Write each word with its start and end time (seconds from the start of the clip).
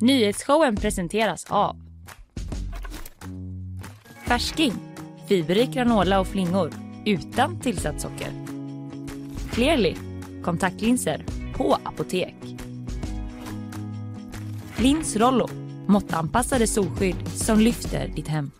Nyhetsshowen 0.00 0.76
presenteras 0.76 1.46
av 1.48 1.76
Färsking, 4.26 4.72
fiberrik 5.28 5.70
granola 5.70 6.20
och 6.20 6.26
flingor 6.26 6.72
utan 7.04 7.60
tillsatt 7.60 8.00
socker. 8.00 8.28
Clearly, 9.52 9.94
kontaktlinser 10.44 11.24
på 11.54 11.78
apotek. 11.82 12.34
Lins 14.76 15.16
Rollo, 15.16 15.48
måttanpassade 15.86 16.66
solskydd 16.66 17.28
som 17.28 17.60
lyfter 17.60 18.08
ditt 18.08 18.28
hem. 18.28 18.50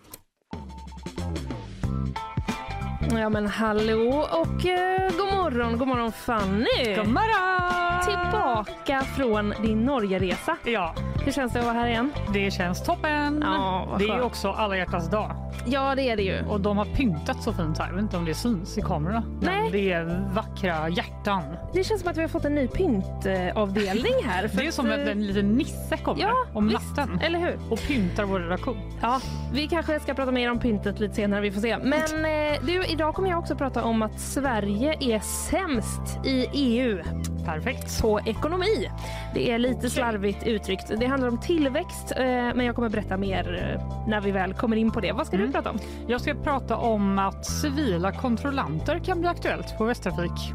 Ja 3.11 3.29
men 3.29 3.46
hallå 3.46 4.29
och 4.32 4.66
eh, 4.66 5.11
god 5.18 5.34
morgon, 5.34 5.79
god 5.79 5.89
morgon 5.89 6.12
Fanny! 6.12 6.96
God 6.96 7.09
morgon! 7.09 7.86
Tillbaka 8.23 9.01
från 9.17 9.55
din 9.62 9.85
Norgeresa. 9.85 10.57
Ja, 10.65 10.95
Hur 11.25 11.33
känns 11.33 11.53
det 11.53 11.59
att 11.59 11.65
vara 11.65 11.75
här 11.75 11.87
igen? 11.89 12.12
det 12.33 12.51
känns 12.51 12.83
toppen. 12.84 13.42
Ja, 13.47 13.97
det 13.98 14.05
är 14.09 14.20
också 14.23 14.51
alla 14.51 14.77
hjärtans 14.77 15.11
dag 15.11 15.30
Ja 15.66 15.95
det 15.95 16.02
är 16.11 16.16
det 16.16 16.23
ju. 16.23 16.45
och 16.48 16.61
de 16.61 16.79
har 16.79 16.84
pyntat 16.84 17.42
så 17.42 17.52
fint 17.52 17.79
här. 17.79 17.87
Jag 17.87 17.95
vet 17.95 18.02
inte 18.02 18.16
om 18.16 18.25
det 18.25 18.34
syns 18.34 18.79
i 18.79 18.83
kamerorna. 18.83 19.23
Nej. 19.41 19.62
Men 19.62 19.73
det 19.73 19.92
är 19.92 20.29
vackra 20.34 20.89
hjärtan. 20.89 21.42
Det 21.73 21.84
känns 21.84 22.01
som 22.01 22.11
att 22.11 22.16
vi 22.16 22.20
har 22.20 22.29
fått 22.29 22.45
en 22.45 22.55
ny 22.55 22.69
pyntavdelning 22.69 24.12
här. 24.25 24.51
Det 24.56 24.64
är 24.64 24.69
att, 24.69 24.75
som 24.75 24.87
eh, 24.87 24.92
att 24.95 25.09
en 25.09 25.27
liten 25.27 25.48
nisse 25.53 25.97
kommer 25.97 26.20
Ja, 26.23 26.33
om 26.55 26.69
visst. 26.69 26.97
natten 26.97 27.20
Eller 27.23 27.39
hur? 27.39 27.59
och 27.70 27.78
pyntar 27.89 28.25
vår 28.25 28.41
redaktion. 28.41 28.77
Ja, 29.03 29.20
vi 29.53 29.69
kanske 29.69 30.01
ska 30.01 30.14
prata 30.14 30.33
mer 30.33 30.51
om 30.51 30.59
pyntet 30.59 31.01
lite 31.01 31.14
senare, 31.14 31.41
vi 31.41 31.53
får 31.53 31.61
se. 31.61 31.78
Men 31.78 32.25
eh, 32.25 32.59
du, 32.67 32.84
idag 32.84 33.14
kommer 33.14 33.28
jag 33.28 33.39
också 33.39 33.56
prata 33.56 33.84
om 33.84 34.03
att 34.03 34.20
Sverige 34.20 34.97
är 35.01 35.19
sämst 35.20 36.19
i 36.25 36.47
EU 36.53 37.03
Perfekt. 37.46 38.02
på 38.02 38.20
ekonomi. 38.27 38.91
Det 39.34 39.50
är 39.50 39.59
lite 39.59 39.91
slarvigt 39.91 40.46
uttryckt. 40.46 40.92
Det 41.00 41.06
handlar 41.06 41.28
om 41.28 41.38
tillväxt, 41.41 42.12
eh, 42.16 42.24
men 42.27 42.60
jag 42.66 42.74
kommer 42.74 42.88
berätta 42.88 43.16
mer 43.16 43.74
eh, 43.78 44.06
när 44.09 44.20
vi 44.20 44.30
väl 44.30 44.55
kommer 44.55 44.77
in 44.77 44.91
på 44.91 45.00
det. 45.00 45.12
Vad 45.12 45.27
ska 45.27 45.36
du 45.36 45.42
Mm. 45.42 45.53
prata 45.53 45.70
om? 45.70 45.78
Jag 46.06 46.20
ska 46.20 46.34
prata 46.34 46.77
om 46.77 47.19
att 47.19 47.47
civila 47.47 48.12
kontrollanter 48.12 48.98
kan 48.98 49.20
bli 49.20 49.28
aktuellt 49.28 49.78
på 49.78 49.84
Västtrafik. 49.84 50.53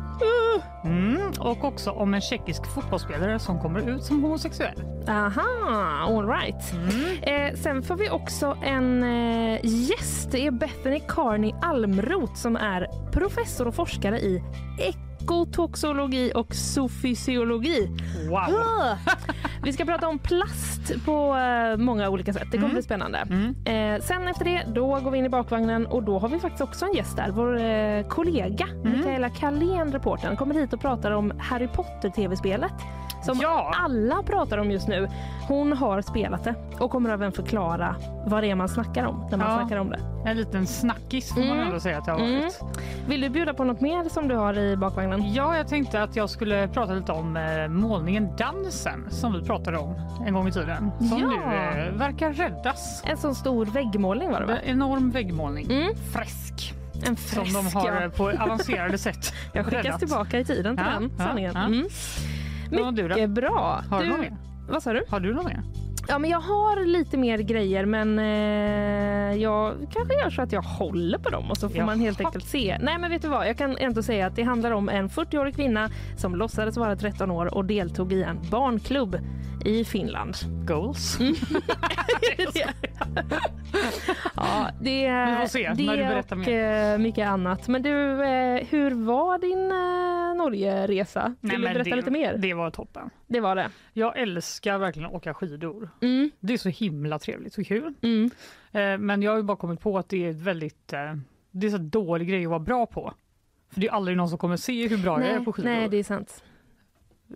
Mm, 0.84 1.32
och 1.40 1.64
också 1.64 1.92
om 1.92 2.14
en 2.14 2.22
tjeckisk 2.22 2.66
fotbollsspelare 2.74 3.40
som 3.40 3.60
kommer 3.60 3.90
ut 3.90 4.04
som 4.04 4.24
homosexuell. 4.24 4.84
Aha, 5.08 5.42
all 6.08 6.28
right. 6.28 6.74
Eh, 7.22 7.56
sen 7.60 7.84
får 7.84 7.96
vi 7.96 8.10
också 8.10 8.58
en 8.64 9.04
eh, 9.04 9.60
gäst. 9.64 10.32
Det 10.32 10.48
är 10.48 10.52
Bethany 10.52 11.00
Carney 11.08 11.52
Almroth 11.62 12.34
som 12.36 12.56
är 12.56 12.88
professor 13.12 13.68
och 13.68 13.76
forskare 13.76 14.20
i 14.20 14.44
ekotoxologi 15.24 16.32
och 16.36 16.56
zoofysiologi. 16.56 17.90
Wow! 18.30 18.38
Ah! 18.38 18.98
Vi 19.64 19.74
ska 19.74 19.86
prata 19.86 20.08
om 20.08 20.20
plast 20.20 21.06
på 21.06 21.36
eh, 21.36 21.78
många 21.78 22.10
olika 22.10 22.34
sätt. 22.34 22.48
Det 22.52 22.58
kommer 22.58 22.74
bli 22.74 22.84
spännande. 22.84 23.18
Eh, 23.66 24.02
sen 24.02 24.28
efter 24.28 24.46
det 24.46 24.64
då 24.68 25.00
går 25.00 25.12
vi 25.12 25.18
in 25.18 25.26
i 25.26 25.30
bakvagnen 25.30 25.86
och 25.86 26.04
då 26.04 26.20
har 26.20 26.28
vi 26.30 26.40
faktiskt 26.40 26.62
också 26.64 26.86
en 26.86 26.94
gäst 26.94 27.16
där. 27.18 27.30
Vår 27.32 27.62
eh, 27.62 28.08
kollega 28.08 28.66
Mikaela 28.84 29.30
Carlén, 29.30 29.92
reportern, 29.92 30.36
kommer 30.38 30.56
hit 30.56 30.74
och 30.74 30.82
pratar 30.82 31.12
om 31.12 31.32
Harry 31.40 31.68
Potter-tv-spelet 31.68 32.74
som 33.24 33.40
Ja. 33.42 33.72
alla 33.76 34.24
pratar 34.24 34.58
om 34.58 34.72
just 34.72 34.88
nu. 34.88 35.08
Hon 35.48 35.74
har 35.74 36.02
spelat 36.02 36.44
det 36.44 36.56
och 36.80 36.92
kommer 36.92 37.10
även 37.10 37.32
förklara 37.32 37.96
vad 38.28 38.44
det 38.44 38.52
är 38.52 38.56
man 38.56 38.70
snackar 38.70 39.06
om 39.06 39.28
när 39.32 39.38
man 39.38 39.52
Ja. 39.52 39.60
snackar 39.60 39.78
om 39.78 39.90
det. 39.90 40.00
En 40.26 40.38
liten 40.38 40.68
snackis 40.68 41.30
får 41.34 41.40
man 41.42 41.50
Mm. 41.52 41.68
ändå 41.68 41.80
säga 41.80 41.98
att 41.98 42.06
det 42.06 42.12
har 42.12 42.20
Mm. 42.20 42.40
varit. 42.42 42.60
Vill 43.08 43.22
du 43.22 43.30
bjuda 43.30 43.54
på 43.54 43.64
något 43.64 43.82
mer 43.82 44.10
som 44.10 44.28
du 44.28 44.36
har 44.36 44.58
i 44.58 44.78
bakvagnen? 44.78 45.11
Ja, 45.20 45.58
jag 45.58 45.68
tänkte 45.68 46.04
att 46.04 46.16
jag 46.16 46.30
skulle 46.30 46.68
prata 46.68 46.94
lite 46.94 47.12
om 47.12 47.38
eh, 47.38 47.68
målningen 47.68 48.36
Dansen 48.38 49.06
som 49.10 49.34
vi 49.34 49.42
pratade 49.42 49.78
om 49.78 49.96
en 50.26 50.34
gång 50.34 50.48
i 50.48 50.52
tiden. 50.52 50.92
Som 51.00 51.20
Ja. 51.20 51.28
nu 51.28 51.56
eh, 51.88 51.94
verkar 51.94 52.34
räddas. 52.34 53.04
En 53.06 53.18
sån 53.18 53.36
stor 53.36 53.66
väggmålning 53.66 54.32
var 54.32 54.40
det 54.40 54.46
va? 54.46 54.58
En 54.58 54.70
enorm 54.70 55.12
väggmålning. 55.12 55.72
Mm. 55.72 55.96
Fresk. 56.14 56.74
En 57.08 57.18
Som 57.18 57.44
de 57.44 57.50
fresk, 57.52 57.76
har 57.76 57.88
ja. 57.88 58.02
eh, 58.04 58.10
på 58.10 58.30
avancerade 58.30 58.98
sätt 58.98 59.34
Jag 59.54 59.66
skickas 59.66 59.84
räddat. 59.86 60.00
tillbaka 60.00 60.40
i 60.40 60.46
tiden 60.46 60.78
till 60.78 60.86
Ja, 60.94 61.00
den 61.00 61.18
sanningen. 61.18 61.52
ja. 61.56 61.66
Mm. 61.66 61.88
Du? 62.96 63.04
Mycket 63.08 63.30
bra. 63.30 63.84
Har 63.90 64.04
du 64.04 64.08
mer? 64.10 64.38
Vad 64.70 64.84
sa 64.84 64.94
du? 64.94 65.04
Har 65.10 65.20
du 65.20 65.34
något 65.34 65.46
mer? 65.46 65.62
Ja, 66.08 66.20
men 66.20 66.30
jag 66.30 66.40
har 66.40 66.86
lite 66.86 67.18
mer 67.18 67.38
grejer 67.38 67.86
men 67.86 68.20
eh, 68.20 69.42
jag 69.42 69.74
kanske 69.94 70.14
gör 70.14 70.30
så 70.30 70.42
att 70.42 70.52
jag 70.52 70.62
håller 70.62 71.18
på 71.18 71.30
dem 71.30 71.52
och 71.52 71.58
så 71.58 71.70
får 71.70 71.78
Jaha. 71.78 71.86
man 71.86 72.00
helt 72.00 72.20
enkelt 72.22 72.46
se. 72.46 72.78
Nej 72.82 72.98
men 72.98 73.10
vet 73.10 73.22
du 73.22 73.28
vad, 73.28 73.48
jag 73.48 73.58
kan 73.58 73.78
ändå 73.78 74.04
säga 74.04 74.28
att 74.28 74.36
det 74.36 74.44
handlar 74.44 74.72
om 74.72 74.90
en 74.90 75.10
40-årig 75.10 75.56
kvinna 75.56 75.90
som 76.18 76.36
låtsades 76.36 76.78
vara 76.78 76.96
13 76.96 77.32
år 77.32 77.54
och 77.54 77.66
deltog 77.66 78.14
i 78.14 78.24
en 78.24 78.40
barnklubb 78.52 79.18
i 79.66 79.86
Finland. 79.86 80.36
Goals? 80.68 81.20
Mm. 81.20 81.36
ja, 84.36 84.70
det, 84.82 85.02
Vi 85.30 85.36
får 85.42 85.48
se 85.48 85.74
det 85.76 85.84
när 85.86 85.98
du 85.98 86.04
berättar 86.04 86.36
mer. 86.36 86.94
eh, 86.94 86.98
mycket 86.98 87.28
annat. 87.28 87.68
Men 87.68 87.84
du, 87.84 88.24
eh, 88.24 88.64
hur 88.70 88.92
var 88.92 89.38
din 89.38 89.72
eh, 89.72 90.38
Norgeresa? 90.44 91.36
Vill 91.42 91.50
Nej, 91.50 91.58
du 91.58 91.64
berätta 91.74 91.90
det, 91.90 91.96
lite 91.96 92.12
mer? 92.12 92.38
Det 92.38 92.54
var 92.54 92.72
toppen. 92.72 93.10
Det 93.28 93.40
var 93.40 93.56
det. 93.56 93.70
Jag 93.94 94.18
älskar 94.20 94.78
verkligen 94.78 95.08
att 95.10 95.14
åka 95.16 95.34
skidor. 95.34 95.90
Mm, 96.02 96.32
Det 96.40 96.54
är 96.54 96.58
så 96.58 96.70
himla 96.70 97.20
trevligt 97.20 97.58
och 97.58 97.66
kul. 97.66 97.94
mm. 98.02 98.30
Men 99.06 99.22
jag 99.22 99.32
har 99.32 99.38
ju 99.38 99.44
bara 99.44 99.58
kommit 99.58 99.80
på 99.80 99.98
att 99.98 100.10
det 100.10 100.28
är 100.28 100.32
väldigt 100.34 100.94
det 101.52 101.68
är 101.68 101.72
så 101.72 101.78
dålig 101.78 102.28
grej 102.30 102.44
att 102.44 102.50
vara 102.50 102.60
bra 102.60 102.86
på. 102.86 103.14
För 103.74 103.82
det 103.82 103.88
är 103.88 103.92
aldrig 103.92 104.18
någon 104.18 104.30
som 104.30 104.38
kommer 104.38 104.58
se 104.58 104.88
hur 104.88 104.98
bra 104.98 105.22
jag 105.22 105.30
är 105.30 105.40
på 105.40 105.54
skidor. 105.54 105.70
nej, 105.70 105.90
det 105.90 105.98
är 105.98 106.04
sant. 106.04 106.44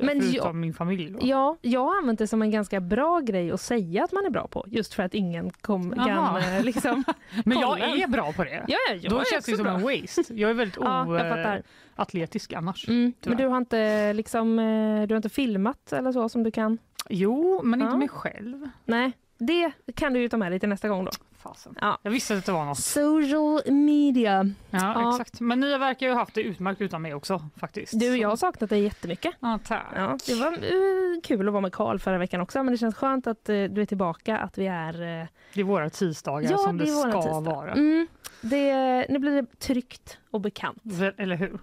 Men 0.01 0.21
förutom 0.21 0.33
jag- 0.35 0.55
min 0.55 0.73
familj. 0.73 1.11
Då. 1.11 1.19
Ja, 1.21 1.57
jag 1.61 1.79
har 1.85 1.97
använt 1.97 2.19
det 2.19 2.27
som 2.27 2.41
en 2.41 2.51
ganska 2.51 2.79
bra 2.79 3.19
grej 3.19 3.51
att 3.51 3.61
säga 3.61 4.03
att 4.03 4.11
man 4.11 4.25
är 4.25 4.29
bra 4.29 4.47
på. 4.47 4.65
Just 4.67 4.93
för 4.93 5.03
att 5.03 5.13
ingen 5.13 5.49
kom, 5.49 5.91
kan 5.95 6.37
eh, 6.37 6.63
liksom... 6.63 7.03
Men 7.45 7.59
jag 7.59 7.79
är 7.79 8.07
bra 8.07 8.33
på 8.33 8.43
det. 8.43 8.65
Ja, 8.67 8.77
ja, 8.89 8.95
jag 9.01 9.11
Då 9.11 9.19
är 9.19 9.23
känns 9.31 9.45
det 9.45 9.57
som 9.57 9.65
en 9.67 9.81
bra. 9.81 9.91
waste. 10.01 10.33
Jag 10.33 10.49
är 10.49 10.53
väldigt 10.53 10.77
Ja, 10.81 11.59
oatletisk 11.97 12.53
annars. 12.53 12.87
Mm, 12.87 13.13
men 13.25 13.37
du 13.37 13.47
har 13.47 13.57
inte 13.57 14.13
liksom, 14.13 14.59
eh, 14.59 15.07
du 15.07 15.13
har 15.13 15.17
inte 15.17 15.29
filmat 15.29 15.93
eller 15.93 16.11
så 16.11 16.29
som 16.29 16.43
du 16.43 16.51
kan? 16.51 16.77
Jo, 17.09 17.61
men 17.63 17.81
inte 17.81 17.93
Ja. 17.93 17.97
mig 17.97 18.09
själv. 18.09 18.69
Nej, 18.85 19.11
det 19.37 19.71
kan 19.95 20.13
du 20.13 20.19
ju 20.19 20.29
ta 20.29 20.37
med 20.37 20.51
dig 20.51 20.59
till 20.59 20.69
nästa 20.69 20.87
gång 20.89 21.05
då. 21.05 21.11
Fasen. 21.37 21.77
Ja. 21.81 21.97
Jag 22.01 22.11
visste 22.11 22.37
att 22.37 22.45
det 22.45 22.51
var 22.51 22.65
något. 22.65 22.77
Social 22.79 23.61
media. 23.73 24.49
Ja, 24.69 24.79
Ja. 25.01 25.09
exakt. 25.11 25.39
Men 25.39 25.59
ni 25.59 25.77
verkar 25.77 26.05
ju 26.05 26.11
ha 26.11 26.19
haft 26.19 26.33
det 26.35 26.41
utmärkt 26.41 26.81
utan 26.81 27.01
mig 27.01 27.13
också 27.13 27.41
faktiskt. 27.57 27.99
Du, 27.99 28.17
jag 28.17 28.29
har 28.29 28.35
saknat 28.35 28.69
dig 28.69 28.83
jättemycket. 28.83 29.33
Ja, 29.39 29.59
tack. 29.67 29.83
Ja, 29.95 30.17
det 30.27 30.35
var 30.35 30.51
eh, 30.53 31.21
kul 31.23 31.47
att 31.47 31.53
vara 31.53 31.61
med 31.61 31.73
Karl 31.73 31.99
förra 31.99 32.17
veckan 32.17 32.41
också, 32.41 32.63
men 32.63 32.71
det 32.71 32.77
känns 32.77 32.95
skönt 32.95 33.27
att 33.27 33.49
eh, 33.49 33.63
du 33.63 33.81
är 33.81 33.85
tillbaka, 33.85 34.37
att 34.37 34.57
vi 34.57 34.67
är... 34.67 34.93
Eh, 35.21 35.27
Det 35.53 35.59
är 35.61 35.63
våra 35.63 35.89
tisdagar 35.89 36.51
ja, 36.51 36.57
som 36.57 36.77
det, 36.77 36.91
våra 36.91 37.11
ska 37.11 37.21
tisdag. 37.21 37.39
vara. 37.39 37.71
Mm, 37.71 38.07
det, 38.41 39.05
nu 39.09 39.19
blir 39.19 39.31
det 39.41 39.59
tryggt 39.59 40.17
och 40.31 40.41
bekant. 40.41 40.81
Eller 41.17 41.35
hur? 41.35 41.59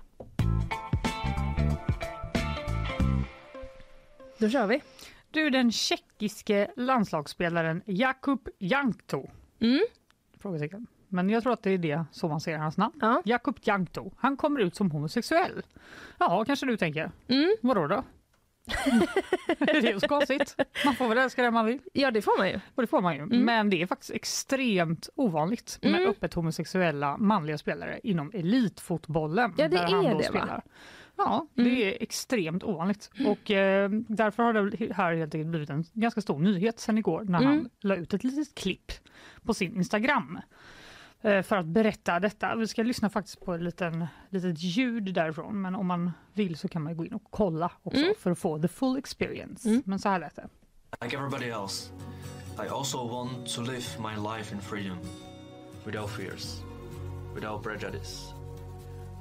Då 4.39 4.49
kör 4.49 4.67
vi. 4.67 4.81
Du, 5.33 5.51
den 5.51 5.73
tjeckiske 5.73 6.71
landslagsspelaren 6.77 7.83
Jakub 7.87 8.49
Jankto. 8.59 9.31
Mm. 9.61 9.81
Frågetecken. 10.39 10.87
Men 11.09 11.31
jag 11.31 11.43
tror 11.43 11.53
att 11.53 11.63
det 11.63 11.71
är 11.71 11.79
det 11.79 12.05
så 12.13 12.29
man 12.29 12.41
säger 12.41 12.59
hans 12.59 12.77
namn. 12.77 12.95
Ja. 13.01 13.23
Jakub 13.25 13.57
Jankto. 13.63 14.11
Han 14.19 14.37
kommer 14.37 14.61
ut 14.61 14.75
som 14.75 14.91
homosexuell. 14.91 15.63
Ja, 16.19 16.45
kanske 16.47 16.67
du 16.67 16.77
tänker. 16.77 17.11
Mm. 17.29 17.57
Vadå 17.61 17.87
då? 17.87 18.05
det 19.59 19.71
är 19.71 19.93
ju 19.93 20.01
så 20.01 20.09
konstigt. 20.09 20.57
Man 20.85 20.95
får 20.95 21.09
väl 21.09 21.19
älska 21.19 21.43
den 21.43 21.55
man 21.55 21.67
vill. 21.67 21.79
ja, 21.93 22.11
det 22.11 22.23
får 22.23 22.39
man 22.39 22.49
ju. 22.49 22.61
Och 22.75 22.83
det 22.83 22.87
får 22.87 23.01
man 23.01 23.15
ju. 23.15 23.23
Mm. 23.23 23.45
Men 23.45 23.71
det 23.71 23.83
är 23.83 23.87
faktiskt 23.87 24.11
extremt 24.11 25.09
ovanligt 25.15 25.79
med 25.83 25.95
Mm. 25.95 26.09
öppet 26.11 26.35
homosexuella 26.35 27.17
manliga 27.17 27.59
spelare 27.59 28.01
inom 28.03 28.31
elitfotbollen. 28.35 29.55
Ja, 29.57 29.69
det 29.69 29.77
där 29.77 29.87
han 29.89 30.07
är 30.07 30.13
då 30.13 30.19
det, 30.19 30.31
va? 30.31 30.63
Ja, 31.25 31.47
Mm. 31.57 31.71
det 31.75 31.85
är 31.99 32.03
extremt 32.03 32.63
ovanligt. 32.63 33.11
Och 33.27 33.51
eh, 33.51 33.91
därför 34.09 34.43
har 34.43 34.53
det 34.53 34.93
här 34.95 35.15
helt 35.15 35.35
enkelt 35.35 35.51
blivit 35.51 35.71
en 35.71 35.85
ganska 35.93 36.21
stor 36.21 36.39
nyhet 36.39 36.81
sen 36.81 36.99
igår 36.99 37.25
när 37.25 37.39
Mm. 37.43 37.51
han 37.53 37.71
la 37.81 37.97
ut 37.97 38.15
ett 38.15 38.25
litet 38.25 38.55
klipp 38.55 38.93
på 39.43 39.55
sin 39.55 39.77
Instagram 39.77 40.39
eh, 41.21 41.43
för 41.43 41.57
att 41.57 41.67
berätta 41.67 42.21
detta. 42.21 42.57
Vi 42.57 42.67
ska 42.67 42.83
lyssna 42.83 43.11
faktiskt 43.11 43.41
på 43.45 43.55
ett 43.55 43.63
liten, 43.63 44.07
litet 44.31 44.59
ljud 44.63 45.15
därifrån 45.15 45.63
men 45.63 45.75
om 45.75 45.87
man 45.87 46.11
vill 46.33 46.57
så 46.57 46.69
kan 46.69 46.83
man 46.83 46.97
gå 46.97 47.07
in 47.07 47.13
och 47.13 47.25
kolla 47.31 47.73
också 47.83 48.03
Mm. 48.03 48.15
för 48.19 48.31
att 48.31 48.39
få 48.39 48.59
the 48.63 48.69
full 48.69 48.99
experience. 48.99 49.69
Mm. 49.69 49.83
Men 49.87 49.99
så 49.99 50.09
här 50.09 50.19
lät 50.21 50.37
det. 50.37 50.49
Like 51.03 51.17
everybody 51.17 51.47
else, 51.51 51.93
I 52.65 52.69
also 52.69 53.09
want 53.09 53.49
to 53.55 53.61
live 53.63 53.85
my 53.99 54.37
life 54.37 54.55
in 54.55 54.61
freedom, 54.61 54.99
without 55.87 56.11
fears, 56.11 56.61
without 57.35 57.63
prejudice, 57.63 58.33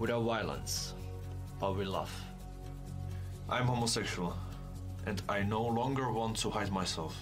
without 0.01 0.23
violence, 0.23 0.95
but 1.61 1.77
with 1.77 1.87
love. 1.89 2.09
I'm 3.49 3.65
homosexual, 3.67 4.33
and 5.07 5.19
I 5.41 5.43
no 5.49 5.69
longer 5.75 6.13
want 6.13 6.37
to 6.41 6.49
hide 6.59 6.71
myself. 6.71 7.13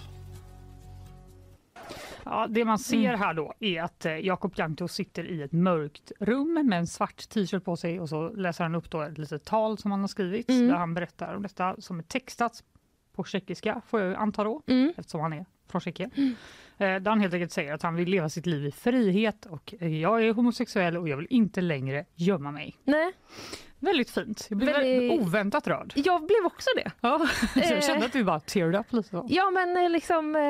Ja, 2.24 2.46
det 2.46 2.64
man 2.64 2.78
ser 2.78 3.08
Mm. 3.08 3.20
här 3.20 3.34
då 3.34 3.54
är 3.60 3.82
att 3.82 4.06
eh, 4.06 4.12
Jakob 4.18 4.52
Jankto 4.56 4.88
sitter 4.88 5.24
i 5.24 5.42
ett 5.42 5.52
mörkt 5.52 6.12
rum 6.20 6.54
med 6.68 6.78
en 6.78 6.86
svart 6.86 7.28
t-shirt 7.28 7.64
på 7.64 7.76
sig 7.76 8.00
och 8.00 8.08
så 8.08 8.28
läser 8.28 8.64
han 8.64 8.74
upp 8.74 8.90
då 8.90 9.02
ett 9.02 9.18
litet 9.18 9.44
tal 9.44 9.78
som 9.78 9.90
han 9.90 10.00
har 10.00 10.08
skrivit 10.08 10.50
Mm. 10.50 10.68
där 10.68 10.74
han 10.76 10.94
berättar 10.94 11.34
om 11.34 11.42
detta 11.42 11.76
som 11.80 11.98
är 11.98 12.02
textat 12.02 12.64
på 13.12 13.24
tjeckiska 13.24 13.80
får 13.86 14.00
jag 14.00 14.14
anta 14.14 14.44
då, 14.44 14.62
Mm. 14.66 14.92
eftersom 14.96 15.20
han 15.20 15.32
är 15.32 15.44
från 15.68 15.80
Tjeckien. 15.80 16.10
Eh, 16.78 16.96
Där 17.00 17.08
han 17.10 17.20
helt 17.20 17.34
enkelt 17.34 17.52
säger 17.52 17.74
att 17.74 17.82
han 17.82 17.94
vill 17.94 18.08
leva 18.08 18.28
sitt 18.28 18.46
liv 18.46 18.66
i 18.66 18.70
frihet 18.72 19.46
och 19.46 19.74
jag 19.80 20.24
är 20.24 20.32
homosexuell 20.32 20.96
och 20.96 21.08
jag 21.08 21.16
vill 21.16 21.26
inte 21.30 21.60
längre 21.60 22.04
gömma 22.14 22.50
mig. 22.50 22.76
Nej, 22.84 23.12
Väldigt 23.80 24.10
fint. 24.10 24.46
Jag 24.50 24.58
blev 24.58 24.72
Väldigt- 24.72 25.20
oväntat 25.20 25.66
rörd. 25.66 25.92
jag 25.96 26.26
blev 26.26 26.44
också 26.46 26.68
det. 26.76 26.90
Ja, 27.00 27.26
så 27.54 27.60
Eh. 27.60 27.70
jag 27.72 27.84
kände 27.84 28.06
att 28.06 28.14
vi 28.14 28.24
bara 28.24 28.40
teared 28.40 28.74
up 28.80 28.92
lite. 28.92 29.08
Så. 29.08 29.26
Ja 29.28 29.50
men 29.50 29.76
eh, 29.76 29.90
liksom, 29.90 30.36
eh, 30.36 30.40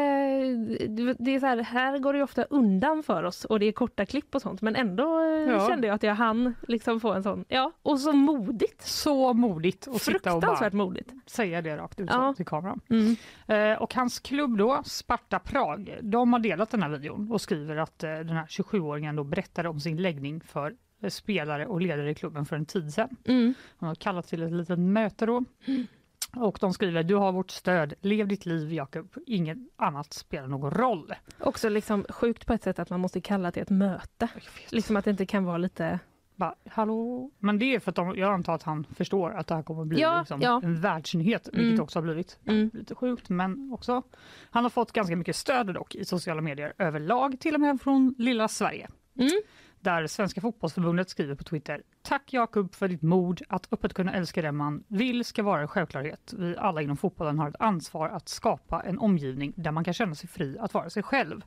det- 1.19 1.35
är 1.35 1.41
så 1.41 1.47
här, 1.47 1.57
här 1.63 1.99
går 1.99 2.13
det 2.13 2.17
ju 2.19 2.23
ofta 2.23 2.45
undan 2.45 3.03
för 3.03 3.23
oss 3.23 3.45
och 3.45 3.61
det 3.61 3.67
är 3.67 3.73
korta 3.73 4.07
klipp 4.07 4.35
och 4.35 4.43
sånt 4.43 4.63
men 4.63 4.77
ändå 4.77 5.21
Ja. 5.49 5.69
kände 5.69 5.87
jag 5.87 5.95
att 5.95 6.03
jag 6.03 6.15
hann 6.15 6.55
liksom 6.69 7.01
få 7.01 7.13
en 7.13 7.23
sån, 7.23 7.45
ja 7.49 7.73
och 7.83 8.01
så 8.01 8.13
modigt. 8.13 8.83
Så 8.87 9.33
modigt 9.33 9.89
att 9.89 10.03
sitta 10.03 10.17
och 10.17 10.41
Fruktansvärt 10.43 10.73
modigt. 10.73 11.11
säga 11.27 11.63
det 11.63 11.77
rakt 11.77 12.01
ut 12.01 12.11
Ja. 12.13 12.35
till 12.37 12.47
kameran. 12.47 12.81
Mm. 12.91 13.77
Och 13.79 13.95
hans 13.95 14.19
klubb 14.21 14.59
då, 14.59 14.83
Sparta 14.85 15.39
Prag, 15.39 15.99
de 16.03 16.33
har 16.33 16.41
delat 16.41 16.71
den 16.71 16.83
här 16.83 16.91
videon 16.91 17.33
och 17.33 17.41
skriver 17.41 17.77
att 17.77 17.99
den 17.99 18.29
här 18.29 18.47
27-åringen 18.47 19.17
då 19.17 19.25
berättade 19.25 19.69
om 19.69 19.81
sin 19.81 19.97
läggning 20.03 20.41
för 20.41 20.75
spelare 21.09 21.67
och 21.67 21.81
ledare 21.81 22.11
i 22.11 22.15
klubben 22.15 22.47
för 22.47 22.57
en 22.57 22.67
tid 22.67 22.93
sedan. 22.95 23.17
Mm. 23.25 23.55
Han 23.79 23.89
har 23.89 23.95
kallat 23.95 24.27
till 24.29 24.43
ett 24.43 24.53
litet 24.53 24.79
möte 24.79 25.27
då. 25.27 25.45
Och 26.37 26.59
de 26.61 26.73
skriver, 26.73 27.03
du 27.03 27.15
har 27.15 27.33
vårt 27.33 27.51
stöd, 27.51 27.95
lev 28.01 28.29
ditt 28.29 28.47
liv 28.47 28.73
Jakob, 28.73 29.15
inget 29.27 29.59
annat 29.77 30.13
spelar 30.13 30.49
någon 30.49 30.71
roll. 30.71 31.15
Också 31.39 31.69
liksom 31.69 32.05
sjukt 32.09 32.47
på 32.47 32.53
ett 32.53 32.63
sätt 32.63 32.79
att 32.79 32.91
man 32.91 33.01
måste 33.01 33.21
kalla 33.21 33.53
till 33.53 33.63
ett 33.63 33.71
möte. 33.71 34.29
Liksom 34.71 34.97
att 34.97 35.05
det 35.05 35.11
inte 35.11 35.27
kan 35.27 35.45
vara 35.45 35.59
lite... 35.59 35.99
Bara, 36.37 36.55
Hallå? 36.71 37.31
Men 37.39 37.59
det 37.59 37.75
är 37.75 37.81
för 37.81 37.91
att 37.91 37.97
de, 37.97 38.15
jag 38.17 38.33
antar 38.33 38.55
att 38.55 38.63
han 38.63 38.85
förstår 38.97 39.31
att 39.31 39.47
det 39.47 39.55
här 39.55 39.63
kommer 39.63 39.85
bli 39.85 40.01
Ja, 40.01 40.19
liksom 40.21 40.41
ja. 40.43 40.61
en 40.65 40.81
världsnyhet, 40.81 41.49
vilket 41.53 41.73
Mm. 41.73 41.81
också 41.83 41.99
har 41.99 42.03
blivit 42.05 42.39
Mm. 42.47 42.71
lite 42.75 42.95
sjukt. 42.95 43.29
Men 43.29 43.73
också, 43.73 44.03
han 44.51 44.63
har 44.65 44.71
fått 44.71 44.93
ganska 44.93 45.17
mycket 45.17 45.37
stöd 45.37 45.75
dock 45.75 45.95
i 45.95 46.05
sociala 46.05 46.41
medier 46.41 46.73
överlag, 46.79 47.41
till 47.41 47.55
och 47.55 47.61
med 47.61 47.81
från 47.81 48.15
lilla 48.19 48.49
Sverige. 48.49 48.89
Mm. 49.19 49.31
Där 49.83 50.07
Svenska 50.07 50.41
fotbollsförbundet 50.41 51.11
skriver 51.11 51.35
på 51.35 51.45
Twitter 51.45 51.83
Tack 52.03 52.33
Jakob 52.33 52.75
för 52.75 52.89
ditt 52.89 53.03
mod. 53.03 53.43
Att 53.49 53.69
öppet 53.73 53.95
kunna 53.95 54.13
älska 54.15 54.43
den 54.43 54.57
man 54.57 54.85
vill 54.89 55.25
ska 55.25 55.43
vara 55.43 55.61
en 55.61 55.69
självklarhet. 55.69 56.35
Vi 56.39 56.57
alla 56.57 56.83
inom 56.83 56.97
fotbollen 56.97 57.39
har 57.39 57.49
ett 57.49 57.57
ansvar 57.59 58.09
att 58.09 58.29
skapa 58.29 58.83
en 58.83 58.99
omgivning 58.99 59.53
där 59.57 59.71
man 59.71 59.85
kan 59.85 59.95
känna 59.95 60.15
sig 60.15 60.29
fri 60.29 60.57
att 60.59 60.75
vara 60.75 60.91
sig 60.91 61.03
själv. 61.03 61.41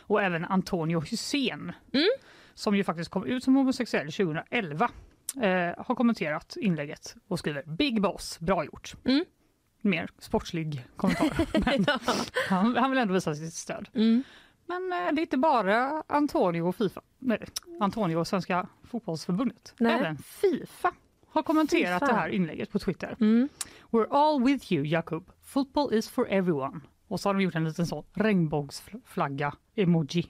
Och 0.00 0.22
även 0.22 0.44
Antonio 0.44 1.00
Hussein, 1.00 1.72
Mm. 1.92 2.06
som 2.54 2.76
ju 2.76 2.84
faktiskt 2.84 3.10
kom 3.10 3.24
ut 3.26 3.44
som 3.44 3.54
homosexuell 3.56 4.12
2011, 4.12 4.90
eh, 5.42 5.84
har 5.86 5.94
kommenterat 5.94 6.56
inlägget 6.60 7.14
och 7.28 7.38
skriver 7.38 7.62
Big 7.62 8.02
Boss, 8.02 8.40
bra 8.40 8.64
gjort. 8.64 8.94
Mm. 9.04 9.24
Mer 9.80 10.08
sportslig 10.18 10.86
kommentar. 10.96 11.30
Men 11.64 11.86
han, 12.48 12.76
han 12.76 12.90
vill 12.90 12.98
ändå 12.98 13.14
visa 13.14 13.34
sitt 13.34 13.54
stöd. 13.54 13.88
Mm. 13.94 14.22
Men 14.66 14.92
eh, 14.92 14.98
det 15.12 15.20
är 15.20 15.22
inte 15.22 15.36
bara 15.38 16.02
Antonio 16.06 16.62
och 16.62 16.76
Fifa, 16.76 17.00
nej, 17.18 17.44
Antonio 17.80 18.16
och 18.16 18.26
Svenska 18.26 18.66
fotbollsförbundet. 18.90 19.74
Nej. 19.78 19.92
Även 19.92 20.18
Fifa 20.18 20.92
har 21.28 21.42
kommenterat 21.42 22.00
Fifa. 22.02 22.12
det 22.12 22.18
här 22.18 22.28
inlägget 22.28 22.70
på 22.70 22.78
Twitter. 22.78 23.16
Mm. 23.20 23.48
We're 23.90 24.06
all 24.10 24.44
with 24.44 24.72
you 24.72 24.84
Jakob. 24.86 25.30
Football 25.42 25.94
is 25.94 26.08
for 26.08 26.26
everyone. 26.30 26.80
Och 27.08 27.20
så 27.20 27.28
har 27.28 27.34
de 27.34 27.42
gjort 27.42 27.54
en 27.54 27.64
liten 27.64 27.86
sån 27.86 28.04
regnbågsflagga-emoji 28.14 30.26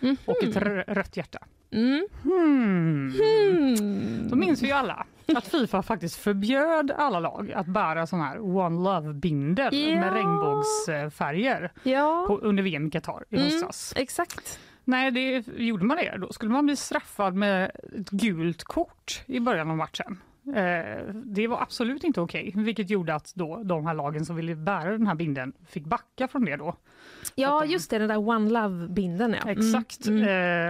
Mhm. 0.00 0.16
och 0.26 0.42
ett 0.44 0.56
rött 0.88 1.16
hjärta. 1.16 1.38
Mm. 1.72 2.06
Hmm. 2.22 3.12
Mm. 3.20 4.28
Då 4.28 4.36
minns 4.36 4.62
vi 4.62 4.66
ju 4.66 4.72
alla 4.72 5.06
att 5.36 5.46
Fifa 5.46 5.82
faktiskt 5.82 6.16
förbjöd 6.16 6.90
alla 6.90 7.20
lag 7.20 7.52
att 7.52 7.66
bära 7.66 8.06
sån 8.06 8.20
här 8.20 8.40
One 8.56 8.84
Love-bindel 8.84 9.74
Ja. 9.74 9.96
med 10.00 10.12
regnbågsfärger 10.12 11.72
Ja, 11.82 12.24
på, 12.28 12.38
under 12.38 12.62
VM 12.62 12.86
i 12.86 12.90
Qatar 12.90 13.24
i 13.30 13.36
Mm. 13.36 13.44
höstas. 13.48 13.92
exakt. 13.96 14.60
Nej, 14.84 15.10
det 15.10 15.44
gjorde 15.56 15.84
man 15.84 15.96
det. 15.96 16.16
Då 16.18 16.32
skulle 16.32 16.50
man 16.52 16.66
bli 16.66 16.76
straffad 16.76 17.34
med 17.34 17.70
ett 18.00 18.10
gult 18.10 18.64
kort 18.64 19.22
i 19.26 19.40
början 19.40 19.70
av 19.70 19.76
matchen. 19.76 20.20
Eh, 20.56 21.14
det 21.14 21.46
var 21.46 21.60
absolut 21.62 22.04
inte 22.04 22.20
okej, 22.20 22.52
vilket 22.56 22.90
gjorde 22.90 23.14
att 23.14 23.32
då, 23.34 23.62
de 23.62 23.86
här 23.86 23.94
lagen 23.94 24.24
som 24.26 24.36
ville 24.36 24.54
bära 24.56 24.90
den 24.92 25.06
här 25.06 25.14
binden 25.14 25.52
fick 25.68 25.84
backa 25.84 26.28
från 26.28 26.44
det 26.44 26.56
då. 26.56 26.74
Ja, 27.34 27.60
de- 27.60 27.68
just 27.70 27.90
det, 27.90 27.98
den 27.98 28.08
där 28.08 28.28
One 28.28 28.50
Love-bindeln. 28.50 29.34
Ja. 29.34 29.42
Mm. 29.50 29.58
Exakt. 29.58 30.06
Mm. 30.06 30.22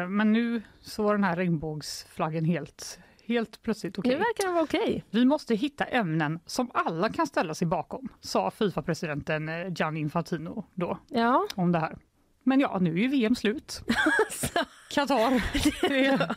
Eh, 0.03 0.09
men 0.09 0.33
nu 0.33 0.63
så 0.81 1.03
var 1.03 1.15
den 1.15 1.25
här 1.25 1.37
regnbågsflaggen 1.37 2.45
helt, 2.45 2.99
helt 3.27 3.63
plötsligt 3.63 3.99
okej. 3.99 4.13
Nu 4.13 4.19
verkar 4.19 4.53
vara 4.53 4.63
okej. 4.63 5.05
Vi 5.11 5.25
måste 5.25 5.55
hitta 5.55 5.85
ämnen 5.85 6.39
som 6.47 6.71
alla 6.75 7.09
kan 7.09 7.27
ställa 7.27 7.55
sig 7.55 7.67
bakom, 7.67 8.09
sa 8.21 8.51
Fifa-presidenten 8.51 9.49
eh, 9.49 9.73
Gianni 9.77 10.01
Infantino 10.01 10.65
då 10.75 10.99
Ja. 11.09 11.47
om 11.55 11.73
det 11.73 11.79
här. 11.79 11.97
Men 12.45 12.61
ja, 12.61 12.79
nu 12.81 12.91
är 12.91 12.99
ju 12.99 13.09
VM 13.09 13.37
slut. 13.37 13.83
Qatar 14.91 15.43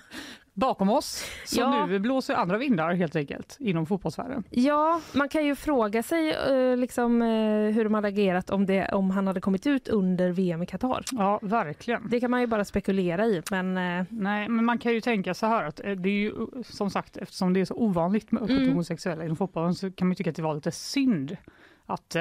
bakom 0.53 0.89
oss. 0.89 1.25
Så 1.45 1.59
Ja. 1.61 1.85
nu 1.85 1.99
blåser 1.99 2.33
andra 2.33 2.57
vindar 2.57 2.93
helt 2.93 3.15
enkelt 3.15 3.57
inom 3.59 3.85
fotbollsvärlden. 3.85 4.43
ja, 4.49 5.01
man 5.13 5.29
kan 5.29 5.45
ju 5.45 5.55
fråga 5.55 6.03
sig 6.03 6.31
eh, 6.31 6.77
liksom, 6.77 7.21
eh, 7.21 7.27
hur 7.75 7.83
de 7.83 7.93
hade 7.93 8.07
agerat 8.07 8.49
om, 8.49 8.65
det, 8.65 8.87
om 8.93 9.09
han 9.11 9.27
hade 9.27 9.41
kommit 9.41 9.67
ut 9.67 9.87
under 9.87 10.29
VM 10.31 10.63
i 10.63 10.65
Qatar. 10.65 11.03
Ja, 11.11 11.39
verkligen. 11.41 12.09
Det 12.09 12.19
kan 12.19 12.31
man 12.31 12.41
ju 12.41 12.47
bara 12.47 12.65
spekulera 12.65 13.25
i, 13.25 13.41
men 13.51 13.77
eh, 13.77 14.05
Nej, 14.09 14.49
men 14.49 14.65
man 14.65 14.77
kan 14.77 14.93
ju 14.93 15.01
tänka 15.01 15.33
så 15.33 15.45
här 15.45 15.63
att 15.63 15.75
det 15.75 16.09
är 16.09 16.19
ju 16.19 16.33
som 16.63 16.89
sagt 16.89 17.17
eftersom 17.17 17.53
det 17.53 17.59
är 17.61 17.65
så 17.65 17.75
ovanligt 17.75 18.31
med 18.31 18.43
öppet 18.43 18.57
Mm. 18.57 18.69
homosexuella 18.69 19.23
inom 19.23 19.35
fotbollen 19.37 19.75
så 19.75 19.91
kan 19.91 20.07
man 20.07 20.15
tycka 20.15 20.29
att 20.29 20.35
det 20.35 20.41
var 20.41 20.55
lite 20.55 20.71
synd 20.71 21.37
att, 21.85 22.15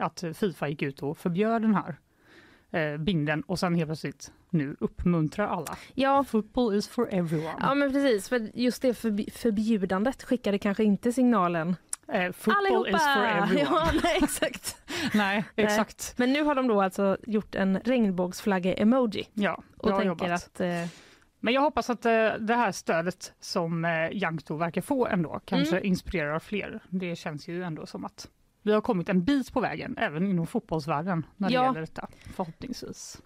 att 0.00 0.24
Fifa 0.34 0.68
gick 0.68 0.82
ut 0.82 1.02
och 1.02 1.18
förbjöd 1.18 1.62
den 1.62 1.74
här 1.74 1.96
eh, 2.70 2.96
binden 2.96 3.42
och 3.42 3.58
sen 3.58 3.74
helt 3.74 3.88
plötsligt 3.88 4.32
nu 4.50 4.76
uppmuntrar 4.80 5.46
alla. 5.46 5.76
ja, 5.94 6.24
Football 6.24 6.74
is 6.74 6.88
for 6.88 7.08
everyone. 7.14 7.54
ja 7.60 7.74
men 7.74 7.92
precis. 7.92 8.28
För 8.28 8.50
just 8.54 8.82
det 8.82 8.92
förbi- 8.92 9.30
förbjudandet 9.32 10.22
skickade 10.22 10.58
kanske 10.58 10.84
inte 10.84 11.12
signalen. 11.12 11.76
Eh, 12.12 12.32
football 12.32 12.66
Allihopa! 12.66 12.88
is 12.90 13.02
for 13.02 13.24
everyone. 13.42 13.76
Ja, 13.78 13.90
nej, 14.02 14.18
exakt. 14.22 14.76
Nej, 15.14 15.44
exakt. 15.56 16.14
Men 16.16 16.32
nu 16.32 16.42
har 16.42 16.54
de 16.54 16.68
då 16.68 16.82
alltså 16.82 17.16
gjort 17.26 17.54
en 17.54 17.80
regnbågsflagga-emoji 17.80 19.28
Ja, 19.34 19.62
och 19.76 19.88
tänker 19.88 20.06
jobbat. 20.06 20.30
att 20.30 20.60
eh, 20.60 20.86
Men 21.40 21.54
jag 21.54 21.60
hoppas 21.60 21.90
att 21.90 22.06
eh, 22.06 22.12
det 22.40 22.54
här 22.54 22.72
stödet 22.72 23.32
som 23.40 23.84
eh, 23.84 23.90
verkar 23.90 24.80
få 24.80 25.06
ändå 25.06 25.40
kanske 25.44 25.76
Mm. 25.76 25.88
inspirerar 25.88 26.38
fler. 26.38 26.80
Det 26.88 27.16
känns 27.16 27.48
ju 27.48 27.62
ändå 27.64 27.86
som 27.86 28.04
att 28.04 28.28
vi 28.62 28.72
har 28.72 28.80
kommit 28.80 29.08
en 29.08 29.24
bit 29.24 29.52
på 29.52 29.60
vägen 29.60 29.94
även 29.98 30.26
inom 30.30 30.46
fotbollsvärlden 30.46 31.26
när 31.36 31.48
det 31.48 31.54
Ja. 31.54 31.64
gäller 31.64 31.80
detta, 31.80 32.08
förhoppningsvis. 32.36 33.20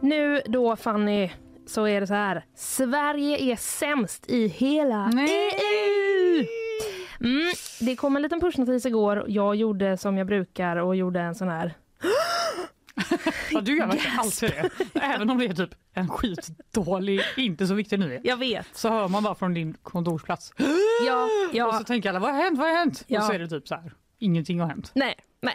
Nu 0.00 0.42
då 0.46 0.76
Fanny 0.76 1.30
så 1.66 1.86
är 1.86 2.00
det 2.00 2.06
så 2.06 2.14
här. 2.14 2.44
Sverige 2.54 3.38
är 3.52 3.56
sämst 3.56 4.30
i 4.30 4.46
hela 4.46 5.06
Nej. 5.08 5.50
EU! 5.50 6.46
Mm, 7.20 7.52
det 7.86 7.96
kom 7.96 8.16
en 8.16 8.22
liten 8.22 8.40
pushnotis 8.40 8.86
igår. 8.86 9.24
Jag 9.28 9.56
gjorde 9.56 9.96
som 9.96 10.18
jag 10.18 10.26
brukar 10.26 10.76
och 10.76 10.96
gjorde 10.96 11.20
en 11.20 11.34
sån 11.34 11.48
här. 11.48 11.74
Ja, 13.50 13.60
du 13.60 13.76
gör 13.78 13.86
verkligen 13.86 14.18
alltid 14.18 14.50
det. 14.50 15.00
Även 15.00 15.30
om 15.30 15.38
det 15.38 15.44
är 15.44 15.54
typ 15.54 15.74
en 15.94 16.08
skitdålig, 16.08 17.20
inte 17.36 17.66
så 17.66 17.74
viktig 17.74 17.98
nyhet. 17.98 18.20
Jag 18.24 18.36
vet. 18.36 18.66
Så 18.72 18.88
hör 18.88 19.08
man 19.08 19.22
bara 19.22 19.34
från 19.34 19.54
din 19.54 19.74
kontorsplats. 19.82 20.52
Ja, 21.06 21.24
Och 21.48 21.54
ja. 21.56 21.78
så 21.78 21.84
tänker 21.84 22.08
alla, 22.08 22.18
vad 22.18 22.34
har 22.34 22.42
hänt, 22.42 22.58
vad 22.58 22.68
har 22.68 22.76
hänt? 22.76 23.04
Ja. 23.06 23.20
Och 23.20 23.26
så 23.26 23.32
är 23.32 23.38
det 23.38 23.48
typ 23.48 23.68
så 23.68 23.74
här, 23.74 23.92
ingenting 24.18 24.60
har 24.60 24.68
hänt. 24.68 24.90
Nej, 24.94 25.14
nej. 25.40 25.54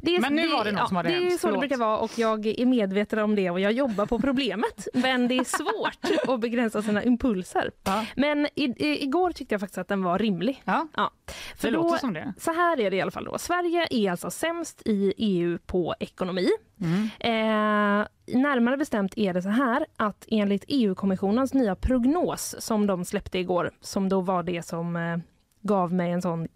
Det 0.00 0.16
är, 0.16 0.20
Men 0.20 0.34
nu 0.34 0.48
var 0.48 0.64
det 0.64 0.72
något 0.72 0.88
som 0.88 0.96
hade 0.96 1.08
Det 1.08 1.14
är 1.14 1.20
hänt. 1.20 1.30
så 1.40 1.46
det 1.46 1.50
Förlåt. 1.52 1.60
brukar 1.60 1.76
vara 1.76 1.98
och 1.98 2.10
jag 2.18 2.46
är 2.46 2.66
medveten 2.66 3.18
om 3.18 3.34
det 3.34 3.50
och 3.50 3.60
jag 3.60 3.72
jobbar 3.72 4.06
på 4.06 4.18
problemet. 4.18 4.88
Men 4.94 5.28
det 5.28 5.38
är 5.38 5.44
svårt 5.44 6.28
att 6.34 6.40
begränsa 6.40 6.82
sina 6.82 7.02
impulser. 7.04 7.70
Ja. 7.84 8.04
Men 8.16 8.46
i, 8.54 8.64
i, 8.64 9.02
igår 9.04 9.32
tyckte 9.32 9.54
jag 9.54 9.60
faktiskt 9.60 9.78
att 9.78 9.88
den 9.88 10.02
var 10.02 10.18
rimlig. 10.18 10.62
Ja, 10.64 10.88
Ja. 10.96 11.10
det 11.26 11.32
För 11.60 11.70
då, 11.70 11.82
låter 11.82 11.98
som 11.98 12.12
det. 12.14 12.34
så 12.38 12.52
här 12.52 12.80
är 12.80 12.90
det 12.90 12.96
i 12.96 13.00
alla 13.00 13.10
fall 13.10 13.24
då. 13.24 13.38
Sverige 13.38 13.86
är 13.90 14.10
alltså 14.10 14.30
sämst 14.30 14.82
i 14.84 15.14
EU 15.16 15.58
på 15.66 15.94
ekonomi. 16.00 16.48
Mm. 16.80 17.02
Eh, 17.20 18.06
närmare 18.40 18.76
bestämt 18.76 19.12
är 19.18 19.34
det 19.34 19.42
så 19.42 19.48
här 19.48 19.86
att 19.96 20.24
enligt 20.28 20.64
EU-kommissionens 20.68 21.54
nya 21.54 21.74
prognos 21.74 22.54
som 22.58 22.86
de 22.86 23.04
släppte 23.04 23.38
igår, 23.38 23.70
som 23.80 24.08
då 24.08 24.20
var 24.20 24.42
det 24.42 24.62
som 24.62 24.96
eh, 24.96 25.16
gav 25.60 25.92
mig 25.92 26.10
en 26.10 26.22
sån 26.22 26.48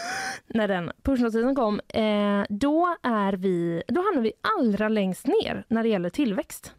när 0.46 0.68
den 0.68 0.92
pushnotisen 1.02 1.54
kom, 1.54 1.80
eh, 1.88 2.42
då, 2.48 2.96
är 3.02 3.32
vi, 3.32 3.82
då 3.88 4.02
hamnar 4.02 4.22
vi 4.22 4.32
allra 4.58 4.88
längst 4.88 5.26
ner 5.26 5.64
när 5.68 5.82
det 5.82 5.88
gäller 5.88 6.10
tillväxt. 6.10 6.74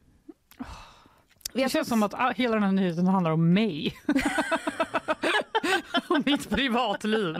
Det 1.53 1.71
känns 1.71 1.87
som 1.87 2.03
att 2.03 2.35
hela 2.35 2.53
den 2.53 2.63
här 2.63 2.71
nyheten 2.71 3.07
handlar 3.07 3.31
om 3.31 3.53
mig. 3.53 3.95
om 6.07 6.23
mitt 6.25 6.49
privatliv. 6.49 7.35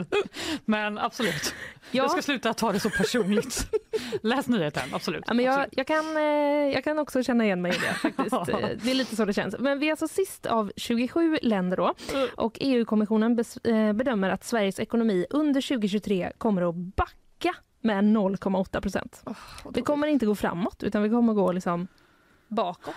Men 0.64 0.98
absolut, 0.98 1.54
Ja. 1.90 2.02
jag 2.02 2.10
ska 2.10 2.22
sluta 2.22 2.54
ta 2.54 2.72
det 2.72 2.80
så 2.80 2.90
personligt. 2.90 3.66
Läs 4.22 4.48
nyheten, 4.48 4.82
absolut. 4.92 5.24
Ja, 5.26 5.34
men 5.34 5.44
jag, 5.44 5.52
absolut. 5.54 5.74
jag, 5.76 5.86
kan, 5.86 6.16
eh, 6.16 6.22
jag 6.74 6.84
kan 6.84 6.98
också 6.98 7.22
känna 7.22 7.44
igen 7.44 7.62
mig 7.62 7.72
i 7.72 7.78
det 7.78 7.94
faktiskt. 7.94 8.32
Eh, 8.48 8.68
Det 8.82 8.90
är 8.90 8.94
lite 8.94 9.16
så 9.16 9.24
det 9.24 9.32
känns. 9.32 9.56
Men 9.58 9.78
vi 9.78 9.86
är 9.86 9.90
alltså 9.90 10.08
sist 10.08 10.46
av 10.46 10.72
27 10.76 11.38
länder 11.42 11.76
då 11.76 11.94
och 12.36 12.56
EU-kommissionen 12.60 13.44
eh, 13.64 13.92
bedömer 13.92 14.30
att 14.30 14.44
Sveriges 14.44 14.80
ekonomi 14.80 15.26
under 15.30 15.60
2023 15.60 16.32
kommer 16.38 16.68
att 16.68 16.74
backa 16.74 17.54
med 17.80 18.04
0,8 18.04 18.80
procent. 18.80 19.22
Det 19.70 19.82
kommer 19.82 20.06
inte 20.06 20.26
gå 20.26 20.34
framåt 20.34 20.82
utan 20.82 21.02
vi 21.02 21.08
kommer 21.10 21.32
gå 21.32 21.52
liksom 21.52 21.88
bakåt. 22.48 22.94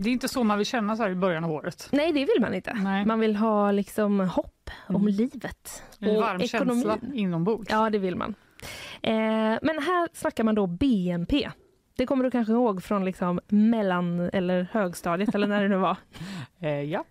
Det 0.00 0.08
är 0.08 0.12
inte 0.12 0.28
så 0.28 0.44
man 0.44 0.58
vill 0.58 0.66
känna 0.66 0.96
så 0.96 1.02
här 1.02 1.10
i 1.10 1.14
början 1.14 1.44
av 1.44 1.50
året. 1.52 1.88
Nej, 1.92 2.12
det 2.12 2.24
vill 2.24 2.40
man 2.40 2.54
inte. 2.54 2.74
Nej. 2.74 3.04
Man 3.06 3.20
vill 3.20 3.36
ha 3.36 3.72
liksom 3.72 4.20
hopp 4.20 4.70
om 4.88 4.94
Mm. 4.96 5.08
livet 5.08 5.82
En 6.00 6.08
och 6.16 6.22
varm 6.22 6.40
ekonomin. 6.40 6.82
känsla 6.82 6.98
inombords. 7.14 7.70
Ja, 7.70 7.90
det 7.90 7.98
vill 7.98 8.16
man. 8.16 8.34
Eh, 9.02 9.12
men 9.62 9.78
här 9.86 10.08
snackar 10.12 10.44
man 10.44 10.54
då 10.54 10.66
BNP. 10.66 11.50
Det 11.96 12.06
kommer 12.06 12.24
du 12.24 12.30
kanske 12.30 12.52
ihåg 12.52 12.82
från 12.82 13.04
liksom 13.04 13.40
mellan 13.48 14.20
eller 14.32 14.68
högstadiet 14.72 15.34
eller 15.34 15.46
när 15.46 15.62
det 15.62 15.68
nu 15.68 15.76
var. 15.76 15.96
Eh, 16.60 16.68
ja. 16.82 17.04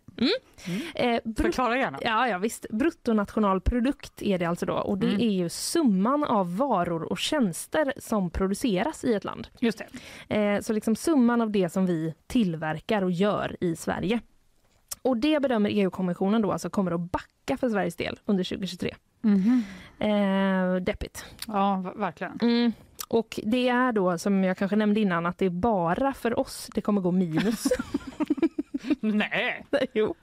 Eh, 0.95 1.19
brut- 1.23 1.41
Förklara 1.41 1.77
gärna. 1.77 1.97
ja, 2.01 2.27
ja, 2.27 2.37
visst. 2.37 2.65
Bruttonationalprodukt 2.69 4.21
är 4.21 4.39
det 4.39 4.45
alltså 4.45 4.65
då 4.65 4.73
och 4.73 4.97
det 4.97 5.07
Mm. 5.07 5.21
är 5.21 5.31
ju 5.31 5.49
summan 5.49 6.23
av 6.23 6.57
varor 6.57 7.03
och 7.03 7.17
tjänster 7.17 7.93
som 7.97 8.29
produceras 8.29 9.03
i 9.03 9.13
ett 9.13 9.23
land. 9.23 9.47
Just 9.59 9.81
det. 10.27 10.35
Eh, 10.35 10.61
så 10.61 10.73
liksom 10.73 10.95
summan 10.95 11.41
av 11.41 11.51
det 11.51 11.69
som 11.69 11.85
vi 11.85 12.13
tillverkar 12.27 13.01
och 13.01 13.11
gör 13.11 13.57
i 13.59 13.75
Sverige. 13.75 14.19
Och 15.01 15.17
det 15.17 15.41
bedömer 15.41 15.69
EU-kommissionen 15.69 16.41
då 16.41 16.51
alltså 16.51 16.69
kommer 16.69 16.91
att 16.91 17.11
backa 17.11 17.57
för 17.57 17.69
Sveriges 17.69 17.95
del 17.95 18.19
under 18.25 18.43
2023. 18.43 18.95
Eh, 19.99 20.75
deppigt. 20.75 21.25
Ja, 21.47 21.93
verkligen. 21.95 22.39
Mm. 22.41 22.71
Och 23.07 23.39
det 23.43 23.67
är 23.69 23.91
då 23.91 24.17
som 24.17 24.43
jag 24.43 24.57
kanske 24.57 24.75
nämnde 24.75 24.99
innan 24.99 25.25
att 25.25 25.37
det 25.37 25.45
är 25.45 25.49
bara 25.49 26.13
för 26.13 26.39
oss 26.39 26.69
det 26.75 26.81
kommer 26.81 27.01
gå 27.01 27.11
minus. 27.11 27.63
Nej, 29.15 29.65
jo. 29.93 30.15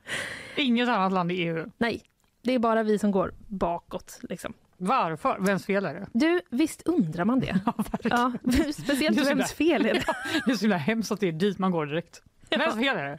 inget 0.56 0.88
annat 0.88 1.12
land 1.12 1.32
i 1.32 1.34
EU. 1.34 1.66
Nej, 1.78 2.02
det 2.42 2.52
är 2.52 2.58
bara 2.58 2.82
vi 2.82 2.98
som 2.98 3.10
går 3.10 3.34
bakåt. 3.46 4.18
Liksom. 4.22 4.52
Varför? 4.76 5.36
Vems 5.40 5.66
fel 5.66 5.84
är 5.84 5.94
det? 5.94 6.06
Du, 6.12 6.40
visst 6.50 6.82
undrar 6.82 7.24
man 7.24 7.40
det? 7.40 7.60
Ja. 8.02 8.32
Ja, 8.44 8.72
speciellt 8.72 9.18
det 9.18 9.24
vems 9.24 9.52
fel 9.52 9.86
är 9.86 9.94
det? 9.94 10.04
Det 10.46 10.52
är 10.52 10.56
så 10.56 10.68
hemskt 10.68 11.12
att 11.12 11.20
det 11.20 11.28
är 11.28 11.32
dit 11.32 11.58
man 11.58 11.70
går 11.70 11.86
direkt. 11.86 12.22
Vems 12.50 12.74
fel 12.74 12.96
är 12.96 13.04
det? 13.04 13.18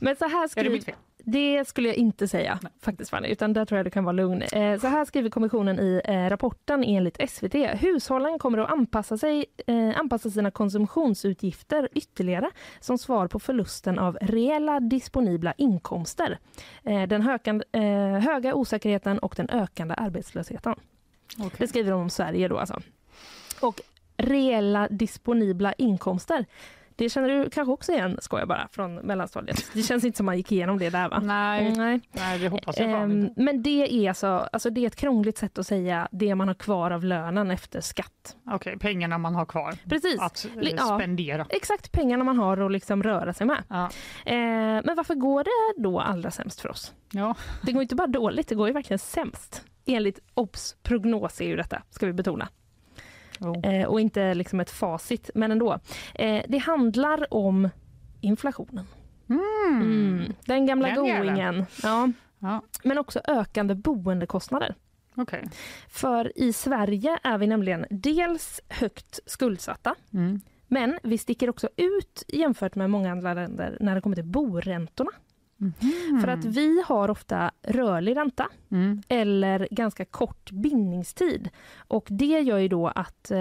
Men 0.00 0.16
så 0.16 0.28
här 0.28 0.38
Är 0.38 0.42
det 0.42 0.48
skriver, 0.48 0.70
mitt 0.70 0.84
fel? 0.84 0.94
Det 1.28 1.68
skulle 1.68 1.88
jag 1.88 1.96
inte 1.96 2.28
säga 2.28 2.58
faktiskt 2.80 3.10
Fanny, 3.10 3.28
utan 3.28 3.52
där 3.52 3.64
tror 3.64 3.76
jag 3.78 3.86
du 3.86 3.90
kan 3.90 4.04
vara 4.04 4.12
lugn. 4.12 4.42
Eh, 4.42 4.78
så 4.78 4.86
här 4.86 5.04
skriver 5.04 5.30
kommissionen 5.30 5.78
i 5.78 6.00
eh, 6.04 6.28
rapporten 6.28 6.84
enligt 6.84 7.30
SVT. 7.30 7.54
Hushållen 7.54 8.38
kommer 8.38 8.58
att 8.58 8.70
anpassa, 8.70 9.18
sig, 9.18 9.44
eh, 9.66 9.98
anpassa 9.98 10.30
sina 10.30 10.50
konsumtionsutgifter 10.50 11.88
ytterligare 11.92 12.50
som 12.80 12.98
svar 12.98 13.28
på 13.28 13.38
förlusten 13.38 13.98
av 13.98 14.18
reella 14.20 14.80
disponibla 14.80 15.52
inkomster. 15.52 16.38
Den 16.82 17.22
hökande, 17.22 17.64
höga 18.22 18.54
osäkerheten 18.54 19.18
och 19.18 19.34
den 19.36 19.50
ökande 19.50 19.94
arbetslösheten. 19.94 20.74
Det 21.58 21.68
skriver 21.68 21.90
de 21.90 22.00
om 22.00 22.10
Sverige 22.10 22.48
då 22.48 22.58
alltså. 22.58 22.80
Och 23.60 23.80
reella 24.16 24.88
disponibla 24.88 25.72
inkomster. 25.72 26.46
Det 26.98 27.08
känner 27.10 27.28
du 27.28 27.50
kanske 27.50 27.72
också 27.72 27.92
igen, 27.92 28.18
skojar 28.20 28.46
bara, 28.46 28.68
från 28.72 28.94
mellanstadiet. 28.94 29.70
Det 29.74 29.82
känns 29.82 30.04
inte 30.04 30.16
som 30.16 30.26
man 30.26 30.36
gick 30.36 30.52
igenom 30.52 30.78
det 30.78 30.90
där 30.90 31.08
va? 31.08 31.20
Nej, 31.22 31.74
Nej. 31.76 32.00
nej, 32.12 32.38
det 32.38 32.48
hoppas 32.48 32.78
jag 32.78 32.90
fan 32.90 33.02
Ehm, 33.10 33.20
inte. 33.20 33.42
men 33.42 33.62
det 33.62 34.04
är 34.04 34.08
alltså, 34.08 34.26
alltså 34.52 34.70
det 34.70 34.80
är 34.80 34.86
ett 34.86 34.96
krångligt 34.96 35.38
sätt 35.38 35.58
att 35.58 35.66
säga 35.66 36.08
det 36.12 36.34
man 36.34 36.48
har 36.48 36.54
kvar 36.54 36.90
av 36.90 37.04
lönen 37.04 37.50
efter 37.50 37.80
skatt. 37.80 38.36
Okej, 38.50 38.78
pengarna 38.78 39.18
man 39.18 39.34
har 39.34 39.46
kvar 39.46 39.74
Precis. 39.88 40.20
att 40.20 40.44
eh, 40.56 40.62
Li- 40.62 40.74
ja. 40.78 40.98
spendera. 40.98 41.46
Exakt 41.50 41.92
pengarna 41.92 42.24
man 42.24 42.38
har 42.38 42.56
att 42.66 42.72
liksom 42.72 43.02
röra 43.02 43.32
sig 43.32 43.46
med. 43.46 43.62
Ja. 43.68 43.84
Eh, 44.26 44.34
men 44.84 44.96
varför 44.96 45.14
går 45.14 45.44
det 45.44 45.82
då 45.82 46.00
allra 46.00 46.30
sämst 46.30 46.60
för 46.60 46.68
oss? 46.70 46.94
Ja. 47.12 47.34
Det 47.62 47.72
går 47.72 47.82
inte 47.82 47.94
bara 47.94 48.06
dåligt, 48.06 48.48
det 48.48 48.54
går 48.54 48.66
ju 48.66 48.72
verkligen 48.74 48.98
sämst. 48.98 49.64
Enligt 49.88 50.18
OBS 50.34 50.76
prognos 50.82 51.40
är 51.40 51.44
ju 51.46 51.56
detta, 51.56 51.82
ska 51.90 52.06
vi 52.06 52.12
betona. 52.12 52.48
Oh. 53.40 53.66
Eh, 53.74 53.86
och 53.86 54.00
inte 54.00 54.34
liksom 54.34 54.60
ett 54.60 54.70
facit, 54.70 55.30
men 55.34 55.52
ändå. 55.52 55.78
Eh, 56.14 56.44
det 56.48 56.58
handlar 56.58 57.34
om 57.34 57.68
inflationen. 58.20 58.86
Mm. 59.28 60.32
Den 60.44 60.66
gamla 60.66 60.88
Den 60.88 61.04
jäveln. 61.04 61.34
goingen. 61.34 61.66
Ja. 61.82 62.08
Ja. 62.38 62.62
Men 62.84 62.98
också 62.98 63.20
ökande 63.28 63.74
boendekostnader. 63.74 64.74
Okej. 65.14 65.44
För 65.88 66.38
i 66.38 66.52
Sverige 66.52 67.18
är 67.22 67.38
vi 67.38 67.46
nämligen 67.46 67.86
dels 67.90 68.60
högt 68.68 69.20
skuldsatta 69.26 69.94
Mm. 70.12 70.40
men 70.66 70.98
vi 71.02 71.18
sticker 71.18 71.50
också 71.50 71.68
ut 71.76 72.24
jämfört 72.28 72.74
med 72.74 72.90
många 72.90 73.12
andra 73.12 73.34
länder 73.34 73.76
när 73.80 73.94
det 73.94 74.00
kommer 74.00 74.16
till 74.16 74.24
boräntorna. 74.24 75.10
För 76.20 76.28
att 76.28 76.44
vi 76.44 76.82
har 76.86 77.10
ofta 77.10 77.50
rörlig 77.62 78.16
ränta 78.16 78.48
Mm. 78.70 79.02
eller 79.08 79.68
ganska 79.70 80.04
kort 80.04 80.50
bindningstid. 80.50 81.48
Och 81.78 82.06
det 82.10 82.24
gör 82.40 82.58
ju 82.58 82.68
då 82.68 82.88
att 82.88 83.30
eh, 83.30 83.38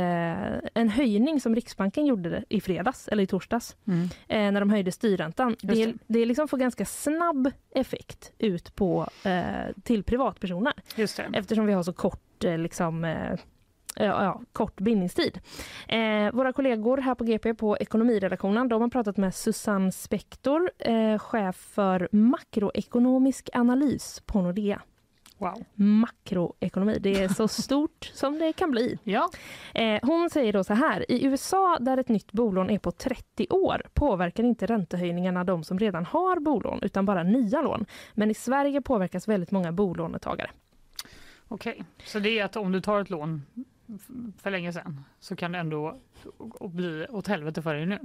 en 0.73 0.89
höjning 0.89 1.41
som 1.41 1.55
Riksbanken 1.55 2.05
gjorde 2.05 2.43
i 2.49 2.61
fredags 2.61 3.07
eller 3.07 3.23
i 3.23 3.27
torsdags 3.27 3.75
Mm. 3.87 4.03
eh, 4.27 4.51
när 4.51 4.59
de 4.59 4.69
höjde 4.69 4.91
styrräntan. 4.91 5.55
Det, 5.61 5.85
det. 5.85 5.93
det 6.07 6.25
liksom 6.25 6.47
får 6.47 6.57
ganska 6.57 6.85
snabb 6.85 7.51
effekt 7.71 8.31
ut 8.37 8.75
på, 8.75 9.07
eh, 9.23 9.73
till 9.83 10.03
privatpersoner 10.03 10.73
eftersom 11.35 11.65
vi 11.65 11.73
har 11.73 11.83
så 11.83 11.93
kort, 11.93 12.43
eh, 12.43 12.57
liksom, 12.57 13.03
eh, 13.95 14.05
ja, 14.05 14.41
kort 14.53 14.81
bindningstid. 14.81 15.39
Eh, 15.87 16.31
våra 16.33 16.53
kollegor 16.53 16.97
här 16.97 17.15
på 17.15 17.23
GP 17.23 17.53
på 17.53 17.77
ekonomiredaktionen 17.77 18.69
de 18.69 18.81
har 18.81 18.89
pratat 18.89 19.17
med 19.17 19.35
Susanne 19.35 19.91
Spektor, 19.91 20.71
eh, 20.79 21.17
chef 21.19 21.55
för 21.55 22.09
makroekonomisk 22.11 23.49
analys 23.53 24.21
på 24.25 24.41
Nordea. 24.41 24.81
Wow. 25.37 25.63
Makroekonomi, 25.73 26.97
det 26.99 27.23
är 27.23 27.27
så 27.27 27.47
stort 27.63 28.11
som 28.13 28.39
det 28.39 28.53
kan 28.53 28.71
bli. 28.71 28.99
Ja. 29.03 29.29
Eh, 29.73 29.99
hon 30.01 30.29
säger 30.29 30.53
då 30.53 30.63
så 30.63 30.73
här, 30.73 31.11
i 31.11 31.25
USA 31.25 31.77
där 31.79 31.97
ett 31.97 32.09
nytt 32.09 32.31
bolån 32.31 32.69
är 32.69 32.79
på 32.79 32.91
30 32.91 33.47
år 33.49 33.81
påverkar 33.93 34.43
inte 34.43 34.65
räntehöjningarna 34.65 35.43
de 35.43 35.63
som 35.63 35.79
redan 35.79 36.05
har 36.05 36.39
bolån 36.39 36.79
utan 36.81 37.05
bara 37.05 37.23
nya 37.23 37.61
lån. 37.61 37.85
Men 38.13 38.31
i 38.31 38.33
Sverige 38.33 38.81
påverkas 38.81 39.27
väldigt 39.27 39.51
många 39.51 39.71
bolånetagare. 39.71 40.49
Okej, 41.47 41.83
så 42.03 42.19
det 42.19 42.39
är 42.39 42.45
att 42.45 42.55
om 42.55 42.71
du 42.71 42.81
tar 42.81 43.01
ett 43.01 43.09
lån 43.09 43.41
för 44.37 44.51
länge 44.51 44.73
sedan 44.73 45.03
så 45.19 45.35
kan 45.35 45.51
det 45.51 45.57
ändå 45.59 45.97
bli 46.61 47.07
åt 47.09 47.27
helvete 47.27 47.61
för 47.61 47.73
dig 47.75 47.85
nu. 47.85 47.99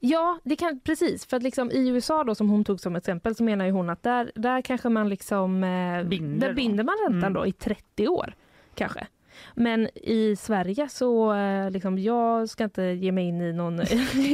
Ja, 0.00 0.38
det 0.44 0.56
kan, 0.56 0.80
precis. 0.80 1.26
För 1.26 1.36
att 1.36 1.42
liksom 1.42 1.70
i 1.70 1.88
USA 1.88 2.24
då 2.24 2.34
som 2.34 2.48
hon 2.50 2.64
tog 2.64 2.80
som 2.80 2.96
exempel 2.96 3.34
så 3.34 3.44
menar 3.44 3.70
hon 3.70 3.90
att 3.90 4.02
där, 4.02 4.32
där 4.34 4.62
kanske 4.62 4.88
man 4.88 5.08
liksom 5.08 5.64
eh, 5.64 6.02
Binder 6.04 6.40
där 6.40 6.48
då. 6.48 6.54
binder 6.54 6.84
man 6.84 6.94
räntan 7.04 7.18
Mm. 7.30 7.32
då 7.32 7.46
i 7.46 7.52
30 7.52 8.08
år 8.08 8.34
kanske. 8.74 9.06
Men 9.54 9.88
i 9.94 10.36
Sverige 10.36 10.88
så 10.88 11.34
eh, 11.34 11.70
liksom, 11.70 11.98
jag 11.98 12.48
ska 12.48 12.64
inte 12.64 12.82
ge 12.82 13.12
mig 13.12 13.28
in 13.28 13.40
i 13.40 13.52
någon 13.52 13.76
Det 13.76 13.84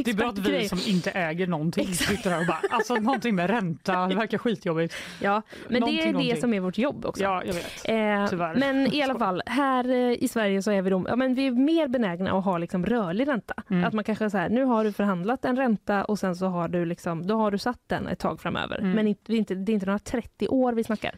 är 0.08 0.14
bra 0.14 0.28
att 0.28 0.38
vi 0.38 0.68
som 0.68 0.78
inte 0.86 1.10
äger 1.10 1.46
någonting 1.46 1.94
sitter 1.94 2.30
här 2.30 2.40
och 2.40 2.46
bara, 2.46 2.60
alltså 2.70 2.94
någonting 2.94 3.34
med 3.34 3.50
ränta, 3.50 4.06
det 4.06 4.14
verkar 4.14 4.38
skitjobbigt. 4.38 4.94
Ja, 5.20 5.42
men 5.68 5.74
det 5.74 5.80
Någonting, 5.80 5.98
är 5.98 6.06
det 6.06 6.12
någonting. 6.12 6.40
som 6.40 6.54
är 6.54 6.60
vårt 6.60 6.78
jobb 6.78 7.06
också. 7.06 7.22
Ja, 7.22 7.42
jag 7.46 7.54
vet. 7.54 7.64
Eh, 7.84 8.30
Tyvärr. 8.30 8.54
men 8.54 8.94
i 8.94 9.02
alla 9.02 9.18
fall, 9.18 9.42
här 9.46 9.88
eh, 9.90 10.22
i 10.22 10.28
Sverige 10.28 10.62
så 10.62 10.70
är 10.70 10.82
vi, 10.82 10.90
ja, 10.90 11.16
men 11.16 11.34
vi 11.34 11.46
är 11.46 11.50
mer 11.50 11.88
benägna 11.88 12.38
att 12.38 12.44
ha 12.44 12.58
liksom 12.58 12.86
rörlig 12.86 13.28
ränta. 13.28 13.54
Mm. 13.70 13.84
Att 13.84 13.92
man 13.92 14.04
kanske 14.04 14.30
så 14.30 14.38
här, 14.38 14.48
nu 14.48 14.64
har 14.64 14.84
du 14.84 14.92
förhandlat 14.92 15.44
en 15.44 15.56
ränta 15.56 16.04
och 16.04 16.18
sen 16.18 16.36
så 16.36 16.46
har 16.46 16.68
du, 16.68 16.84
liksom, 16.84 17.26
då 17.26 17.36
har 17.36 17.50
du 17.50 17.58
satt 17.58 17.80
den 17.86 18.08
ett 18.08 18.18
tag 18.18 18.40
framöver. 18.40 18.78
Mm. 18.78 18.90
Men 18.90 19.14
det, 19.26 19.32
är 19.32 19.38
inte, 19.38 19.54
det 19.54 19.72
är 19.72 19.74
inte 19.74 19.86
några 19.86 19.98
30 19.98 20.48
år 20.48 20.72
vi 20.72 20.84
snackar. 20.84 21.14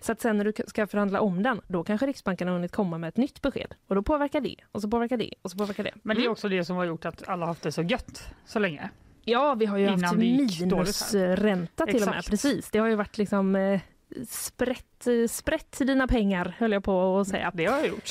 Så 0.00 0.12
att 0.12 0.20
sen 0.20 0.38
när 0.38 0.44
du 0.44 0.52
ska 0.66 0.86
förhandla 0.86 1.20
om 1.20 1.42
den, 1.42 1.60
då 1.68 1.84
kanske 1.84 2.06
Riksbanken 2.06 2.48
har 2.48 2.54
hunnit 2.54 2.72
komma 2.72 2.98
med 2.98 3.08
ett 3.08 3.16
nytt 3.16 3.42
besked. 3.42 3.74
Och 3.88 3.94
då 3.94 4.02
påverkar 4.02 4.40
det, 4.40 4.54
och 4.72 4.80
så 4.82 4.88
påverkar 4.88 5.16
det, 5.16 5.30
och 5.42 5.50
så 5.50 5.56
påverkar 5.58 5.84
det. 5.84 5.92
Men 6.02 6.16
det 6.16 6.20
är 6.20 6.24
Mm. 6.24 6.32
också 6.32 6.48
det 6.48 6.64
som 6.64 6.76
har 6.76 6.84
gjort 6.84 7.04
att 7.04 7.28
alla 7.28 7.42
har 7.42 7.46
haft 7.48 7.62
det 7.62 7.72
så 7.72 7.82
gött 7.82 8.28
så 8.46 8.58
länge. 8.58 8.90
Ja, 9.24 9.54
vi 9.54 9.66
har 9.66 9.78
ju 9.78 9.84
Innan 9.86 10.04
haft 10.04 10.16
minusränta 10.16 11.86
till 11.86 11.94
och 12.02 12.08
med. 12.08 12.08
Exakt. 12.18 12.30
Precis, 12.30 12.70
det 12.70 12.78
har 12.78 12.88
ju 12.88 12.94
varit 12.94 13.18
liksom 13.18 13.56
eh, 13.56 13.80
sprätt, 14.28 15.06
eh, 15.06 15.28
sprätt 15.28 15.78
dina 15.78 16.06
pengar, 16.08 16.54
höll 16.58 16.72
jag 16.72 16.84
på 16.84 17.18
att 17.18 17.28
säga. 17.28 17.50
Det 17.54 17.64
har 17.66 17.78
jag 17.78 17.88
gjort. 17.88 18.10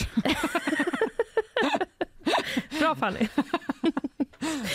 Bra 2.80 2.96
Fanny. 2.96 3.28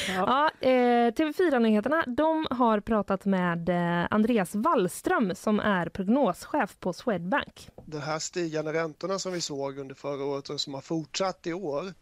Ja. 0.09 0.51
ja, 0.61 0.69
eh, 0.69 1.13
TV4-nyheterna 1.13 2.05
de 2.07 2.47
har 2.51 2.81
pratat 2.81 3.25
med 3.25 3.69
eh, 3.69 4.07
Andreas 4.11 4.55
Wallström 4.55 5.35
som 5.35 5.61
är 5.61 5.89
prognoschef 5.89 6.77
på 6.81 6.93
Swedbank. 6.93 7.69
De 7.87 7.99
här 7.99 8.19
stigande 8.19 8.73
räntorna 8.73 9.19
som 9.19 9.33
vi 9.33 9.41
såg 9.41 9.79
under 9.79 9.95
förra 9.95 10.25
året 10.25 10.51
och 10.51 10.61
som 10.61 10.75
har 10.75 10.81
fortsatt 10.81 11.47
i 11.47 11.53
år, 11.53 11.95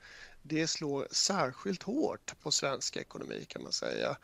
det 0.42 0.66
slår 0.66 1.06
särskilt 1.10 1.82
hårt 1.82 2.34
på 2.42 2.50
svensk 2.50 2.96
ekonomi 2.96 3.44
kan 3.48 3.62
man 3.62 3.72
säga. 3.72 4.16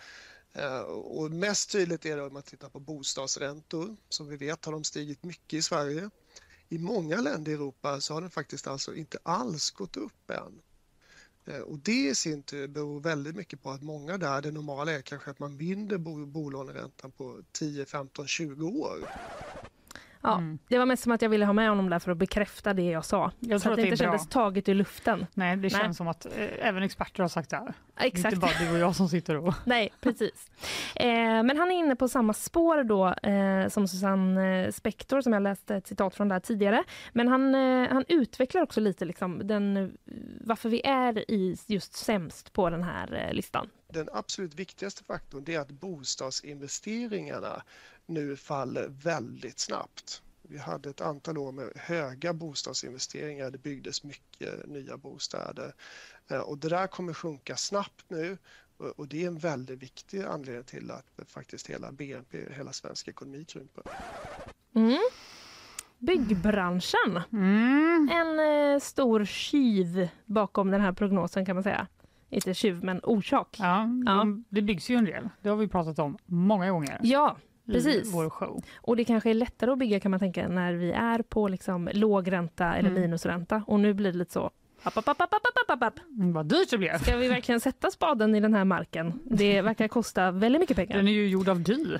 Eh, 0.52 0.80
och 0.80 1.30
mest 1.30 1.72
tydligt 1.72 2.06
är 2.06 2.16
det 2.16 2.22
om 2.22 2.32
man 2.32 2.42
tittar 2.42 2.68
på 2.68 2.80
bostadsräntor. 2.80 3.96
Som 4.08 4.28
vi 4.28 4.36
vet 4.36 4.64
har 4.64 4.72
de 4.72 4.84
stigit 4.84 5.24
mycket 5.24 5.58
i 5.58 5.62
Sverige. 5.62 6.10
I 6.68 6.78
många 6.78 7.20
länder 7.20 7.52
i 7.52 7.54
Europa 7.54 8.00
så 8.00 8.14
har 8.14 8.20
den 8.20 8.30
faktiskt 8.30 8.66
alltså 8.66 8.94
inte 8.94 9.18
alls 9.22 9.70
gått 9.70 9.96
upp 9.96 10.30
än. 10.30 10.62
Eh, 11.46 11.60
och 11.60 11.78
det 11.78 12.08
i 12.08 12.14
sin 12.14 12.42
tur 12.42 12.68
beror 12.68 13.00
väldigt 13.00 13.36
mycket 13.36 13.62
på 13.62 13.70
att 13.70 13.82
många 13.82 14.18
där, 14.18 14.42
det 14.42 14.50
normala 14.50 14.92
är 14.92 15.02
kanske 15.02 15.30
att 15.30 15.38
man 15.38 15.58
binder 15.58 15.98
bolåneräntan 16.26 17.12
på 17.12 17.42
10, 17.52 17.86
15, 17.86 18.26
20 18.26 18.66
år. 18.66 19.08
Ja, 20.22 20.38
mm. 20.38 20.58
Det 20.68 20.78
var 20.78 20.86
mest 20.86 21.02
som 21.02 21.12
att 21.12 21.22
jag 21.22 21.28
ville 21.28 21.44
ha 21.44 21.52
med 21.52 21.68
honom 21.68 21.90
där 21.90 21.98
för 21.98 22.12
att 22.12 22.18
bekräfta 22.18 22.74
det 22.74 22.82
jag 22.82 23.04
sa. 23.04 23.32
Jag 23.38 23.60
så 23.60 23.70
att, 23.70 23.76
det 23.76 23.82
inte 23.82 23.96
kändes 23.96 24.28
taget 24.28 24.68
ur 24.68 24.74
luften. 24.74 25.26
Nej, 25.34 25.56
det 25.56 25.70
känns 25.70 25.96
som 25.96 26.08
att 26.08 26.26
eh, 26.26 26.32
även 26.60 26.82
experter 26.82 27.22
har 27.22 27.28
sagt 27.28 27.50
det 27.50 27.56
här. 27.56 27.74
Exakt. 27.96 28.34
Inte 28.34 28.46
bara 28.46 28.66
du 28.66 28.72
och 28.72 28.78
jag 28.78 28.96
som 28.96 29.08
sitter 29.08 29.36
och... 29.36 29.54
Nej, 29.64 29.92
precis. 30.00 30.50
Eh, 30.94 31.06
men 31.16 31.58
han 31.58 31.70
är 31.70 31.78
inne 31.78 31.96
på 31.96 32.08
samma 32.08 32.32
spår 32.32 32.84
då 32.84 33.08
eh, 33.08 33.68
som 33.68 33.88
Susanne 33.88 34.64
eh, 34.64 34.70
Spektor 34.70 35.20
som 35.20 35.32
jag 35.32 35.42
läste 35.42 35.76
ett 35.76 35.86
citat 35.86 36.14
från 36.14 36.28
där 36.28 36.40
tidigare. 36.40 36.84
Men 37.12 37.28
han, 37.28 37.54
eh, 37.54 37.88
han 37.92 38.04
utvecklar 38.08 38.62
också 38.62 38.80
lite 38.80 39.04
liksom 39.04 39.46
den, 39.46 39.96
varför 40.40 40.68
vi 40.68 40.80
är 40.84 41.30
i 41.30 41.56
just 41.66 41.94
sämst 41.94 42.52
på 42.52 42.70
den 42.70 42.82
här 42.82 43.26
eh, 43.26 43.34
listan. 43.34 43.68
Den 43.92 44.08
absolut 44.12 44.54
viktigaste 44.54 45.04
faktorn 45.04 45.44
är 45.50 45.60
att 45.60 45.70
bostadsinvesteringarna 45.70 47.62
nu 48.06 48.36
faller 48.36 48.88
väldigt 48.88 49.58
snabbt. 49.58 50.22
Vi 50.42 50.58
hade 50.58 50.90
ett 50.90 51.00
antal 51.00 51.38
år 51.38 51.52
med 51.52 51.72
höga 51.76 52.32
bostadsinvesteringar. 52.32 53.50
Det 53.50 53.58
byggdes 53.58 54.04
mycket 54.04 54.66
nya 54.66 54.96
bostäder 54.96 55.74
eh, 56.28 56.38
och 56.38 56.58
det 56.58 56.68
där 56.68 56.86
kommer 56.86 57.12
sjunka 57.12 57.56
snabbt 57.56 58.04
nu 58.08 58.38
och 58.96 59.08
det 59.08 59.22
är 59.22 59.26
en 59.26 59.38
väldigt 59.38 59.82
viktig 59.82 60.22
anledning 60.22 60.64
till 60.64 60.90
att 60.90 61.30
faktiskt 61.30 61.70
hela 61.70 61.92
BNP, 61.92 62.38
hela 62.50 62.72
svensk 62.72 63.08
ekonomi 63.08 63.44
krymper. 63.44 63.82
Mm. 64.74 64.98
Byggbranschen. 65.98 67.20
Mm. 67.32 68.08
En 68.12 68.72
eh, 68.74 68.80
stor 68.80 69.24
tjuv 69.24 70.08
bakom 70.26 70.70
den 70.70 70.80
här 70.80 70.92
prognosen 70.92 71.46
kan 71.46 71.56
man 71.56 71.62
säga. 71.62 71.86
Inte 72.30 72.54
tjuv 72.54 72.84
men 72.84 73.00
orsak. 73.02 73.56
Ja, 73.58 73.88
ja. 74.06 74.26
Det 74.48 74.62
byggs 74.62 74.90
ju 74.90 74.96
en 74.96 75.04
del. 75.04 75.28
Det 75.42 75.48
har 75.48 75.56
vi 75.56 75.68
pratat 75.68 75.98
om 75.98 76.18
många 76.26 76.70
gånger. 76.70 77.00
Ja, 77.02 77.36
Precis. 77.66 78.14
vår 78.14 78.30
show. 78.30 78.64
Och 78.76 78.96
det 78.96 79.04
kanske 79.04 79.30
är 79.30 79.34
lättare 79.34 79.70
att 79.70 79.78
bygga 79.78 80.00
kan 80.00 80.10
man 80.10 80.20
tänka 80.20 80.48
när 80.48 80.72
vi 80.72 80.92
är 80.92 81.22
på 81.22 81.48
liksom 81.48 81.90
låg 81.92 82.32
ränta 82.32 82.74
eller 82.74 82.90
mm. 82.90 83.02
minusränta. 83.02 83.62
Och 83.66 83.80
nu 83.80 83.94
blir 83.94 84.12
det 84.12 84.18
lite 84.18 84.32
så 84.32 84.50
App, 84.84 84.96
app, 84.96 85.08
app, 85.08 85.22
app, 85.68 85.82
app, 85.82 85.98
mm, 86.18 86.32
Vad 86.32 86.46
dyrt 86.46 86.70
det 86.70 86.78
blev. 86.78 86.98
Ska 86.98 87.16
vi 87.16 87.28
verkligen 87.28 87.60
sätta 87.60 87.90
spaden 87.90 88.34
i 88.34 88.40
den 88.40 88.54
här 88.54 88.64
marken? 88.64 89.20
Det 89.24 89.62
verkar 89.62 89.88
kosta 89.88 90.30
väldigt 90.30 90.60
mycket 90.60 90.76
pengar. 90.76 90.96
Den 90.96 91.08
är 91.08 91.12
ju 91.12 91.28
gjord 91.28 91.48
av 91.48 91.60
dy. 91.60 91.84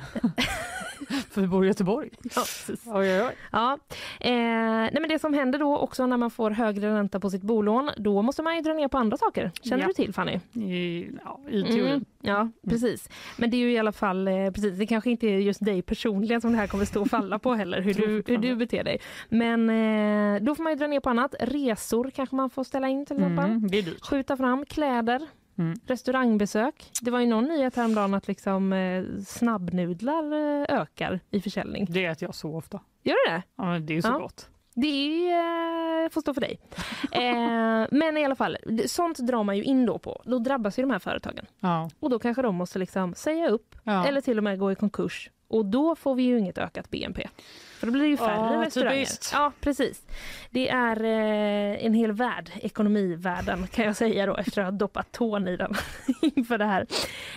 För 1.30 1.40
vi 1.40 1.46
bor 1.46 1.64
i 1.64 1.68
Göteborg. 1.68 2.10
Ja, 2.22 2.42
oj, 2.86 3.12
oj, 3.12 3.22
oj. 3.22 3.34
Ja. 3.52 3.78
Eh, 4.20 4.30
nej, 4.30 4.98
men 5.00 5.08
det 5.08 5.18
som 5.18 5.34
händer 5.34 5.58
då 5.58 5.78
också 5.78 6.06
när 6.06 6.16
man 6.16 6.30
får 6.30 6.50
högre 6.50 6.94
ränta 6.94 7.20
på 7.20 7.30
sitt 7.30 7.42
bolån, 7.42 7.90
då 7.96 8.22
måste 8.22 8.42
man 8.42 8.56
ju 8.56 8.62
dra 8.62 8.74
ner 8.74 8.88
på 8.88 8.98
andra 8.98 9.16
saker. 9.16 9.50
Känner 9.62 9.82
ja. 9.82 9.88
du 9.88 9.92
till 9.92 10.14
Fanny? 10.14 10.40
I, 10.52 11.10
ja, 11.24 11.40
i 11.48 11.62
teorin. 11.62 11.86
Mm, 11.86 12.04
ja, 12.20 12.40
mm. 12.40 12.52
precis. 12.68 13.08
Men 13.36 13.50
det 13.50 13.56
är 13.56 13.58
ju 13.58 13.72
i 13.72 13.78
alla 13.78 13.92
fall, 13.92 14.28
eh, 14.28 14.50
precis, 14.50 14.78
det 14.78 14.86
kanske 14.86 15.10
inte 15.10 15.26
är 15.26 15.38
just 15.38 15.64
dig 15.64 15.82
personligen 15.82 16.40
som 16.40 16.52
det 16.52 16.58
här 16.58 16.66
kommer 16.66 16.84
stå 16.84 17.00
och 17.00 17.10
falla 17.10 17.38
på 17.38 17.54
heller, 17.54 17.80
hur 17.80 17.94
du, 18.06 18.22
hur 18.26 18.38
du 18.38 18.56
beter 18.56 18.84
dig. 18.84 19.00
Men 19.28 19.70
eh, 19.70 20.42
då 20.42 20.54
får 20.54 20.62
man 20.62 20.72
ju 20.72 20.78
dra 20.78 20.86
ner 20.86 21.00
på 21.00 21.10
annat. 21.10 21.34
Resor 21.40 22.10
kanske 22.14 22.36
man 22.36 22.50
får 22.50 22.64
ställa 22.64 22.88
in 22.88 23.06
till 23.06 23.16
exempel. 23.16 23.50
Mm. 23.50 23.94
Skjuta 24.02 24.36
fram 24.36 24.66
kläder. 24.66 25.28
Mm. 25.58 25.78
Restaurangbesök. 25.86 26.90
Det 27.00 27.10
var 27.10 27.20
ju 27.20 27.26
någon 27.26 27.44
nyhet 27.44 27.76
häromdagen 27.76 28.14
att 28.14 28.28
liksom, 28.28 28.72
eh, 28.72 29.04
snabbnudlar 29.26 30.32
eh, 30.32 30.80
ökar 30.80 31.20
i 31.30 31.40
försäljning. 31.40 31.86
Det 31.90 32.04
äter 32.04 32.28
jag 32.28 32.34
så 32.34 32.56
ofta. 32.56 32.80
Gör 33.02 33.14
du 33.26 33.34
det? 33.34 33.42
Ja, 33.56 33.78
det 33.78 33.96
är 33.96 34.02
så 34.02 34.08
ja. 34.08 34.18
gott. 34.18 34.48
Det 34.74 35.30
eh, 35.30 36.08
får 36.10 36.20
stå 36.20 36.34
för 36.34 36.40
dig. 36.40 36.60
eh, 37.12 37.86
men 37.90 38.16
i 38.16 38.24
alla 38.24 38.36
fall, 38.36 38.56
sånt 38.86 39.18
drar 39.18 39.44
man 39.44 39.56
ju 39.56 39.64
in 39.64 39.86
då 39.86 39.98
på. 39.98 40.22
Då 40.24 40.38
drabbas 40.38 40.78
ju 40.78 40.82
de 40.82 40.90
här 40.90 40.98
företagen. 40.98 41.46
Ja. 41.60 41.90
Och 42.00 42.10
då 42.10 42.18
kanske 42.18 42.42
de 42.42 42.54
måste 42.54 42.78
liksom 42.78 43.14
säga 43.14 43.48
upp 43.48 43.74
ja. 43.84 44.06
eller 44.06 44.20
till 44.20 44.38
och 44.38 44.44
med 44.44 44.58
gå 44.58 44.72
i 44.72 44.74
konkurs 44.74 45.30
och 45.48 45.66
då 45.66 45.96
får 45.96 46.14
vi 46.14 46.22
ju 46.22 46.38
inget 46.38 46.58
ökat 46.58 46.90
BNP. 46.90 47.28
För 47.82 47.86
då 47.86 47.92
blir 47.92 48.02
det 48.02 48.08
ju 48.08 48.16
färre 48.16 48.54
ja, 48.54 48.62
restauranger. 48.62 48.94
Typiskt. 48.94 49.30
Ja, 49.32 49.52
precis. 49.60 50.06
Det 50.50 50.68
är 50.68 51.04
eh, 51.04 51.84
en 51.84 51.94
hel 51.94 52.12
värld, 52.12 52.50
ekonomivärlden 52.54 53.66
kan 53.66 53.84
jag 53.84 53.96
säga 53.96 54.26
då 54.26 54.36
efter 54.36 54.60
att 54.60 54.66
ha 54.66 54.70
doppat 54.70 55.12
tån 55.12 55.48
i 55.48 55.56
den 55.56 55.74
inför 56.22 56.58
det 56.58 56.64
här. 56.64 56.86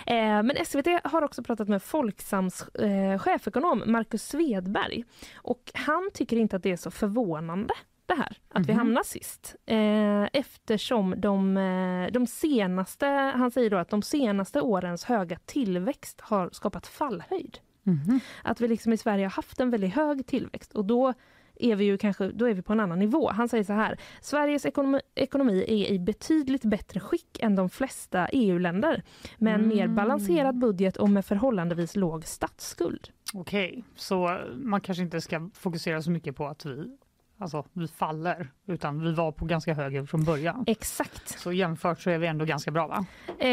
Eh, 0.06 0.42
men 0.42 0.52
SVT 0.66 0.86
har 1.04 1.22
också 1.22 1.42
pratat 1.42 1.68
med 1.68 1.82
Folksams 1.82 2.68
eh, 2.68 3.18
chefekonom 3.18 3.82
Marcus 3.86 4.28
Svedberg 4.28 5.04
och 5.36 5.70
han 5.74 6.10
tycker 6.14 6.36
inte 6.36 6.56
att 6.56 6.62
det 6.62 6.72
är 6.72 6.76
så 6.76 6.90
förvånande 6.90 7.74
det 8.06 8.14
här, 8.14 8.38
att 8.48 8.56
mm 8.56 8.62
-hmm. 8.62 8.66
vi 8.66 8.72
mhm. 8.72 8.78
hamnar 8.78 9.02
sist. 9.02 9.56
Eh, 9.66 10.24
eftersom 10.32 11.14
de, 11.18 11.56
eh, 11.56 12.12
de 12.12 12.26
senaste, 12.26 13.06
han 13.06 13.50
säger 13.50 13.70
då 13.70 13.76
att 13.76 13.90
de 13.90 14.02
senaste 14.02 14.60
årens 14.60 15.04
höga 15.04 15.38
tillväxt 15.44 16.20
har 16.20 16.50
skapat 16.52 16.86
fallhöjd. 16.86 17.58
Mm. 17.86 18.20
Att 18.42 18.60
vi 18.60 18.68
liksom 18.68 18.92
i 18.92 18.96
Sverige 18.96 19.24
har 19.24 19.30
haft 19.30 19.60
en 19.60 19.70
väldigt 19.70 19.94
hög 19.94 20.26
tillväxt 20.26 20.72
och 20.72 20.84
då 20.84 21.14
är 21.60 21.76
vi 21.76 21.84
ju 21.84 21.98
kanske 21.98 22.28
då 22.28 22.48
är 22.48 22.54
vi 22.54 22.62
på 22.62 22.72
en 22.72 22.80
annan 22.80 22.98
nivå. 22.98 23.30
Han 23.30 23.48
säger 23.48 23.64
så 23.64 23.72
här. 23.72 23.98
Sveriges 24.20 24.66
ekonomi, 24.66 25.00
ekonomi 25.14 25.64
är 25.68 25.92
i 25.92 25.98
betydligt 25.98 26.64
bättre 26.64 27.00
skick 27.00 27.38
än 27.40 27.56
de 27.56 27.70
flesta 27.70 28.28
EU-länder 28.28 29.02
med 29.38 29.54
en 29.54 29.60
mm. 29.60 29.76
mer 29.76 29.88
balanserad 29.88 30.58
budget 30.58 30.96
och 30.96 31.10
med 31.10 31.24
förhållandevis 31.24 31.96
låg 31.96 32.26
statsskuld. 32.26 33.08
Okej, 33.34 33.68
okay. 33.70 33.82
så 33.94 34.40
man 34.54 34.80
kanske 34.80 35.02
inte 35.02 35.20
ska 35.20 35.50
fokusera 35.54 36.02
så 36.02 36.10
mycket 36.10 36.36
på 36.36 36.46
att 36.46 36.66
vi 36.66 36.96
alltså, 37.38 37.64
vi 37.72 37.88
faller, 37.88 38.48
utan 38.66 39.00
vi 39.00 39.12
var 39.12 39.32
på 39.32 39.44
ganska 39.44 39.74
hög 39.74 40.08
från 40.08 40.24
början. 40.24 40.64
Exakt. 40.66 41.38
Så 41.38 41.52
jämfört 41.52 42.00
så 42.00 42.10
är 42.10 42.18
vi 42.18 42.26
ändå 42.26 42.44
ganska 42.44 42.70
bra 42.70 42.86
va? 42.86 43.06
Eh, 43.38 43.50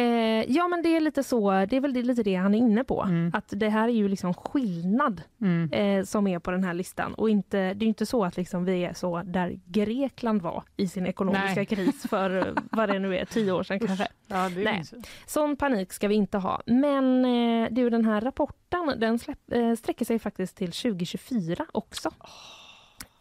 ja 0.51 0.67
men 0.67 0.83
det 0.83 0.95
är 0.95 0.99
lite 0.99 1.23
så, 1.23 1.51
det 1.51 1.75
är 1.75 1.81
väl 1.81 1.91
lite 1.91 2.23
det 2.23 2.35
han 2.35 2.55
är 2.55 2.57
inne 2.57 2.83
på. 2.83 3.03
Mm. 3.03 3.31
Att 3.33 3.53
det 3.55 3.69
här 3.69 3.87
är 3.87 3.93
ju 3.93 4.07
liksom 4.07 4.33
skillnad 4.33 5.21
mm. 5.41 5.71
eh, 5.71 6.05
som 6.05 6.27
är 6.27 6.39
på 6.39 6.51
den 6.51 6.63
här 6.63 6.73
listan. 6.73 7.13
Och 7.13 7.29
inte, 7.29 7.73
det 7.73 7.85
är 7.85 7.87
inte 7.87 8.05
så 8.05 8.25
att 8.25 8.37
liksom 8.37 8.65
vi 8.65 8.85
är 8.85 8.93
så 8.93 9.21
där 9.23 9.59
Grekland 9.65 10.41
var 10.41 10.63
i 10.77 10.87
sin 10.87 11.05
ekonomiska 11.05 11.55
Nej. 11.55 11.65
kris 11.65 12.05
för 12.09 12.53
vad 12.71 12.89
det 12.89 12.99
nu 12.99 13.17
är, 13.17 13.25
tio 13.25 13.51
år 13.51 13.63
sedan 13.63 13.79
kanske. 13.79 14.07
Ja, 14.27 14.49
det 14.49 14.63
Nej. 14.63 14.83
Sån 15.25 15.55
panik 15.55 15.93
ska 15.93 16.07
vi 16.07 16.15
inte 16.15 16.37
ha. 16.37 16.61
Men 16.65 17.25
eh, 17.25 17.67
du, 17.71 17.89
den 17.89 18.05
här 18.05 18.21
rapporten 18.21 18.93
den 18.97 19.19
släpp, 19.19 19.51
eh, 19.51 19.73
sträcker 19.73 20.05
sig 20.05 20.19
faktiskt 20.19 20.57
till 20.57 20.71
2024 20.71 21.65
också. 21.71 22.09
Oh. 22.09 22.62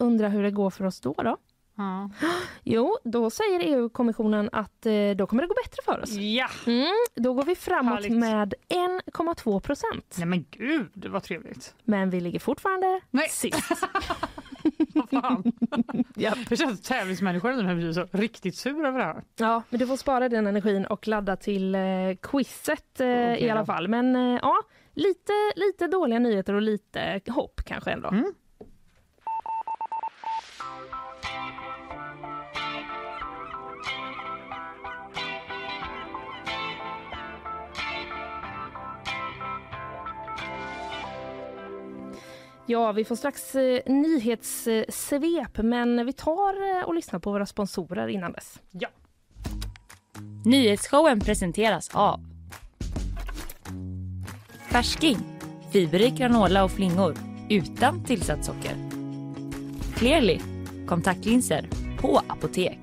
Undrar 0.02 0.28
hur 0.28 0.42
det 0.42 0.50
går 0.50 0.70
för 0.70 0.84
oss 0.84 1.00
då? 1.00 1.12
då? 1.12 1.36
Ja. 1.76 2.10
Jo, 2.64 2.98
då 3.04 3.30
säger 3.30 3.60
EU-kommissionen 3.60 4.48
att 4.52 4.86
eh, 4.86 5.10
då 5.16 5.26
kommer 5.26 5.42
det 5.42 5.48
gå 5.48 5.54
bättre 5.64 5.82
för 5.84 6.02
oss. 6.02 6.10
Ja! 6.10 6.48
Mm, 6.66 6.92
då 7.14 7.34
går 7.34 7.42
vi 7.42 7.54
framåt 7.54 7.94
Härligt. 7.94 8.12
med 8.12 8.54
1,2 8.68 9.60
procent. 9.60 10.14
Nej 10.18 10.26
men 10.26 10.44
gud, 10.50 10.90
det 10.94 11.08
var 11.08 11.20
trevligt. 11.20 11.74
Men 11.84 12.10
vi 12.10 12.20
ligger 12.20 12.38
fortfarande 12.38 13.00
Nej. 13.10 13.28
sist. 13.28 13.70
Vad 14.94 15.10
fan? 15.10 15.52
ja. 16.14 16.34
Det 16.48 16.56
känns 16.56 16.82
tävlingsmänniskor 16.82 17.52
nu 17.52 17.74
blir 17.74 17.92
så 17.92 18.06
riktigt 18.10 18.56
sur 18.56 18.86
över 18.86 18.98
det 18.98 19.04
här. 19.04 19.22
Ja, 19.36 19.62
men 19.68 19.80
du 19.80 19.86
får 19.86 19.96
spara 19.96 20.28
den 20.28 20.46
energin 20.46 20.86
och 20.86 21.08
ladda 21.08 21.36
till 21.36 21.74
eh, 21.74 21.80
quizet 22.22 23.00
eh, 23.00 23.06
okay, 23.06 23.36
i 23.36 23.50
alla 23.50 23.66
fall. 23.66 23.88
Men 23.88 24.16
eh, 24.16 24.38
ja, 24.42 24.54
lite, 24.94 25.32
lite 25.56 25.86
dåliga 25.86 26.18
nyheter 26.18 26.54
och 26.54 26.62
lite 26.62 27.20
hopp 27.28 27.60
kanske 27.66 27.90
ändå. 27.90 28.08
Mm. 28.08 28.32
Ja, 42.72 42.92
vi 42.92 43.04
får 43.04 43.16
strax 43.16 43.54
eh, 43.54 43.80
nyhetssvep, 43.86 45.58
men 45.62 46.06
vi 46.06 46.12
tar 46.12 46.78
eh, 46.78 46.84
och 46.84 46.94
lyssnar 46.94 47.18
på 47.18 47.32
våra 47.32 47.46
sponsorer 47.46 48.08
innan 48.08 48.32
dess. 48.32 48.60
Ja. 48.70 48.88
Nyhetsshowen 50.44 51.20
presenteras 51.20 51.90
av 51.94 52.20
Färsking, 54.70 55.18
fiberrik 55.72 56.14
granola 56.14 56.64
och 56.64 56.70
flingor 56.70 57.14
utan 57.48 58.04
tillsatt 58.04 58.44
socker. 58.44 58.76
Clearly, 59.94 60.40
kontaktlinser 60.86 61.68
på 62.00 62.22
apotek. 62.26 62.80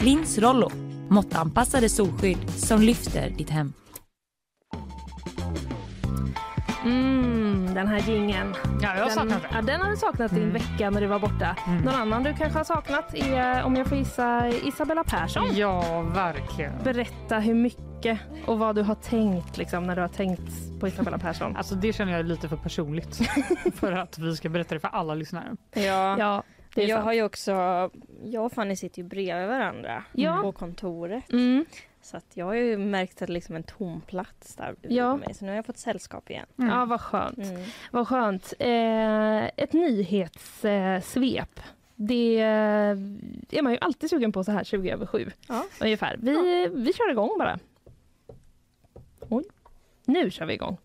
Lins 0.00 0.38
Rollo, 0.38 0.70
måttanpassade 1.08 1.88
solskydd 1.88 2.50
som 2.50 2.82
lyfter 2.82 3.30
ditt 3.30 3.50
hem. 3.50 3.72
Mm, 6.84 7.19
den 7.74 7.86
här 7.88 8.00
gingen. 8.00 8.54
Ja, 8.64 8.68
jag 8.82 8.88
har 8.88 8.96
Den, 8.96 9.10
saknat 9.10 9.42
ja, 9.52 9.62
den 9.62 9.80
har 9.80 9.90
du 9.90 9.96
saknat 9.96 10.32
i 10.32 10.36
en 10.36 10.42
Mm. 10.42 10.52
vecka 10.54 10.90
när 10.90 11.00
du 11.00 11.06
var 11.06 11.18
borta. 11.18 11.56
Mm. 11.66 11.82
Någon 11.84 11.94
annan 11.94 12.22
du 12.22 12.34
kanske 12.34 12.58
har 12.58 12.64
saknat 12.64 13.14
är, 13.14 13.62
om 13.64 13.76
jag 13.76 13.86
får 13.86 13.98
gissa, 13.98 14.48
Isabella 14.48 15.04
Persson. 15.04 15.46
Ja, 15.54 16.00
verkligen. 16.14 16.72
Berätta 16.84 17.38
hur 17.38 17.54
mycket 17.54 18.18
och 18.46 18.58
vad 18.58 18.74
du 18.76 18.82
har 18.82 18.94
tänkt 18.94 19.56
liksom, 19.58 19.84
när 19.84 19.96
du 19.96 20.00
har 20.02 20.08
tänkt 20.08 20.80
på 20.80 20.88
Isabella 20.88 21.18
Persson. 21.18 21.56
Alltså 21.56 21.74
det 21.74 21.92
känner 21.92 22.12
jag 22.12 22.18
är 22.20 22.24
lite 22.24 22.48
för 22.48 22.56
personligt 22.56 23.20
för 23.74 23.92
att 23.92 24.18
vi 24.18 24.36
ska 24.36 24.48
berätta 24.48 24.74
det 24.74 24.80
för 24.80 24.88
alla 24.88 25.14
lyssnare. 25.14 25.56
Ja. 25.74 26.16
Ja, 26.18 26.42
jag 26.74 26.90
sant. 26.90 27.04
har 27.04 27.12
ju 27.12 27.22
också, 27.22 27.52
jag 28.24 28.44
och 28.44 28.52
Fanny 28.52 28.76
sitter 28.76 29.02
ju 29.02 29.08
bredvid 29.08 29.48
varandra 29.48 30.04
Ja. 30.12 30.38
på 30.42 30.52
kontoret. 30.52 31.32
Mm. 31.32 31.64
Så 32.10 32.16
att 32.16 32.26
jag 32.36 32.46
har 32.46 32.54
ju 32.54 32.78
märkt 32.78 33.22
att 33.22 33.26
det 33.26 33.32
liksom 33.32 33.56
en 33.56 33.62
tom 33.62 34.00
plats 34.00 34.54
där 34.56 34.74
Ja. 34.82 35.16
mig. 35.16 35.34
Så 35.34 35.44
nu 35.44 35.50
har 35.50 35.56
jag 35.56 35.66
fått 35.66 35.78
sällskap 35.78 36.30
igen. 36.30 36.46
Mm. 36.58 36.70
Ja, 36.70 36.84
vad 36.84 37.00
skönt. 37.00 37.38
Mm. 37.38 37.62
Vad 37.90 38.08
skönt. 38.08 38.52
Eh, 38.58 39.44
ett 39.44 39.72
nyhetssvep. 39.72 41.60
Det 41.94 42.38
eh, 42.40 42.96
är 43.58 43.62
man 43.62 43.72
ju 43.72 43.78
alltid 43.80 44.10
sugen 44.10 44.32
på 44.32 44.44
så 44.44 44.52
här 44.52 44.64
20 44.64 44.90
över 44.90 45.06
7 45.06 45.30
Ja. 45.48 45.64
ungefär. 45.80 46.16
Vi, 46.22 46.68
vi 46.74 46.92
kör 46.92 47.10
igång 47.10 47.30
bara. 47.38 47.58
Oj. 49.28 49.44
Nu 50.04 50.30
kör 50.30 50.46
vi 50.46 50.54
igång. 50.54 50.76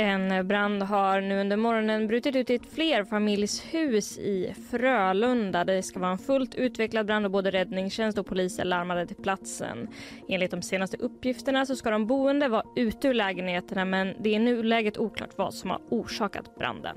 En 0.00 0.48
brand 0.48 0.82
har 0.82 1.20
nu 1.20 1.40
under 1.40 1.56
morgonen 1.56 2.06
brutit 2.06 2.36
ut 2.36 2.50
i 2.50 2.54
ett 2.54 2.72
flerfamiljshus 2.74 4.18
i 4.18 4.54
Frölunda. 4.70 5.64
Det 5.64 5.82
ska 5.82 5.98
vara 5.98 6.10
en 6.10 6.18
fullt 6.18 6.54
utvecklad 6.54 7.06
brand 7.06 7.24
och 7.24 7.30
både 7.30 7.50
räddningstjänst 7.50 8.18
och 8.18 8.26
polis 8.26 8.58
är 8.58 8.64
larmade 8.64 9.06
till 9.06 9.16
platsen. 9.16 9.88
Enligt 10.28 10.50
de 10.50 10.62
senaste 10.62 10.96
uppgifterna 10.96 11.66
så 11.66 11.76
ska 11.76 11.90
de 11.90 12.06
boende 12.06 12.48
vara 12.48 12.62
ute 12.76 13.08
ur 13.08 13.14
lägenheterna 13.14 13.84
men 13.84 14.14
det 14.18 14.30
är 14.30 14.34
i 14.34 14.38
nuläget 14.38 14.98
oklart 14.98 15.38
vad 15.38 15.54
som 15.54 15.70
har 15.70 15.80
orsakat 15.88 16.54
branden. 16.54 16.96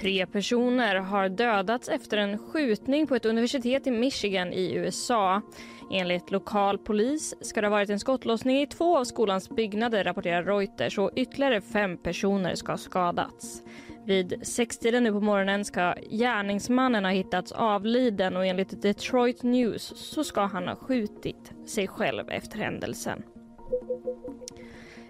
Tre 0.00 0.26
personer 0.26 0.94
har 0.94 1.28
dödats 1.28 1.88
efter 1.88 2.16
en 2.16 2.38
skjutning 2.38 3.06
på 3.06 3.14
ett 3.14 3.24
universitet 3.24 3.86
i 3.86 3.90
Michigan 3.90 4.52
i 4.52 4.74
USA. 4.74 5.42
Enligt 5.90 6.30
lokal 6.30 6.78
polis 6.78 7.34
ska 7.40 7.60
det 7.60 7.66
ha 7.66 7.70
varit 7.70 7.90
en 7.90 8.00
skottlossning 8.00 8.62
i 8.62 8.66
två 8.66 8.98
av 8.98 9.04
skolans 9.04 9.50
byggnader, 9.50 10.04
rapporterar 10.04 10.42
Reuters 10.42 10.98
och 10.98 11.10
ytterligare 11.16 11.60
fem 11.60 11.96
personer 11.96 12.54
ska 12.54 12.72
ha 12.72 12.78
skadats. 12.78 13.62
Vid 14.04 14.46
sextiden 14.46 15.04
nu 15.04 15.12
på 15.12 15.20
morgonen 15.20 15.64
ska 15.64 15.94
gärningsmannen 16.10 17.04
ha 17.04 17.10
hittats 17.10 17.52
avliden 17.52 18.36
och 18.36 18.46
enligt 18.46 18.82
Detroit 18.82 19.42
News 19.42 19.82
så 19.96 20.24
ska 20.24 20.40
han 20.40 20.68
ha 20.68 20.76
skjutit 20.76 21.52
sig 21.66 21.88
själv 21.88 22.28
efter 22.30 22.58
händelsen. 22.58 23.22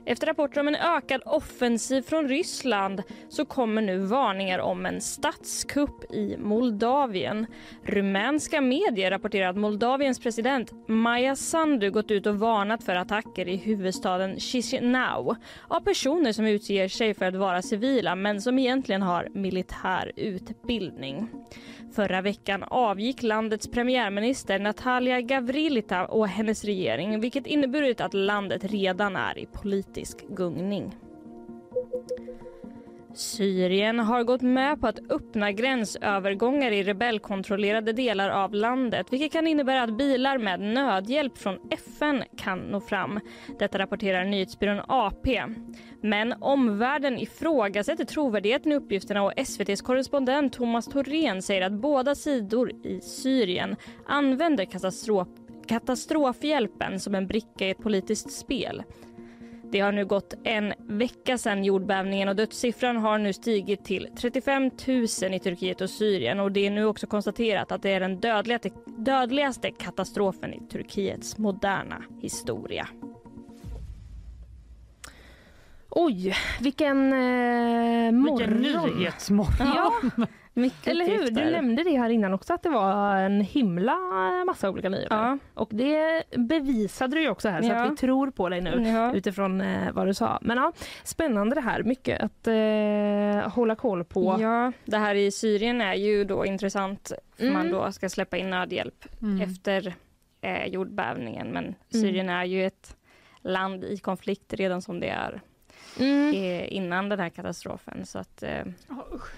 Efter 0.08 0.26
rapporter 0.26 0.60
om 0.60 0.68
en 0.68 0.74
ökad 0.74 1.22
offensiv 1.24 2.02
från 2.02 2.28
Ryssland 2.28 3.02
så 3.28 3.44
kommer 3.44 3.82
nu 3.82 3.98
varningar 3.98 4.58
om 4.58 4.86
en 4.86 5.00
statskupp 5.00 6.12
i 6.12 6.36
Moldavien. 6.36 7.46
Rumänska 7.82 8.60
medier 8.60 9.10
rapporterar 9.10 9.48
att 9.50 9.56
Moldaviens 9.56 10.20
president 10.20 10.72
Maja 10.88 11.36
Sandu 11.36 11.90
gått 11.90 12.10
ut 12.10 12.26
och 12.26 12.38
varnat 12.38 12.84
för 12.84 12.96
attacker 12.96 13.48
i 13.48 13.56
huvudstaden 13.56 14.40
Chisinau 14.40 15.34
av 15.68 15.80
personer 15.80 16.32
som 16.32 16.46
utger 16.46 16.88
sig 16.88 17.14
för 17.14 17.24
att 17.24 17.34
vara 17.34 17.62
civila 17.62 18.14
men 18.14 18.42
som 18.42 18.58
egentligen 18.58 19.02
har 19.02 19.28
militär 19.32 20.12
utbildning. 20.16 21.28
Förra 21.92 22.20
veckan 22.20 22.62
avgick 22.62 23.22
landets 23.22 23.68
premiärminister 23.68 24.58
Natalia 24.58 25.20
Gavrilita 25.20 26.06
och 26.06 26.28
hennes 26.28 26.64
regering 26.64 27.20
vilket 27.20 27.46
inneburit 27.46 28.00
att 28.00 28.14
landet 28.14 28.64
redan 28.64 29.16
är 29.16 29.38
i 29.38 29.46
politisk 29.46 30.28
gungning. 30.28 30.96
Syrien 33.14 33.98
har 33.98 34.24
gått 34.24 34.42
med 34.42 34.80
på 34.80 34.86
att 34.86 35.10
öppna 35.10 35.52
gränsövergångar 35.52 36.70
i 36.70 36.82
rebellkontrollerade 36.82 37.92
delar 37.92 38.30
av 38.30 38.54
landet 38.54 39.06
vilket 39.10 39.32
kan 39.32 39.46
innebära 39.46 39.82
att 39.82 39.96
bilar 39.98 40.38
med 40.38 40.60
nödhjälp 40.60 41.38
från 41.38 41.58
FN 41.70 42.24
kan 42.36 42.58
nå 42.58 42.80
fram. 42.80 43.20
Detta 43.58 43.78
rapporterar 43.78 44.24
nyhetsbyrån 44.24 44.80
AP. 44.88 45.44
Men 46.02 46.34
omvärlden 46.40 47.18
ifrågasätter 47.18 48.04
trovärdigheten 48.04 48.72
i 48.72 48.76
uppgifterna 48.76 49.22
och 49.22 49.32
SVTs 49.36 49.82
korrespondent 49.82 50.52
Thomas 50.52 50.86
Thorén 50.86 51.42
säger 51.42 51.62
att 51.62 51.72
båda 51.72 52.14
sidor 52.14 52.70
i 52.86 53.00
Syrien 53.00 53.76
använder 54.06 54.64
katastrof 54.64 55.28
katastrofhjälpen 55.68 57.00
som 57.00 57.14
en 57.14 57.26
bricka 57.26 57.66
i 57.66 57.70
ett 57.70 57.78
politiskt 57.78 58.32
spel. 58.32 58.82
Det 59.70 59.80
har 59.80 59.92
nu 59.92 60.04
gått 60.04 60.34
en 60.44 60.74
vecka 60.78 61.38
sedan 61.38 61.64
jordbävningen 61.64 62.28
och 62.28 62.36
dödssiffran 62.36 62.96
har 62.96 63.18
nu 63.18 63.32
stigit 63.32 63.84
till 63.84 64.08
35 64.20 64.62
000 64.62 65.34
i 65.34 65.40
Turkiet 65.42 65.80
och 65.80 65.90
Syrien 65.90 66.40
och 66.40 66.52
det 66.52 66.66
är 66.66 66.70
nu 66.70 66.84
också 66.84 67.06
konstaterat 67.06 67.72
att 67.72 67.82
det 67.82 67.90
är 67.90 68.00
den 68.00 68.20
dödligaste, 68.20 68.70
dödligaste 68.86 69.70
katastrofen 69.70 70.54
i 70.54 70.60
Turkiets 70.70 71.38
moderna 71.38 72.02
historia. 72.20 72.88
Oj, 75.90 76.34
vilken 76.60 77.12
eh, 77.12 78.12
morgon. 78.12 78.62
Vilken 78.62 78.82
nyhetsmorgon. 78.82 79.68
Ja, 79.74 79.92
Mycket 80.58 80.86
eller 80.88 81.04
hur? 81.06 81.30
Du 81.30 81.50
nämnde 81.50 81.82
det 81.84 81.96
här 81.98 82.10
innan 82.10 82.34
också 82.34 82.54
att 82.54 82.62
det 82.62 82.68
var 82.68 83.16
en 83.16 83.40
himla 83.40 83.96
massa 84.46 84.70
olika 84.70 84.88
nyheter. 84.88 85.16
Ja. 85.16 85.38
Och 85.54 85.68
det 85.72 86.22
bevisade 86.36 87.16
du 87.16 87.20
ju 87.22 87.28
också 87.28 87.48
här 87.48 87.62
så 87.62 87.68
Ja. 87.68 87.84
att 87.84 87.92
vi 87.92 87.96
tror 87.96 88.30
på 88.30 88.48
dig 88.48 88.60
nu. 88.60 88.82
Ja. 88.88 89.14
utifrån 89.14 89.60
eh, 89.60 89.92
vad 89.92 90.06
du 90.06 90.14
sa. 90.14 90.38
Men 90.42 90.56
ja, 90.58 90.72
spännande 91.04 91.54
det 91.54 91.60
här. 91.60 91.82
Mycket 91.82 92.20
att 92.22 92.46
eh, 92.46 93.52
hålla 93.54 93.74
koll 93.74 94.04
på. 94.04 94.36
Ja, 94.40 94.72
det 94.84 94.96
här 94.98 95.14
i 95.14 95.30
Syrien 95.30 95.80
är 95.80 95.94
ju 95.94 96.24
då 96.24 96.46
intressant. 96.46 97.12
För 97.36 97.42
Mm. 97.42 97.54
Man 97.54 97.70
då 97.70 97.92
ska 97.92 98.08
släppa 98.08 98.36
in 98.36 98.50
nödhjälp 98.50 99.04
Mm. 99.22 99.40
efter 99.50 99.94
eh, 100.40 100.66
jordbävningen. 100.66 101.48
Men 101.48 101.74
Syrien 101.92 102.28
är 102.28 102.44
ju 102.44 102.66
ett 102.66 102.96
land 103.42 103.84
i 103.84 103.98
konflikt 103.98 104.52
redan 104.52 104.82
som 104.82 105.00
det 105.00 105.08
är 105.08 105.40
Mm, 106.00 106.34
eh, 106.34 106.72
innan 106.72 107.08
den 107.08 107.20
här 107.20 107.28
katastrofen. 107.28 108.06
Så 108.06 108.18
att, 108.18 108.42
eh, 108.42 108.64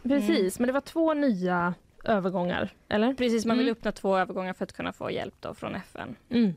precis, 0.02 0.58
men 0.58 0.66
det 0.66 0.72
var 0.72 0.80
två 0.80 1.14
nya 1.14 1.74
övergångar, 2.04 2.70
eller? 2.88 3.14
precis, 3.14 3.44
man 3.46 3.58
vill 3.58 3.66
Mm. 3.68 3.72
öppna 3.78 3.92
två 3.92 4.16
övergångar 4.16 4.52
för 4.52 4.64
att 4.64 4.72
kunna 4.72 4.92
få 4.92 5.10
hjälp 5.10 5.34
då 5.40 5.54
från 5.54 5.74
FN. 5.74 6.16
Mm. 6.30 6.54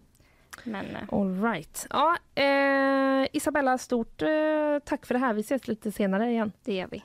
Men 0.63 0.85
eh, 0.85 1.01
All 1.11 1.41
right. 1.43 1.87
Ja, 1.89 2.17
eh, 2.35 3.27
Isabella, 3.33 3.77
stort 3.77 4.21
eh, 4.21 4.27
tack 4.85 5.05
för 5.05 5.13
det 5.13 5.19
här. 5.19 5.33
Vi 5.33 5.41
ses 5.41 5.67
lite 5.67 5.91
senare 5.91 6.29
igen. 6.31 6.51
det 6.63 6.73
gör 6.73 6.87
vi. 6.91 7.03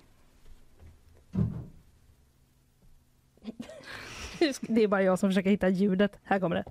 Det 4.61 4.83
är 4.83 4.89
bara 4.89 5.03
jag 5.03 5.19
som 5.19 5.29
försöker 5.31 5.51
hitta 5.51 5.69
ljudet. 5.69 6.19
Här 6.25 6.41
kommer 6.41 6.57
det. 6.57 6.65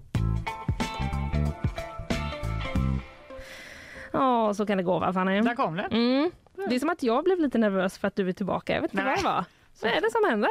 Ja, 4.17 4.53
så 4.53 4.65
kan 4.65 4.77
det 4.77 4.83
gå 4.83 4.99
va 4.99 5.13
Fanny? 5.13 5.41
Där 5.41 5.55
kom 5.55 5.75
det. 5.75 5.83
Mm. 5.91 6.31
Det 6.69 6.75
är 6.75 6.79
som 6.79 6.89
att 6.89 7.03
jag 7.03 7.23
blev 7.23 7.39
lite 7.39 7.57
nervös 7.57 7.97
för 7.97 8.07
att 8.07 8.15
du 8.15 8.29
är 8.29 8.33
tillbaka. 8.33 8.73
Jag 8.73 8.81
vet 8.81 8.93
inte 8.93 9.03
Nej. 9.03 9.11
vad 9.23 9.23
det 9.23 9.35
var. 9.35 9.45
Vad 9.81 9.91
är 9.91 10.01
det 10.01 10.11
som 10.11 10.29
händer? 10.29 10.49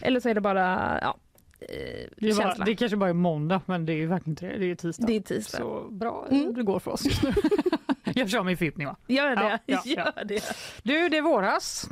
Eller 0.00 0.20
så 0.20 0.28
är 0.28 0.34
det 0.34 0.40
bara 0.40 0.98
ja, 1.02 1.16
eh, 1.60 1.66
Det, 2.16 2.28
är 2.30 2.36
bara, 2.36 2.64
det 2.64 2.74
kanske 2.76 2.96
bara 2.96 3.10
är 3.10 3.14
måndag 3.14 3.60
men 3.66 3.86
det 3.86 3.92
är 3.92 3.96
ju 3.96 4.06
verkligen 4.06 4.32
inte 4.32 4.46
det. 4.46 4.58
Det 4.58 4.70
är 4.70 4.74
tisdag. 4.74 5.06
Det 5.06 5.16
är 5.16 5.20
tisdag. 5.20 5.58
Så 5.58 5.88
bra 5.90 6.26
Mm. 6.30 6.54
det 6.54 6.62
går 6.62 6.78
för 6.78 6.90
oss 6.90 7.04
just 7.04 7.22
nu. 7.22 7.32
Jag 8.14 8.30
kör 8.30 8.42
min 8.42 8.56
förgiftning 8.56 8.86
va? 8.86 8.96
Gör 9.06 9.36
det. 9.36 9.42
Ja, 9.42 9.58
ja, 9.66 9.80
Gör 9.84 10.24
det. 10.24 10.42
Du, 10.82 11.08
det 11.08 11.16
är 11.16 11.22
våras. 11.22 11.88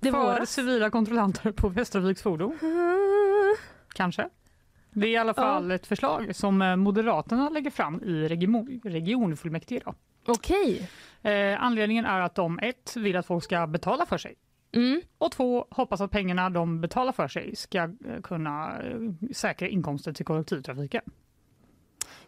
Det 0.00 0.08
är 0.08 0.12
för 0.12 0.18
våras. 0.20 0.50
civila 0.50 0.90
kontrollanter 0.90 1.52
på 1.52 1.68
Västerviks 1.68 2.22
fordon. 2.22 2.58
Kanske. 3.94 4.28
Det 4.90 5.06
är 5.06 5.10
i 5.10 5.16
alla 5.16 5.34
fall 5.34 5.70
ett 5.70 5.86
förslag 5.86 6.36
som 6.36 6.62
eh, 6.62 6.76
Moderaterna 6.76 7.48
lägger 7.48 7.70
fram 7.70 8.02
i 8.02 8.28
region, 8.28 8.80
regionfullmäktige. 8.84 9.80
Då. 9.84 9.94
Okej. 10.26 10.88
Eh, 11.22 11.62
anledningen 11.62 12.04
är 12.04 12.20
att 12.20 12.34
de 12.34 12.58
ett 12.62 12.96
vill 12.96 13.16
att 13.16 13.26
folk 13.26 13.44
ska 13.44 13.66
betala 13.66 14.06
för 14.06 14.18
sig 14.18 14.34
Mm. 14.74 15.00
och 15.18 15.32
två 15.32 15.66
hoppas 15.70 16.00
att 16.00 16.10
pengarna 16.10 16.50
de 16.50 16.80
betalar 16.80 17.12
för 17.12 17.28
sig 17.28 17.56
ska 17.56 17.78
eh, 17.78 18.20
kunna 18.22 18.80
eh, 18.82 18.98
säkra 19.32 19.68
inkomster 19.68 20.12
till 20.12 20.24
kollektivtrafiken. 20.24 21.02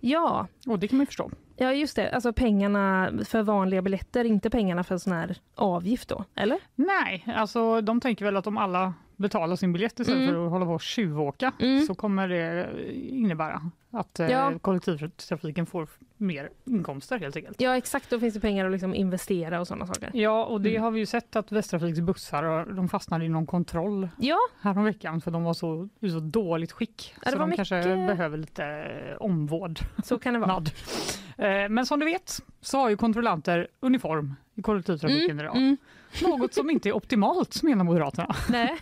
Ja. 0.00 0.46
Och 0.66 0.78
det 0.78 0.88
kan 0.88 0.96
man 0.96 1.06
förstå. 1.06 1.30
Ja, 1.56 1.72
just 1.72 1.96
det. 1.96 2.10
Alltså 2.10 2.32
pengarna 2.32 3.12
för 3.24 3.42
vanliga 3.42 3.82
biljetter, 3.82 4.24
inte 4.24 4.50
pengarna 4.50 4.84
för 4.84 4.98
sån 4.98 5.12
här 5.12 5.36
avgift 5.54 6.08
då, 6.08 6.24
eller? 6.34 6.58
Nej, 6.74 7.24
alltså 7.36 7.80
de 7.80 8.00
tänker 8.00 8.24
väl 8.24 8.36
att 8.36 8.46
om 8.46 8.58
alla 8.58 8.94
betalar 9.16 9.56
sin 9.56 9.72
biljett 9.72 10.00
istället 10.00 10.22
Mm. 10.22 10.34
för 10.34 10.44
att 10.44 10.50
hålla 10.50 10.64
på 10.66 10.72
och 10.72 10.80
tjuvåka 10.80 11.52
Mm. 11.60 11.86
så 11.86 11.94
kommer 11.94 12.28
det 12.28 12.68
innebära 13.08 13.70
att 13.90 14.20
eh, 14.20 14.30
Ja. 14.30 14.52
kollektivtrafiken 14.60 15.66
får 15.66 15.88
mer 16.16 16.50
inkomster 16.64 17.18
helt 17.18 17.36
enkelt. 17.36 17.60
Ja, 17.60 17.76
exakt. 17.76 18.10
Då 18.10 18.20
finns 18.20 18.34
det 18.34 18.40
pengar 18.40 18.66
att 18.66 18.72
liksom 18.72 18.94
investera 18.94 19.60
och 19.60 19.66
sådana 19.68 19.86
saker. 19.86 20.10
Ja, 20.14 20.44
och 20.44 20.60
det 20.60 20.70
Mm. 20.70 20.82
har 20.82 20.90
vi 20.90 20.98
ju 21.00 21.06
sett 21.06 21.36
att 21.36 21.52
Västtrafiks 21.52 22.00
bussar 22.00 22.74
de 22.76 22.88
fastnade 22.88 23.24
i 23.24 23.28
någon 23.28 23.46
kontroll 23.46 24.08
Ja, 24.18 24.38
häromveckan 24.60 25.20
för 25.20 25.30
de 25.30 25.44
var 25.44 25.54
så, 25.54 25.88
i 26.00 26.10
så 26.10 26.20
dåligt 26.20 26.72
skick. 26.72 27.14
Ja, 27.24 27.30
så 27.30 27.38
de 27.38 27.52
kanske 27.52 27.76
mycket- 27.76 28.06
behöver 28.06 28.38
lite 28.38 28.64
eh, 28.64 29.16
omvård. 29.22 29.78
så 30.04 30.18
kan 30.18 30.34
det 30.34 30.40
vara. 30.40 30.62
Eh, 31.38 31.68
Men 31.68 31.86
som 31.86 32.00
du 32.00 32.06
vet 32.06 32.40
så 32.60 32.78
har 32.78 32.88
ju 32.88 32.96
kontrollanter 32.96 33.68
uniform 33.80 34.34
i 34.54 34.62
kollektivtrafiken 34.62 35.40
idag. 35.40 35.56
Mm. 35.56 35.76
Något 36.22 36.54
som 36.54 36.70
inte 36.70 36.88
är 36.88 36.92
optimalt 36.96 37.62
menar 37.62 37.84
Moderaterna. 37.84 38.36
Nej. 38.50 38.78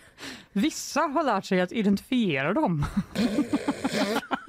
Vissa 0.51 1.01
har 1.01 1.23
lärt 1.23 1.45
sig 1.45 1.61
att 1.61 1.71
identifiera 1.71 2.53
dem. 2.53 2.85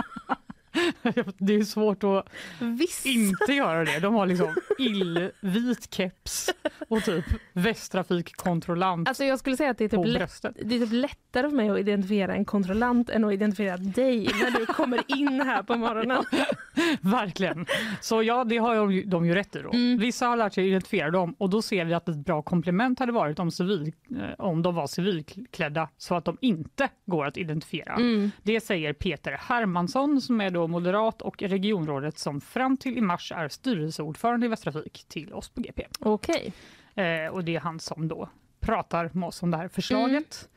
Det 1.39 1.55
är 1.55 1.63
svårt 1.65 2.05
att 2.05 2.29
Visst. 2.59 3.07
inte 3.07 3.53
göra 3.53 3.85
det. 3.85 4.01
De 4.01 4.15
har 4.15 4.27
liksom 4.27 4.55
illvit 4.79 5.95
keps 5.95 6.51
och 6.89 7.03
typ 7.05 7.25
västtrafikkontrollant 7.53 9.09
Alltså 9.09 9.25
jag 9.25 9.39
skulle 9.39 9.57
säga 9.57 9.71
att 9.71 9.79
det 9.79 9.85
är, 9.85 9.89
typ 9.89 10.07
lätt, 10.07 10.43
det 10.43 10.77
är 10.77 10.81
typ 10.81 10.93
lättare 10.93 11.49
för 11.49 11.57
mig 11.57 11.71
att 11.71 11.79
identifiera 11.79 12.35
en 12.35 12.45
kontrollant 12.45 13.11
än 13.11 13.25
att 13.25 13.33
identifiera 13.33 13.77
dig 13.77 14.29
när 14.43 14.59
du 14.61 14.67
kommer 14.67 15.01
in 15.19 15.41
här 15.41 15.63
på 15.63 15.75
morgonen. 15.77 16.25
Verkligen. 17.01 17.67
Så 18.01 18.23
ja, 18.23 18.45
det 18.45 18.57
har 18.59 18.91
ju- 18.91 19.03
de 19.05 19.27
ju 19.27 19.35
rätt 19.35 19.57
i 19.57 19.59
då. 19.63 19.71
Mm. 19.73 19.99
Vissa 19.99 20.27
har 20.27 20.37
lärt 20.37 20.53
sig 20.55 20.69
identifiera 20.69 21.11
dem 21.11 21.35
och 21.39 21.51
då 21.51 21.63
ser 21.63 21.85
vi 21.85 21.95
att 21.95 22.09
ett 22.09 22.17
bra 22.17 22.43
komplement 22.43 22.99
hade 22.99 23.13
varit 23.13 23.39
om, 23.39 23.51
civil, 23.51 23.93
eh, 24.11 24.45
om 24.45 24.63
de 24.63 24.75
var 24.75 24.87
civilklädda 24.87 25.89
så 25.97 26.15
att 26.15 26.25
de 26.25 26.37
inte 26.41 26.89
går 27.07 27.27
att 27.27 27.37
identifiera. 27.37 27.95
Mm. 27.95 28.31
Det 28.43 28.61
säger 28.61 28.93
Peter 28.93 29.33
Hermansson 29.41 30.21
som 30.21 30.41
är 30.41 30.51
då 30.51 30.67
moderat 30.67 30.94
och 31.03 31.43
regionrådet 31.43 32.19
som 32.19 32.41
fram 32.41 32.77
till 32.77 32.99
i 32.99 33.01
mars 33.01 33.33
är 33.33 33.49
styrelseordförande 33.49 34.47
i 34.47 34.49
Västtrafik 34.49 35.05
till 35.09 35.33
oss 35.33 35.49
på 35.49 35.61
GP. 35.61 35.87
Okej. 36.01 36.53
Eh, 36.95 37.33
och 37.33 37.45
det 37.45 37.57
är 37.57 37.61
han 37.61 37.81
som 37.81 38.09
då 38.09 38.29
pratar 38.61 39.11
med 39.13 39.27
oss 39.27 39.43
om 39.43 39.51
det 39.51 39.57
här 39.57 39.69
förslaget. 39.69 40.49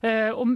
Eh, 0.00 0.28
och 0.30 0.46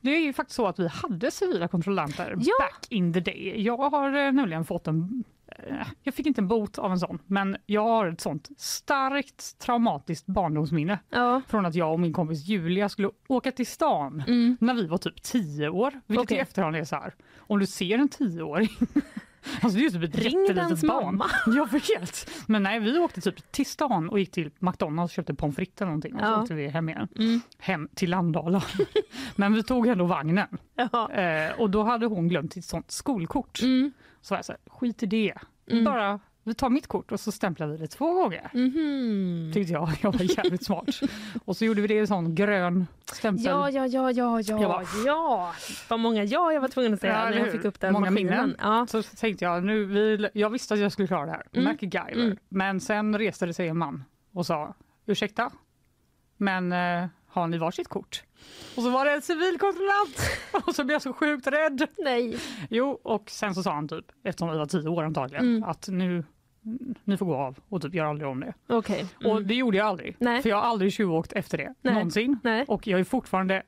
det 0.00 0.10
är 0.10 0.20
ju 0.20 0.32
faktiskt 0.32 0.56
så 0.56 0.66
att 0.66 0.78
vi 0.78 0.88
hade 0.88 1.30
civila 1.30 1.68
kontrollanter 1.68 2.36
Ja. 2.40 2.52
back 2.60 2.86
in 2.90 3.12
the 3.12 3.20
day. 3.20 3.62
Jag 3.62 3.76
har 3.90 4.06
eh, 4.26 4.32
nämligen 4.32 4.64
fått 4.64 4.86
en 4.86 5.24
jag 6.02 6.14
fick 6.14 6.26
inte 6.26 6.40
en 6.40 6.48
bot 6.48 6.78
av 6.78 6.90
en 6.92 6.98
sån, 6.98 7.18
men 7.26 7.56
jag 7.66 7.82
har 7.84 8.06
ett 8.06 8.20
sånt 8.20 8.48
starkt 8.56 9.58
traumatiskt 9.58 10.26
barndomsminne 10.26 10.98
Ja. 11.10 11.42
från 11.48 11.66
att 11.66 11.74
jag 11.74 11.92
och 11.92 12.00
min 12.00 12.12
kompis 12.12 12.46
Julia 12.46 12.88
skulle 12.88 13.10
åka 13.28 13.50
till 13.52 13.66
stan 13.66 14.22
Mm. 14.26 14.56
när 14.60 14.74
vi 14.74 14.86
var 14.86 14.98
typ 14.98 15.22
tio 15.22 15.68
år. 15.68 16.00
Vilket 16.06 16.24
Okej. 16.24 16.36
i 16.36 16.40
efterhand 16.40 16.76
är 16.76 16.84
så 16.84 16.96
här, 16.96 17.14
om 17.38 17.58
du 17.58 17.66
ser 17.66 17.98
en 17.98 18.08
tioåring 18.08 18.68
Alltså 19.62 19.78
det 19.78 19.84
är 19.86 19.90
typ 19.90 20.02
ett 20.14 20.24
jättelitet 20.24 20.80
barn. 20.88 21.04
mamma. 21.04 21.26
Jag 21.56 21.72
vet. 21.72 22.30
Men 22.46 22.62
nej, 22.62 22.80
vi 22.80 22.98
åkte 22.98 23.20
typ 23.20 23.52
till 23.52 23.66
stan 23.66 24.08
och 24.08 24.18
gick 24.18 24.30
till 24.30 24.50
McDonalds 24.58 25.12
och 25.12 25.14
köpte 25.14 25.34
pommes 25.34 25.56
frites 25.56 25.80
eller 25.80 25.86
någonting 25.86 26.14
och 26.14 26.20
så 26.20 26.26
Ja. 26.26 26.42
åkte 26.42 26.54
vi 26.54 26.68
hem 26.68 26.88
igen. 26.88 27.08
Mm. 27.18 27.40
Hem 27.58 27.88
till 27.94 28.10
Landala. 28.10 28.62
Men 29.36 29.54
vi 29.54 29.62
tog 29.62 29.86
ändå 29.86 30.04
vagnen. 30.04 30.46
Ja. 30.92 31.10
Eh, 31.12 31.60
och 31.60 31.70
då 31.70 31.82
hade 31.82 32.06
hon 32.06 32.28
glömt 32.28 32.52
sitt 32.52 32.64
sånt 32.64 32.90
skolkort. 32.90 33.62
Mm. 33.62 33.92
Så 34.24 34.34
var 34.34 34.38
jag 34.38 34.44
så 34.44 34.52
här, 34.52 34.60
skit 34.66 35.02
i 35.02 35.06
det. 35.06 35.34
Mm. 35.70 35.84
Bara, 35.84 36.20
vi 36.42 36.54
tar 36.54 36.70
mitt 36.70 36.86
kort 36.86 37.12
och 37.12 37.20
så 37.20 37.32
stämplar 37.32 37.66
vi 37.66 37.76
det 37.76 37.86
två 37.86 38.12
gånger. 38.14 38.50
Mhm. 38.54 39.50
Tyckte 39.54 39.72
jag. 39.72 39.90
Jag 40.02 40.12
var 40.12 40.36
jävligt 40.38 40.64
smart. 40.64 40.88
Och 41.44 41.56
så 41.56 41.64
gjorde 41.64 41.80
vi 41.80 41.86
det 41.88 41.94
i 41.94 41.98
en 41.98 42.06
sån 42.06 42.34
grön 42.34 42.86
stämpel. 43.12 43.44
Ja, 43.44 43.70
ja, 43.70 43.86
ja, 43.86 44.10
ja, 44.12 44.40
ja, 44.40 44.60
Jag 44.60 44.70
bara- 44.70 44.82
ja. 45.06 45.52
Vad 45.88 46.00
många 46.00 46.24
ja 46.24 46.52
jag 46.52 46.60
var 46.60 46.68
tvungen 46.68 46.94
att 46.94 47.00
säga 47.00 47.12
Ja, 47.24 47.30
när 47.30 47.38
jag 47.38 47.52
fick 47.52 47.64
upp 47.64 47.80
den 47.80 47.92
Många 47.92 48.10
maskinen. 48.10 48.32
minnen. 48.40 48.56
Ja. 48.60 48.86
Så 48.86 49.02
tänkte 49.02 49.44
jag, 49.44 49.64
nu, 49.64 49.84
vi, 49.84 50.28
jag 50.34 50.50
visste 50.50 50.74
att 50.74 50.80
jag 50.80 50.92
skulle 50.92 51.08
klara 51.08 51.26
det 51.26 51.32
här. 51.32 51.42
Mm. 51.52 51.64
MacGyver. 51.64 52.24
Mm. 52.24 52.36
Men 52.48 52.80
sen 52.80 53.18
reste 53.18 53.46
det 53.46 53.54
sig 53.54 53.68
en 53.68 53.78
man 53.78 54.04
och 54.32 54.46
sa, 54.46 54.74
ursäkta, 55.06 55.50
men 56.36 56.72
eh, 56.72 57.06
har 57.28 57.46
ni 57.46 57.58
varsitt 57.58 57.88
kort? 57.88 58.22
Och 58.76 58.82
så 58.82 58.90
var 58.90 59.04
det 59.04 59.12
en 59.12 59.22
civilkontrollant 59.22 60.16
och 60.66 60.74
så 60.74 60.84
blev 60.84 60.94
jag 60.94 61.02
så 61.02 61.12
sjukt 61.12 61.46
rädd. 61.46 61.86
Nej. 61.98 62.36
Jo, 62.70 63.00
och 63.02 63.30
sen 63.30 63.54
så 63.54 63.62
sa 63.62 63.72
han 63.74 63.88
typ, 63.88 64.04
eftersom 64.24 64.50
vi 64.50 64.58
var 64.58 64.66
tio 64.66 64.88
år 64.88 65.02
antagligen, 65.04 65.44
Mm. 65.44 65.62
att 65.64 65.88
nu, 65.88 66.24
ni 67.04 67.16
får 67.16 67.26
gå 67.26 67.34
av 67.36 67.58
och 67.68 67.82
typ 67.82 67.94
gör 67.94 68.04
aldrig 68.04 68.28
om 68.28 68.40
det. 68.40 68.54
Och 68.66 68.90
Mm. 69.24 69.46
det 69.46 69.54
gjorde 69.54 69.76
jag 69.76 69.86
aldrig, 69.86 70.16
Nej. 70.18 70.42
för 70.42 70.48
jag 70.48 70.56
har 70.56 70.62
aldrig 70.62 70.92
tjuvåkt 70.92 71.32
efter 71.32 71.58
det, 71.58 71.74
Nej. 71.82 71.94
någonsin. 71.94 72.38
Nej. 72.42 72.64
Och 72.68 72.86
jag 72.86 73.00
är 73.00 73.04
fortfarande 73.04 73.62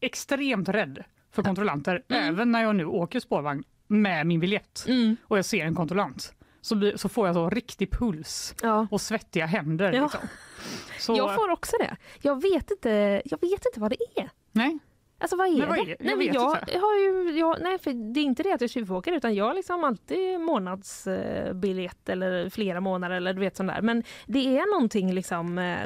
extremt 0.00 0.68
rädd 0.68 1.04
för 1.32 1.42
kontrollanter, 1.42 2.02
även 2.08 2.52
när 2.52 2.62
jag 2.62 2.76
nu 2.76 2.84
åker 2.84 3.20
spårvagn 3.20 3.64
med 3.86 4.26
min 4.26 4.40
biljett 4.40 4.84
Mm. 4.88 5.16
och 5.22 5.38
jag 5.38 5.44
ser 5.44 5.64
en 5.64 5.74
kontrollant 5.74 6.34
så, 6.66 6.74
blir, 6.74 6.96
så 6.96 7.08
får 7.08 7.26
jag 7.28 7.34
så 7.34 7.50
riktig 7.50 7.90
puls 7.90 8.54
Ja. 8.62 8.86
och 8.90 9.00
svettiga 9.00 9.46
händer. 9.46 9.92
Ja. 9.92 10.02
Liksom. 10.02 10.20
Så, 10.98 11.14
Jag 11.16 11.34
får 11.34 11.50
också 11.50 11.76
det. 11.80 11.96
Jag 12.22 12.42
vet 12.42 12.70
inte, 12.70 13.22
jag 13.24 13.40
vet 13.40 13.66
inte 13.66 13.80
vad 13.80 13.90
det 13.90 14.20
är. 14.20 14.30
nej, 14.52 14.78
Alltså 15.18 15.36
vad 15.36 15.46
är 15.46 15.58
Men 15.58 15.68
vad 15.68 15.76
det? 15.78 15.82
är? 15.82 15.88
Jag 15.88 15.96
nej, 16.00 16.16
men 16.16 16.26
jag 16.34 16.58
inte. 16.62 16.78
har 16.78 16.94
ju, 16.98 17.38
jag, 17.38 17.56
nej, 17.60 17.78
för 17.78 18.12
det 18.14 18.20
är 18.20 18.24
inte 18.24 18.42
det 18.42 18.52
att 18.52 18.60
jag 18.60 18.70
tjuvåker 18.70 19.12
utan 19.12 19.34
jag 19.34 19.44
har 19.44 19.54
liksom 19.54 19.84
alltid 19.84 20.40
månadsbiljett 20.40 22.08
eller 22.08 22.50
flera 22.50 22.80
månader 22.80 23.16
eller 23.16 23.32
du 23.34 23.40
vet 23.40 23.56
sån 23.56 23.66
där. 23.66 23.82
Men 23.82 24.02
det 24.26 24.58
är 24.58 24.72
någonting 24.74 25.12
liksom, 25.14 25.58
eh, 25.58 25.78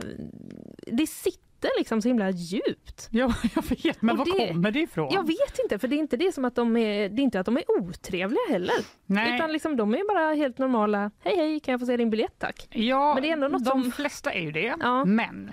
det 0.87 1.07
sitter 1.07 1.50
liksom 1.79 2.03
så 2.03 2.09
himla 2.09 2.31
djupt. 2.31 3.09
jag, 3.11 3.33
jag 3.55 3.63
vet, 3.85 4.03
men 4.03 4.13
Och 4.13 4.19
var 4.29 4.39
det- 4.39 4.49
kommer 4.49 4.71
det 4.71 4.81
ifrån? 4.81 5.09
Jag 5.13 5.27
vet 5.27 5.59
inte 5.63 5.79
för 5.79 5.89
det 5.89 5.97
är 5.97 5.99
inte 5.99 6.17
det 6.17 6.33
som 6.35 6.45
att 6.45 6.55
de 6.55 6.77
är, 6.77 7.09
det 7.09 7.23
är 7.23 7.25
inte 7.25 7.41
att 7.41 7.47
de 7.47 7.57
är 7.57 7.65
otrevliga 7.71 8.41
heller. 8.51 8.75
nej, 9.07 9.35
Utan 9.35 9.53
liksom 9.53 9.77
de 9.77 9.95
är 9.95 10.09
bara 10.15 10.35
helt 10.35 10.59
normala, 10.59 11.11
hej 11.25 11.37
hej 11.37 11.61
kan 11.61 11.73
jag 11.73 11.81
få 11.81 11.87
se 11.87 11.97
din 11.97 12.11
biljett 12.11 12.39
tack? 12.39 12.67
ja, 12.71 13.15
men 13.15 13.23
det 13.23 13.29
är 13.29 13.33
ändå 13.33 13.49
något 13.49 13.65
de 13.65 13.83
som- 13.83 13.93
flesta 13.93 14.33
är 14.33 14.41
ju 14.41 14.53
det, 14.53 14.75
Ja. 14.81 15.05
men 15.05 15.53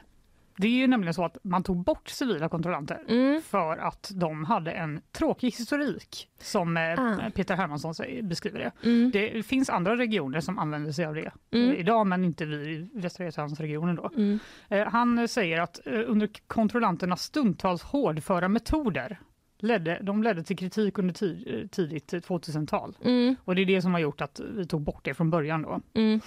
det 0.59 0.67
är 0.67 0.71
ju 0.71 0.87
nämligen 0.87 1.13
så 1.13 1.25
att 1.25 1.37
man 1.43 1.63
tog 1.63 1.83
bort 1.83 2.09
civila 2.09 2.49
kontrollanter 2.49 2.99
Mm. 3.07 3.41
för 3.41 3.77
att 3.77 4.11
de 4.15 4.45
hade 4.45 4.71
en 4.71 5.01
tråkig 5.11 5.47
historik 5.51 6.29
som 6.41 6.77
eh, 6.77 6.83
Ah. 6.99 7.29
Peter 7.35 7.55
Hermansson 7.55 7.93
beskriver 8.23 8.59
det. 8.59 8.71
Mm. 8.89 9.11
Det 9.11 9.43
finns 9.45 9.69
andra 9.69 9.95
regioner 9.97 10.39
som 10.39 10.59
använder 10.59 10.91
sig 10.91 11.05
av 11.05 11.15
det 11.15 11.31
Mm. 11.51 11.69
eh, 11.69 11.75
idag, 11.75 12.07
men 12.07 12.23
inte 12.25 12.45
vi 12.45 12.55
i 12.55 12.89
Västra 12.93 13.25
Götalandsregionen. 13.25 13.95
Då. 13.95 14.11
Mm. 14.15 14.39
Eh, 14.69 14.87
Han 14.87 15.27
säger 15.27 15.61
att 15.61 15.79
under 15.85 16.29
kontrollanternas 16.47 17.21
stundtals 17.23 17.81
hårdföra 17.83 18.47
metoder 18.47 19.19
ledde, 19.59 19.99
de 20.01 20.23
ledde 20.23 20.43
till 20.43 20.57
kritik 20.57 20.97
under 20.97 21.13
tid, 21.13 21.69
tidigt 21.71 22.13
2000-tal. 22.13 22.97
Mm. 23.03 23.35
Och 23.45 23.55
det 23.55 23.61
är 23.61 23.65
det 23.65 23.81
som 23.81 23.91
har 23.93 23.99
gjort 23.99 24.21
att 24.21 24.39
vi 24.53 24.65
tog 24.67 24.81
bort 24.81 25.05
det 25.05 25.13
från 25.13 25.29
början. 25.29 25.61
Då. 25.61 25.81
Mm. 25.93 26.19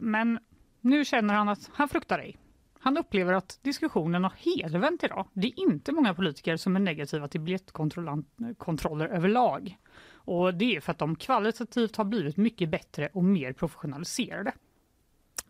Men 0.00 0.38
nu 0.80 1.04
känner 1.04 1.34
han 1.34 1.48
att 1.48 1.70
han 1.72 1.88
fruktar 1.88 2.18
ej. 2.18 2.36
Han 2.84 2.98
upplever 2.98 3.32
att 3.32 3.58
diskussionen 3.62 4.24
har 4.24 4.32
helvänt 4.36 5.04
idag. 5.04 5.26
Det 5.32 5.46
är 5.46 5.60
inte 5.60 5.92
många 5.92 6.14
politiker 6.14 6.56
som 6.56 6.76
är 6.76 6.80
negativa 6.80 7.28
till 7.28 7.40
biljettkontroller 7.40 9.08
överlag. 9.08 9.76
Och 10.14 10.54
det 10.54 10.76
är 10.76 10.80
för 10.80 10.92
att 10.92 10.98
de 10.98 11.16
kvalitativt 11.16 11.96
har 11.96 12.04
blivit 12.04 12.36
mycket 12.36 12.68
bättre 12.70 13.08
och 13.12 13.24
mer 13.24 13.52
professionaliserade. 13.52 14.52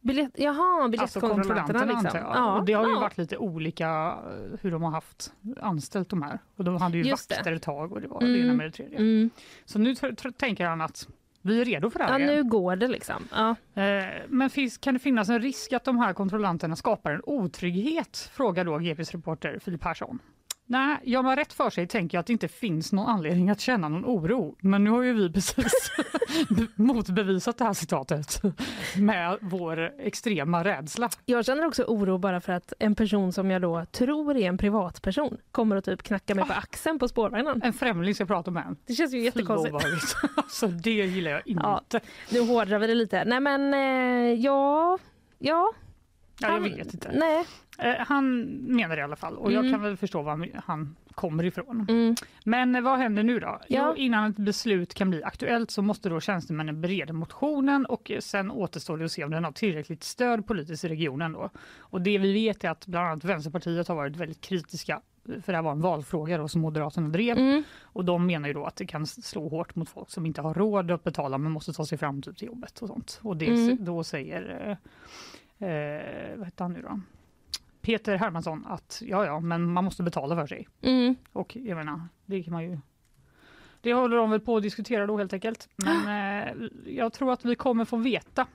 Biljett, 0.01 0.31
jaha, 0.35 0.83
Alltså 0.83 0.89
biljettkontrollanterna 0.91 1.63
kontrollanterna 1.63 2.03
liksom. 2.03 2.21
Ja. 2.21 2.59
Och 2.59 2.65
det 2.65 2.73
har 2.73 2.87
ju 2.87 2.93
ja. 2.95 3.01
varit 3.01 3.19
lite 3.19 3.37
olika 3.37 3.89
eh, 4.27 4.59
hur 4.61 4.71
de 4.71 4.83
har 4.83 4.91
haft 4.91 5.33
anställt 5.61 6.09
de 6.09 6.23
här. 6.23 6.39
Och 6.57 6.65
de 6.65 6.77
hade 6.77 6.99
ju 6.99 7.05
Just 7.05 7.29
det. 7.29 7.35
vakter 7.35 7.53
ett 7.53 7.63
tag 7.63 7.93
och 7.93 8.01
det 8.01 8.09
var 8.09 8.21
Mm. 8.23 8.33
det 8.33 8.39
ena 8.39 8.55
med 8.55 8.67
det 8.67 8.71
tredje. 8.71 8.99
Mm. 8.99 9.31
Så 9.65 9.79
nu 9.79 9.95
tänker 10.39 10.67
han 10.67 10.81
att 10.81 11.09
vi 11.43 11.61
är 11.61 11.65
redo 11.65 11.91
för 11.91 11.99
det 11.99 12.05
här 12.05 12.13
Ja, 12.13 12.19
igen. 12.19 12.35
nu 12.37 12.45
går 12.45 12.77
det 12.77 12.89
liksom. 12.89 13.29
Ja. 13.33 13.51
Eh, 13.83 14.05
Men 14.29 14.51
finns, 14.51 14.79
kan 14.79 14.95
det 14.95 15.01
finnas 15.01 15.29
en 15.29 15.41
risk 15.43 15.73
att 15.73 15.85
de 15.85 15.99
här 15.99 16.13
kontrollanterna 16.13 16.77
skapar 16.77 17.11
en 17.13 17.21
otrygghet? 17.25 18.31
Frågar 18.35 18.65
då 18.65 18.79
GPs 18.79 19.13
reporter 19.13 19.59
Filip 19.65 19.81
Persson. 19.81 20.19
Nej, 20.67 20.97
gör 21.03 21.23
man 21.23 21.37
rätt 21.37 21.53
för 21.53 21.71
sig 21.71 21.87
tänker 21.87 22.17
jag 22.17 22.21
att 22.21 22.27
det 22.27 22.33
inte 22.33 22.49
finns 22.49 22.93
någon 22.93 23.07
anledning 23.09 23.51
att 23.51 23.61
känna 23.61 23.89
någon 23.89 24.05
oro. 24.05 24.57
Men 24.61 24.85
nu 24.85 24.91
har 24.91 25.03
ju 25.03 25.13
vi 25.13 25.33
precis 25.33 25.91
motbevisat 26.75 27.59
det 27.59 27.65
här 27.65 27.73
citatet 27.73 28.43
med 28.99 29.39
vår 29.41 29.79
extrema 30.01 30.65
rädsla. 30.65 31.11
Jag 31.25 31.45
känner 31.45 31.67
också 31.67 31.83
oro 31.85 32.19
bara 32.19 32.41
för 32.41 32.53
att 32.53 32.73
en 32.79 32.95
person 32.95 33.33
som 33.33 33.51
jag 33.51 33.63
då 33.63 33.85
tror 33.85 34.37
är 34.37 34.49
en 34.49 34.59
privatperson 34.59 35.37
kommer 35.51 35.77
att 35.77 35.85
typ 35.85 36.03
knacka 36.03 36.35
mig 36.35 36.45
på 36.45 36.53
axeln 36.53 36.99
på 36.99 37.09
spårvagnen. 37.09 37.63
En 37.65 37.73
främling 37.73 38.15
ska 38.15 38.27
prata 38.27 38.51
med 38.51 38.67
en. 38.67 38.77
Det 38.87 38.95
känns 38.95 39.15
ju 39.15 39.21
jättekonstigt. 39.21 40.17
alltså, 40.37 40.67
det 40.67 40.91
gillar 40.91 41.31
jag 41.31 41.43
inte. 41.47 41.63
Ja. 41.65 41.83
Ja, 41.91 42.01
Nu 42.31 42.41
hårdrar 42.41 42.79
vi 42.79 42.87
det 42.87 42.95
lite. 42.95 43.25
Nej 43.25 43.41
men 43.41 43.75
eh, 43.75 44.33
ja, 44.41 44.99
ja. 45.39 45.73
jag 46.39 46.49
han- 46.49 46.63
vet 46.63 46.95
inte. 46.95 47.11
Nej. 47.15 47.45
Eh, 47.79 47.95
han 47.99 48.43
menar 48.51 48.97
det 48.97 49.01
i 49.01 49.05
alla 49.05 49.17
fall 49.17 49.37
och 49.37 49.53
jag 49.53 49.61
Mm. 49.61 49.73
kan 49.73 49.83
väl 49.83 49.97
förstå 49.97 50.23
var 50.23 50.49
han- 50.65 50.97
kommer 51.15 51.45
ifrån. 51.45 51.87
Mm. 51.89 52.15
Men 52.45 52.75
eh, 52.75 52.81
vad 52.83 52.99
händer 52.99 53.23
nu 53.23 53.41
då? 53.41 53.59
Ja. 53.69 53.87
Jo, 53.89 53.97
innan 53.97 54.31
ett 54.31 54.37
beslut 54.37 54.95
kan 54.95 55.11
bli 55.11 55.25
aktuellt 55.25 55.71
så 55.71 55.83
måste 55.83 56.09
då 56.09 56.21
tjänstemännen 56.21 56.81
bereda 56.81 57.13
motionen 57.13 57.87
och 57.87 58.11
eh, 58.11 58.19
sen 58.21 58.51
återstår 58.51 58.99
det 58.99 59.05
att 59.05 59.13
se 59.13 59.25
om 59.25 59.31
den 59.31 59.45
har 59.45 59.53
tillräckligt 59.53 60.03
stöd 60.03 60.47
politiskt 60.47 60.85
i 60.85 60.89
regionen. 60.89 61.33
Då. 61.33 61.51
Och 61.79 62.01
det 62.03 62.19
vi 62.19 62.33
vet 62.33 62.65
är 62.65 62.71
att 62.71 62.87
bland 62.87 63.07
annat 63.09 63.25
Vänsterpartiet 63.25 63.89
har 63.89 63.95
varit 63.95 64.17
väldigt 64.17 64.41
kritiska 64.41 65.01
för 65.25 65.53
det 65.53 65.57
här 65.59 65.63
var 65.63 65.73
en 65.73 65.81
valfråga 65.81 66.39
då, 66.39 66.49
som 66.49 66.61
Moderaterna 66.61 67.09
drev 67.09 67.39
Mm. 67.39 67.63
och 67.83 68.05
de 68.05 68.27
menar 68.27 68.49
ju 68.49 68.55
då 68.55 68.65
att 68.65 68.77
det 68.77 68.87
kan 68.87 69.07
slå 69.07 69.49
hårt 69.49 69.75
mot 69.75 69.89
folk 69.89 70.11
som 70.11 70.27
inte 70.27 70.41
har 70.41 70.55
råd 70.55 70.91
att 70.91 71.05
betala 71.05 71.39
men 71.39 71.53
måste 71.53 71.73
ta 71.73 71.87
sig 71.87 71.99
fram 71.99 72.23
typ 72.23 72.37
till 72.37 72.47
jobbet 72.49 72.83
och 72.83 72.89
sånt. 72.89 73.21
Och 73.23 73.37
det, 73.37 73.47
Mm. 73.51 73.85
då 73.85 74.05
säger, 74.05 74.71
eh, 75.59 75.67
vad 76.37 76.47
heter 76.47 76.65
han 76.65 76.73
nu 76.73 76.83
då? 76.83 77.01
Peter 77.83 78.17
Hermansson 78.17 78.67
att 78.67 79.03
ja, 79.05 79.27
ja, 79.27 79.41
men 79.41 79.73
man 79.73 79.85
måste 79.85 80.03
betala 80.03 80.37
för 80.37 80.47
sig. 80.47 80.69
Mm. 80.83 81.15
Och 81.33 81.57
jag 81.57 81.77
menar, 81.77 82.01
det 82.27 82.43
kan 82.43 82.53
man 82.53 82.63
ju 82.65 82.79
det 83.81 83.95
håller 83.95 84.17
de 84.17 84.31
väl 84.31 84.41
på 84.41 84.57
att 84.57 84.63
diskutera 84.63 85.07
då 85.07 85.19
helt 85.19 85.33
enkelt. 85.33 85.69
Men 85.77 86.49
eh, 86.49 86.55
jag 86.87 87.13
tror 87.13 87.33
att 87.33 87.45
vi 87.45 87.55
kommer 87.55 87.85
få 87.85 87.97
veta 87.97 88.47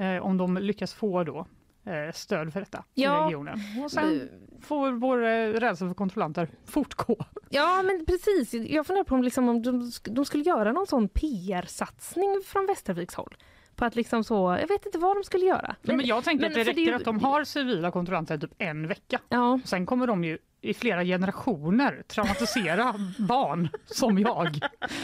eh, 0.00 0.24
om 0.26 0.36
de 0.36 0.56
lyckas 0.56 0.94
få 0.94 1.24
då 1.24 1.46
eh, 1.84 2.12
stöd 2.14 2.52
för 2.52 2.60
detta 2.60 2.84
Ja. 2.94 3.22
i 3.22 3.26
regionen. 3.26 3.58
Och 3.84 3.90
sen 3.90 4.28
får 4.62 4.92
vår 4.92 5.24
eh, 5.24 5.52
rädsla 5.52 5.88
för 5.88 5.94
kontrollanter 5.94 6.48
fortgå. 6.64 7.16
Ja, 7.48 7.82
men 7.82 8.06
precis. 8.06 8.54
Jag 8.70 8.86
funderar 8.86 9.04
på 9.04 9.14
om, 9.14 9.22
liksom, 9.22 9.48
om 9.48 9.62
de, 9.62 9.90
de 10.04 10.24
skulle 10.24 10.42
göra 10.44 10.72
någon 10.72 10.86
sån 10.86 11.08
PR-satsning 11.08 12.40
från 12.46 12.66
Västerviks 12.66 13.14
håll. 13.14 13.36
På 13.76 13.84
att 13.84 13.96
liksom 13.96 14.24
så, 14.24 14.56
jag 14.60 14.68
vet 14.68 14.86
inte 14.86 14.98
vad 14.98 15.16
de 15.16 15.24
skulle 15.24 15.44
göra. 15.46 15.76
Men, 15.82 15.96
men 15.96 16.06
jag 16.06 16.24
tänker 16.24 16.42
men 16.42 16.50
att 16.50 16.54
det 16.54 16.64
för 16.64 16.72
det 16.72 16.80
räcker 16.80 16.90
ju- 16.90 16.96
att 16.96 17.04
de 17.04 17.18
har 17.20 17.44
civila 17.44 17.90
kontrollanter 17.90 18.38
typ 18.38 18.50
en 18.58 18.88
vecka. 18.88 19.20
Ja, 19.28 19.60
Sen 19.64 19.86
kommer 19.86 20.06
de 20.06 20.24
ju 20.24 20.38
i 20.60 20.74
flera 20.74 21.04
generationer 21.04 22.02
traumatisera 22.08 22.94
barn 23.18 23.68
som 23.86 24.18
jag 24.18 24.58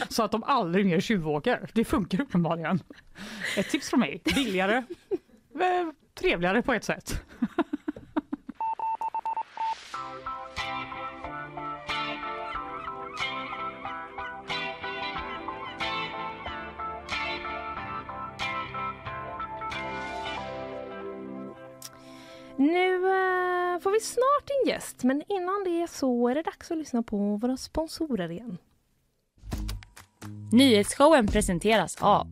så 0.09 0.23
att 0.23 0.31
de 0.31 0.43
aldrig 0.43 0.85
mer 0.85 0.99
tjuvåker. 0.99 1.69
Det 1.73 1.85
funkar 1.85 2.21
uppenbarligen. 2.21 2.79
Ett 3.57 3.69
tips 3.69 3.89
från 3.89 3.99
mig, 3.99 4.21
billigare, 4.35 4.75
eh, 4.75 4.83
trevligare 6.19 6.61
på 6.61 6.73
ett 6.73 6.83
sätt. 6.83 7.22
Snart 24.03 24.49
en 24.49 24.69
gäst, 24.69 25.03
men 25.03 25.23
innan 25.29 25.63
det 25.65 25.87
så 25.89 26.27
är 26.27 26.35
det 26.35 26.41
dags 26.41 26.71
att 26.71 26.77
lyssna 26.77 27.03
på 27.03 27.37
våra 27.41 27.57
sponsorer 27.57 28.31
igen. 28.31 28.57
Nyhetsshowen 30.51 31.27
presenteras 31.27 31.97
av 32.01 32.27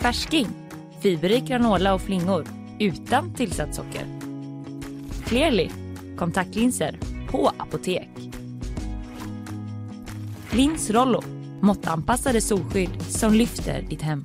Färsking, 0.00 0.48
fiberrik 1.02 1.44
granola 1.44 1.94
och 1.94 2.00
flingor 2.00 2.46
utan 2.78 3.34
tillsatt 3.34 3.74
socker. 3.74 4.06
Clearly, 5.24 5.70
kontaktlinser 6.16 6.98
på 7.30 7.52
apotek. 7.58 8.08
Lins 10.50 10.90
Rollo, 10.90 11.22
måttanpassade 11.60 12.40
solskydd 12.40 13.02
som 13.02 13.34
lyfter 13.34 13.82
ditt 13.82 14.02
hem. 14.02 14.24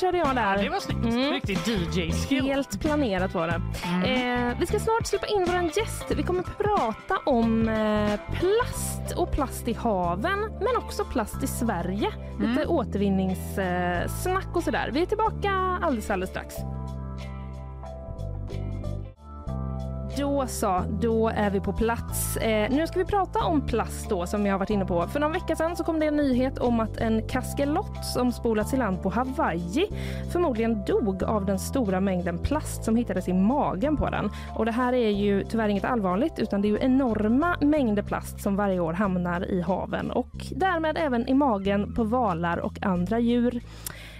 Körde 0.00 0.18
jag 0.18 0.34
där. 0.34 0.62
Det 0.62 0.68
var 0.68 0.80
snyggt. 0.80 1.04
Mm. 1.04 1.32
Riktig 1.32 1.58
DJ-skill. 1.66 2.44
Helt 2.44 2.80
planerat 2.80 3.34
var 3.34 3.46
det. 3.46 3.60
Eh, 4.10 4.58
vi 4.60 4.66
ska 4.66 4.78
snart 4.78 5.06
släppa 5.06 5.26
in 5.26 5.44
vår 5.46 5.62
gäst. 5.62 6.04
Vi 6.16 6.22
kommer 6.22 6.42
prata 6.42 7.18
om 7.26 7.68
eh, 7.68 8.20
plast 8.38 9.16
och 9.16 9.32
plast 9.32 9.68
i 9.68 9.72
haven, 9.72 10.40
men 10.40 10.76
också 10.76 11.04
plast 11.04 11.42
i 11.42 11.46
Sverige. 11.46 12.12
Lite 12.40 12.66
återvinningssnack 12.66 14.46
eh, 14.46 14.56
och 14.56 14.62
sådär. 14.62 14.90
Vi 14.92 15.02
är 15.02 15.06
tillbaka 15.06 15.50
alldeles, 15.82 16.10
alldeles 16.10 16.30
strax. 16.30 16.54
Då 20.16 20.46
så, 20.46 20.82
då 21.00 21.28
är 21.28 21.50
vi 21.50 21.60
på 21.60 21.72
plats. 21.72 22.36
Eh, 22.36 22.70
nu 22.70 22.86
ska 22.86 22.98
vi 22.98 23.04
prata 23.04 23.44
om 23.44 23.66
plast 23.66 24.08
då 24.08 24.26
som 24.26 24.44
vi 24.44 24.50
har 24.50 24.58
varit 24.58 24.70
inne 24.70 24.84
på. 24.84 25.06
För 25.06 25.20
någon 25.20 25.32
vecka 25.32 25.56
sedan 25.56 25.76
så 25.76 25.84
kom 25.84 26.00
det 26.00 26.06
en 26.06 26.16
nyhet 26.16 26.58
om 26.58 26.80
att 26.80 26.96
en 26.96 27.28
kaskelott 27.28 28.04
som 28.14 28.32
spolats 28.32 28.74
i 28.74 28.76
land 28.76 29.02
på 29.02 29.08
Hawaii 29.08 29.86
förmodligen 30.32 30.84
dog 30.84 31.22
av 31.22 31.46
den 31.46 31.58
stora 31.58 32.00
mängden 32.00 32.38
plast 32.38 32.84
som 32.84 32.96
hittades 32.96 33.28
i 33.28 33.32
magen 33.32 33.96
på 33.96 34.10
den. 34.10 34.30
Och 34.56 34.64
det 34.64 34.72
här 34.72 34.92
är 34.92 35.10
ju 35.10 35.44
tyvärr 35.44 35.68
inget 35.68 35.84
allvarligt 35.84 36.38
utan 36.38 36.62
det 36.62 36.68
är 36.68 36.70
ju 36.70 36.78
enorma 36.80 37.56
mängder 37.60 38.02
plast 38.02 38.40
som 38.40 38.56
varje 38.56 38.80
år 38.80 38.92
hamnar 38.92 39.50
i 39.50 39.60
haven 39.60 40.10
och 40.10 40.46
därmed 40.50 40.96
även 40.98 41.28
i 41.28 41.34
magen 41.34 41.94
på 41.94 42.04
valar 42.04 42.58
och 42.58 42.78
andra 42.82 43.18
djur. 43.18 43.60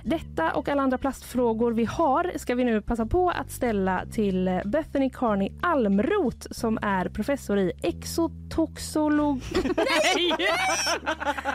Detta 0.05 0.53
och 0.53 0.69
alla 0.69 0.83
andra 0.83 0.99
plastfrågor 0.99 1.73
vi 1.73 1.85
har 1.85 2.33
ska 2.37 2.55
vi 2.55 2.65
nu 2.65 2.81
passa 2.83 3.07
på 3.07 3.31
att 3.31 3.51
ställa 3.51 4.05
till 4.13 4.61
Bethany 4.65 5.11
Carney 5.11 5.53
Almroth 5.63 6.47
som 6.51 6.79
är 6.83 7.09
professor 7.09 7.59
i 7.59 7.73
exotoxolog... 7.83 9.41
Nej! 9.65 10.35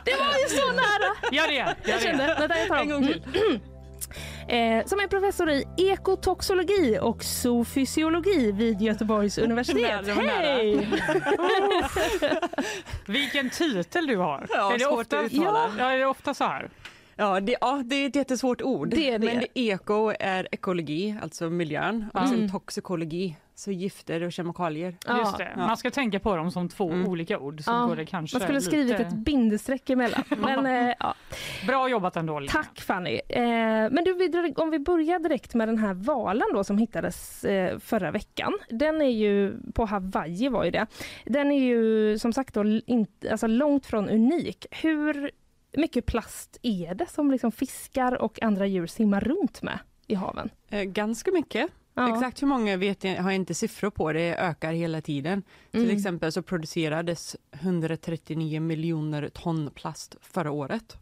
Det 0.05 0.15
var 0.15 0.33
ju 0.39 0.47
så 0.49 0.71
nära! 0.71 1.31
Gör 1.31 1.47
det, 1.47 1.53
gör 1.53 1.65
Jag 1.85 1.99
det. 1.99 2.03
kände, 2.03 2.35
vänta 2.39 2.59
jag 2.59 2.67
tar 2.67 2.77
En 2.77 2.89
gång 2.89 3.07
till. 3.07 3.23
Eh, 4.47 4.85
som 4.85 4.99
är 4.99 5.07
professor 5.07 5.49
i 5.49 5.65
ekotoxologi 5.77 6.99
och 7.01 7.23
zoofysiologi 7.23 8.51
vid 8.51 8.81
Göteborgs 8.81 9.37
universitet. 9.37 10.07
Hej! 10.07 10.87
Vilken 13.05 13.49
titel 13.49 14.07
du 14.07 14.17
har. 14.17 14.47
Ja, 14.49 14.73
är 14.73 14.77
det 14.79 14.85
ofta. 14.85 15.23
Ja, 15.31 15.69
är 15.79 15.97
det 15.97 16.05
ofta 16.05 16.33
så 16.33 16.43
här? 16.43 16.69
Ja 17.15 17.39
det, 17.39 17.55
ja, 17.61 17.81
det 17.85 17.95
är 17.95 18.07
ett 18.07 18.15
jättesvårt 18.15 18.61
ord. 18.61 18.89
Det 18.89 19.09
är 19.09 19.19
det. 19.19 19.25
Men 19.27 19.39
det, 19.39 19.59
eko 19.59 20.13
är 20.19 20.47
ekologi, 20.51 21.15
alltså 21.21 21.49
miljön. 21.49 22.05
Och 22.13 22.29
sen 22.29 22.49
toxikologi, 22.51 23.35
så 23.55 23.71
gifter 23.71 24.23
och 24.23 24.31
kemikalier. 24.33 24.95
Ja. 25.07 25.19
Just 25.19 25.37
det. 25.37 25.51
Ja. 25.55 25.67
Man 25.67 25.77
ska 25.77 25.91
tänka 25.91 26.19
på 26.19 26.35
dem 26.35 26.51
som 26.51 26.69
två 26.69 26.89
Mm. 26.91 27.07
olika 27.07 27.39
ord. 27.39 27.61
Så 27.63 27.71
Ja, 27.71 27.85
går 27.85 27.95
det 27.95 28.05
kanske 28.05 28.35
Man 28.35 28.41
skulle 28.41 28.59
lite... 28.59 28.71
skrivit 28.71 28.99
ett 28.99 29.13
bindestreck 29.13 29.89
emellan. 29.89 30.23
Men, 30.37 30.65
eh, 30.65 30.93
ja. 30.99 31.15
Bra 31.67 31.89
jobbat 31.89 32.15
ändå. 32.17 32.39
Lina. 32.39 32.51
Tack 32.51 32.81
Fanny. 32.81 33.19
Eh, 33.29 33.41
men 33.91 34.03
du, 34.03 34.53
om 34.55 34.69
vi 34.69 34.79
börjar 34.79 35.19
direkt 35.19 35.53
med 35.55 35.67
den 35.67 35.77
här 35.77 35.93
valen 35.93 36.47
då 36.53 36.63
som 36.63 36.77
hittades 36.77 37.45
eh, 37.45 37.79
förra 37.79 38.11
veckan. 38.11 38.53
Den 38.69 39.01
är 39.01 39.09
ju, 39.11 39.53
på 39.73 39.85
Hawaii 39.85 40.49
var 40.49 40.63
ju 40.63 40.71
det. 40.71 40.85
Den 41.25 41.51
är 41.51 41.59
ju 41.59 42.19
som 42.19 42.33
sagt 42.33 42.53
då 42.53 42.63
inte, 42.85 43.31
alltså 43.31 43.47
långt 43.47 43.85
från 43.85 44.09
unik. 44.09 44.65
Hur 44.71 45.31
mycket 45.77 46.05
plast 46.05 46.57
är 46.61 46.95
det 46.95 47.09
som 47.09 47.31
liksom 47.31 47.51
fiskar 47.51 48.21
och 48.21 48.43
andra 48.43 48.67
djur 48.67 48.87
simmar 48.87 49.21
runt 49.21 49.61
med 49.61 49.79
i 50.07 50.15
haven? 50.15 50.49
Eh, 50.69 50.83
ganska 50.83 51.31
mycket. 51.31 51.69
Ja. 51.93 52.15
Exakt 52.15 52.41
hur 52.41 52.47
många 52.47 52.77
vet 52.77 53.03
jag, 53.03 53.15
har 53.15 53.31
jag 53.31 53.35
inte 53.35 53.53
siffror 53.53 53.89
på, 53.89 54.13
det 54.13 54.35
ökar 54.35 54.73
hela 54.73 55.01
tiden. 55.01 55.43
Mm. 55.71 55.87
Till 55.87 55.97
exempel 55.97 56.31
så 56.31 56.41
producerades 56.41 57.35
139 57.51 58.61
miljoner 58.61 59.29
ton 59.29 59.69
plast 59.75 60.15
förra 60.21 60.51
året. 60.51 60.97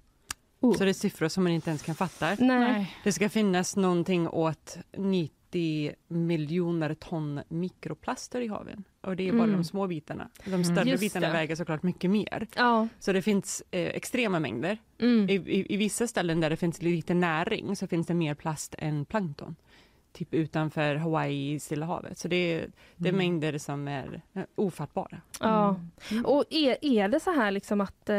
Oh. 0.59 0.77
Så 0.77 0.83
det 0.83 0.91
är 0.91 0.93
siffror 0.93 1.27
som 1.27 1.43
man 1.43 1.53
inte 1.53 1.69
ens 1.69 1.81
kan 1.81 1.95
fatta. 1.95 2.25
Nej. 2.25 2.38
Nej. 2.39 2.97
Det 3.03 3.12
ska 3.12 3.29
finnas 3.29 3.75
någonting 3.75 4.27
åt 4.27 4.77
90 4.97 5.93
miljoner 6.07 6.93
ton 6.93 7.41
mikroplaster 7.47 8.41
i 8.41 8.47
haven. 8.47 8.83
Och 9.03 9.15
det 9.15 9.27
är 9.27 9.31
bara 9.31 9.43
Mm. 9.43 9.55
de 9.55 9.63
små 9.63 9.87
bitarna. 9.87 10.29
De 10.45 10.63
större 10.63 10.89
Just 10.89 10.99
bitarna 11.01 11.27
det. 11.27 11.33
väger 11.33 11.55
såklart 11.55 11.83
mycket 11.83 12.09
mer. 12.09 12.47
Ja. 12.55 12.87
Så 12.99 13.13
det 13.13 13.21
finns 13.21 13.63
eh, 13.71 13.81
extrema 13.87 14.39
mängder. 14.39 14.77
Mm. 14.99 15.29
I, 15.29 15.33
i, 15.33 15.73
I 15.73 15.77
vissa 15.77 16.07
ställen 16.07 16.39
där 16.39 16.49
det 16.49 16.57
finns 16.57 16.81
lite 16.81 17.13
näring 17.13 17.75
så 17.75 17.87
finns 17.87 18.07
det 18.07 18.13
mer 18.13 18.33
plast 18.35 18.75
än 18.77 19.05
plankton. 19.05 19.55
Typ 20.13 20.33
utanför 20.33 20.95
Hawaii, 20.95 21.59
Stilla 21.59 21.85
havet. 21.85 22.17
Så 22.17 22.27
det 22.27 22.35
är, 22.35 22.67
det 22.95 23.09
är 23.09 23.13
Mm. 23.13 23.17
mängder 23.17 23.57
som 23.57 23.87
är 23.87 24.21
eh, 24.33 24.43
ofattbara. 24.55 25.21
Ja. 25.39 25.75
Mm. 26.11 26.25
Och 26.25 26.43
är, 26.49 26.77
är 26.81 27.07
det 27.07 27.19
så 27.19 27.31
här 27.31 27.51
liksom 27.51 27.81
att, 27.81 28.09
eh, 28.09 28.15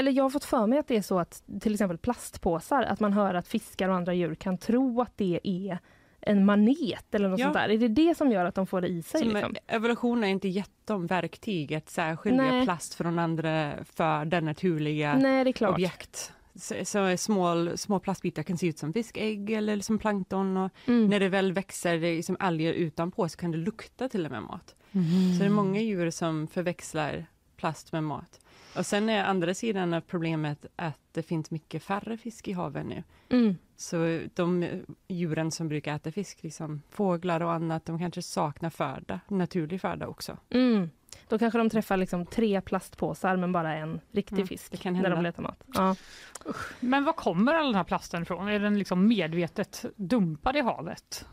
eller 0.00 0.10
jag 0.12 0.22
har 0.24 0.30
fått 0.30 0.44
för 0.44 0.66
mig 0.66 0.78
att 0.78 0.88
det 0.88 0.96
är 0.96 1.02
så 1.02 1.18
att 1.18 1.42
till 1.60 1.72
exempel 1.72 1.98
plastpåsar, 1.98 2.82
att 2.82 3.00
man 3.00 3.12
hör 3.12 3.34
att 3.34 3.48
fiskar 3.48 3.88
och 3.88 3.94
andra 3.94 4.14
djur 4.14 4.34
kan 4.34 4.58
tro 4.58 5.00
att 5.00 5.12
det 5.16 5.40
är 5.42 5.78
en 6.26 6.44
manet 6.44 7.14
eller 7.14 7.28
något 7.28 7.38
Ja. 7.40 7.46
sånt 7.46 7.54
där. 7.54 7.68
Är 7.68 7.78
det 7.78 7.88
det 7.88 8.14
som 8.16 8.30
gör 8.32 8.44
att 8.44 8.54
de 8.54 8.66
får 8.66 8.80
det 8.80 8.88
i 8.88 9.02
sig? 9.02 9.20
Som, 9.20 9.28
Liksom? 9.28 9.54
eh, 9.66 9.76
Evolution 9.76 10.24
är 10.24 10.28
inte 10.28 10.48
gett 10.48 10.70
dem 10.86 11.06
verktyg 11.06 11.74
att 11.74 11.90
särskilja 11.90 12.42
Nej. 12.42 12.64
plast 12.64 12.94
från 12.94 13.18
andra 13.18 13.72
föda, 13.84 14.40
naturliga 14.40 15.16
Nej, 15.18 15.44
det 15.44 15.50
är 15.50 15.52
klart. 15.52 15.72
objekt. 15.74 16.32
Så, 16.54 16.74
så 16.84 17.16
små, 17.16 17.72
små 17.76 17.98
plastbitar 18.00 18.42
kan 18.42 18.58
se 18.58 18.66
ut 18.66 18.78
som 18.78 18.92
fiskägg 18.92 19.50
eller 19.50 19.80
som 19.80 19.98
plankton. 19.98 20.56
Och 20.56 20.70
Mm. 20.86 21.06
När 21.06 21.20
det 21.20 21.28
väl 21.28 21.52
växer 21.52 21.98
det 21.98 22.22
som 22.22 22.36
alger 22.40 22.72
utanpå 22.72 23.28
så 23.28 23.36
kan 23.38 23.50
det 23.50 23.58
lukta 23.58 24.08
till 24.08 24.24
och 24.24 24.30
med 24.32 24.42
mat. 24.42 24.74
Så 24.92 25.38
det 25.38 25.44
är 25.44 25.48
många 25.50 25.80
djur 25.80 26.10
som 26.10 26.46
förväxlar 26.46 27.26
plast 27.56 27.92
med 27.92 28.04
mat. 28.04 28.40
Och 28.76 28.86
sen 28.86 29.08
är 29.08 29.24
andra 29.24 29.54
sidan 29.54 29.94
av 29.94 30.00
problemet 30.00 30.66
att 30.76 31.00
det 31.12 31.22
finns 31.22 31.50
mycket 31.50 31.82
färre 31.82 32.16
fisk 32.18 32.48
i 32.48 32.52
haven 32.52 32.86
nu. 32.86 33.02
Mm. 33.28 33.56
Så 33.76 34.20
de 34.34 34.68
djuren 35.08 35.50
som 35.50 35.68
brukar 35.68 35.94
äta 35.96 36.12
fisk, 36.12 36.42
liksom 36.42 36.82
fåglar 36.90 37.40
och 37.42 37.52
annat, 37.52 37.84
de 37.84 37.98
kanske 37.98 38.22
saknar 38.22 38.70
föda, 38.70 39.20
naturlig 39.28 39.80
föda 39.80 40.06
också. 40.08 40.36
Mm. 40.50 40.90
Då 41.28 41.38
kanske 41.38 41.58
de 41.58 41.70
träffar 41.70 41.96
liksom 41.96 42.26
tre 42.26 42.60
plastpåsar 42.60 43.36
men 43.36 43.52
bara 43.52 43.74
en 43.74 44.00
riktig 44.10 44.36
Mm, 44.36 44.46
fisk 44.46 44.84
när 44.84 44.92
de 44.92 44.98
hända. 44.98 45.20
letar 45.20 45.42
mat. 45.42 45.62
Ja. 45.74 45.96
Men 46.80 47.04
var 47.04 47.12
kommer 47.12 47.54
all 47.54 47.66
den 47.66 47.74
här 47.74 47.84
plasten 47.84 48.22
ifrån? 48.22 48.48
Är 48.48 48.58
den 48.60 48.78
liksom 48.78 49.08
medvetet 49.08 49.84
dumpad 49.96 50.56
i 50.56 50.60
havet? 50.60 51.26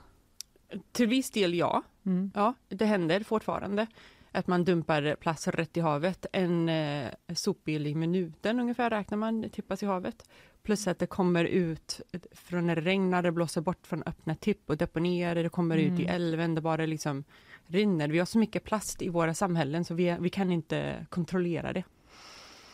Till 0.91 1.07
viss 1.07 1.31
del 1.31 1.53
ja, 1.53 1.83
Mm. 2.05 2.31
ja 2.35 2.53
det 2.69 2.85
händer 2.85 3.23
fortfarande. 3.23 3.87
Att 4.33 4.47
man 4.47 4.63
dumpar 4.63 5.15
plast 5.15 5.47
rätt 5.47 5.77
i 5.77 5.79
havet. 5.79 6.25
En 6.33 6.69
eh, 6.69 7.11
sopbil 7.35 7.87
i 7.87 7.95
minuten 7.95 8.59
ungefär 8.59 8.89
räknar 8.89 9.17
man 9.17 9.49
tippas 9.49 9.83
i 9.83 9.85
havet. 9.85 10.29
Plus 10.63 10.87
att 10.87 10.99
det 10.99 11.07
kommer 11.07 11.45
ut 11.45 12.01
från 12.31 12.67
när 12.67 12.75
det 12.75 12.81
regnar, 12.81 13.23
det 13.23 13.31
blåser 13.31 13.61
bort 13.61 13.87
från 13.87 14.03
öppna 14.03 14.35
tipp 14.35 14.69
och 14.69 14.77
deponier, 14.77 15.35
det 15.35 15.49
kommer 15.49 15.77
mm. 15.77 15.93
ut 15.93 15.99
i 15.99 16.03
mm. 16.03 16.15
älven, 16.15 16.55
det 16.55 16.61
bara 16.61 16.85
liksom 16.85 17.23
rinner. 17.65 18.07
Vi 18.07 18.19
har 18.19 18.25
så 18.25 18.37
mycket 18.37 18.63
plast 18.63 19.01
i 19.01 19.09
våra 19.09 19.33
samhällen 19.33 19.85
så 19.85 19.93
vi, 19.93 20.17
vi 20.19 20.29
kan 20.29 20.51
inte 20.51 21.05
kontrollera 21.09 21.73
det. 21.73 21.83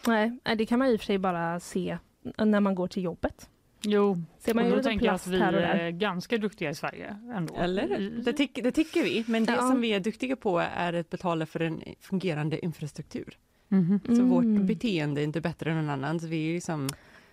Nej, 0.07 0.39
det 0.57 0.65
kan 0.65 0.79
man 0.79 0.87
i 0.87 0.95
och 0.95 0.99
för 0.99 1.05
sig 1.05 1.17
bara 1.17 1.59
se 1.59 1.97
när 2.37 2.59
man 2.59 2.75
går 2.75 2.87
till 2.87 3.03
jobbet. 3.03 3.49
Jo, 3.81 4.17
Ser 4.39 4.53
man 4.53 4.65
och 4.65 4.77
då 4.77 4.83
tänker 4.83 5.05
jag 5.05 5.15
att 5.15 5.27
vi 5.27 5.39
är 5.39 5.89
ganska 5.89 6.37
duktiga 6.37 6.69
i 6.69 6.75
Sverige. 6.75 7.17
Ändå. 7.33 7.55
Eller? 7.55 8.11
Det, 8.23 8.33
tyck, 8.33 8.59
det 8.63 8.71
tycker 8.71 9.03
vi, 9.03 9.23
men 9.27 9.45
det 9.45 9.53
ja. 9.53 9.59
som 9.59 9.81
vi 9.81 9.93
är 9.93 9.99
duktiga 9.99 10.35
på 10.35 10.59
är 10.59 10.93
att 10.93 11.09
betala 11.09 11.45
för 11.45 11.59
en 11.59 11.83
fungerande 11.99 12.65
infrastruktur. 12.65 13.37
Mm. 13.71 13.99
Så 14.07 14.23
vårt 14.23 14.43
mm. 14.43 14.65
beteende 14.65 15.21
är 15.21 15.23
inte 15.23 15.41
bättre 15.41 15.71
än 15.71 15.77
någon 15.77 15.89
annans. 15.89 16.23
Vi 16.23 16.49
är 16.49 16.53
liksom 16.53 16.89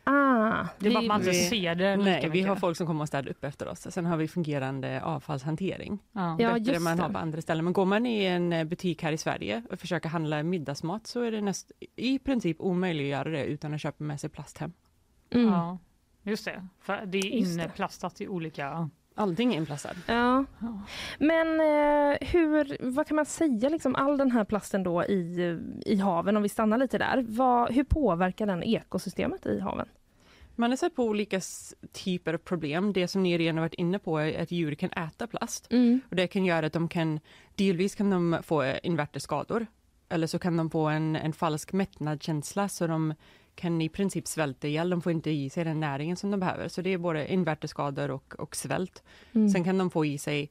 Ah, 0.08 0.66
det 0.78 0.88
är 0.88 0.92
bara 0.92 1.00
att 1.00 1.06
man 1.06 1.20
inte 1.20 1.32
ser 1.32 1.74
det 1.74 1.96
Nej, 1.96 2.20
vi 2.22 2.28
mycket. 2.28 2.48
har 2.48 2.56
folk 2.56 2.76
som 2.76 2.86
kommer 2.86 3.02
och 3.02 3.08
städar 3.08 3.30
upp 3.30 3.44
efter 3.44 3.68
oss. 3.68 3.86
Sen 3.90 4.06
har 4.06 4.16
vi 4.16 4.28
fungerande 4.28 5.02
avfallshantering. 5.02 5.98
Ja, 6.12 6.36
Bättre 6.38 6.76
än 6.76 6.82
man 6.82 6.98
har 6.98 7.08
på 7.08 7.18
andra 7.18 7.42
ställen. 7.42 7.64
Men 7.64 7.72
går 7.72 7.84
man 7.84 8.06
i 8.06 8.24
en 8.24 8.68
butik 8.68 9.02
här 9.02 9.12
i 9.12 9.18
Sverige 9.18 9.62
och 9.70 9.78
försöker 9.78 10.08
handla 10.08 10.42
middagsmat 10.42 11.06
så 11.06 11.20
är 11.20 11.32
det 11.32 11.40
näst, 11.40 11.72
i 11.96 12.18
princip 12.18 12.60
omöjligt 12.60 13.04
att 13.04 13.10
göra 13.10 13.28
det 13.28 13.44
utan 13.44 13.74
att 13.74 13.80
köpa 13.80 14.04
med 14.04 14.20
sig 14.20 14.30
plast 14.30 14.58
hem. 14.58 14.72
Mm. 15.30 15.46
Ja, 15.46 15.78
just 16.26 16.44
det. 16.44 16.66
För 16.80 17.06
det 17.06 17.18
är 17.18 17.60
inplastat 17.62 18.20
i 18.20 18.28
olika 18.28 18.90
Allting 19.18 19.54
är 19.54 19.56
inplastad. 19.56 19.94
Ja. 20.06 20.44
Men 21.18 21.60
eh, 21.60 22.16
hur, 22.20 22.76
vad 22.80 23.06
kan 23.06 23.16
man 23.16 23.26
säga, 23.26 23.68
liksom, 23.68 23.94
all 23.94 24.18
den 24.18 24.30
här 24.30 24.44
plasten 24.44 24.82
då 24.82 25.04
i, 25.04 25.58
i 25.86 25.96
haven, 25.96 26.36
om 26.36 26.42
vi 26.42 26.48
stannar 26.48 26.78
lite 26.78 26.98
där, 26.98 27.24
vad, 27.28 27.72
hur 27.72 27.84
påverkar 27.84 28.46
den 28.46 28.62
ekosystemet 28.62 29.46
i 29.46 29.60
haven? 29.60 29.86
Man 30.54 30.70
har 30.70 30.76
sett 30.76 30.96
på 30.96 31.04
olika 31.04 31.40
typer 31.92 32.34
av 32.34 32.38
problem. 32.38 32.92
Det 32.92 33.08
som 33.08 33.22
ni 33.22 33.38
redan 33.38 33.60
varit 33.60 33.74
inne 33.74 33.98
på 33.98 34.18
är 34.18 34.42
att 34.42 34.50
djur 34.50 34.74
kan 34.74 34.90
äta 34.90 35.26
plast. 35.26 35.72
Mm. 35.72 36.00
Och 36.10 36.16
det 36.16 36.26
kan 36.26 36.44
göra 36.44 36.66
att 36.66 36.72
de 36.72 36.88
kan, 36.88 37.20
delvis 37.54 37.94
kan 37.94 38.10
de 38.10 38.38
få 38.42 38.74
invärteskador. 38.82 39.66
Eller 40.08 40.26
så 40.26 40.38
kan 40.38 40.56
de 40.56 40.70
få 40.70 40.86
en, 40.86 41.16
en 41.16 41.32
falsk 41.32 41.72
mättnadskänsla 41.72 42.68
så 42.68 42.86
de 42.86 43.14
kan 43.56 43.80
i 43.82 43.88
princip 43.88 44.26
svälta 44.26 44.68
ihjäl. 44.68 44.90
De 44.90 45.02
får 45.02 45.12
inte 45.12 45.30
i 45.30 45.50
sig 45.50 45.64
den 45.64 45.80
näringen 45.80 46.16
som 46.16 46.30
de 46.30 46.40
behöver. 46.40 46.68
Så 46.68 46.82
det 46.82 46.90
är 46.90 46.98
både 46.98 47.32
invärteskador 47.32 48.10
och, 48.10 48.34
och 48.38 48.56
svält. 48.56 49.02
Mm. 49.32 49.48
Sen 49.48 49.64
kan 49.64 49.78
de 49.78 49.90
få 49.90 50.04
i 50.04 50.18
sig 50.18 50.50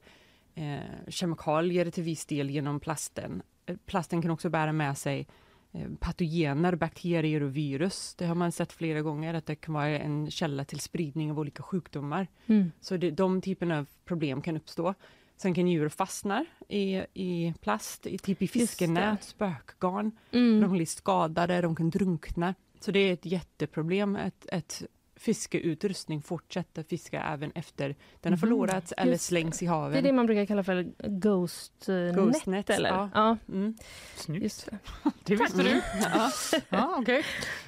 eh, 0.54 1.08
kemikalier 1.08 1.90
till 1.90 2.02
viss 2.02 2.26
del 2.26 2.50
genom 2.50 2.80
plasten. 2.80 3.42
Eh, 3.66 3.76
plasten 3.86 4.22
kan 4.22 4.30
också 4.30 4.50
bära 4.50 4.72
med 4.72 4.98
sig 4.98 5.26
eh, 5.72 5.88
patogener, 6.00 6.74
bakterier 6.74 7.42
och 7.42 7.56
virus. 7.56 8.14
Det 8.14 8.26
har 8.26 8.34
man 8.34 8.52
sett 8.52 8.72
flera 8.72 9.02
gånger 9.02 9.34
att 9.34 9.46
det 9.46 9.54
kan 9.54 9.74
vara 9.74 9.98
en 9.98 10.30
källa 10.30 10.64
till 10.64 10.80
spridning 10.80 11.30
av 11.30 11.38
olika 11.38 11.62
sjukdomar. 11.62 12.26
Mm. 12.46 12.72
Så 12.80 12.96
det, 12.96 13.10
de 13.10 13.40
typerna 13.40 13.78
av 13.78 13.86
problem 14.04 14.42
kan 14.42 14.56
uppstå. 14.56 14.94
Sen 15.36 15.54
kan 15.54 15.68
djur 15.68 15.88
fastna 15.88 16.44
i, 16.68 17.02
i 17.14 17.54
plast, 17.60 18.06
i, 18.06 18.18
typ 18.18 18.42
i 18.42 18.48
fiskenät, 18.48 19.24
spökgarn. 19.24 20.12
Mm. 20.32 20.60
De 20.60 20.72
blir 20.72 20.86
skadade, 20.86 21.60
de 21.60 21.76
kan 21.76 21.90
drunkna. 21.90 22.54
Så 22.80 22.90
det 22.90 22.98
är 22.98 23.12
ett 23.12 23.26
jätteproblem 23.26 24.16
att, 24.16 24.46
att 24.52 24.82
fiskeutrustning 25.16 26.22
fortsätter 26.22 26.82
fiska 26.82 27.22
även 27.22 27.52
efter 27.54 27.96
den 28.20 28.32
har 28.32 28.36
mhm. 28.36 28.38
förlorats 28.38 28.94
mm, 28.96 29.08
eller 29.08 29.18
slängs 29.18 29.62
i 29.62 29.66
haven. 29.66 29.92
Det 29.92 29.98
är 29.98 30.02
det 30.02 30.12
man 30.12 30.26
brukar 30.26 30.46
kalla 30.46 30.64
för 30.64 30.92
ghost, 31.08 31.88
ghost 32.14 32.46
net, 32.46 32.70
eller? 32.70 32.88
Ja. 32.88 33.10
ja. 33.14 33.36
Mm. 33.48 33.76
Snyggt. 34.14 34.68
Det. 34.70 35.10
det 35.24 35.36
visste 35.36 35.62
du? 35.62 35.82
ja. 36.02 36.30
ja, 36.68 36.98
okay. 37.00 37.22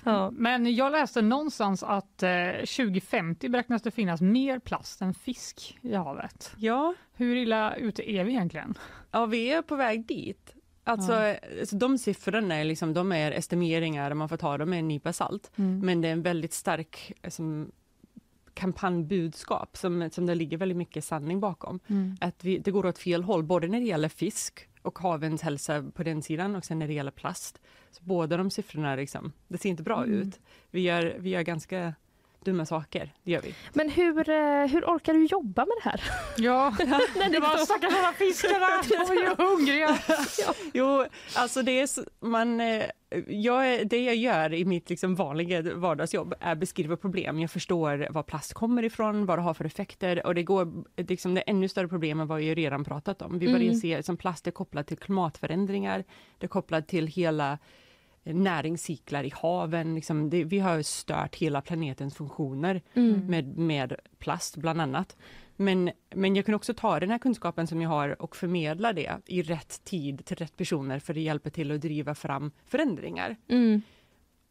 ja. 0.04 0.30
Men 0.30 0.74
jag 0.74 0.92
läste 0.92 1.22
någonstans 1.22 1.82
att 1.82 2.22
eh, 2.22 2.52
2050 2.52 3.48
beräknas 3.48 3.82
det 3.82 3.90
finnas 3.90 4.20
mer 4.20 4.58
plast 4.58 5.02
än 5.02 5.14
fisk 5.14 5.78
i 5.82 5.94
havet. 5.94 6.52
Ja. 6.56 6.94
Hur 7.12 7.36
illa 7.36 7.76
ute 7.76 8.10
är 8.10 8.24
vi 8.24 8.30
egentligen? 8.30 8.74
Ja, 9.10 9.26
vi 9.26 9.52
är 9.52 9.62
på 9.62 9.76
väg 9.76 10.06
dit. 10.06 10.54
Alltså, 10.88 11.12
ja. 11.12 11.36
alltså 11.60 11.76
de 11.76 11.98
siffrorna 11.98 12.54
är, 12.54 12.64
liksom, 12.64 12.94
de 12.94 13.12
är 13.12 13.32
estimeringar, 13.32 14.14
man 14.14 14.28
får 14.28 14.36
ta 14.36 14.58
dem 14.58 14.70
med 14.70 14.78
en 14.78 14.88
nypa 14.88 15.12
salt. 15.12 15.50
Mm. 15.56 15.80
Men 15.80 16.00
det 16.00 16.08
är 16.08 16.12
en 16.12 16.22
väldigt 16.22 16.52
stark 16.52 17.12
alltså, 17.22 17.42
kampanjbudskap 18.54 19.76
som, 19.76 20.10
som 20.12 20.26
det 20.26 20.34
ligger 20.34 20.56
väldigt 20.56 20.78
mycket 20.78 21.04
sanning 21.04 21.40
bakom. 21.40 21.80
Mm. 21.86 22.16
Att 22.20 22.44
vi, 22.44 22.58
det 22.58 22.70
går 22.70 22.86
åt 22.86 22.98
fel 22.98 23.22
håll, 23.22 23.42
både 23.42 23.68
när 23.68 23.80
det 23.80 23.86
gäller 23.86 24.08
fisk 24.08 24.68
och 24.82 24.98
havens 24.98 25.42
hälsa 25.42 25.84
på 25.94 26.02
den 26.02 26.22
sidan 26.22 26.56
och 26.56 26.64
sen 26.64 26.78
när 26.78 26.86
det 26.86 26.94
gäller 26.94 27.10
plast. 27.10 27.60
Så 27.90 28.04
båda 28.04 28.36
de 28.36 28.50
siffrorna, 28.50 28.96
liksom, 28.96 29.32
det 29.48 29.58
ser 29.58 29.68
inte 29.68 29.82
bra 29.82 30.04
mm. 30.04 30.14
ut. 30.14 30.40
Vi 30.70 30.80
gör, 30.80 31.16
vi 31.18 31.30
gör 31.30 31.42
ganska 31.42 31.94
dumma 32.44 32.66
saker, 32.66 33.12
det 33.24 33.30
gör 33.30 33.40
vi. 33.40 33.54
Men 33.72 33.90
hur, 33.90 34.28
eh, 34.28 34.66
hur 34.66 34.84
orkar 34.84 35.14
du 35.14 35.26
jobba 35.26 35.66
med 35.66 35.74
det 35.82 35.90
här? 35.90 36.00
Ja, 36.36 36.76
det 37.30 37.40
var 37.40 37.56
stackars 37.64 37.94
alla 37.94 38.12
fiskarna, 38.12 38.82
de 38.88 38.94
är 38.94 39.22
ju 39.22 39.34
hungriga. 39.44 39.98
ja. 40.46 40.54
Jo, 40.72 41.04
alltså 41.36 41.62
det 41.62 41.80
är 41.80 41.88
man, 42.26 42.60
eh, 42.60 42.84
jag, 43.26 43.88
det 43.88 44.04
jag 44.04 44.16
gör 44.16 44.54
i 44.54 44.64
mitt 44.64 44.90
liksom 44.90 45.14
vanliga 45.14 45.62
vardagsjobb 45.74 46.34
är 46.40 46.52
att 46.52 46.58
beskriva 46.58 46.96
problem. 46.96 47.38
Jag 47.38 47.50
förstår 47.50 48.08
var 48.10 48.22
plast 48.22 48.54
kommer 48.54 48.82
ifrån, 48.82 49.26
vad 49.26 49.38
det 49.38 49.42
har 49.42 49.54
för 49.54 49.64
effekter 49.64 50.26
och 50.26 50.34
det 50.34 50.42
går, 50.42 50.84
liksom 50.96 51.34
det 51.34 51.40
ännu 51.40 51.68
större 51.68 51.88
problem 51.88 52.20
än 52.20 52.26
vad 52.26 52.42
jag 52.42 52.58
redan 52.58 52.84
pratat 52.84 53.22
om. 53.22 53.38
Vi 53.38 53.46
börjar 53.46 53.62
mm. 53.62 53.74
se 53.74 54.02
som 54.02 54.16
plast 54.16 54.46
är 54.46 54.50
kopplat 54.50 54.86
till 54.86 54.98
klimatförändringar, 54.98 56.04
det 56.38 56.46
är 56.46 56.48
kopplat 56.48 56.88
till 56.88 57.06
hela 57.06 57.58
näringscyklar 58.34 59.24
i 59.24 59.32
haven. 59.34 59.94
Liksom 59.94 60.30
det, 60.30 60.44
vi 60.44 60.58
har 60.58 60.82
stört 60.82 61.36
hela 61.36 61.60
planetens 61.60 62.14
funktioner 62.14 62.82
mm. 62.94 63.26
med, 63.26 63.58
med 63.58 63.96
plast 64.18 64.56
bland 64.56 64.80
annat. 64.80 65.16
Men, 65.56 65.90
men 66.14 66.36
jag 66.36 66.46
kan 66.46 66.54
också 66.54 66.74
ta 66.74 67.00
den 67.00 67.10
här 67.10 67.18
kunskapen 67.18 67.66
som 67.66 67.82
jag 67.82 67.88
har 67.88 68.22
och 68.22 68.36
förmedla 68.36 68.92
det 68.92 69.16
i 69.26 69.42
rätt 69.42 69.84
tid 69.84 70.24
till 70.24 70.36
rätt 70.36 70.56
personer 70.56 70.98
för 70.98 71.14
det 71.14 71.20
hjälper 71.20 71.50
till 71.50 71.70
att 71.70 71.80
driva 71.80 72.14
fram 72.14 72.50
förändringar. 72.66 73.36
Mm. 73.48 73.82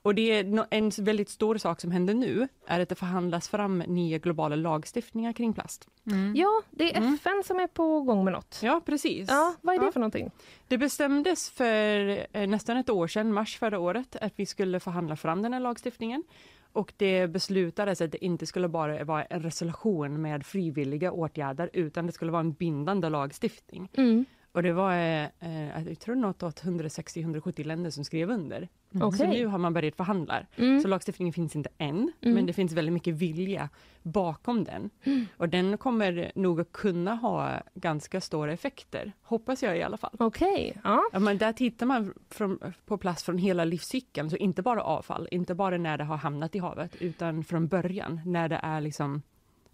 Och 0.01 0.15
det 0.15 0.31
är 0.31 0.65
en 0.71 0.91
väldigt 0.97 1.29
stor 1.29 1.57
sak 1.57 1.81
som 1.81 1.91
händer 1.91 2.13
nu, 2.13 2.47
är 2.67 2.79
att 2.79 2.89
det 2.89 2.95
förhandlas 2.95 3.49
fram 3.49 3.77
nya 3.77 4.17
globala 4.17 4.55
lagstiftningar 4.55 5.33
kring 5.33 5.53
plast. 5.53 5.87
Mm. 6.07 6.35
Ja, 6.35 6.61
det 6.71 6.95
är. 6.95 7.13
FN 7.13 7.31
mm. 7.31 7.43
som 7.43 7.59
är 7.59 7.67
på 7.67 8.01
gång 8.01 8.23
med 8.23 8.33
något. 8.33 8.59
Ja, 8.63 8.81
precis. 8.85 9.29
Ja, 9.29 9.55
vad 9.61 9.75
är 9.75 9.79
det 9.79 9.85
ja. 9.85 9.91
för 9.91 9.99
någonting? 9.99 10.31
Det 10.67 10.77
bestämdes 10.77 11.49
för 11.49 12.19
eh, 12.33 12.47
nästan 12.47 12.77
ett 12.77 12.89
år 12.89 13.07
sedan, 13.07 13.33
mars 13.33 13.57
förra 13.57 13.79
året, 13.79 14.15
att 14.15 14.33
vi 14.35 14.45
skulle 14.45 14.79
förhandla 14.79 15.15
fram 15.15 15.41
den 15.41 15.53
här 15.53 15.59
lagstiftningen. 15.59 16.23
Och 16.71 16.93
det 16.97 17.27
beslutades 17.27 18.01
att 18.01 18.11
det 18.11 18.25
inte 18.25 18.45
skulle 18.45 18.67
bara 18.67 19.03
vara 19.03 19.23
en 19.23 19.41
resolution 19.41 20.21
med 20.21 20.45
frivilliga 20.45 21.11
åtgärder, 21.11 21.69
utan 21.73 22.05
det 22.05 22.11
skulle 22.11 22.31
vara 22.31 22.39
en 22.39 22.53
bindande 22.53 23.09
lagstiftning. 23.09 23.89
Mm. 23.93 24.25
Och 24.51 24.63
det 24.63 24.73
var, 24.73 24.93
eh, 24.93 25.87
jag 25.87 25.99
tror 25.99 26.15
något 26.15 26.43
åt 26.43 26.63
160-170 26.63 27.63
länder 27.63 27.89
som 27.89 28.03
skrev 28.03 28.29
under. 28.29 28.67
Mm. 28.93 29.07
Okay. 29.07 29.17
Så 29.17 29.27
nu 29.27 29.45
har 29.45 29.57
man 29.57 29.73
börjat 29.73 29.95
förhandla. 29.95 30.45
Mm. 30.55 30.81
Så 30.81 30.87
lagstiftningen 30.87 31.33
finns 31.33 31.55
inte 31.55 31.69
än, 31.77 32.11
mm. 32.21 32.35
men 32.35 32.45
det 32.45 32.53
finns 32.53 32.73
väldigt 32.73 32.93
mycket 32.93 33.13
vilja 33.13 33.69
bakom 34.03 34.63
den. 34.63 34.89
Mm. 35.03 35.25
Och 35.37 35.49
den 35.49 35.77
kommer 35.77 36.31
nog 36.35 36.61
att 36.61 36.71
kunna 36.71 37.15
ha 37.15 37.61
ganska 37.73 38.21
stora 38.21 38.53
effekter, 38.53 39.11
hoppas 39.21 39.63
jag 39.63 39.77
i 39.77 39.83
alla 39.83 39.97
fall. 39.97 40.15
Okej. 40.19 40.69
Okay. 40.69 40.81
Ja. 40.83 41.03
ja. 41.13 41.19
men 41.19 41.37
där 41.37 41.53
tittar 41.53 41.85
man 41.85 42.13
från, 42.29 42.59
på 42.85 42.97
plats 42.97 43.23
från 43.23 43.37
hela 43.37 43.65
livscykeln, 43.65 44.29
så 44.29 44.37
inte 44.37 44.61
bara 44.61 44.83
avfall, 44.83 45.27
inte 45.31 45.55
bara 45.55 45.77
när 45.77 45.97
det 45.97 46.03
har 46.03 46.17
hamnat 46.17 46.55
i 46.55 46.59
havet, 46.59 46.95
utan 46.99 47.43
från 47.43 47.67
början, 47.67 48.21
när 48.25 48.49
det 48.49 48.59
är 48.63 48.81
liksom 48.81 49.21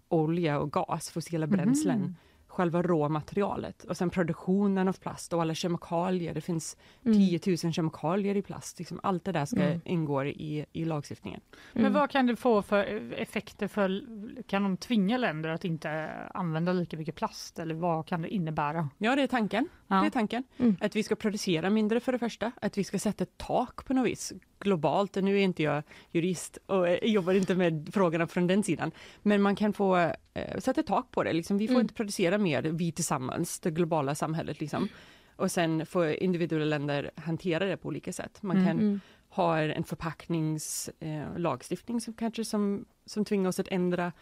olja 0.08 0.58
och 0.58 0.72
gas, 0.72 1.10
fossila 1.10 1.46
bränslen 1.46 1.96
mm 1.96 2.14
själva 2.54 2.82
råmaterialet 2.82 3.84
och 3.84 3.96
sen 3.96 4.10
produktionen 4.10 4.88
av 4.88 4.92
plast 4.92 5.32
och 5.32 5.42
alla 5.42 5.54
kemikalier. 5.54 6.34
Det 6.34 6.40
finns 6.40 6.76
mm. 7.04 7.18
10 7.18 7.40
000 7.64 7.72
kemikalier 7.72 8.36
i 8.36 8.42
plast. 8.42 8.78
Liksom 8.78 9.00
allt 9.02 9.24
det 9.24 9.32
där 9.32 9.44
ska 9.44 9.62
mm. 9.62 9.80
ingå 9.84 10.24
i, 10.24 10.66
i 10.72 10.84
lagstiftningen. 10.84 11.40
Mm. 11.72 11.82
Men 11.82 11.92
vad 11.92 12.10
kan 12.10 12.26
det 12.26 12.36
få 12.36 12.62
för 12.62 13.12
effekter? 13.12 13.68
För, 13.68 14.02
kan 14.42 14.62
de 14.62 14.76
tvinga 14.76 15.18
länder 15.18 15.50
att 15.50 15.64
inte 15.64 16.10
använda 16.34 16.72
lika 16.72 16.96
mycket 16.96 17.14
plast 17.14 17.58
eller 17.58 17.74
vad 17.74 18.06
kan 18.06 18.22
det 18.22 18.28
innebära? 18.28 18.88
Ja, 18.98 19.16
det 19.16 19.22
är 19.22 19.26
tanken. 19.26 19.68
Ja. 19.94 20.00
Det 20.00 20.06
är 20.06 20.10
tanken. 20.10 20.44
Mm. 20.58 20.76
Att 20.80 20.96
vi 20.96 21.02
ska 21.02 21.14
producera 21.14 21.70
mindre 21.70 22.00
för 22.00 22.12
det 22.12 22.18
första, 22.18 22.52
att 22.62 22.78
vi 22.78 22.84
ska 22.84 22.98
sätta 22.98 23.24
ett 23.24 23.38
tak 23.38 23.84
på 23.84 23.94
något 23.94 24.06
vis 24.06 24.32
globalt. 24.60 25.14
Nu 25.14 25.38
är 25.38 25.42
inte 25.42 25.62
jag 25.62 25.82
jurist 26.10 26.58
och 26.66 26.88
eh, 26.88 26.98
jobbar 27.02 27.34
inte 27.34 27.54
med 27.54 27.90
frågorna 27.92 28.26
från 28.26 28.46
den 28.46 28.62
sidan. 28.62 28.90
Men 29.22 29.42
man 29.42 29.56
kan 29.56 29.72
få 29.72 29.96
eh, 30.34 30.58
sätta 30.58 30.82
tak 30.82 31.10
på 31.10 31.22
det. 31.22 31.32
Liksom, 31.32 31.58
vi 31.58 31.66
får 31.66 31.74
mm. 31.74 31.82
inte 31.82 31.94
producera 31.94 32.38
mer, 32.38 32.62
vi 32.62 32.92
tillsammans, 32.92 33.60
det 33.60 33.70
globala 33.70 34.14
samhället. 34.14 34.60
Liksom. 34.60 34.88
Och 35.36 35.50
sen 35.50 35.86
får 35.86 36.06
individuella 36.06 36.64
länder 36.64 37.10
hantera 37.16 37.64
det 37.64 37.76
på 37.76 37.88
olika 37.88 38.12
sätt. 38.12 38.42
Man 38.42 38.56
kan 38.56 38.78
mm. 38.78 39.00
ha 39.28 39.58
en 39.58 39.84
förpackningslagstiftning 39.84 41.96
eh, 41.96 42.00
som 42.00 42.14
kanske 42.14 42.44
som, 42.44 42.84
som 43.06 43.24
tvingar 43.24 43.48
oss 43.48 43.60
att 43.60 43.68
ändra 43.68 44.12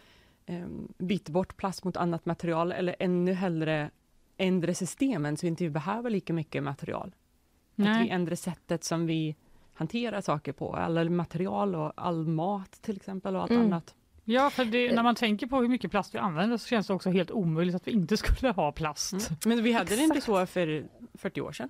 eh, 0.46 0.66
byta 0.98 1.32
bort 1.32 1.56
plast 1.56 1.84
mot 1.84 1.96
annat 1.96 2.26
material 2.26 2.72
eller 2.72 2.96
ännu 2.98 3.32
hellre 3.32 3.90
ändra 4.42 4.74
systemen 4.74 5.36
så 5.36 5.46
inte 5.46 5.64
vi 5.64 5.70
behöver 5.70 6.10
lika 6.10 6.32
mycket 6.32 6.62
material. 6.62 7.14
Nej. 7.74 7.90
Att 7.90 8.06
vi 8.06 8.10
ändrar 8.10 8.36
sättet 8.36 8.84
som 8.84 9.06
vi 9.06 9.36
hanterar 9.74 10.20
saker 10.20 10.52
på, 10.52 10.76
alla 10.76 11.04
material 11.04 11.74
och 11.74 11.92
all 11.96 12.26
mat 12.26 12.82
till 12.82 12.96
exempel 12.96 13.36
och 13.36 13.42
allt 13.42 13.50
mm. 13.50 13.66
annat. 13.66 13.94
Ja, 14.24 14.50
för 14.50 14.64
det, 14.64 14.94
när 14.94 15.02
man 15.02 15.14
tänker 15.14 15.46
på 15.46 15.60
hur 15.60 15.68
mycket 15.68 15.90
plast 15.90 16.14
vi 16.14 16.18
använder 16.18 16.56
så 16.56 16.68
känns 16.68 16.86
det 16.86 16.92
också 16.92 17.10
helt 17.10 17.30
omöjligt 17.30 17.74
att 17.76 17.86
vi 17.86 17.92
inte 17.92 18.16
skulle 18.16 18.52
ha 18.52 18.72
plast. 18.72 19.12
Mm. 19.12 19.38
Men 19.44 19.62
vi 19.62 19.72
hade 19.72 19.96
det 19.96 20.02
inte 20.02 20.20
så 20.20 20.46
för 20.46 20.86
40 21.14 21.40
år 21.40 21.52
sedan. 21.52 21.68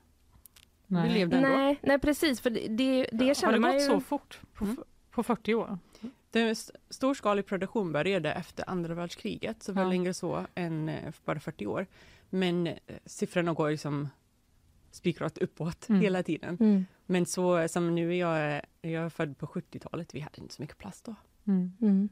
Nej. 0.87 1.09
Vi 1.09 1.15
levde 1.15 1.37
ändå. 1.37 1.49
Nej, 1.49 1.79
nej 1.83 1.99
precis, 1.99 2.41
för 2.41 2.51
det, 2.51 2.69
det, 2.69 3.07
det 3.13 3.37
känner 3.37 3.59
man 3.59 3.71
ju... 3.71 3.79
Har 3.79 3.89
det 3.89 3.95
gått 3.95 4.03
så 4.03 4.09
fort 4.09 4.41
på, 4.55 4.65
mm. 4.65 4.77
på 5.11 5.23
40 5.23 5.55
år? 5.55 5.79
Den 6.31 6.57
storskalig 6.91 7.47
produktion 7.47 7.93
började 7.93 8.33
efter 8.33 8.71
andra 8.71 8.95
världskriget, 8.95 9.63
så 9.63 9.73
var 9.73 9.83
ja. 9.83 9.89
längre 9.89 10.15
så 10.15 10.47
än 10.55 10.89
eh, 10.89 11.13
bara 11.25 11.41
40 11.41 11.67
år. 11.67 11.87
Men 12.35 12.67
eh, 12.67 12.75
siffrorna 13.05 13.53
går 13.53 13.71
liksom 13.71 14.09
spikrakt 14.91 15.39
uppåt 15.39 15.89
mm. 15.89 16.01
hela 16.01 16.23
tiden. 16.23 16.57
Mm. 16.61 16.85
Men 17.07 17.27
så 17.27 17.69
som 17.69 17.95
nu 17.95 18.11
är 18.11 18.19
jag, 18.19 18.63
jag 18.81 19.05
är 19.05 19.09
född 19.09 19.39
på 19.39 19.47
70-talet, 19.47 20.15
vi 20.15 20.21
hade 20.21 20.41
inte 20.41 20.55
så 20.55 20.63
mycket 20.63 20.79
plast 20.79 21.05
då. 21.05 21.15
Mm. 21.47 22.09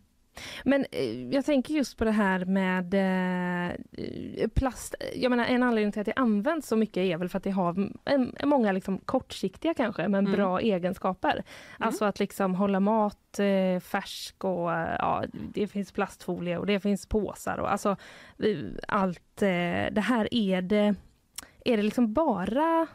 Men 0.64 0.86
eh, 0.92 1.28
jag 1.28 1.44
tänker 1.44 1.74
just 1.74 1.96
på 1.96 2.04
det 2.04 2.10
här 2.10 2.44
med 2.44 2.94
eh, 2.94 4.48
plast. 4.48 4.94
Jag 5.14 5.30
menar 5.30 5.44
en 5.44 5.62
anledning 5.62 5.92
till 5.92 6.00
att 6.00 6.06
det 6.06 6.12
används 6.16 6.68
så 6.68 6.76
mycket 6.76 6.96
är 6.96 7.16
väl 7.16 7.28
för 7.28 7.38
att 7.38 7.44
det 7.44 7.50
har 7.50 7.90
en, 8.04 8.34
många 8.44 8.72
liksom 8.72 8.98
kortsiktiga 8.98 9.74
kanske 9.74 10.08
men 10.08 10.26
mm. 10.26 10.32
bra 10.32 10.60
egenskaper. 10.60 11.32
Mm. 11.32 11.44
Alltså 11.78 12.04
att 12.04 12.18
liksom 12.18 12.54
hålla 12.54 12.80
mat 12.80 13.38
eh, 13.38 13.80
färsk 13.80 14.44
och 14.44 14.70
ja, 14.70 15.24
det 15.54 15.66
finns 15.66 15.92
plastfolie 15.92 16.58
och 16.58 16.66
det 16.66 16.80
finns 16.80 17.06
påsar 17.06 17.58
och 17.58 17.72
alltså 17.72 17.96
allt 18.88 19.36
det 19.36 20.04
här 20.04 20.34
är 20.34 20.62
det 20.62 20.94
är 21.64 21.76
det 21.76 21.82
liksom 21.82 22.12
bara 22.12 22.86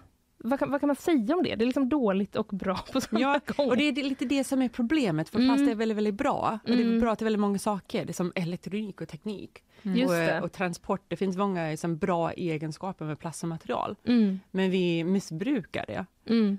vad 0.50 0.60
kan, 0.60 0.72
vad 0.72 0.80
kan, 0.80 0.88
man 0.88 0.96
säga 0.96 1.36
om 1.36 1.44
det? 1.44 1.56
Det 1.56 1.64
är 1.64 1.66
liksom 1.66 1.90
dåligt 1.90 2.36
och 2.36 2.48
bra 2.48 2.78
på 2.94 3.02
samma 3.02 3.20
ja, 3.20 3.40
gång. 3.46 3.70
Och 3.70 3.78
det 3.78 3.84
är 3.84 3.94
lite 3.94 4.26
det 4.26 4.44
som 4.44 4.62
är 4.62 4.70
problemet, 4.70 5.30
för 5.30 5.40
plast 5.40 5.60
mm. 5.60 5.72
är 5.72 5.76
väldigt, 5.76 5.98
väldigt 5.98 6.16
bra. 6.16 6.60
Och 6.64 6.70
det 6.70 6.82
är 6.82 6.86
mm. 6.86 7.00
bra 7.00 7.16
till 7.16 7.26
väldigt 7.26 7.40
många 7.40 7.60
saker, 7.60 8.06
det 8.06 8.12
är 8.12 8.14
som 8.14 8.32
elektronik 8.36 9.02
och 9.02 9.08
teknik. 9.08 9.64
Mm. 9.84 10.06
Och, 10.06 10.44
och, 10.44 10.52
transport, 10.52 11.02
det 11.08 11.16
finns 11.16 11.38
många 11.38 11.70
liksom, 11.70 11.98
bra 11.98 12.32
egenskaper 12.32 13.06
med 13.06 13.20
plast 13.20 13.40
som 13.40 13.50
material. 13.50 13.96
Mm. 14.06 14.40
Men 14.52 14.72
vi 14.72 15.04
missbrukar 15.04 15.86
det. 15.88 16.06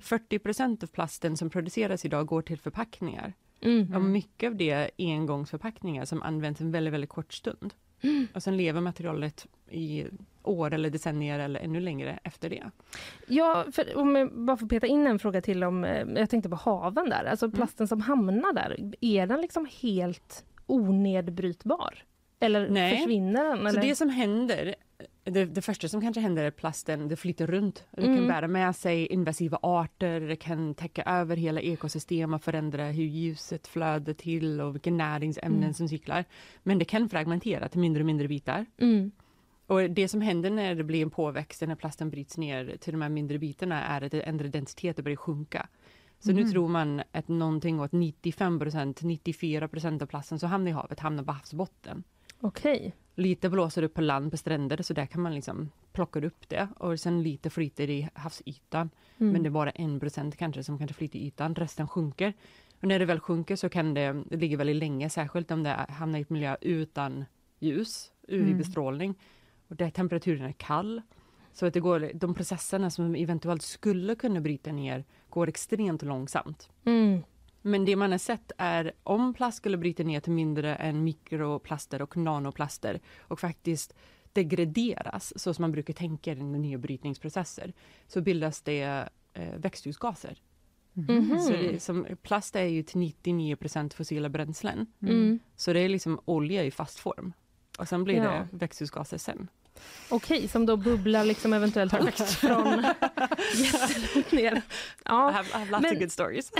40 0.02 0.40
mm. 0.60 0.78
av 0.82 0.86
plasten 0.86 1.36
som 1.36 1.50
produceras 1.50 2.04
idag 2.04 2.26
går 2.26 2.42
till 2.42 2.60
förpackningar. 2.60 3.32
Mm. 3.60 3.94
Och 3.94 4.02
mycket 4.02 4.48
av 4.48 4.56
det 4.56 4.70
är 4.70 4.90
engångsförpackningar 4.98 6.04
som 6.04 6.22
används 6.22 6.60
en 6.60 6.72
väldigt, 6.72 6.94
väldigt 6.94 7.10
kort 7.10 7.32
stund. 7.32 7.74
Och 8.34 8.42
sen 8.42 8.56
lever 8.56 8.80
materialet 8.80 9.46
i 9.70 10.06
år 10.42 10.74
eller 10.74 10.90
decennier 10.90 11.38
eller 11.38 11.60
ännu 11.60 11.80
längre 11.80 12.18
efter 12.24 12.50
det. 12.50 12.70
Ja, 13.26 13.64
för, 13.72 13.96
om 13.96 14.16
jag 14.16 14.32
bara 14.32 14.56
får 14.56 14.66
peta 14.66 14.86
in 14.86 15.06
en 15.06 15.18
fråga 15.18 15.40
till 15.40 15.64
om, 15.64 15.84
eh, 15.84 16.06
jag 16.14 16.30
tänkte 16.30 16.50
på 16.50 16.56
haven 16.56 17.10
där, 17.10 17.24
alltså 17.24 17.46
mm. 17.46 17.56
plasten 17.56 17.84
mm. 17.84 17.88
som 17.88 18.00
hamnar 18.00 18.52
där, 18.52 18.94
är 19.00 19.26
den 19.26 19.40
liksom 19.40 19.68
helt 19.82 20.44
onedbrytbar? 20.66 22.04
Eller 22.40 22.68
Nej. 22.68 22.96
försvinner 22.96 23.44
den? 23.44 23.58
Eller? 23.58 23.70
Så 23.70 23.80
det 23.80 23.96
som 23.96 24.08
händer, 24.08 24.74
det, 25.30 25.44
det, 25.44 25.62
första 25.62 25.88
som 25.88 26.00
kanske 26.00 26.20
händer 26.20 26.44
är 26.44 26.48
att 26.48 26.56
plasten 26.56 27.08
det 27.08 27.16
flyter 27.16 27.46
runt. 27.46 27.84
Det 27.90 28.02
mm. 28.02 28.16
kan 28.16 28.28
bära 28.28 28.48
med 28.48 28.76
sig 28.76 29.06
invasiva 29.06 29.58
arter, 29.62 30.20
det 30.20 30.36
kan 30.36 30.74
täcka 30.74 31.02
över 31.02 31.36
hela 31.36 31.60
ekosystem 31.60 32.34
och 32.34 32.42
förändra 32.42 32.84
hur 32.84 33.04
ljuset 33.04 33.66
flödar 33.66 34.12
till 34.12 34.60
och 34.60 34.74
vilka 34.74 34.90
näringsämnen 34.90 35.62
mm. 35.62 35.74
som 35.74 35.88
cyklar. 35.88 36.24
Men 36.62 36.78
det 36.78 36.84
kan 36.84 37.08
fragmentera 37.08 37.68
till 37.68 37.80
mindre 37.80 38.02
och 38.02 38.06
mindre 38.06 38.28
bitar. 38.28 38.66
Mm. 38.78 39.10
Och 39.66 39.90
det 39.90 40.08
som 40.08 40.20
händer 40.20 40.50
när 40.50 40.74
det 40.74 40.84
blir 40.84 41.02
en 41.02 41.10
påväxt, 41.10 41.62
när 41.66 41.74
plasten 41.74 42.10
bryts 42.10 42.38
ner 42.38 42.76
till 42.80 42.92
de 42.92 43.02
här 43.02 43.08
mindre 43.08 43.38
bitarna, 43.38 43.84
är 43.84 44.02
att 44.02 44.12
det 44.12 44.20
ändrar 44.20 44.48
densitet 44.48 44.98
och 44.98 45.04
börjar 45.04 45.16
sjunka. 45.16 45.68
Så 46.18 46.30
mm. 46.30 46.44
nu 46.44 46.50
tror 46.50 46.68
man 46.68 47.02
att 47.12 47.28
någonting 47.28 47.80
åt 47.80 47.90
95% 47.90 48.94
94% 48.94 50.02
av 50.02 50.06
plasten 50.06 50.38
som 50.38 50.50
hamnar 50.50 50.70
i 50.70 50.74
havet 50.74 51.00
hamnar 51.00 51.24
på 51.24 51.32
havsbotten. 51.32 52.04
Okej. 52.40 52.76
Okay. 52.76 52.92
Lite 53.14 53.50
blåser 53.50 53.82
upp 53.82 53.94
på 53.94 54.00
land 54.00 54.30
på 54.30 54.36
stränder 54.36 54.82
så 54.82 54.94
där 54.94 55.06
kan 55.06 55.22
man 55.22 55.34
liksom 55.34 55.70
plocka 55.92 56.20
upp 56.20 56.48
det 56.48 56.68
och 56.78 57.00
sen 57.00 57.22
lite 57.22 57.50
flyter 57.50 57.90
i 57.90 58.08
havsytan. 58.14 58.90
Mm. 59.18 59.32
Men 59.32 59.42
det 59.42 59.48
är 59.48 59.50
bara 59.50 59.70
en 59.70 60.00
procent 60.00 60.36
kanske 60.36 60.64
som 60.64 60.78
kanske 60.78 60.94
flyter 60.94 61.18
i 61.18 61.26
ytan, 61.26 61.54
resten 61.54 61.88
sjunker. 61.88 62.32
Och 62.80 62.88
när 62.88 62.98
det 62.98 63.04
väl 63.04 63.20
sjunker 63.20 63.56
så 63.56 63.68
kan 63.68 63.94
det, 63.94 64.22
det 64.30 64.36
ligger 64.36 64.56
väldigt 64.56 64.76
länge, 64.76 65.10
särskilt 65.10 65.50
om 65.50 65.62
det 65.62 65.86
hamnar 65.88 66.18
i 66.18 66.22
ett 66.22 66.30
miljö 66.30 66.56
utan 66.60 67.24
ljus, 67.58 68.12
UV-bestrålning. 68.28 69.08
Mm 69.08 69.20
och 69.68 69.76
där 69.76 69.90
temperaturen 69.90 70.44
är 70.44 70.52
kall. 70.52 71.02
Så 71.52 71.66
att 71.66 71.74
det 71.74 71.80
går, 71.80 72.10
de 72.14 72.34
processerna 72.34 72.90
som 72.90 73.14
eventuellt 73.14 73.62
skulle 73.62 74.14
kunna 74.14 74.40
bryta 74.40 74.72
ner 74.72 75.04
går 75.30 75.48
extremt 75.48 76.02
långsamt. 76.02 76.70
Mm. 76.84 77.22
Men 77.66 77.84
det 77.84 77.96
man 77.96 78.10
har 78.10 78.18
sett 78.18 78.52
är 78.58 78.92
om 79.02 79.34
plast 79.34 79.56
skulle 79.56 79.76
bryta 79.76 80.02
ner 80.02 80.20
till 80.20 80.32
mindre 80.32 80.74
än 80.74 81.04
mikroplaster 81.04 82.02
och 82.02 82.16
nanoplaster 82.16 83.00
och 83.20 83.40
faktiskt 83.40 83.94
degraderas 84.32 85.32
så 85.36 85.54
som 85.54 85.62
man 85.62 85.72
brukar 85.72 85.94
tänka 85.94 86.32
i 86.32 86.34
nya 86.34 86.78
brytningsprocesser 86.78 87.72
så 88.06 88.20
bildas 88.20 88.62
det 88.62 89.08
eh, 89.32 89.54
växthusgaser. 89.56 90.38
Mm. 91.08 91.38
Så 91.38 91.52
det, 91.52 91.82
som, 91.82 92.06
plast 92.22 92.56
är 92.56 92.64
ju 92.64 92.82
till 92.82 93.00
99% 93.00 93.94
fossila 93.94 94.28
bränslen. 94.28 94.86
Mm. 95.02 95.38
Så 95.56 95.72
det 95.72 95.80
är 95.80 95.88
liksom 95.88 96.20
olja 96.24 96.64
i 96.64 96.70
fast 96.70 96.98
form. 96.98 97.32
Och 97.78 97.88
sen 97.88 98.04
blir 98.04 98.16
ja. 98.16 98.30
det 98.30 98.48
växthusgaser 98.50 99.18
sen. 99.18 99.48
Okej, 100.08 100.48
som 100.48 100.66
då 100.66 100.76
bubblar 100.76 101.24
liksom 101.24 101.52
eventuellt 101.52 101.94
upp 101.94 102.28
från 102.28 102.82
jättelångt 103.54 104.32
ner. 104.32 104.62
Ja. 105.04 105.30
I 105.30 105.34
have, 105.34 105.48
I 105.48 105.52
have 105.52 105.70
lots 105.70 105.82
men... 105.82 105.92
of 105.92 105.98
good 105.98 106.12
stories. 106.12 106.52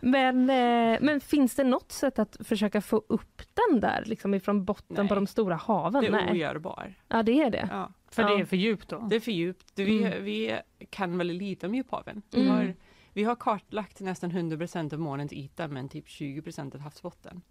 men, 0.00 0.50
eh, 0.50 0.98
men 1.00 1.20
finns 1.20 1.54
det 1.54 1.64
något 1.64 1.92
sätt 1.92 2.18
att 2.18 2.36
försöka 2.44 2.80
få 2.80 3.02
upp 3.08 3.42
den 3.68 3.80
där 3.80 4.02
liksom 4.06 4.34
ifrån 4.34 4.64
botten 4.64 4.96
Nej. 4.96 5.08
på 5.08 5.14
de 5.14 5.26
stora 5.26 5.56
haven? 5.56 6.02
Det 6.02 6.08
är 6.08 6.12
Nej. 6.12 6.30
ogörbar. 6.30 6.94
Ja, 7.08 7.22
det 7.22 7.42
är 7.42 7.50
det. 7.50 7.68
Ja. 7.70 7.92
För 8.10 8.22
ja. 8.22 8.28
det 8.28 8.40
är 8.40 8.44
för 8.44 8.56
djupt 8.56 8.88
då? 8.88 8.98
Det 8.98 9.16
är 9.16 9.20
för 9.20 9.32
djupt. 9.32 9.72
Vi, 9.74 10.04
mm. 10.04 10.24
vi 10.24 10.60
kan 10.90 11.18
väldigt 11.18 11.36
lite 11.36 11.66
om 11.66 11.74
djuphaven. 11.74 12.22
Vi 12.30 12.40
mm. 12.40 12.52
har 12.52 12.74
vi 13.12 13.24
har 13.24 13.34
kartlagt 13.34 14.00
nästan 14.00 14.32
100% 14.32 14.94
av 14.94 15.00
månens 15.00 15.32
yta 15.32 15.68
men 15.68 15.88
typ 15.88 16.06
20% 16.06 16.74
av 16.74 16.80
havsbotten. 16.80 17.42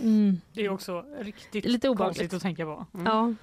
Mm. 0.00 0.40
Det 0.52 0.64
är 0.64 0.68
också 0.68 1.04
riktigt 1.18 1.64
Lite 1.64 1.88
konstigt 1.88 2.34
att 2.34 2.42
tänka 2.42 2.64
på. 2.64 2.86
Mm. 2.94 3.06
Ja. 3.06 3.34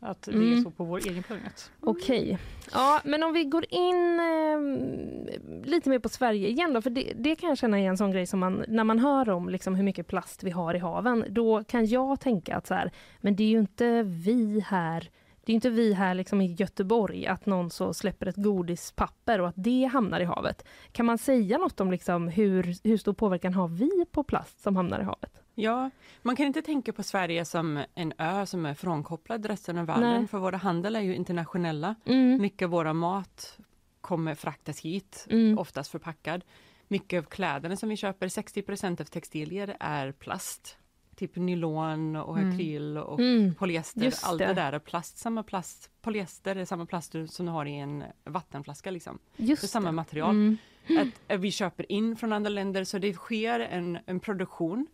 Att 0.00 0.22
det 0.22 0.32
mm. 0.32 0.58
är 0.58 0.62
så 0.62 0.70
på 0.70 0.84
vår 0.84 0.98
egen 0.98 1.22
planet. 1.22 1.70
Okej. 1.80 2.22
Okay. 2.22 2.36
Ja, 2.72 3.00
men 3.04 3.22
om 3.22 3.32
vi 3.32 3.44
går 3.44 3.64
in 3.68 4.20
eh, 4.20 5.64
lite 5.64 5.90
mer 5.90 5.98
på 5.98 6.08
Sverige 6.08 6.48
igen 6.48 6.72
då, 6.72 6.82
för 6.82 6.90
det, 6.90 7.12
det 7.16 7.36
kan 7.36 7.48
jag 7.48 7.58
känna 7.58 7.80
är 7.80 7.88
en 7.88 7.96
sån 7.96 8.10
grej 8.10 8.26
som 8.26 8.40
man, 8.40 8.64
när 8.68 8.84
man 8.84 8.98
hör 8.98 9.28
om 9.28 9.48
liksom 9.48 9.74
hur 9.74 9.82
mycket 9.82 10.06
plast 10.06 10.42
vi 10.42 10.50
har 10.50 10.74
i 10.74 10.78
haven, 10.78 11.24
då 11.28 11.64
kan 11.64 11.86
jag 11.86 12.20
tänka 12.20 12.56
att 12.56 12.66
så 12.66 12.74
här, 12.74 12.90
men 13.20 13.36
det 13.36 13.42
är 13.42 13.48
ju 13.48 13.58
inte 13.58 14.02
vi 14.02 14.64
här 14.66 15.10
det 15.46 15.52
är 15.52 15.54
inte 15.54 15.70
vi 15.70 15.92
här 15.92 16.14
liksom 16.14 16.40
i 16.40 16.54
Göteborg 16.54 17.26
att 17.26 17.46
någon 17.46 17.70
så 17.70 17.94
släpper 17.94 18.26
ett 18.26 18.36
godispapper 18.36 19.40
och 19.40 19.48
att 19.48 19.54
det 19.56 19.84
hamnar 19.84 20.20
i 20.20 20.24
havet. 20.24 20.64
Kan 20.92 21.06
man 21.06 21.18
säga 21.18 21.58
något 21.58 21.80
om 21.80 21.90
liksom 21.90 22.28
hur, 22.28 22.76
hur 22.88 22.96
stor 22.96 23.12
påverkan 23.12 23.54
har 23.54 23.68
vi 23.68 24.04
på 24.10 24.24
plast 24.24 24.60
som 24.60 24.76
hamnar 24.76 25.00
i 25.00 25.02
havet? 25.02 25.42
Ja, 25.54 25.90
man 26.22 26.36
kan 26.36 26.46
inte 26.46 26.62
tänka 26.62 26.92
på 26.92 27.02
Sverige 27.02 27.44
som 27.44 27.84
en 27.94 28.12
ö 28.18 28.46
som 28.46 28.66
är 28.66 28.74
frånkopplad 28.74 29.46
resten 29.46 29.78
av 29.78 29.86
världen, 29.86 30.18
Nej. 30.18 30.26
för 30.26 30.38
våra 30.38 30.56
handel 30.56 30.96
är 30.96 31.00
ju 31.00 31.14
internationella. 31.14 31.94
Mm. 32.04 32.42
Mycket 32.42 32.66
av 32.66 32.70
våra 32.70 32.92
mat 32.92 33.58
kommer 34.00 34.34
fraktas 34.34 34.80
hit, 34.80 35.26
mm. 35.30 35.58
oftast 35.58 35.90
förpackad. 35.90 36.44
Mycket 36.88 37.18
av 37.18 37.28
kläderna 37.28 37.76
som 37.76 37.88
vi 37.88 37.96
köper, 37.96 38.28
60% 38.28 39.00
av 39.00 39.04
textilier 39.04 39.76
är 39.80 40.12
plast 40.12 40.78
typ 41.16 41.36
nylon 41.36 42.16
och 42.16 42.38
mm. 42.38 42.50
akryl 42.50 42.98
och 42.98 43.20
mm. 43.20 43.54
polyester. 43.54 44.12
Allt 44.22 44.38
det. 44.38 44.46
det 44.46 44.54
där 44.54 44.72
är 44.72 44.78
plast, 44.78 45.18
samma 45.18 45.42
plast, 45.42 45.90
polyester 46.02 46.56
är 46.56 46.64
samma 46.64 46.86
plast 46.86 47.14
som 47.28 47.46
du 47.46 47.52
har 47.52 47.66
i 47.66 47.74
en 47.78 48.04
vattenflaska 48.24 48.90
liksom. 48.90 49.18
Just 49.36 49.62
det 49.62 49.66
är 49.66 49.68
samma 49.68 49.92
material. 49.92 50.30
Mm. 50.30 50.56
Att, 50.98 51.32
att, 51.34 51.40
vi 51.40 51.50
köper 51.50 51.92
in 51.92 52.16
från 52.16 52.32
andra 52.32 52.50
länder 52.50 52.84
så 52.84 52.98
det 52.98 53.12
sker 53.12 53.60
en, 53.60 53.98
en 54.06 54.20
produktion, 54.20 54.86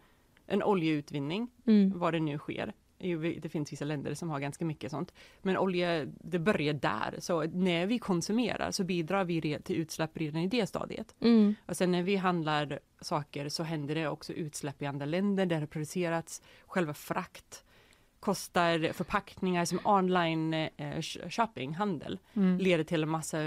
en 0.47 0.63
oljeutvinning, 0.63 1.51
mm. 1.67 1.99
vad 1.99 2.15
det 2.15 2.21
nu 2.21 2.39
sker 2.39 2.73
det 3.41 3.49
finns 3.49 3.73
vissa 3.73 3.85
länder 3.85 4.15
som 4.15 4.31
har 4.31 4.41
ganska 4.41 4.65
mycket 4.65 4.91
sånt. 4.91 5.15
Men 5.43 5.57
olja, 5.57 6.05
det 6.05 6.39
börjar 6.39 6.73
där. 6.75 7.17
Så 7.19 7.43
när 7.43 7.87
vi 7.87 7.99
konsumerar 7.99 8.71
så 8.71 8.85
bidrar 8.85 9.25
vi 9.25 9.59
till 9.65 9.77
utsläpp 9.77 10.11
redan 10.15 10.43
i 10.43 10.49
det 10.49 10.67
stadiet. 10.67 11.15
Mm. 11.21 11.55
Och 11.67 11.77
sen 11.77 11.93
när 11.93 12.03
vi 12.03 12.17
handlar 12.17 12.79
saker 13.01 13.49
så 13.49 13.63
händer 13.63 13.95
det 13.95 14.09
också 14.09 14.33
utsläpp 14.33 14.83
i 14.83 14.87
andra 14.87 15.07
länder 15.07 15.47
där 15.47 15.57
det 15.57 15.63
har 15.63 15.67
producerats. 15.67 16.43
Själva 16.67 16.95
frakt 16.95 17.65
kostar 18.23 18.93
förpackningar 18.93 19.65
som 19.65 19.81
online 19.85 20.55
eh, 20.55 21.01
shopping, 21.31 21.75
handel, 21.75 22.19
mm. 22.35 22.59
leder 22.59 22.85
till 22.85 23.03
en 23.03 23.09
massa, 23.09 23.39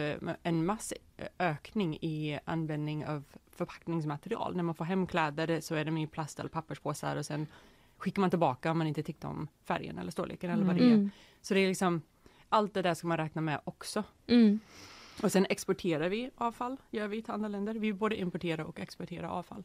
en 0.44 0.66
massa 0.66 0.96
ökning 1.40 1.98
i 2.02 2.40
användning 2.46 3.06
av 3.06 3.24
förpackningsmaterial. 3.52 4.56
När 4.56 4.64
man 4.64 4.76
får 4.76 4.86
hem 4.86 5.08
kläder 5.08 5.62
så 5.62 5.76
är 5.76 5.86
de 5.86 5.98
i 5.98 6.08
plast 6.08 6.40
eller 6.40 6.50
papperspåsar 6.50 7.16
och 7.16 7.26
sen 7.26 7.48
skickar 7.98 8.22
man 8.22 8.30
tillbaka 8.30 8.72
om 8.72 8.78
man 8.78 8.88
inte 8.88 9.04
tyckte 9.04 9.28
om 9.28 9.48
färgen 9.64 9.98
eller 9.98 10.12
storleken 10.12 10.50
eller 10.50 10.66
vad 10.66 10.76
det 10.76 10.84
är. 10.84 10.94
Mm. 10.94 11.10
Så 11.42 11.54
det 11.54 11.60
är 11.60 11.68
liksom 11.68 12.02
allt 12.50 12.74
det 12.74 12.82
där 12.82 12.94
ska 12.94 13.08
man 13.08 13.18
räkna 13.18 13.42
med 13.42 13.62
också. 13.64 14.04
Mm. 14.28 14.60
Och 15.24 15.32
sen 15.32 15.46
exporterar 15.50 16.10
vi 16.10 16.32
avfall, 16.36 16.78
gör 16.92 17.08
vi 17.08 17.22
till 17.22 17.34
andra 17.34 17.48
länder. 17.48 17.74
Vi 17.74 17.94
både 17.94 18.20
importerar 18.20 18.64
och 18.64 18.80
exporterar 18.80 19.28
avfall. 19.28 19.64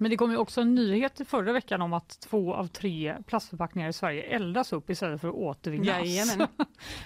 Men 0.00 0.10
det 0.10 0.16
kom 0.16 0.30
ju 0.30 0.36
också 0.36 0.60
en 0.60 0.74
nyhet 0.74 1.20
förra 1.28 1.52
veckan 1.52 1.82
om 1.82 1.92
att 1.92 2.20
två 2.20 2.54
av 2.54 2.66
tre 2.66 3.16
plastförpackningar 3.26 3.88
i 3.88 3.92
Sverige 3.92 4.22
eldas 4.22 4.72
upp 4.72 4.90
istället 4.90 5.20
för 5.20 5.28
att 5.28 5.34
återvinnas. 5.34 6.38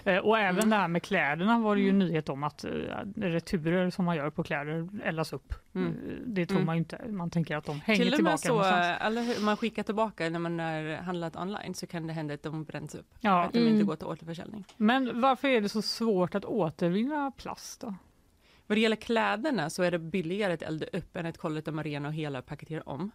Eh, 0.05 0.17
och 0.19 0.39
även 0.39 0.57
Mm. 0.59 0.71
det 0.71 0.77
här 0.77 0.89
med 0.89 1.03
kläderna 1.03 1.59
var 1.59 1.77
det 1.77 1.83
ju 1.83 1.89
en 1.89 1.99
nyhet 1.99 2.29
om 2.29 2.43
att 2.43 2.65
eh, 2.65 2.71
returer 3.17 3.91
som 3.91 4.05
man 4.05 4.17
gör 4.17 4.31
på 4.31 4.43
kläder 4.43 4.89
eldas 5.05 5.33
upp. 5.33 5.55
Mm. 5.75 5.89
Eh, 5.89 5.95
Det 6.27 6.47
tror 6.47 6.57
Mm. 6.57 6.67
man 6.67 6.75
ju 6.77 6.79
inte. 6.79 7.01
Man 7.09 7.31
tänker 7.31 7.57
att 7.57 7.65
de 7.65 7.81
hänger 7.81 8.05
Till 8.05 8.13
och 8.13 8.17
tillbaka 8.17 8.33
med 8.33 8.41
så, 8.41 8.49
någonstans. 8.49 8.99
eller 9.01 9.23
hur, 9.23 9.41
man 9.45 9.57
skickar 9.57 9.83
tillbaka 9.83 10.31
när 10.31 10.39
man 10.39 10.59
har 10.59 10.95
handlat 10.97 11.37
online 11.37 11.75
så 11.75 11.87
kan 11.87 12.07
det 12.07 12.13
hända 12.13 12.35
att 12.35 12.43
de 12.43 12.65
bränns 12.65 12.95
upp. 12.95 13.07
Ja. 13.21 13.45
Att 13.45 13.53
de 13.53 13.59
Mm. 13.59 13.73
inte 13.73 13.85
går 13.85 13.97
till 13.97 14.07
återförsäljning. 14.07 14.65
Men 14.77 15.21
varför 15.21 15.49
är 15.49 15.61
det 15.61 15.69
så 15.69 15.83
svårt 15.83 16.35
att 16.35 16.45
återvinna 16.45 17.31
plast 17.37 17.81
då? 17.81 17.95
Vad 18.67 18.77
det 18.79 18.81
gäller 18.83 18.97
kläderna 18.97 19.71
så 19.71 19.83
är 19.83 19.91
det 19.91 19.99
billigare 19.99 20.53
att 20.53 20.63
elda 20.63 20.87
upp 20.87 21.17
än 21.17 21.27
att 21.27 21.39
kolla 21.39 21.59
att 21.59 21.65
de 21.65 21.79
är 21.79 21.85
rena 21.85 22.09
och 22.09 22.15
hela 22.15 22.39
och 22.39 22.47
paketera 22.47 22.83
om. 22.83 23.11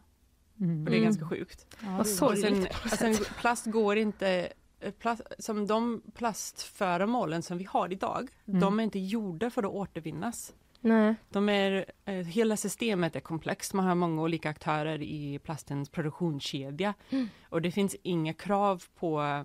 Mm. 0.59 0.83
Och 0.83 0.89
det 0.89 0.95
är 0.95 0.99
Mm. 0.99 1.03
ganska 1.03 1.25
sjukt. 1.27 1.67
Ja, 1.83 1.97
Vad 1.97 2.07
sorgligt 2.07 2.73
sen, 2.89 3.13
sen 3.13 3.25
plast 3.39 3.65
går 3.65 3.97
inte 3.97 4.51
eh, 4.79 4.91
Plast, 4.91 5.21
som 5.39 5.67
de 5.67 6.01
plastföremålen 6.13 7.41
som 7.41 7.57
vi 7.57 7.63
har 7.63 7.91
idag, 7.93 8.29
Mm. 8.47 8.59
de 8.59 8.79
är 8.79 8.83
inte 8.83 8.99
gjorda 8.99 9.49
för 9.49 9.63
att 9.63 9.69
återvinnas. 9.71 10.53
Nej. 10.81 11.15
De 11.29 11.49
är, 11.49 11.85
eh, 12.05 12.13
hela 12.13 12.57
systemet 12.57 13.15
är 13.15 13.19
komplext, 13.19 13.73
man 13.73 13.85
har 13.85 13.95
många 13.95 14.21
olika 14.21 14.49
aktörer 14.49 15.01
i 15.01 15.39
plastens 15.39 15.89
produktionskedja. 15.89 16.93
Mm. 17.09 17.27
Och 17.49 17.61
det 17.61 17.71
finns 17.71 17.95
inga 18.03 18.33
krav 18.33 18.83
på 18.95 19.43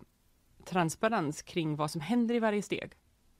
transparens 0.64 1.42
kring 1.42 1.76
vad 1.76 1.90
som 1.90 2.00
händer 2.00 2.34
i 2.34 2.38
varje 2.38 2.62
steg. 2.62 2.92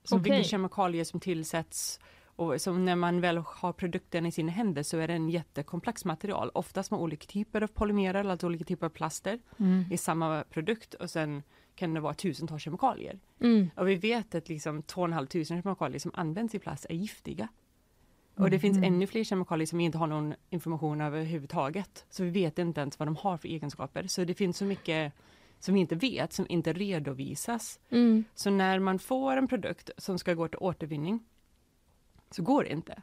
Som 0.05 0.21
Okej. 0.21 0.33
vilka 0.33 0.49
kemikalier 0.49 1.05
som 1.05 1.21
tillsätts 1.21 2.01
och 2.37 2.61
som 2.61 2.85
när 2.85 2.97
man 2.97 3.21
väl 3.21 3.39
har 3.39 3.73
produkten 3.73 4.27
i 4.27 4.33
sina 4.33 4.53
händer 4.53 4.83
så 4.83 4.99
är 4.99 5.09
det 5.09 5.15
en 5.15 5.29
jättekomplex 5.29 6.05
material, 6.05 6.51
oftast 6.55 6.91
med 6.91 7.01
olika 7.01 7.27
typer 7.27 7.63
av 7.63 7.67
polymerer, 7.67 8.25
alltså 8.25 8.47
olika 8.47 8.65
typer 8.65 8.87
av 8.87 8.91
plaster 8.91 9.39
Mm. 9.59 9.85
i 9.91 9.97
samma 9.97 10.45
produkt 10.51 10.95
och 10.95 11.11
sen 11.11 11.43
kan 11.75 11.95
det 11.95 12.01
vara 12.01 12.15
tusentals 12.15 12.63
kemikalier. 12.63 13.19
Mm. 13.41 13.71
Och 13.77 13.89
vi 13.89 13.95
vet 13.95 14.35
att 14.35 14.49
liksom 14.49 14.83
2 14.83 15.27
tusen 15.27 15.63
kemikalier 15.63 15.99
som 15.99 16.11
används 16.15 16.55
i 16.55 16.59
plast 16.59 16.87
är 16.89 16.95
giftiga. 16.95 17.49
Och 18.37 18.51
det 18.51 18.59
finns 18.59 18.77
Mm. 18.77 18.95
ännu 18.95 19.07
fler 19.07 19.25
kemikalier 19.25 19.67
som 19.67 19.79
vi 19.79 19.85
inte 19.85 19.99
har 19.99 20.07
någon 20.07 20.35
information 20.51 21.01
överhuvudtaget. 21.01 22.07
Så 22.11 22.25
vi 22.25 22.31
vet 22.31 22.59
inte 22.59 22.81
ens 22.81 22.99
vad 22.99 23.09
de 23.09 23.17
har 23.17 23.37
för 23.37 23.49
egenskaper. 23.49 24.07
Så 24.07 24.25
det 24.25 24.35
finns 24.35 24.59
så 24.59 24.65
mycket 24.65 25.13
som 25.61 25.75
vi 25.75 25.81
inte 25.81 25.95
vet, 25.95 26.33
som 26.33 26.47
inte 26.49 26.73
redovisas. 26.73 27.81
Mm. 27.91 28.25
Så 28.35 28.51
när 28.51 28.79
man 28.79 28.99
får 28.99 29.37
en 29.37 29.49
produkt 29.49 29.91
som 29.99 30.19
ska 30.19 30.35
gå 30.35 30.49
till 30.49 30.59
återvinning 30.61 31.21
så 32.35 32.43
går 32.43 32.65
det 32.65 32.73
inte. 32.73 33.03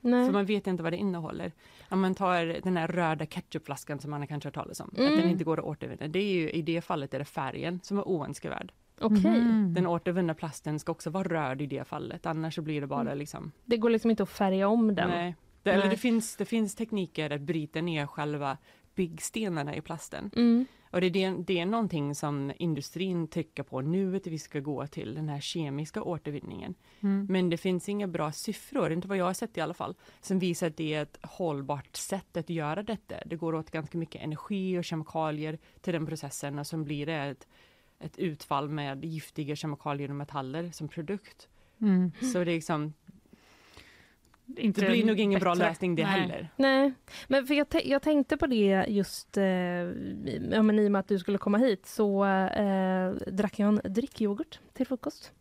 Nej. 0.00 0.26
För 0.26 0.32
man 0.32 0.46
vet 0.46 0.66
inte 0.66 0.82
vad 0.82 0.92
det 0.92 0.96
innehåller. 0.96 1.52
Om 1.88 2.00
man 2.00 2.14
tar 2.14 2.60
den 2.62 2.76
här 2.76 2.88
röda 2.88 3.26
ketchupflaskan 3.26 3.98
som 4.00 4.10
man 4.10 4.20
har 4.20 4.26
kanske 4.26 4.46
hört 4.46 4.54
talas 4.54 4.80
om, 4.80 4.90
Mm. 4.98 5.12
att 5.12 5.20
den 5.20 5.30
inte 5.30 5.44
går 5.44 5.58
att 5.58 5.64
återvinna. 5.64 6.08
Det 6.08 6.18
är 6.18 6.32
ju, 6.32 6.50
I 6.50 6.62
det 6.62 6.80
fallet 6.80 7.14
är 7.14 7.18
det 7.18 7.24
färgen 7.24 7.80
som 7.82 7.98
är 7.98 8.08
oönskvärd. 8.08 8.72
Okej. 9.00 9.40
Mhm. 9.40 9.74
Den 9.74 9.86
återvunna 9.86 10.34
plasten 10.34 10.78
ska 10.78 10.92
också 10.92 11.10
vara 11.10 11.28
röd 11.28 11.62
i 11.62 11.66
det 11.66 11.84
fallet, 11.84 12.26
annars 12.26 12.54
så 12.54 12.62
blir 12.62 12.80
det 12.80 12.86
bara 12.86 13.00
Mm. 13.00 13.18
liksom... 13.18 13.52
Det 13.64 13.76
går 13.76 13.90
liksom 13.90 14.10
inte 14.10 14.22
att 14.22 14.30
färga 14.30 14.68
om 14.68 14.94
den. 14.94 15.08
Nej. 15.10 15.36
Det, 15.62 15.70
eller 15.70 15.82
Nej. 15.84 15.90
det, 15.90 15.96
finns, 15.96 16.36
det 16.36 16.44
finns 16.44 16.74
tekniker 16.74 17.30
att 17.30 17.40
bryta 17.40 17.80
ner 17.80 18.06
själva 18.06 18.58
byggstenarna 18.94 19.76
i 19.76 19.80
plasten. 19.80 20.30
Mm. 20.36 20.66
Och 20.90 21.00
det, 21.00 21.06
är 21.06 21.10
det, 21.10 21.42
det 21.46 21.58
är 21.58 21.66
någonting 21.66 22.14
som 22.14 22.52
industrin 22.58 23.28
trycker 23.28 23.62
på 23.62 23.80
nu, 23.80 24.16
att 24.16 24.26
vi 24.26 24.38
ska 24.38 24.60
gå 24.60 24.86
till 24.86 25.14
den 25.14 25.28
här 25.28 25.40
kemiska 25.40 26.02
återvinningen. 26.02 26.74
Mm. 27.00 27.26
Men 27.28 27.50
det 27.50 27.56
finns 27.56 27.88
inga 27.88 28.06
bra 28.06 28.32
siffror, 28.32 28.92
inte 28.92 29.08
vad 29.08 29.16
jag 29.16 29.24
har 29.24 29.34
sett 29.34 29.56
i 29.56 29.60
alla 29.60 29.74
fall, 29.74 29.94
som 30.20 30.38
visar 30.38 30.66
att 30.66 30.76
det 30.76 30.94
är 30.94 31.02
ett 31.02 31.18
hållbart 31.22 31.96
sätt 31.96 32.36
att 32.36 32.50
göra 32.50 32.82
detta. 32.82 33.14
Det 33.26 33.36
går 33.36 33.54
åt 33.54 33.70
ganska 33.70 33.98
mycket 33.98 34.22
energi 34.22 34.78
och 34.78 34.84
kemikalier 34.84 35.58
till 35.80 35.92
den 35.92 36.06
processen 36.06 36.58
och 36.58 36.66
sen 36.66 36.84
blir 36.84 37.06
det 37.06 37.14
ett, 37.14 37.48
ett 37.98 38.18
utfall 38.18 38.68
med 38.68 39.04
giftiga 39.04 39.56
kemikalier 39.56 40.08
och 40.08 40.16
metaller 40.16 40.70
som 40.70 40.88
produkt. 40.88 41.48
Mm. 41.80 42.12
Så 42.20 42.44
det 42.44 42.50
är 42.50 42.54
liksom, 42.54 42.92
Inte 44.56 44.80
det 44.80 44.90
blir 44.90 45.04
nog 45.04 45.20
ingen 45.20 45.40
bra 45.40 45.54
bättre. 45.54 45.68
lösning 45.68 45.94
det 45.94 46.02
Nej. 46.02 46.20
heller. 46.20 46.48
Nej, 46.56 46.92
men 47.28 47.46
för 47.46 47.54
jag, 47.54 47.66
jag 47.84 48.02
tänkte 48.02 48.36
på 48.36 48.46
det 48.46 48.84
just 48.88 49.36
eh, 49.36 49.44
ja, 49.44 50.62
men 50.62 50.78
i 50.78 50.86
och 50.86 50.92
med 50.92 50.98
att 51.00 51.08
du 51.08 51.18
skulle 51.18 51.38
komma 51.38 51.58
hit 51.58 51.86
så 51.86 52.24
eh, 52.24 53.10
drack 53.12 53.58
jag 53.58 53.68
en 53.68 53.92
drickyoghurt 53.94 54.60
till 54.72 54.86
frukost. 54.86 55.32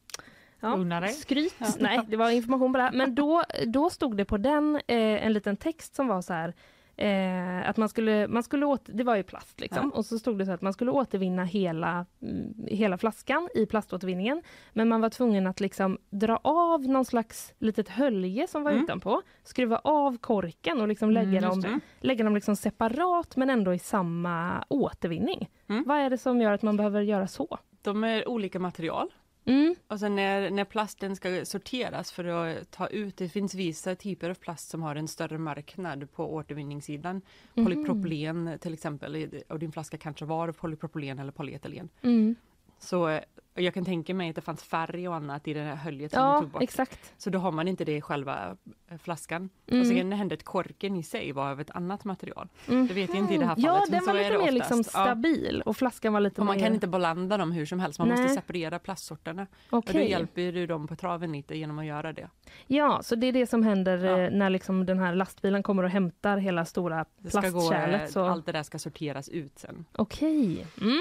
Ja. 0.59 0.73
Unna 0.73 0.99
dig. 0.99 1.13
Skryt. 1.13 1.55
Ja. 1.57 1.67
Nej, 1.79 1.99
det 2.07 2.17
var 2.17 2.29
information 2.29 2.73
på 2.73 2.77
det. 2.77 2.83
här. 2.83 2.91
Men 2.91 3.15
då, 3.15 3.43
då 3.67 3.89
stod 3.89 4.17
det 4.17 4.25
på 4.25 4.37
den 4.37 4.75
eh, 4.75 5.25
en 5.25 5.33
liten 5.33 5.57
text 5.57 5.95
som 5.95 6.07
var 6.07 6.21
så 6.21 6.33
här 6.33 6.53
eh, 6.99 7.69
att 7.69 7.77
man 7.77 7.89
skulle, 7.89 8.27
man 8.27 8.43
skulle 8.43 8.65
åter, 8.65 8.93
det 8.93 9.03
var 9.03 9.15
ju 9.15 9.23
plast 9.23 9.59
liksom, 9.59 9.89
och 9.89 10.05
så 10.05 10.19
stod 10.19 10.37
det 10.37 10.45
så 10.45 10.51
att 10.51 10.61
man 10.61 10.73
skulle 10.73 10.91
återvinna 10.91 11.43
hela, 11.43 12.05
mm, 12.21 12.53
hela 12.67 12.97
flaskan 12.97 13.49
i 13.55 13.65
plaståtervinningen. 13.65 14.41
Men 14.73 14.87
man 14.89 15.01
var 15.01 15.09
tvungen 15.09 15.47
att 15.47 15.59
liksom 15.59 15.97
dra 16.09 16.37
av 16.43 16.81
någon 16.81 17.05
slags 17.05 17.53
litet 17.59 17.89
hölje 17.89 18.47
som 18.47 18.63
var 18.63 18.71
Mm. 18.71 18.83
utanpå, 18.83 19.21
skruva 19.43 19.77
av 19.83 20.17
korken 20.17 20.81
och 20.81 20.87
liksom 20.87 21.11
lägga 21.11 21.37
Mm, 21.37 21.61
dem, 21.61 21.79
lägga 21.99 22.23
dem 22.23 22.35
liksom 22.35 22.55
separat 22.55 23.35
men 23.35 23.49
ändå 23.49 23.73
i 23.73 23.79
samma 23.79 24.63
återvinning. 24.69 25.49
Mm. 25.69 25.83
Vad 25.87 25.97
är 25.97 26.09
det 26.09 26.17
som 26.17 26.41
gör 26.41 26.51
att 26.51 26.61
man 26.61 26.77
behöver 26.77 27.01
göra 27.01 27.27
så? 27.27 27.57
De 27.81 28.03
är 28.03 28.29
olika 28.29 28.59
material. 28.59 29.09
Mm. 29.45 29.75
Och 29.87 29.99
sen 29.99 30.15
när, 30.15 30.49
när 30.49 30.65
plasten 30.65 31.15
ska 31.15 31.45
sorteras 31.45 32.11
för 32.11 32.25
att 32.25 32.71
ta 32.71 32.87
ut, 32.87 33.17
det 33.17 33.29
finns 33.29 33.53
vissa 33.55 33.95
typer 33.95 34.29
av 34.29 34.33
plast 34.33 34.69
som 34.69 34.83
har 34.83 34.95
en 34.95 35.07
större 35.07 35.37
marknad 35.37 36.11
på 36.11 36.33
återvinningssidan. 36.33 37.21
Mhm. 37.53 37.65
Polypropylen 37.65 38.59
till 38.59 38.73
exempel, 38.73 39.29
och 39.47 39.59
din 39.59 39.71
flaska 39.71 39.97
kanske 39.97 40.25
var 40.25 40.51
polypropylen 40.51 41.19
eller 41.19 41.31
polyetylen. 41.31 41.89
Mm. 42.01 42.35
Så 42.79 43.09
eh, 43.09 43.21
jag 43.61 43.73
kan 43.73 43.85
tänka 43.85 44.13
mig 44.13 44.29
att 44.29 44.35
det 44.35 44.41
fanns 44.41 44.63
färg 44.63 45.07
och 45.07 45.15
annat 45.15 45.47
i 45.47 45.53
det 45.53 45.61
här 45.61 45.75
höljet 45.75 46.11
som 46.11 46.21
Ja, 46.23 46.39
tog 46.41 46.49
bort. 46.49 46.61
exakt. 46.63 47.13
Så 47.17 47.29
då 47.29 47.39
har 47.39 47.51
man 47.51 47.67
inte 47.67 47.85
det 47.85 47.95
i 47.95 48.01
själva 48.01 48.57
eh, 48.91 48.97
flaskan. 48.97 49.49
Mm. 49.67 49.81
Och 49.81 49.87
det 50.09 50.15
hända 50.15 50.33
att 50.35 50.43
korken 50.43 50.95
i 50.95 51.03
sig 51.03 51.31
var 51.31 51.51
av 51.51 51.61
ett 51.61 51.71
annat 51.71 52.05
material. 52.05 52.47
Mm. 52.67 52.87
Det 52.87 52.93
vet 52.93 53.09
jag 53.09 53.17
inte 53.17 53.33
i 53.33 53.37
det 53.37 53.45
här 53.45 53.55
fallet. 53.55 53.65
Ja, 53.65 53.85
den 53.89 53.99
så 54.01 54.05
var 54.05 54.19
är 54.19 54.23
lite 54.23 54.43
mer 54.43 54.51
liksom 54.51 54.83
stabil 54.83 55.63
och 55.65 55.77
flaskan 55.77 56.13
var 56.13 56.19
lite 56.19 56.41
Och 56.41 56.47
man 56.47 56.55
mer... 56.57 56.63
kan 56.63 56.73
inte 56.73 56.87
blanda 56.87 57.37
dem 57.37 57.51
hur 57.51 57.65
som 57.65 57.79
helst, 57.79 57.99
man 57.99 58.07
måste 58.07 58.23
Nej. 58.25 58.35
separera 58.35 58.79
plastsorterna. 58.79 59.47
Okej. 59.69 59.89
Och 59.89 59.93
då 60.05 60.09
hjälper 60.09 60.51
du 60.51 60.67
dem 60.67 60.87
på 60.87 60.95
traven 60.95 61.31
lite 61.31 61.57
genom 61.57 61.79
att 61.79 61.85
göra 61.85 62.13
det. 62.13 62.29
Ja, 62.67 62.99
så 63.03 63.15
det 63.15 63.27
är 63.27 63.31
det 63.33 63.47
som 63.47 63.63
händer 63.63 63.97
Ja. 64.05 64.19
eh, 64.19 64.31
när 64.31 64.49
liksom 64.49 64.85
den 64.85 64.99
här 64.99 65.15
lastbilen 65.15 65.63
kommer 65.63 65.83
och 65.83 65.89
hämtar 65.89 66.37
hela 66.37 66.65
stora 66.65 67.05
gå, 67.21 67.29
plastkärlet. 67.29 68.01
eh, 68.01 68.07
Så... 68.07 68.25
Allt 68.25 68.45
det 68.45 68.51
där 68.51 68.63
ska 68.63 68.79
sorteras 68.79 69.29
ut 69.29 69.59
sen. 69.59 69.85
Okej. 69.91 70.65
Mm. 70.81 70.99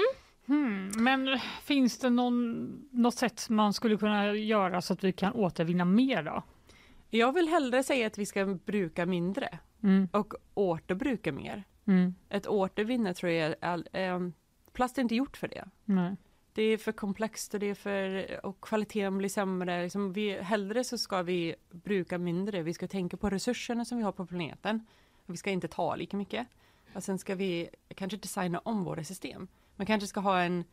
Hmm, 0.49 0.91
men 1.03 1.39
finns 1.63 1.97
det 1.99 2.09
någon, 2.09 2.67
något 2.91 3.15
sätt 3.15 3.49
man 3.49 3.73
skulle 3.73 3.97
kunna 3.97 4.33
göra 4.33 4.81
så 4.81 4.93
att 4.93 5.03
vi 5.03 5.11
kan 5.11 5.33
återvinna 5.33 5.85
mer 5.85 6.23
då? 6.23 6.43
Jag 7.09 7.33
vill 7.33 7.47
hellre 7.47 7.83
säga 7.83 8.07
att 8.07 8.17
vi 8.17 8.25
ska 8.25 8.45
bruka 8.45 9.05
mindre 9.05 9.59
Mm. 9.83 10.07
och 10.11 10.33
återbruka 10.53 11.31
mer. 11.31 11.63
Mm. 11.85 12.15
Ett 12.29 12.47
återvinne 12.47 13.13
tror 13.13 13.31
jag 13.31 13.55
all- 13.61 13.87
ehm, 13.93 14.33
plast 14.73 14.97
är 14.97 15.01
inte 15.01 15.15
gjort 15.15 15.37
för 15.37 15.47
det. 15.47 15.65
Nej. 15.85 16.15
Det 16.53 16.63
är 16.63 16.77
för 16.77 16.91
komplext 16.91 17.53
och, 17.53 17.59
det 17.59 17.65
är 17.69 17.75
för, 17.75 18.45
och 18.45 18.61
kvaliteten 18.61 19.17
blir 19.17 19.29
sämre. 19.29 19.83
Liksom 19.83 20.13
vi, 20.13 20.41
hellre 20.41 20.83
så 20.83 20.97
ska 20.97 21.21
vi 21.21 21.55
bruka 21.71 22.17
mindre. 22.17 22.61
Vi 22.63 22.73
ska 22.73 22.87
tänka 22.87 23.17
på 23.17 23.29
resurserna 23.29 23.85
som 23.85 23.97
vi 23.97 24.03
har 24.03 24.11
på 24.11 24.25
planeten. 24.25 24.85
Vi 25.25 25.37
ska 25.37 25.49
inte 25.49 25.67
ta 25.67 25.95
lika 25.95 26.17
mycket. 26.17 26.47
Och 26.93 27.03
sen 27.03 27.17
ska 27.19 27.35
vi 27.35 27.69
kanske 27.95 28.17
designa 28.17 28.59
om 28.59 28.83
våra 28.83 29.03
system. 29.03 29.47
Man 29.79 29.85
kanske 29.85 30.07
ska 30.07 30.19
ha 30.19 30.41
en, 30.41 30.63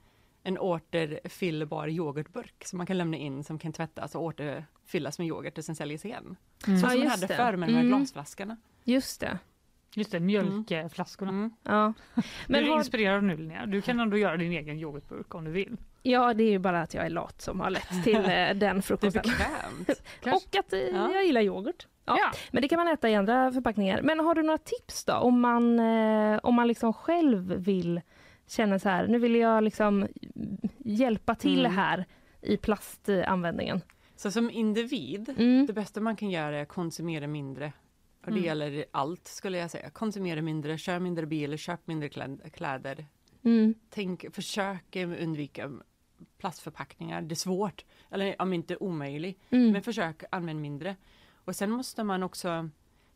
en 0.42 0.59
återfyllbar 0.59 1.88
yoghurtburk 1.88 2.64
som 2.64 2.76
man 2.76 2.86
kan 2.86 2.98
lämna 2.98 3.16
in 3.16 3.44
som 3.44 3.59
kan 3.59 3.72
tvättas 3.72 4.14
och 4.14 4.22
återfyllas 4.22 5.18
med 5.18 5.26
yoghurt 5.28 5.59
och 5.59 5.64
sen 5.64 5.76
säljas 5.76 6.04
igen. 6.04 6.36
Mm. 6.66 6.78
Så 6.80 6.86
Ja, 6.86 6.90
som 6.90 6.98
man 7.00 7.09
hade 7.09 7.26
det. 7.26 7.34
förr 7.36 7.57
med 7.57 7.68
de 7.68 7.72
här 7.72 7.80
Mm. 7.80 7.98
glasflaskorna. 7.98 8.57
Just 8.84 9.20
det. 9.20 9.38
Just 9.94 10.11
det, 10.12 10.20
mjölkflaskorna. 10.20 11.30
Mm. 11.30 11.50
Ja. 11.62 11.92
Men 12.46 12.61
du 12.62 12.66
är 12.66 12.70
har... 12.72 12.78
inspirerad 12.78 13.24
nu 13.24 13.36
Linnea. 13.36 13.66
Du 13.66 13.82
kan 13.82 14.00
ändå 14.00 14.16
göra 14.16 14.36
din 14.36 14.52
egen 14.52 14.78
yoghurtburk 14.78 15.34
om 15.34 15.44
du 15.44 15.50
vill. 15.50 15.76
ja, 16.02 16.34
det 16.34 16.44
är 16.44 16.50
ju 16.50 16.59
bara 16.59 16.82
att 16.82 16.94
jag 16.94 17.07
är 17.07 17.11
lat 17.11 17.42
som 17.42 17.61
har 17.61 17.70
lett 17.70 18.04
till 18.04 18.16
eh, 18.16 18.22
den 18.24 18.59
Det 18.59 18.66
är 18.66 18.80
frukosten. 18.80 19.24
Och 20.34 20.57
att 20.59 20.72
eh, 20.72 20.78
Ja. 20.80 21.12
jag 21.12 21.24
gillar 21.26 21.40
yoghurt. 21.40 21.86
Ja. 22.04 22.16
Ja. 22.20 22.30
Men 22.50 22.62
det 22.62 22.68
kan 22.68 22.76
man 22.78 22.88
äta 22.88 23.11
i 23.11 23.14
andra 23.14 23.52
förpackningar. 23.52 24.02
Men 24.02 24.20
har 24.20 24.34
du 24.34 24.42
några 24.42 24.59
tips 24.59 25.04
då? 25.04 25.12
Om 25.14 25.40
man, 25.40 25.78
eh, 25.78 26.38
om 26.42 26.54
man 26.54 26.68
liksom 26.68 26.92
själv 26.92 27.52
vill 27.54 28.00
känna 28.47 28.78
så 28.78 28.88
här, 28.88 29.07
nu 29.07 29.18
vill 29.18 29.34
jag 29.34 29.64
liksom 29.64 30.07
hjälpa 30.78 31.34
till 31.34 31.61
Mm. 31.66 31.72
här 31.76 32.05
i 32.42 32.57
plastanvändningen. 32.57 33.80
Så 34.16 34.30
som 34.30 34.51
individ, 34.51 35.34
Mm. 35.38 35.66
det 35.66 35.72
bästa 35.72 36.01
man 36.01 36.16
kan 36.16 36.30
göra 36.30 36.59
är 36.59 36.62
att 36.62 36.68
konsumera 36.68 37.26
mindre. 37.26 37.72
Och 38.20 38.26
det 38.26 38.38
Mm. 38.38 38.44
gäller 38.44 38.84
allt 38.90 39.26
skulle 39.26 39.59
jag 39.59 39.70
säga. 39.70 39.90
Konsumera 39.90 40.42
mindre, 40.42 40.78
kör 40.78 40.99
mindre 40.99 41.26
bil, 41.26 41.59
köp 41.59 41.86
mindre 41.86 42.09
kläd- 42.09 42.51
kläder. 42.53 43.07
Mm. 43.42 43.74
Tänk, 43.90 44.34
försök 44.34 44.97
undvika 44.97 45.72
plastförpackningar. 46.38 47.22
Det 47.22 47.32
är 47.32 47.36
svårt, 47.36 47.84
eller 48.11 48.42
om 48.42 48.53
inte 48.53 48.76
omöjligt. 48.76 49.40
Mm. 49.51 49.72
Men 49.72 49.82
försök 49.82 50.22
använda 50.30 50.61
mindre. 50.62 50.97
Och 51.44 51.57
sen 51.57 51.70
måste 51.70 52.05
man 52.05 52.22
också 52.22 52.68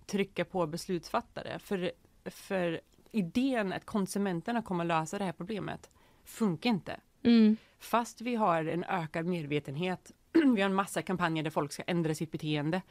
trycka 0.07 0.45
på 0.45 0.67
beslutsfattare. 0.67 1.59
För, 1.59 1.93
för 2.25 2.81
idén 3.13 3.73
att 3.73 3.85
konsumenterna 3.85 4.63
kommer 4.63 4.85
lösa 4.85 5.19
det 5.19 5.25
här 5.25 5.33
problemet 5.33 5.91
funkar 6.25 6.71
inte. 6.71 7.01
Mm. 7.23 7.57
Fast 7.79 8.21
vi 8.21 8.35
har 8.35 8.65
en 8.65 8.85
ökad 8.85 9.27
medvetenhet, 9.27 10.13
vi 10.33 10.63
har 10.63 10.71
en 10.71 10.75
massa 10.75 11.03
kampanjer 11.03 11.43
där 11.43 11.51
folk 11.51 11.73
ska 11.73 11.83
ändra 11.83 12.15
sitt 12.15 12.33
beteende. 12.33 12.83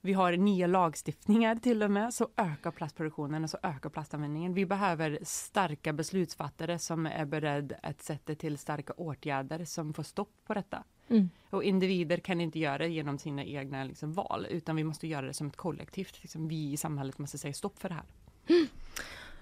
Vi 0.00 0.12
har 0.12 0.32
nya 0.32 0.66
lagstiftningar 0.66 1.56
till 1.56 1.82
och 1.82 1.90
med, 1.90 2.14
så 2.14 2.28
ökar 2.36 2.70
plastproduktionen 2.70 3.44
och 3.44 3.50
så 3.50 3.58
ökar 3.62 3.90
plastanvändningen. 3.90 4.54
Vi 4.54 4.66
behöver 4.66 5.18
starka 5.22 5.92
beslutsfattare 5.92 6.78
som 6.78 7.06
är 7.06 7.24
beredda 7.24 7.76
att 7.82 8.02
sätta 8.02 8.34
till 8.34 8.58
starka 8.58 8.92
åtgärder 8.92 9.64
som 9.64 9.94
får 9.94 10.02
stopp 10.02 10.32
på 10.46 10.54
detta. 10.54 10.84
Mm. 11.08 11.30
Och 11.50 11.64
individer 11.64 12.16
kan 12.16 12.40
inte 12.40 12.58
göra 12.58 12.78
det 12.78 12.88
genom 12.88 13.18
sina 13.18 13.44
egna 13.44 13.84
liksom, 13.84 14.12
val, 14.12 14.46
utan 14.50 14.76
vi 14.76 14.84
måste 14.84 15.06
göra 15.06 15.26
det 15.26 15.34
som 15.34 15.46
ett 15.46 15.56
kollektivt. 15.56 16.22
Liksom, 16.22 16.48
vi 16.48 16.72
i 16.72 16.76
samhället 16.76 17.18
måste 17.18 17.38
säga 17.38 17.54
stopp 17.54 17.78
för 17.78 17.88
det 17.88 17.94
här. 17.94 18.04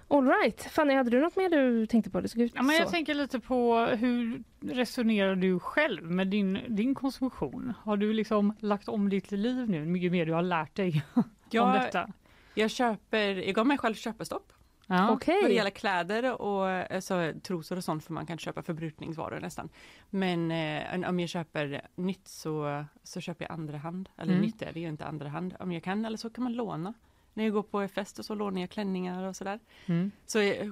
All 0.09 0.27
right. 0.27 0.61
Fanny, 0.61 0.93
hade 0.93 1.09
du 1.09 1.21
något 1.21 1.35
mer 1.35 1.49
du 1.49 1.85
tänkte 1.85 2.09
på? 2.11 2.21
Det 2.21 2.27
såg 2.27 2.41
ut 2.41 2.51
Ja, 2.55 2.61
men 2.61 2.75
jag 2.75 2.85
så. 2.87 2.91
tänker 2.91 3.13
lite 3.13 3.39
på 3.39 3.79
hur 3.79 4.43
resonerar 4.61 5.35
du 5.35 5.59
själv 5.59 6.11
med 6.11 6.27
din, 6.27 6.59
din 6.67 6.95
konsumtion? 6.95 7.73
Har 7.83 7.97
du 7.97 8.13
liksom 8.13 8.55
lagt 8.59 8.89
om 8.89 9.09
ditt 9.09 9.31
liv 9.31 9.69
nu, 9.69 9.85
mycket 9.85 10.11
mer 10.11 10.25
du 10.25 10.33
har 10.33 10.41
lärt 10.41 10.75
dig 10.75 11.05
om 11.13 11.23
Jag, 11.51 11.73
detta? 11.81 12.07
jag 12.53 12.71
köper, 12.71 13.27
jag 13.35 13.55
gav 13.55 13.67
mig 13.67 13.77
själv 13.77 13.93
köpestopp 13.95 14.53
Ja. 14.89 15.11
Okej. 15.11 15.41
Vad 15.41 15.51
det 15.51 15.55
gäller 15.55 15.69
kläder 15.69 16.41
och 16.41 16.67
alltså, 16.69 17.33
trosor 17.43 17.77
och 17.77 17.83
sånt 17.83 18.03
för 18.05 18.13
man 18.13 18.25
kan 18.25 18.37
köpa 18.37 18.61
förbrukningsvaror 18.63 19.39
nästan. 19.39 19.69
Men 20.09 20.51
eh, 20.51 21.09
om 21.09 21.19
jag 21.19 21.29
köper 21.29 21.81
nytt 21.95 22.27
så, 22.27 22.85
så 23.03 23.21
köper 23.21 23.45
jag 23.45 23.51
andra 23.51 23.77
hand. 23.77 24.09
Eller 24.17 24.31
Mm. 24.33 24.45
nytt 24.45 24.61
är 24.61 24.73
det 24.73 24.79
ju 24.79 24.87
inte 24.87 25.05
andra 25.05 25.29
hand 25.29 25.55
om 25.59 25.71
jag 25.71 25.83
kan. 25.83 26.05
Eller 26.05 26.17
så 26.17 26.29
kan 26.29 26.43
man 26.43 26.53
låna. 26.53 26.93
När 27.37 27.43
jag 27.43 27.53
går 27.53 27.63
på 27.63 27.87
fest 27.87 28.19
och 28.19 28.25
så 28.25 28.35
lånar 28.35 28.61
jag 28.61 28.69
klänningar 28.69 29.23
och 29.23 29.35
sådär. 29.35 29.59
Mm. 29.85 30.11
Så, 30.25 30.37
det, 30.39 30.71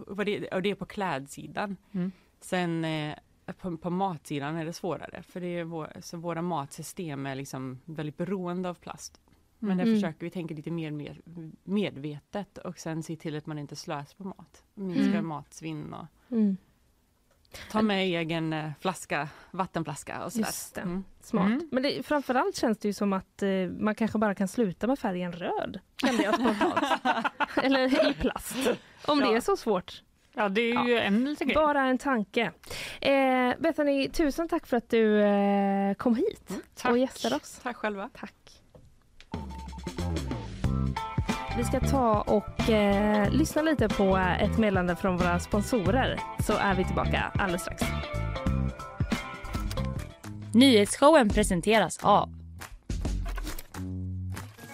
och 0.51 0.61
det 0.61 0.70
är 0.72 0.76
på 0.76 0.86
klädsidan. 0.86 1.78
Mm. 1.91 2.11
Sen 2.41 2.86
eh, 2.86 3.16
på, 3.57 3.78
på 3.78 3.89
matsidan 3.89 4.55
är 4.55 4.66
det 4.66 4.74
svårare. 4.74 5.24
För 5.24 5.41
det 5.41 5.47
är 5.47 5.63
vår, 5.63 5.93
så 6.01 6.18
våra 6.18 6.41
matsystem 6.41 7.26
är 7.26 7.36
liksom 7.36 7.80
väldigt 7.86 8.18
beroende 8.18 8.70
av 8.70 8.74
plast. 8.74 9.22
Men 9.59 9.78
där 9.78 9.86
Mm. 9.86 9.95
försöker 9.95 10.20
vi 10.26 10.30
tänka 10.30 10.55
lite 10.55 10.72
mer 10.72 10.91
med, 10.91 11.18
medvetet 11.63 12.57
och 12.57 12.80
sen 12.80 13.03
se 13.03 13.16
till 13.16 13.36
att 13.38 13.45
man 13.45 13.59
inte 13.59 13.76
slösar 13.76 14.18
på 14.18 14.24
mat. 14.24 14.63
Minska 14.74 15.03
Mm. 15.11 15.28
matsvinn 15.28 15.93
och 15.93 16.05
Mm. 16.32 16.57
Ta 17.72 17.82
med 17.82 18.03
egen 18.03 18.53
eh, 18.53 18.72
flaska, 18.82 19.28
vattenflaska 19.51 20.24
och 20.26 20.32
sådär. 20.32 20.45
Just 20.45 20.76
det. 20.76 20.82
Mm. 20.82 21.03
Smart. 21.22 21.45
Mm. 21.45 21.70
Men 21.72 21.84
det, 21.84 22.03
framförallt 22.06 22.56
känns 22.56 22.78
det 22.78 22.88
ju 22.88 22.93
som 22.93 23.14
att 23.14 23.41
eh, 23.41 23.49
man 23.80 23.95
kanske 23.95 24.18
bara 24.18 24.36
kan 24.36 24.47
sluta 24.47 24.88
med 24.88 24.99
färgen 24.99 25.32
röd. 25.32 25.80
Kände 26.01 26.24
jag 26.24 26.36
spontant. 26.36 27.01
Eller 27.64 28.10
i 28.10 28.14
plast. 28.14 28.56
Om 29.06 29.20
det 29.20 29.26
Ja. 29.26 29.36
är 29.36 29.39
så 29.41 29.58
svårt. 29.58 30.01
Ja, 30.38 30.49
det 30.49 30.62
är 30.62 30.86
ju 30.86 30.99
en 30.99 31.26
liten 31.26 31.47
grej. 31.47 31.56
Bara 31.56 31.82
en 31.84 31.97
tanke. 31.97 32.51
Eh, 33.01 33.53
Bethany, 33.60 34.10
tusen 34.10 34.47
tack 34.49 34.68
för 34.68 34.78
att 34.78 34.89
du 34.89 35.22
eh, 35.22 35.93
kom 35.93 36.16
hit 36.16 36.49
Tack. 36.76 36.91
och 36.91 36.97
gästade 36.97 37.36
oss. 37.36 37.60
Tack 37.64 37.76
själva. 37.78 38.10
Tack. 38.20 38.34
Vi 41.58 41.64
ska 41.64 41.80
ta 41.80 42.22
och 42.22 42.70
eh, 42.70 43.32
lyssna 43.32 43.62
lite 43.62 43.89
på 43.89 44.18
ett 44.39 44.58
meddelande 44.58 44.95
från 44.95 45.18
våra 45.18 45.39
sponsorer 45.39 46.20
så 46.39 46.53
är 46.53 46.76
vi 46.76 46.86
tillbaka 46.86 47.32
alldeles 47.36 47.62
strax. 47.62 47.84
Nyhetsshowen 50.53 51.30
presenteras 51.30 51.99
av 52.01 52.30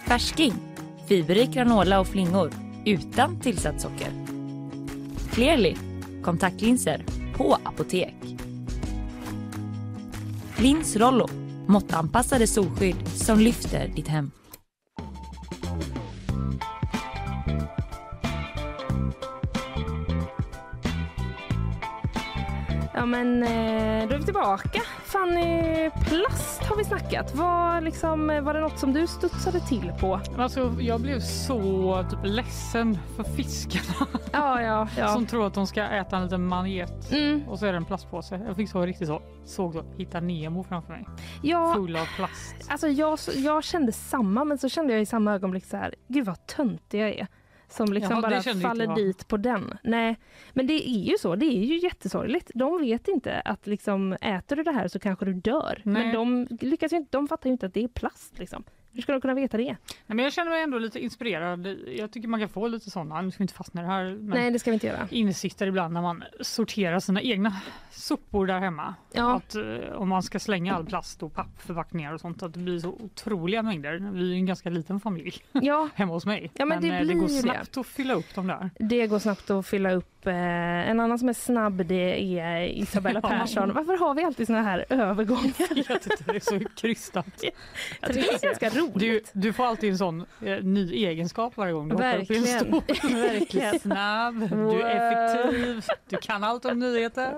Färsking, 0.06 0.54
fiberrik 1.08 1.50
granola 1.50 2.00
och 2.00 2.06
flingor 2.06 2.50
utan 2.84 3.40
tillsatt 3.40 3.80
socker. 3.80 4.10
Clearly, 5.32 5.76
kontaktlinser 6.22 7.04
på 7.36 7.58
apotek. 7.64 8.14
Lins 10.56 10.96
Rollo, 10.96 11.28
måttanpassade 11.66 12.46
solskydd 12.46 13.08
som 13.08 13.38
lyfter 13.38 13.88
ditt 13.88 14.08
hem. 14.08 14.30
Ja 22.94 23.06
men 23.06 23.42
eh, 23.42 24.08
då 24.08 24.14
är 24.14 24.18
vi 24.18 24.24
tillbaka. 24.24 24.80
Fanny, 25.04 25.90
plast 25.90 26.62
har 26.62 26.76
vi 26.76 26.84
snackat. 26.84 27.34
Var, 27.34 27.80
liksom, 27.80 28.26
var 28.42 28.54
det 28.54 28.60
något 28.60 28.78
som 28.78 28.92
du 28.92 29.06
studsade 29.06 29.60
till 29.60 29.92
på? 30.00 30.20
Alltså, 30.38 30.74
jag 30.80 31.00
blev 31.00 31.20
så 31.20 32.04
typ, 32.10 32.18
ledsen 32.24 32.98
för 33.16 33.24
fiskarna 33.24 34.06
Ja, 34.32 34.62
ja, 34.62 34.88
ja. 34.98 35.08
som 35.08 35.26
tror 35.26 35.46
att 35.46 35.54
de 35.54 35.66
ska 35.66 35.82
äta 35.82 36.16
en 36.16 36.22
liten 36.24 36.46
manet 36.46 37.12
Mm, 37.12 37.48
och 37.48 37.58
så 37.58 37.66
är 37.66 37.72
det 37.72 37.76
en 37.76 37.84
plastpåse. 37.84 38.40
Jag 38.46 38.56
fick 38.56 38.70
så 38.70 38.82
riktigt 38.86 39.08
så, 39.08 39.22
såg 39.44 39.72
så, 39.74 39.84
hitta 39.96 40.20
Nemo 40.20 40.64
framför 40.64 40.92
mig, 40.92 41.06
ja, 41.42 41.74
full 41.74 41.96
av 41.96 42.06
plast. 42.16 42.54
alltså 42.68 42.88
jag, 42.88 43.18
jag 43.34 43.64
kände 43.64 43.92
samma 43.92 44.44
men 44.44 44.58
så 44.58 44.68
kände 44.68 44.92
jag 44.92 45.02
i 45.02 45.06
samma 45.06 45.34
ögonblick 45.34 45.64
så 45.66 45.76
här, 45.76 45.94
gud 46.08 46.26
vad 46.26 46.46
töntig 46.46 47.00
jag 47.00 47.08
är. 47.10 47.26
Som 47.72 47.92
liksom 47.92 48.10
Jaha, 48.10 48.22
bara 48.22 48.42
faller 48.42 48.94
dit 48.94 49.28
på 49.28 49.36
den. 49.36 49.78
Nej, 49.82 50.18
men 50.52 50.66
det 50.66 50.88
är 50.88 51.10
ju 51.10 51.18
så. 51.18 51.36
Det 51.36 51.46
är 51.46 51.64
ju 51.64 51.78
jättesorgligt. 51.78 52.50
De 52.54 52.80
vet 52.80 53.08
inte 53.08 53.40
att 53.40 53.66
liksom, 53.66 54.12
äter 54.12 54.56
du 54.56 54.62
det 54.62 54.72
här 54.72 54.88
så 54.88 54.98
kanske 54.98 55.24
du 55.24 55.34
dör. 55.34 55.80
Nej. 55.84 56.02
Men 56.02 56.14
de 56.14 56.48
lyckas 56.60 56.92
inte, 56.92 57.08
de 57.10 57.28
fattar 57.28 57.50
ju 57.50 57.52
inte 57.52 57.66
att 57.66 57.74
det 57.74 57.84
är 57.84 57.88
plast 57.88 58.38
liksom. 58.38 58.64
Hur 58.94 59.02
ska 59.02 59.12
de 59.12 59.20
kunna 59.20 59.34
veta 59.34 59.56
det? 59.56 59.64
Nej, 59.64 59.76
men 60.06 60.18
jag 60.18 60.32
känner 60.32 60.50
mig 60.50 60.62
ändå 60.62 60.78
lite 60.78 61.00
inspirerad. 61.00 61.66
Jag 61.96 62.10
tycker 62.10 62.28
man 62.28 62.40
kan 62.40 62.48
få 62.48 62.68
lite 62.68 62.90
sådana, 62.90 63.20
nu 63.22 63.30
ska 63.30 63.38
vi 63.38 63.44
inte 63.44 63.54
fastna 63.54 63.80
i 63.80 63.84
det 63.84 63.90
här, 63.90 64.04
men 64.04 64.26
Nej, 64.26 64.50
det 64.50 64.58
ska 64.58 64.70
vi 64.70 64.74
inte 64.74 64.86
göra. 64.86 65.08
insikter 65.10 65.66
ibland 65.66 65.94
när 65.94 66.02
man 66.02 66.24
sorterar 66.40 67.00
sina 67.00 67.22
egna 67.22 67.56
sopor 67.90 68.46
där 68.46 68.58
hemma. 68.60 68.94
Ja, 69.12 69.36
Att 69.36 69.54
eh, 69.54 69.62
om 69.94 70.08
man 70.08 70.22
ska 70.22 70.38
slänga 70.38 70.74
all 70.74 70.86
plast 70.86 71.22
och 71.22 71.34
pappförpackningar 71.34 72.12
och 72.14 72.20
sånt, 72.20 72.42
att 72.42 72.52
det 72.54 72.58
blir 72.60 72.78
så 72.78 72.88
otroliga 72.88 73.62
mängder. 73.62 74.10
Vi 74.12 74.32
är 74.32 74.36
en 74.36 74.46
ganska 74.46 74.70
liten 74.70 75.00
familj 75.00 75.34
ja 75.52 75.88
hemma 75.94 76.12
hos 76.12 76.26
mig. 76.26 76.50
Ja, 76.54 76.64
men 76.64 76.82
det 76.82 76.88
eh, 76.88 77.06
det 77.06 77.14
går 77.14 77.28
ju 77.28 77.36
det. 77.36 77.42
snabbt 77.42 77.76
att 77.76 77.86
fylla 77.86 78.14
upp 78.14 78.34
dem 78.34 78.46
där. 78.46 78.70
det 78.78 79.06
går 79.06 79.18
snabbt 79.18 79.50
att 79.50 79.66
fylla 79.66 79.92
upp. 79.92 80.08
Eh, 80.26 80.90
en 80.90 81.00
annan 81.00 81.18
som 81.18 81.28
är 81.28 81.32
snabb 81.32 81.86
det 81.86 82.38
är 82.40 82.62
Isabella. 82.66 83.20
Persson. 83.22 83.72
Varför 83.74 83.96
har 83.96 84.14
vi 84.14 84.24
alltid 84.24 84.46
såna 84.46 84.62
här 84.62 84.84
övergångar? 84.88 85.52
Jag 85.88 86.02
tycker 86.02 86.24
det 86.32 86.36
är 86.36 86.40
så 86.40 86.60
krystat. 86.76 87.26
Jag 88.00 88.12
tycker 88.12 88.28
det 88.40 88.46
är 88.46 88.48
ganska 88.48 88.68
roligt. 88.80 88.94
Du, 88.94 89.22
du 89.32 89.52
får 89.52 89.66
alltid 89.66 89.90
en 89.90 89.98
sån 89.98 90.20
eh, 90.44 90.58
ny 90.62 90.92
egenskap 90.92 91.56
varje 91.56 91.72
gång 91.72 91.88
du 91.88 91.94
hoppar 91.94 92.18
upp 92.18 92.30
i 92.30 92.36
en 92.36 92.42
Verkligen. 92.42 92.82
stol. 93.00 93.12
Verkligen. 93.12 93.78
snabb, 93.80 94.48
du 94.50 94.82
är 94.82 94.96
effektiv, 94.96 95.84
du 96.08 96.16
kan 96.16 96.44
allt 96.44 96.64
om 96.64 96.78
nyheter. 96.78 97.34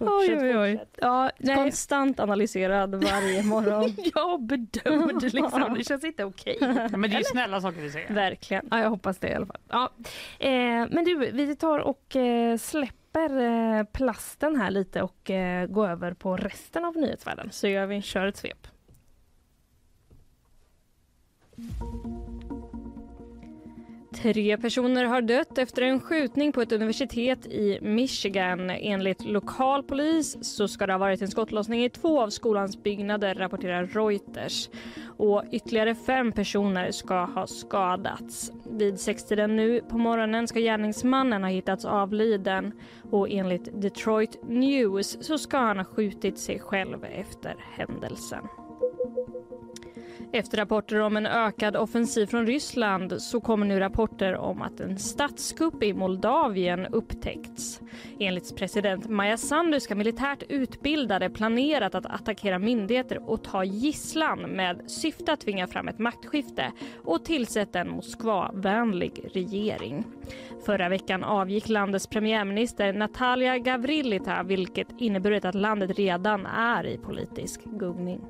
Oj, 0.00 0.38
oj, 0.40 0.58
oj. 0.58 0.84
Ja, 1.00 1.30
nej. 1.38 1.56
Konstant 1.56 2.20
analyserad 2.20 3.04
varje 3.04 3.42
morgon. 3.54 3.94
Jag 4.14 4.42
bedömde 4.42 5.28
liksom. 5.28 5.74
Det 5.78 5.84
känns 5.84 6.04
inte 6.04 6.24
okej. 6.24 6.56
Ja, 6.90 6.96
men 6.96 7.10
det 7.10 7.16
är 7.16 7.18
ju 7.18 7.24
snälla 7.24 7.60
saker 7.60 7.80
vi 7.80 7.90
säger. 7.90 8.14
Verkligen. 8.14 8.68
Ja, 8.70 8.78
jag 8.80 8.90
hoppas 8.90 9.18
det 9.18 9.28
i 9.28 9.34
alla 9.34 9.46
fall. 9.46 9.60
Ja. 9.68 9.90
Eh, 10.38 10.50
men 10.90 11.04
du, 11.04 11.16
vi 11.32 11.56
tar 11.56 11.78
och 11.78 12.16
eh, 12.16 12.56
släpper 12.56 13.40
eh, 13.40 13.84
plasten 13.84 14.56
här 14.56 14.70
lite 14.70 15.02
och 15.02 15.30
eh, 15.30 15.66
går 15.66 15.88
över 15.88 16.14
på 16.14 16.36
resten 16.36 16.84
av 16.84 16.96
nyhetsvärlden. 16.96 17.48
Så 17.52 17.68
gör 17.68 17.86
vi. 17.86 18.02
Kör 18.02 18.26
ett 18.26 18.36
svep. 18.36 18.66
Tre 24.14 24.56
personer 24.56 25.04
har 25.04 25.22
dött 25.22 25.58
efter 25.58 25.82
en 25.82 26.00
skjutning 26.00 26.52
på 26.52 26.62
ett 26.62 26.72
universitet 26.72 27.46
i 27.46 27.78
Michigan. 27.82 28.70
Enligt 28.70 29.24
lokal 29.24 29.82
polis 29.82 30.36
så 30.42 30.68
ska 30.68 30.86
det 30.86 30.92
ha 30.92 30.98
varit 30.98 31.22
en 31.22 31.28
skottlossning 31.28 31.84
i 31.84 31.90
två 31.90 32.20
av 32.20 32.30
skolans 32.30 32.82
byggnader, 32.82 33.34
rapporterar 33.34 33.86
Reuters. 33.86 34.68
Och 35.16 35.42
ytterligare 35.52 35.94
fem 35.94 36.32
personer 36.32 36.90
ska 36.90 37.24
ha 37.24 37.46
skadats. 37.46 38.52
Vid 38.70 39.00
sextiden 39.00 39.56
nu 39.56 39.80
på 39.80 39.98
morgonen 39.98 40.48
ska 40.48 40.60
gärningsmannen 40.60 41.42
ha 41.42 41.50
hittats 41.50 41.84
avliden 41.84 42.72
och 43.10 43.30
enligt 43.30 43.82
Detroit 43.82 44.38
News 44.42 45.26
så 45.26 45.38
ska 45.38 45.58
han 45.58 45.78
ha 45.78 45.84
skjutit 45.84 46.38
sig 46.38 46.58
själv 46.58 47.04
efter 47.04 47.54
händelsen. 47.72 48.48
Efter 50.32 50.58
rapporter 50.58 51.00
om 51.00 51.16
en 51.16 51.26
ökad 51.26 51.76
offensiv 51.76 52.26
från 52.26 52.46
Ryssland 52.46 53.22
så 53.22 53.40
kommer 53.40 53.66
nu 53.66 53.78
rapporter 53.80 54.36
om 54.36 54.62
att 54.62 54.80
en 54.80 54.98
statskupp 54.98 55.82
i 55.82 55.92
Moldavien 55.92 56.86
upptäckts. 56.86 57.80
Enligt 58.20 58.56
president 58.56 59.08
Maja 59.08 59.36
Sandu 59.36 59.80
ska 59.80 59.94
militärt 59.94 60.42
utbildade 60.48 61.30
planerat 61.30 61.94
att 61.94 62.06
attackera 62.06 62.58
myndigheter 62.58 63.30
och 63.30 63.44
ta 63.44 63.64
gisslan 63.64 64.40
med 64.40 64.90
syfte 64.90 65.32
att 65.32 65.40
tvinga 65.40 65.66
fram 65.66 65.88
ett 65.88 65.98
maktskifte 65.98 66.72
och 67.04 67.24
tillsätta 67.24 67.80
en 67.80 67.90
Moskva-vänlig 67.90 69.30
regering. 69.34 70.04
Förra 70.66 70.88
veckan 70.88 71.24
avgick 71.24 71.68
landets 71.68 72.06
premiärminister 72.06 72.92
Natalia 72.92 73.58
Gavrilita 73.58 74.42
vilket 74.42 74.88
inneburit 74.98 75.44
att 75.44 75.54
landet 75.54 75.98
redan 75.98 76.46
är 76.46 76.86
i 76.86 76.98
politisk 76.98 77.64
gungning. 77.64 78.20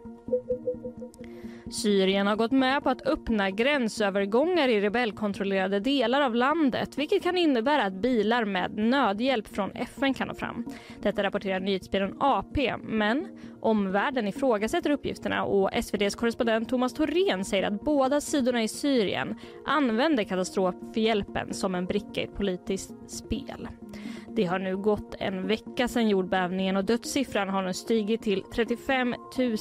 Syrien 1.71 2.27
har 2.27 2.37
gått 2.37 2.53
med 2.53 2.83
på 2.83 2.91
att 2.91 3.07
öppna 3.07 3.51
gränsövergångar 3.51 4.69
i 4.69 4.81
rebellkontrollerade 4.81 5.81
delar 5.81 6.21
av 6.21 6.35
landet 6.35 6.99
vilket 6.99 7.23
kan 7.23 7.37
innebära 7.37 7.85
att 7.85 7.93
bilar 7.93 8.45
med 8.45 8.77
nödhjälp 8.77 9.49
från 9.49 9.71
FN 9.71 10.15
kan 10.15 10.29
nå 10.29 10.35
fram. 10.35 10.67
Detta 11.03 11.23
rapporterar 11.23 11.61
nyhetsbyrån 11.61 12.17
AP, 12.21 12.77
men 12.77 13.29
omvärlden 13.61 14.29
ifrågasätter 14.29 14.91
uppgifterna 14.91 15.45
och 15.45 15.71
SVDs 15.73 16.15
korrespondent 16.15 16.69
Thomas 16.69 16.95
Thorén 16.95 17.45
säger 17.45 17.67
att 17.67 17.85
båda 17.85 18.21
sidorna 18.21 18.63
i 18.63 18.69
Syrien 18.69 19.39
använder 19.67 20.25
katastrofhjälpen 20.25 21.55
som 21.55 21.75
en 21.75 21.87
bricka 21.87 22.21
i 22.21 22.25
ett 22.25 22.37
politiskt 22.37 23.11
spel. 23.11 23.69
Det 24.35 24.45
har 24.45 24.59
nu 24.59 24.77
gått 24.77 25.15
en 25.19 25.47
vecka 25.47 25.89
sedan 25.89 26.09
jordbävningen 26.09 26.77
och 26.77 26.85
dödssiffran 26.85 27.49
har 27.49 27.63
nu 27.63 27.73
stigit 27.73 28.23
till 28.23 28.43
35 28.55 29.15
000 29.39 29.57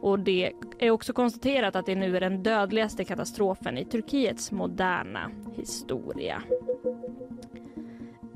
och 0.00 0.18
det 0.18 0.52
är 0.78 0.90
också 0.90 1.12
konstaterat 1.12 1.76
att 1.76 1.86
det 1.86 1.94
nu 1.94 2.16
är 2.16 2.20
den 2.20 2.42
dödligaste 2.42 3.04
katastrofen 3.04 3.78
i 3.78 3.84
Turkiets 3.84 4.52
moderna 4.52 5.30
historia. 5.56 6.42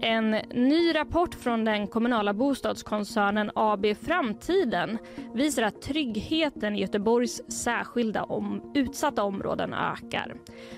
En 0.00 0.30
ny 0.54 0.94
rapport 0.94 1.34
från 1.34 1.64
den 1.64 1.86
kommunala 1.86 2.34
bostadskoncernen 2.34 3.50
AB 3.54 3.86
Framtiden 4.00 4.98
visar 5.34 5.62
att 5.62 5.82
tryggheten 5.82 6.76
i 6.76 6.80
Göteborgs 6.80 7.52
särskilda 7.52 8.22
om, 8.22 8.72
utsatta 8.74 9.22
områden 9.22 9.74
ökar. 9.74 10.34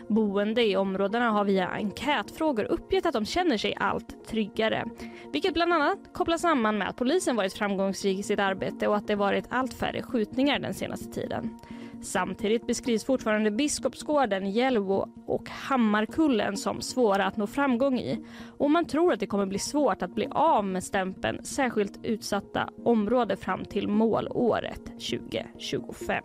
Boende 0.09 0.63
i 0.63 0.77
områdena 0.77 1.31
har 1.31 1.45
via 1.45 1.69
enkätfrågor 1.69 2.65
uppgett 2.65 3.07
att 3.07 3.13
de 3.13 3.25
känner 3.25 3.57
sig 3.57 3.75
allt 3.81 4.27
tryggare. 4.27 4.85
Vilket 5.33 5.55
bland 5.55 5.73
annat 5.73 5.99
kopplas 6.13 6.41
samman 6.41 6.79
med 6.79 6.89
att 6.89 6.97
polisen 6.97 7.37
varit 7.37 7.53
framgångsrik 7.53 8.19
i 8.19 8.23
sitt 8.23 8.41
arbete 8.41 8.87
och 8.87 8.97
att 8.97 9.07
det 9.07 9.17
varit 9.17 9.45
allt 9.49 9.75
färre 9.75 10.03
skjutningar 10.03 10.59
den 10.59 10.75
senaste 10.75 11.13
tiden. 11.13 11.59
Samtidigt 12.03 12.67
beskrivs 12.67 13.05
fortfarande 13.05 13.51
Biskopsgården, 13.51 14.51
Hjällbo 14.51 15.09
och 15.27 15.49
Hammarkullen 15.51 16.57
som 16.57 16.81
svåra 16.81 17.27
att 17.27 17.37
nå 17.37 17.47
framgång 17.47 17.99
i 17.99 18.27
och 18.59 18.71
man 18.71 18.85
tror 18.85 19.13
att 19.13 19.21
det 19.21 19.27
kommer 19.27 19.47
bli 19.47 19.59
svårt 19.59 20.03
att 20.03 20.15
bli 20.15 20.29
av 20.31 20.65
med 20.65 20.85
stämpeln 20.85 21.45
särskilt 21.45 22.05
utsatta 22.05 22.69
område 22.85 23.37
fram 23.37 23.65
till 23.65 23.89
målåret 23.89 24.85
2025. 24.85 26.25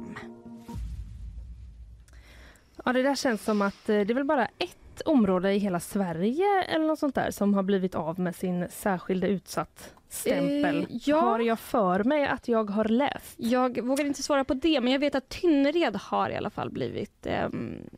Ja, 2.85 2.93
det 2.93 3.03
där 3.03 3.15
känns 3.15 3.43
som 3.43 3.61
att 3.61 3.89
eh, 3.89 3.99
det 3.99 4.09
är 4.09 4.13
väl 4.13 4.23
bara 4.23 4.45
ett 4.45 5.01
område 5.05 5.53
i 5.53 5.57
hela 5.57 5.79
Sverige 5.79 6.63
eller 6.63 6.87
något 6.87 6.99
sånt 6.99 7.15
där 7.15 7.31
som 7.31 7.53
har 7.53 7.63
blivit 7.63 7.95
av 7.95 8.19
med 8.19 8.35
sin 8.35 8.67
särskilda 8.69 9.27
utsatt 9.27 9.94
stämpel. 10.09 10.87
Eh, 10.89 10.97
ja. 11.03 11.19
Har 11.19 11.39
jag 11.39 11.59
för 11.59 12.03
mig 12.03 12.27
att 12.27 12.47
jag 12.47 12.69
har 12.69 12.85
läst. 12.85 13.35
Jag 13.37 13.81
vågar 13.81 14.05
inte 14.05 14.23
svara 14.23 14.43
på 14.43 14.53
det, 14.53 14.81
men 14.81 14.93
jag 14.93 14.99
vet 14.99 15.15
att 15.15 15.29
Tynnered 15.29 15.95
har 15.95 16.29
i 16.29 16.35
alla 16.35 16.49
fall 16.49 16.69
blivit 16.69 17.25
eh, 17.25 17.49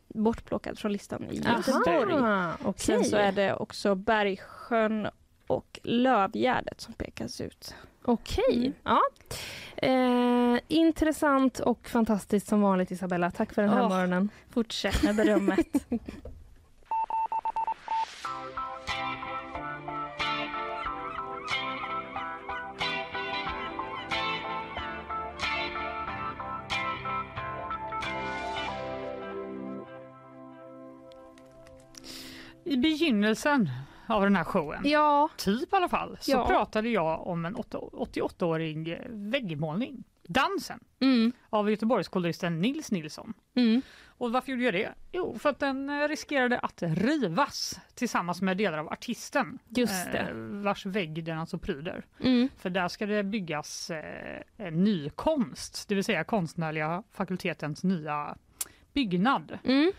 bortplockad 0.08 0.78
från 0.78 0.92
listan 0.92 1.24
i 1.30 1.36
Göteborg. 1.36 2.14
Okay. 2.64 2.72
Sen 2.76 3.04
så 3.04 3.16
är 3.16 3.32
det 3.32 3.54
också 3.54 3.94
Bergsjön 3.94 5.08
och 5.46 5.80
Lövgärdet 5.82 6.80
som 6.80 6.94
pekas 6.94 7.40
ut. 7.40 7.74
Okej. 8.04 8.56
Mm. 8.56 8.72
Ja. 8.84 9.00
Eh, 9.76 10.60
intressant 10.68 11.60
och 11.60 11.88
fantastiskt 11.88 12.48
som 12.48 12.60
vanligt 12.60 12.90
Isabella. 12.90 13.30
Tack 13.30 13.54
för 13.54 13.62
den 13.62 13.70
här 13.70 13.82
oh, 13.82 13.88
morgonen. 13.88 14.28
Fortsätt 14.50 15.02
med 15.02 15.16
berömmet. 15.16 15.66
I 32.68 32.76
begynnelsen 32.76 33.70
av 34.06 34.22
den 34.22 34.36
här 34.36 34.44
showen, 34.44 34.80
ja. 34.84 35.28
typ 35.36 35.72
i 35.72 35.76
alla 35.76 35.88
fall, 35.88 36.18
så 36.20 36.30
ja. 36.30 36.46
pratade 36.46 36.88
jag 36.88 37.26
om 37.26 37.44
en 37.44 37.56
88-årig 37.56 39.00
väggmålning, 39.08 40.04
Dansen, 40.28 40.80
mm. 41.00 41.32
av 41.50 41.70
Göteborgskoloristen 41.70 42.60
Nils 42.60 42.90
Nilsson. 42.90 43.34
Mm. 43.54 43.82
Och 44.06 44.32
varför 44.32 44.52
gjorde 44.52 44.64
jag 44.64 44.74
det? 44.74 44.94
Jo, 45.12 45.38
för 45.38 45.50
att 45.50 45.58
den 45.58 45.90
eh, 45.90 46.08
riskerade 46.08 46.58
att 46.58 46.82
rivas 46.82 47.80
tillsammans 47.94 48.42
med 48.42 48.56
delar 48.56 48.78
av 48.78 48.88
artisten. 48.88 49.58
Just 49.68 50.12
det. 50.12 50.18
Eh, 50.18 50.34
vars 50.36 50.86
vägg 50.86 51.24
den 51.24 51.38
alltså 51.38 51.58
pryder. 51.58 52.04
Mm. 52.20 52.48
För 52.56 52.70
där 52.70 52.88
ska 52.88 53.06
det 53.06 53.22
byggas 53.22 53.90
eh, 53.90 54.72
ny 54.72 55.10
konst, 55.10 55.88
det 55.88 55.94
vill 55.94 56.04
säga 56.04 56.24
konstnärliga 56.24 57.02
fakultetens 57.12 57.84
nya 57.84 58.36
byggnad. 58.92 59.58
Mm. 59.64 59.92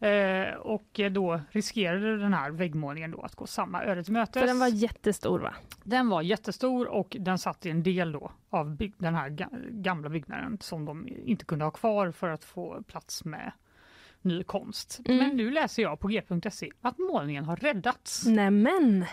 Eh, 0.00 0.54
och 0.54 1.00
då 1.10 1.40
riskerade 1.50 2.18
den 2.18 2.34
här 2.34 2.50
väggmålningen 2.50 3.10
då 3.10 3.20
att 3.20 3.34
gå 3.34 3.46
samma 3.46 3.84
öde 3.84 4.04
till 4.04 4.12
mötes. 4.12 4.40
För 4.40 4.46
den 4.46 4.58
var 4.58 4.68
jättestor 4.68 5.38
va? 5.38 5.54
Den 5.84 6.08
var 6.08 6.22
jättestor 6.22 6.88
och 6.88 7.16
den 7.20 7.38
satt 7.38 7.66
i 7.66 7.70
en 7.70 7.82
del 7.82 8.12
då 8.12 8.32
av 8.50 8.76
den 8.98 9.14
här 9.14 9.28
gamla 9.70 10.08
byggnaden 10.08 10.58
som 10.60 10.84
de 10.84 11.08
inte 11.08 11.44
kunde 11.44 11.64
ha 11.64 11.70
kvar 11.70 12.10
för 12.10 12.28
att 12.28 12.44
få 12.44 12.82
plats 12.82 13.24
med 13.24 13.52
ny 14.22 14.42
konst. 14.42 15.00
Mm. 15.04 15.18
Men 15.18 15.36
nu 15.36 15.50
läser 15.50 15.82
jag 15.82 16.00
på 16.00 16.08
g.se 16.08 16.70
att 16.80 16.98
målningen 16.98 17.44
har 17.44 17.56
räddats. 17.56 18.26
Nämen! 18.26 19.04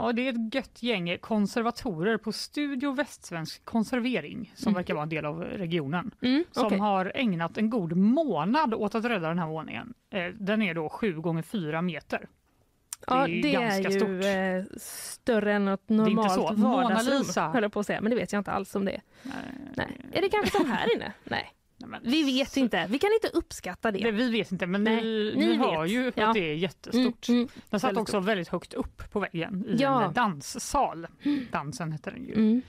Ja, 0.00 0.12
det 0.12 0.28
är 0.28 0.32
ett 0.32 0.54
gött 0.54 0.82
gäng 0.82 1.18
konservatorer 1.18 2.16
på 2.16 2.32
Studio 2.32 2.92
Västsvensk 2.92 3.64
konservering 3.64 4.52
som 4.54 4.70
mm. 4.70 4.74
verkar 4.74 4.94
vara 4.94 5.02
en 5.02 5.08
del 5.08 5.24
av 5.24 5.40
regionen 5.40 6.14
mm, 6.22 6.44
som 6.50 6.66
okay. 6.66 6.78
har 6.78 7.12
ägnat 7.14 7.58
en 7.58 7.70
god 7.70 7.96
månad 7.96 8.74
åt 8.74 8.94
att 8.94 9.04
rädda 9.04 9.28
den 9.28 9.38
här 9.38 9.46
våningen. 9.46 9.94
Eh, 10.10 10.26
den 10.26 10.62
är 10.62 10.74
då 10.74 10.88
7 10.88 11.20
gånger 11.20 11.42
4 11.42 11.82
meter. 11.82 12.18
Det 12.18 13.14
ja, 13.14 13.26
det 13.26 13.54
är 13.54 13.80
ju 13.80 13.90
stort. 13.90 14.08
Eh, 14.08 14.78
större 14.80 15.52
än 15.52 15.64
något 15.64 15.88
normalt 15.88 16.58
vardagsrum, 16.58 17.52
höll 17.52 17.62
jag 17.62 17.72
på 17.72 17.80
att 17.80 17.86
säga. 17.86 18.00
Men 18.00 18.10
det 18.10 18.16
vet 18.16 18.32
jag 18.32 18.40
inte 18.40 18.52
alls 18.52 18.74
om 18.74 18.84
det 18.84 18.92
är. 18.92 19.02
Nej. 19.22 19.34
Nej. 19.76 20.00
Är 20.12 20.22
det 20.22 20.28
kanske 20.28 20.58
som 20.58 20.70
här 20.70 20.96
inne? 20.96 21.12
Nej. 21.24 21.52
Nej, 21.86 22.00
vi 22.02 22.24
vet 22.24 22.56
inte. 22.56 22.86
Vi 22.90 22.98
kan 22.98 23.10
inte 23.12 23.28
uppskatta 23.38 23.90
det. 23.90 24.02
Nej, 24.02 24.12
vi 24.12 24.30
vet 24.30 24.52
inte, 24.52 24.66
men 24.66 24.84
Nej, 24.84 24.96
ni, 24.96 25.32
ni, 25.36 25.46
ni 25.46 25.56
hör 25.56 25.84
ju 25.84 26.12
ja. 26.14 26.28
att 26.28 26.34
det 26.34 26.50
är 26.50 26.54
jättestort. 26.54 27.28
Mm, 27.28 27.40
mm, 27.40 27.48
den 27.70 27.80
satt 27.80 27.96
också 27.96 28.12
stort. 28.12 28.24
väldigt 28.24 28.48
högt 28.48 28.74
upp 28.74 29.10
på 29.10 29.20
väggen 29.20 29.64
i 29.68 29.76
ja. 29.78 30.04
en 30.04 30.12
danssal. 30.12 31.06
Dansen 31.50 31.92
hette 31.92 32.10
den 32.10 32.24
ju. 32.24 32.34
Mm. 32.34 32.62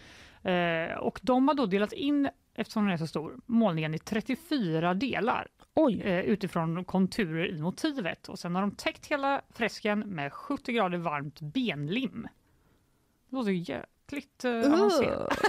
Eh, 0.43 0.97
och 0.97 1.19
de 1.23 1.47
har 1.47 1.55
då 1.55 1.65
delat 1.65 1.93
in, 1.93 2.29
eftersom 2.55 2.83
den 2.83 2.93
är 2.93 2.97
så 2.97 3.07
stor, 3.07 3.39
målningen 3.45 3.93
i 3.93 3.99
34 3.99 4.93
delar. 4.93 5.47
Eh, 6.01 6.19
utifrån 6.19 6.85
konturer 6.85 7.51
i 7.51 7.61
motivet. 7.61 8.29
Och 8.29 8.39
sen 8.39 8.55
har 8.55 8.61
de 8.61 8.71
täckt 8.71 9.05
hela 9.05 9.41
fresken 9.49 9.99
med 9.99 10.33
70 10.33 10.71
grader 10.71 10.97
varmt 10.97 11.41
benlim. 11.41 12.27
Det 13.29 13.35
låter 13.35 13.51
jäkligt 14.11 14.45
eh, 14.45 14.73
avancerat. 14.73 15.39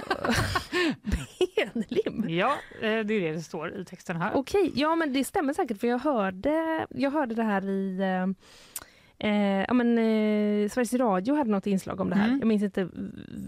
Benlim? 1.73 2.25
Ja, 2.29 2.57
eh, 2.81 2.81
det 2.81 3.13
är 3.13 3.21
det 3.21 3.31
det 3.31 3.41
står 3.41 3.75
i 3.75 3.85
texten 3.85 4.21
här. 4.21 4.31
Okej, 4.35 4.71
ja 4.75 4.95
men 4.95 5.13
det 5.13 5.23
stämmer 5.23 5.53
säkert 5.53 5.79
för 5.79 5.87
jag 5.87 5.99
hörde, 5.99 6.87
jag 6.89 7.11
hörde 7.11 7.35
det 7.35 7.43
här 7.43 7.69
i 7.69 7.99
eh, 7.99 8.45
Eh, 9.17 9.65
ja, 9.67 9.73
men, 9.73 9.97
eh, 9.97 10.69
Sveriges 10.69 10.93
Radio 10.93 11.35
hade 11.35 11.49
något 11.51 11.67
inslag 11.67 12.01
om 12.01 12.09
det 12.09 12.15
här. 12.15 12.27
Mm. 12.27 12.39
Jag 12.39 12.47
minns 12.47 12.63
inte 12.63 12.89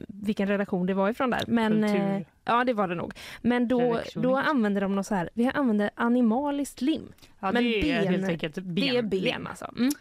vilken 0.08 0.48
redaktion 0.48 0.86
det 0.86 0.94
var 0.94 1.10
ifrån 1.10 1.30
där. 1.30 1.44
Men, 1.48 1.84
eh, 1.84 2.22
ja, 2.44 2.64
det 2.64 2.74
var 2.74 2.88
det 2.88 2.96
nog. 2.96 3.14
Men 3.42 3.68
då, 3.68 4.00
då 4.16 4.38
använder 4.38 4.82
de 4.82 4.96
något 4.96 5.08
så 5.08 5.16
här, 5.16 5.30
vi 5.34 5.52
använder 5.54 5.90
animaliskt 5.96 6.82
lim. 6.82 7.14
Ja, 7.40 7.52
men 7.52 7.64
det 7.64 7.92
är 7.92 8.02
ben, 8.02 8.14
helt 8.14 8.28
enkelt 8.28 8.56
ben. 8.56 8.76
Det 8.76 8.98
är 8.98 9.02
ben 9.02 9.48
alltså. 9.48 9.74
Mm. 9.78 9.92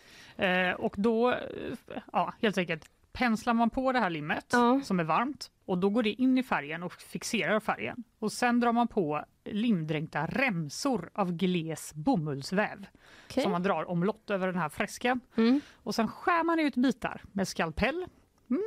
Och 0.79 0.95
då, 0.99 1.35
ja, 2.13 2.35
helt 2.43 2.59
enkelt 2.59 2.91
penslar 3.17 3.55
man 3.55 3.71
på 3.71 3.93
det 3.93 3.99
här 3.99 4.11
limmet 4.11 4.47
ja. 4.53 4.81
som 4.85 5.01
är 5.01 5.05
varmt 5.05 5.51
och 5.65 5.79
då 5.79 5.91
går 5.91 6.03
det 6.03 6.11
in 6.11 6.39
i 6.39 6.43
färgen 6.43 6.83
och 6.83 6.93
fixerar 6.93 7.61
färgen. 7.61 8.05
Och 8.19 8.33
sen 8.33 8.61
drar 8.61 8.73
man 8.73 8.89
på 8.89 9.25
limdränkta 9.45 10.27
remsor 10.27 11.11
av 11.15 11.33
gles 11.33 11.95
bomullsväv 11.95 12.87
okay. 13.27 13.43
som 13.43 13.53
man 13.53 13.63
drar 13.63 13.91
omlott 13.91 14.31
över 14.31 14.47
den 14.47 14.57
här 14.57 14.69
fresken. 14.69 15.21
Mm. 15.37 15.61
Och 15.75 15.95
sen 15.95 16.09
skär 16.09 16.45
man 16.45 16.61
ut 16.61 16.75
bitar 16.75 17.23
med 17.33 17.49
skalpell 17.49 18.07
mm. 18.51 18.63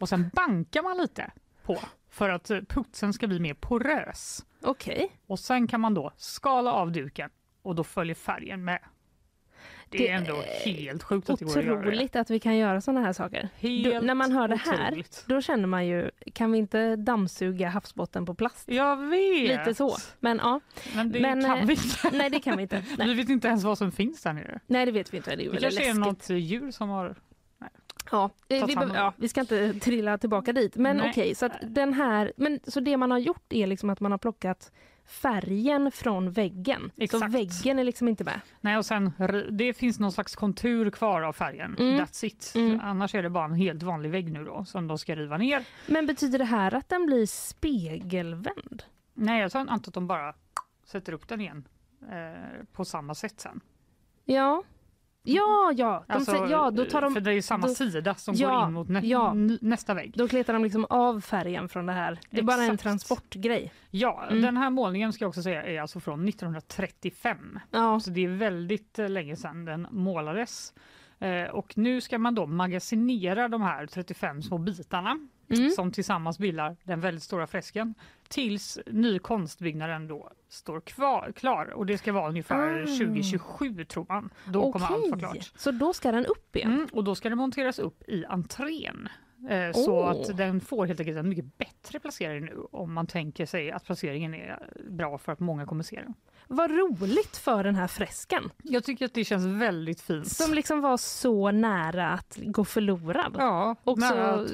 och 0.00 0.08
sen 0.08 0.30
bankar 0.34 0.82
man 0.82 0.96
lite 0.96 1.30
på 1.62 1.78
för 2.10 2.28
att 2.28 2.50
putsen 2.68 3.12
ska 3.12 3.26
bli 3.26 3.40
mer 3.40 3.54
porös. 3.54 4.46
Okej. 4.62 5.16
Och 5.26 5.38
sen 5.38 5.66
kan 5.66 5.80
man 5.80 5.94
då 5.94 6.12
skala 6.16 6.72
av 6.72 6.92
duken 6.92 7.30
och 7.62 7.74
då 7.74 7.84
följer 7.84 8.14
färgen 8.14 8.64
med. 8.64 8.80
Det, 9.98 10.08
är 10.08 10.16
ändå 10.16 10.42
helt 10.64 11.02
sjukt 11.02 11.30
att 11.30 11.38
det 11.38 11.44
går 11.44 11.58
att 11.58 11.64
göra. 11.64 11.78
Otroligt 11.78 12.16
att 12.16 12.30
vi 12.30 12.40
kan 12.40 12.56
göra 12.56 12.80
såna 12.80 13.00
här 13.00 13.12
saker. 13.12 13.48
Helt 13.58 13.94
Då, 13.94 14.00
när 14.00 14.14
man 14.14 14.32
hör 14.32 14.48
det 14.48 14.56
här, 14.56 14.88
otroligt. 14.88 15.24
då 15.28 15.40
känner 15.40 15.66
man 15.66 15.86
ju, 15.86 16.10
kan 16.32 16.52
vi 16.52 16.58
inte 16.58 16.96
dammsuga 16.96 17.68
havsbotten 17.68 18.26
på 18.26 18.34
plast? 18.34 18.68
Jag 18.68 18.96
vet! 18.96 19.58
Lite 19.58 19.74
så. 19.74 19.96
Men 20.20 20.38
ja, 20.42 20.60
Men 20.94 21.12
det 21.12 21.20
Men, 21.20 21.44
kan 21.44 21.58
eh, 21.58 21.66
vi 21.66 21.72
inte. 21.72 22.10
nej 22.12 22.30
det 22.30 22.40
kan 22.40 22.56
vi 22.56 22.62
inte. 22.62 22.80
Vi 22.98 23.06
Nej, 23.06 23.14
vet 23.14 23.28
inte 23.28 23.48
ens 23.48 23.64
vad 23.64 23.78
som 23.78 23.92
finns 23.92 24.22
där 24.22 24.32
nere. 24.32 24.60
nej 24.66 24.86
det 24.86 24.92
vet 24.92 25.12
vi 25.12 25.16
inte. 25.16 25.36
Det 25.36 25.44
är 25.46 25.50
Det 25.52 25.60
kanske 25.60 25.90
är 25.90 25.94
något 25.94 26.30
djur 26.30 26.70
som 26.70 26.88
har... 26.88 27.14
Ja, 28.10 28.30
eh, 28.48 28.66
vi, 28.66 28.74
ja, 28.94 29.12
vi 29.16 29.28
ska 29.28 29.40
inte 29.40 29.74
trilla 29.74 30.18
tillbaka 30.18 30.52
dit. 30.52 30.76
Men 30.76 31.00
okej, 31.00 31.34
så 31.34 31.46
att 31.46 31.52
den 31.62 31.94
här, 31.94 32.32
men 32.36 32.60
så 32.66 32.80
det 32.80 32.96
man 32.96 33.10
har 33.10 33.18
gjort 33.18 33.52
är 33.52 33.66
liksom 33.66 33.90
att 33.90 34.00
man 34.00 34.10
har 34.10 34.18
plockat 34.18 34.72
färgen 35.06 35.90
från 35.90 36.30
väggen. 36.30 36.90
Så 36.96 37.02
Exakt. 37.02 37.34
väggen 37.34 37.78
är 37.78 37.84
liksom 37.84 38.08
inte 38.08 38.24
med. 38.24 38.40
Nej, 38.60 38.76
och 38.78 38.86
sen 38.86 39.12
det 39.50 39.74
finns 39.74 40.00
någon 40.00 40.12
slags 40.12 40.36
kontur 40.36 40.90
kvar 40.90 41.22
av 41.22 41.32
färgen. 41.32 41.76
Mm. 41.78 42.00
That's 42.00 42.24
it. 42.24 42.52
Mm. 42.54 42.80
Annars 42.80 43.14
är 43.14 43.22
det 43.22 43.30
bara 43.30 43.44
en 43.44 43.54
helt 43.54 43.82
vanlig 43.82 44.10
vägg 44.10 44.32
nu 44.32 44.44
då 44.44 44.64
som 44.64 44.88
de 44.88 44.98
ska 44.98 45.16
riva 45.16 45.38
ner. 45.38 45.64
Men 45.86 46.06
betyder 46.06 46.38
det 46.38 46.44
här 46.44 46.74
att 46.74 46.88
den 46.88 47.06
blir 47.06 47.26
spegelvänd? 47.26 48.82
Nej, 49.14 49.40
jag 49.40 49.56
antar 49.56 49.90
att 49.90 49.94
de 49.94 50.06
bara 50.06 50.34
sätter 50.84 51.12
upp 51.12 51.28
den 51.28 51.40
igen 51.40 51.68
eh, 52.10 52.64
på 52.72 52.84
samma 52.84 53.14
sätt 53.14 53.40
sen. 53.40 53.60
Ja. 54.24 54.62
Ja, 55.26 55.72
ja. 55.76 56.04
De 56.08 56.12
Alltså, 56.12 56.46
ja 56.50 56.70
då, 56.70 56.84
tar 56.84 57.00
För 57.00 57.10
de, 57.10 57.20
det 57.20 57.30
är 57.30 57.34
ju 57.34 57.42
samma 57.42 57.66
då- 57.66 57.74
sida 57.74 58.14
som 58.14 58.34
Ja, 58.34 58.56
går 58.58 58.66
in 58.68 58.72
mot 58.74 58.88
nä, 58.88 59.00
ja. 59.04 59.34
nästa 59.60 59.94
vägg. 59.94 60.12
då 60.16 60.28
kletar 60.28 60.52
de 60.52 60.64
liksom 60.64 60.86
av 60.90 61.20
färgen 61.20 61.68
från 61.68 61.86
det 61.86 61.92
här. 61.92 62.18
Det 62.30 62.38
är 62.38 62.42
bara 62.42 62.56
en 62.56 62.62
Exakt. 62.62 62.82
transportgrej. 62.82 63.72
Ja, 63.90 64.24
Mm. 64.30 64.42
den 64.42 64.56
här 64.56 64.70
målningen 64.70 65.12
ska 65.12 65.24
jag 65.24 65.28
också 65.28 65.42
säga 65.42 65.62
är 65.62 65.80
alltså 65.80 66.00
från 66.00 66.24
1935. 66.28 67.58
Ja. 67.70 68.00
Så 68.00 68.10
det 68.10 68.24
är 68.24 68.28
väldigt 68.28 68.98
eh, 68.98 69.08
länge 69.08 69.36
sedan 69.36 69.64
den 69.64 69.86
målades. 69.90 70.72
Eh, 71.24 71.50
och 71.50 71.78
nu 71.78 72.00
ska 72.00 72.18
man 72.18 72.34
då 72.34 72.46
magasinera 72.46 73.48
de 73.48 73.62
här 73.62 73.86
35 73.86 74.42
små 74.42 74.58
bitarna 74.58 75.28
Mm. 75.48 75.70
som 75.70 75.92
tillsammans 75.92 76.38
bildar 76.38 76.76
den 76.84 77.00
väldigt 77.00 77.22
stora 77.22 77.46
fresken 77.46 77.94
tills 78.28 78.78
ny 78.86 79.18
konstbyggnaden 79.18 80.08
då 80.08 80.30
står 80.48 80.80
kvar, 80.80 81.32
klar. 81.36 81.66
Och 81.66 81.86
det 81.86 81.98
ska 81.98 82.12
vara 82.12 82.28
ungefär 82.28 82.82
Ah. 82.82 82.86
2027 82.86 83.84
tror 83.84 84.06
man. 84.08 84.30
Då 84.44 84.72
kommer 84.72 84.86
allt 84.86 85.10
vara 85.10 85.18
klart. 85.18 85.52
så 85.56 85.70
då 85.70 85.92
ska 85.92 86.12
den 86.12 86.26
upp 86.26 86.56
igen? 86.56 86.72
Mm, 86.72 86.86
och 86.92 87.04
då 87.04 87.14
ska 87.14 87.28
det 87.28 87.36
monteras 87.36 87.78
upp 87.78 88.02
i 88.08 88.24
entrén. 88.24 89.08
Eh, 89.48 89.72
så 89.72 89.92
Åh. 90.00 90.10
att 90.10 90.36
den 90.36 90.60
får 90.60 90.86
helt 90.86 91.00
enkelt 91.00 91.18
en 91.18 91.28
mycket 91.28 91.58
bättre 91.58 92.00
placering 92.00 92.44
nu 92.44 92.56
om 92.72 92.92
man 92.94 93.06
tänker 93.06 93.46
sig 93.46 93.70
att 93.70 93.84
placeringen 93.84 94.34
är 94.34 94.58
bra 94.90 95.18
för 95.18 95.32
att 95.32 95.40
många 95.40 95.66
kommer 95.66 95.82
se 95.82 96.00
den. 96.00 96.14
Vad 96.48 96.70
roligt 96.70 97.36
för 97.36 97.64
den 97.64 97.74
här 97.74 97.86
fresken 97.86 98.50
Jag 98.62 98.84
tycker 98.84 99.04
att 99.04 99.14
det 99.14 99.24
känns 99.24 99.62
väldigt 99.62 100.00
fint. 100.00 100.28
som 100.28 100.54
liksom 100.54 100.80
var 100.80 100.96
så 100.96 101.50
nära 101.50 102.08
att 102.10 102.38
gå 102.44 102.64
förlorad. 102.64 103.34
Ja, 103.38 103.76
Också- 103.84 104.06
nära 104.14 104.34
att 104.34 104.50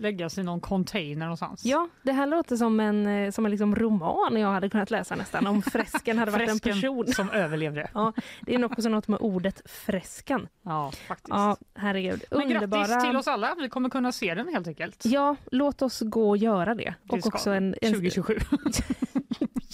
läggas 0.00 0.38
i 0.38 0.42
någon 0.42 0.60
container 0.60 1.26
någonstans. 1.26 1.64
Ja, 1.64 1.88
det 2.02 2.12
här 2.12 2.26
låter 2.26 2.56
som 2.56 2.80
en, 2.80 3.06
eh, 3.06 3.30
som 3.30 3.44
en 3.44 3.50
liksom 3.50 3.76
roman 3.76 4.36
jag 4.40 4.48
hade 4.48 4.70
kunnat 4.70 4.90
läsa 4.90 5.16
nästan 5.16 5.46
om 5.46 5.62
fresken 5.62 6.18
hade 6.18 6.30
varit 6.30 6.48
en 6.48 6.58
Fresken 6.58 6.72
person. 6.72 7.06
som 7.12 7.30
överlevde. 7.30 7.90
Ja, 7.94 8.12
det 8.42 8.54
är 8.54 8.58
nog 8.58 8.72
också 8.72 8.88
något 8.88 9.08
med 9.08 9.18
ordet 9.20 9.62
freskan. 9.70 10.48
Ja, 10.62 10.92
faktiskt. 11.08 11.28
Ja, 11.28 11.56
herregud. 11.74 12.24
Men 12.30 12.42
Underbara... 12.42 12.86
grattis 12.86 13.04
till 13.08 13.16
oss 13.16 13.28
alla. 13.28 13.54
Vi 13.60 13.68
kommer 13.68 13.90
kunna 13.90 14.12
se 14.14 14.34
den 14.34 14.48
helt 14.48 14.68
enkelt. 14.68 15.02
Ja, 15.04 15.36
låt 15.50 15.82
oss 15.82 16.00
gå 16.00 16.28
och 16.28 16.36
göra 16.36 16.74
det. 16.74 16.94
Det 17.02 17.16
Och 17.16 17.26
också 17.26 17.50
en, 17.50 17.74
en 17.82 17.92
2027. 17.92 18.38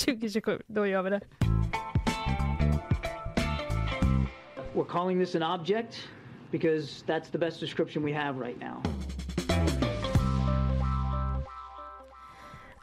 2027, 0.05 0.63
då 0.67 0.87
gör 0.87 1.03
vi 1.03 1.11
det. 1.11 1.21
We're 4.75 4.85
calling 4.89 5.25
this 5.25 5.35
an 5.35 5.43
object 5.61 6.09
because 6.51 7.05
that's 7.07 7.31
the 7.33 7.39
best 7.39 7.61
description 7.61 8.05
we 8.05 8.15
have 8.15 8.47
right 8.47 8.61
now. 8.61 8.83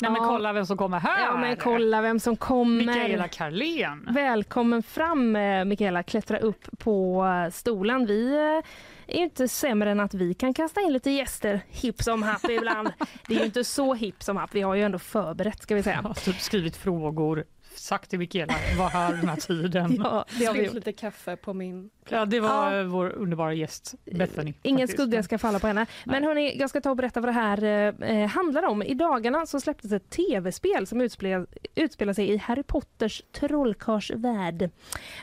Nej 0.01 0.11
men 0.11 0.21
Ja. 0.21 0.27
kolla 0.27 0.53
vem 0.53 0.65
som 0.65 0.77
kommer 0.77 0.99
här. 0.99 1.25
Ja, 1.25 1.37
men 1.37 1.55
kolla 1.57 2.01
vem 2.01 2.19
som 2.19 2.35
kommer. 2.37 2.85
Mikaela 2.85 3.27
Carlén. 3.27 4.07
Välkommen 4.11 4.83
fram 4.83 5.35
eh, 5.35 5.65
Mikaela, 5.65 6.03
klättra 6.03 6.37
upp 6.39 6.65
på 6.77 7.25
eh, 7.25 7.51
stolen. 7.51 8.05
Vi 8.05 8.33
eh, 8.35 8.65
är 9.13 9.17
ju 9.17 9.23
inte 9.23 9.47
sämre 9.47 9.91
än 9.91 9.99
att 9.99 10.13
vi 10.13 10.33
kan 10.33 10.53
kasta 10.53 10.81
in 10.81 10.93
lite 10.93 11.11
gäster 11.11 11.61
hipp 11.69 12.03
som 12.03 12.23
happ 12.23 12.49
ibland. 12.49 12.89
Det 13.27 13.35
är 13.35 13.39
ju 13.39 13.45
inte 13.45 13.63
så 13.63 13.93
hipp 13.93 14.23
som 14.23 14.37
happ, 14.37 14.55
vi 14.55 14.61
har 14.61 14.75
ju 14.75 14.83
ändå 14.83 14.99
förberett 14.99 15.61
ska 15.61 15.75
vi 15.75 15.83
säga. 15.83 16.01
Ja, 16.03 16.13
typ 16.13 16.39
skrivit 16.39 16.77
frågor, 16.77 17.45
sagt 17.79 18.09
till 18.09 18.19
Mikaela, 18.19 18.53
var 18.77 18.89
här 18.89 19.13
den 19.13 19.29
här 19.29 19.35
tiden. 19.35 20.01
Ja, 20.03 20.25
det 20.39 20.45
har 20.45 20.53
vi 20.53 20.63
gjort. 20.65 20.73
lite 20.73 20.91
kaffe 20.93 21.35
på 21.35 21.53
min... 21.53 21.89
Ja, 22.09 22.25
det 22.25 22.39
var 22.39 22.49
Ja. 22.73 22.79
eh, 22.79 22.85
vår 22.85 23.09
underbara 23.09 23.53
gäst 23.53 23.95
Bethany. 24.05 24.53
Ingen 24.63 24.79
faktiskt. 24.87 24.99
skugga 25.01 25.23
ska 25.23 25.37
falla 25.37 25.59
på 25.59 25.67
henne. 25.67 25.85
Men 26.05 26.23
hörni, 26.23 26.57
jag 26.59 26.69
ska 26.69 26.81
ta 26.81 26.89
och 26.89 26.95
berätta 26.95 27.19
vad 27.21 27.29
det 27.29 27.33
här 27.33 27.63
eh, 28.03 28.27
handlar 28.27 28.63
om. 28.65 28.83
I 28.83 28.93
dagarna 28.93 29.45
så 29.45 29.59
släpptes 29.59 29.91
ett 29.91 30.09
tv-spel 30.09 30.87
som 30.87 31.01
utspelar, 31.01 31.47
utspelar 31.75 32.13
sig 32.13 32.29
i 32.29 32.37
Harry 32.37 32.63
Potters 32.63 33.23
trollkarlsvärld. 33.31 34.69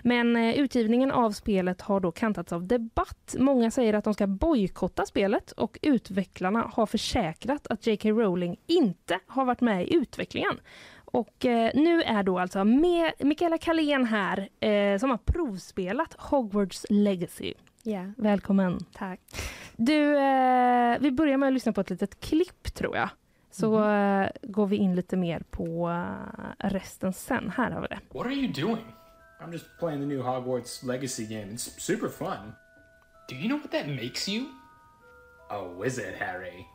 Men 0.02 0.36
eh, 0.36 0.54
utgivningen 0.54 1.10
av 1.10 1.30
spelet 1.32 1.80
har 1.80 2.00
då 2.00 2.12
kantats 2.12 2.52
av 2.52 2.66
debatt. 2.66 3.34
Många 3.38 3.70
säger 3.70 3.94
att 3.94 4.04
de 4.04 4.14
ska 4.14 4.26
bojkotta 4.26 5.06
spelet 5.06 5.52
och 5.52 5.78
utvecklarna 5.82 6.70
har 6.74 6.86
försäkrat 6.86 7.66
att 7.66 7.86
J.K. 7.86 8.08
Rowling 8.10 8.56
inte 8.66 9.18
har 9.26 9.44
varit 9.44 9.60
med 9.60 9.84
i 9.88 9.94
utvecklingen. 9.94 10.60
Och 11.14 11.46
eh, 11.46 11.70
nu 11.74 12.02
är 12.02 12.22
då 12.22 12.38
alltså 12.38 12.64
med 12.64 13.12
Mikaela 13.18 13.58
Kalén 13.58 14.04
här 14.04 14.48
eh, 14.60 14.98
som 14.98 15.10
har 15.10 15.16
provspelat 15.16 16.14
Hogwarts 16.18 16.86
Legacy. 16.90 17.54
Ja, 17.82 18.04
Välkommen. 18.16 18.84
tack. 18.92 19.20
Du, 19.76 20.16
eh, 20.18 20.98
vi 21.00 21.10
börjar 21.10 21.36
med 21.36 21.46
att 21.46 21.52
lyssna 21.52 21.72
på 21.72 21.80
ett 21.80 21.90
litet 21.90 22.20
klipp 22.20 22.74
tror 22.74 22.96
jag. 22.96 23.08
Så 23.50 23.88
eh, 23.88 24.28
går 24.42 24.66
vi 24.66 24.76
in 24.76 24.94
lite 24.94 25.16
mer 25.16 25.42
på 25.50 25.88
eh, 25.90 26.68
resten 26.68 27.12
sen. 27.12 27.52
Här 27.56 27.70
har 27.70 27.80
vi 27.80 27.86
det. 27.86 28.00
What 28.14 28.26
are 28.26 28.34
you 28.34 28.52
doing? 28.52 28.84
I'm 29.40 29.52
just 29.52 29.66
playing 29.78 30.00
the 30.00 30.06
new 30.06 30.22
Hogwarts 30.22 30.82
Legacy 30.82 31.24
game. 31.26 31.52
It's 31.52 31.80
super 31.80 32.08
fun. 32.08 32.52
Do 33.28 33.34
you 33.34 33.48
know 33.48 33.58
what 33.60 33.70
that 33.72 33.86
makes 33.86 34.28
you? 34.28 34.44
A 35.50 35.62
wizard, 35.80 36.14
Harry. 36.18 36.66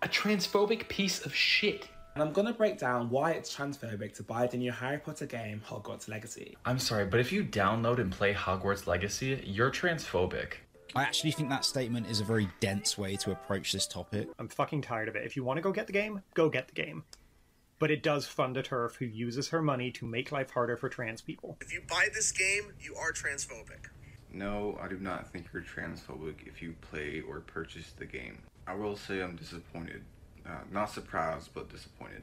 A 0.00 0.06
transphobic 0.06 0.88
piece 0.88 1.26
of 1.26 1.34
shit. 1.34 1.88
And 2.14 2.22
I'm 2.22 2.32
gonna 2.32 2.52
break 2.52 2.78
down 2.78 3.08
why 3.08 3.32
it's 3.32 3.54
transphobic 3.54 4.14
to 4.14 4.22
buy 4.22 4.46
the 4.46 4.56
new 4.56 4.72
Harry 4.72 4.98
Potter 4.98 5.26
game, 5.26 5.62
Hogwarts 5.66 6.08
Legacy. 6.08 6.56
I'm 6.64 6.78
sorry, 6.78 7.06
but 7.06 7.20
if 7.20 7.30
you 7.30 7.44
download 7.44 7.98
and 7.98 8.10
play 8.10 8.34
Hogwarts 8.34 8.86
Legacy, 8.86 9.42
you're 9.46 9.70
transphobic. 9.70 10.54
I 10.96 11.04
actually 11.04 11.30
think 11.30 11.50
that 11.50 11.64
statement 11.64 12.08
is 12.08 12.18
a 12.18 12.24
very 12.24 12.48
dense 12.58 12.98
way 12.98 13.14
to 13.16 13.30
approach 13.30 13.72
this 13.72 13.86
topic. 13.86 14.28
I'm 14.40 14.48
fucking 14.48 14.82
tired 14.82 15.08
of 15.08 15.14
it. 15.14 15.24
If 15.24 15.36
you 15.36 15.44
want 15.44 15.58
to 15.58 15.62
go 15.62 15.70
get 15.70 15.86
the 15.86 15.92
game, 15.92 16.22
go 16.34 16.48
get 16.48 16.66
the 16.66 16.74
game. 16.74 17.04
But 17.78 17.92
it 17.92 18.02
does 18.02 18.26
fund 18.26 18.56
a 18.56 18.62
turf 18.62 18.96
who 18.96 19.04
uses 19.04 19.48
her 19.48 19.62
money 19.62 19.92
to 19.92 20.04
make 20.04 20.32
life 20.32 20.50
harder 20.50 20.76
for 20.76 20.88
trans 20.88 21.22
people. 21.22 21.56
If 21.60 21.72
you 21.72 21.80
buy 21.88 22.08
this 22.12 22.32
game, 22.32 22.72
you 22.80 22.96
are 22.96 23.12
transphobic. 23.12 23.86
No, 24.32 24.78
I 24.82 24.88
do 24.88 24.98
not 24.98 25.32
think 25.32 25.46
you're 25.52 25.62
transphobic 25.62 26.46
if 26.46 26.60
you 26.60 26.74
play 26.80 27.22
or 27.26 27.40
purchase 27.40 27.92
the 27.96 28.04
game. 28.04 28.38
I 28.66 28.74
will 28.74 28.96
say 28.96 29.22
I'm 29.22 29.36
disappointed. 29.36 30.02
Uh, 30.50 30.80
not 30.80 30.90
surprised, 30.90 31.54
but 31.54 31.70
disappointed. 31.70 32.22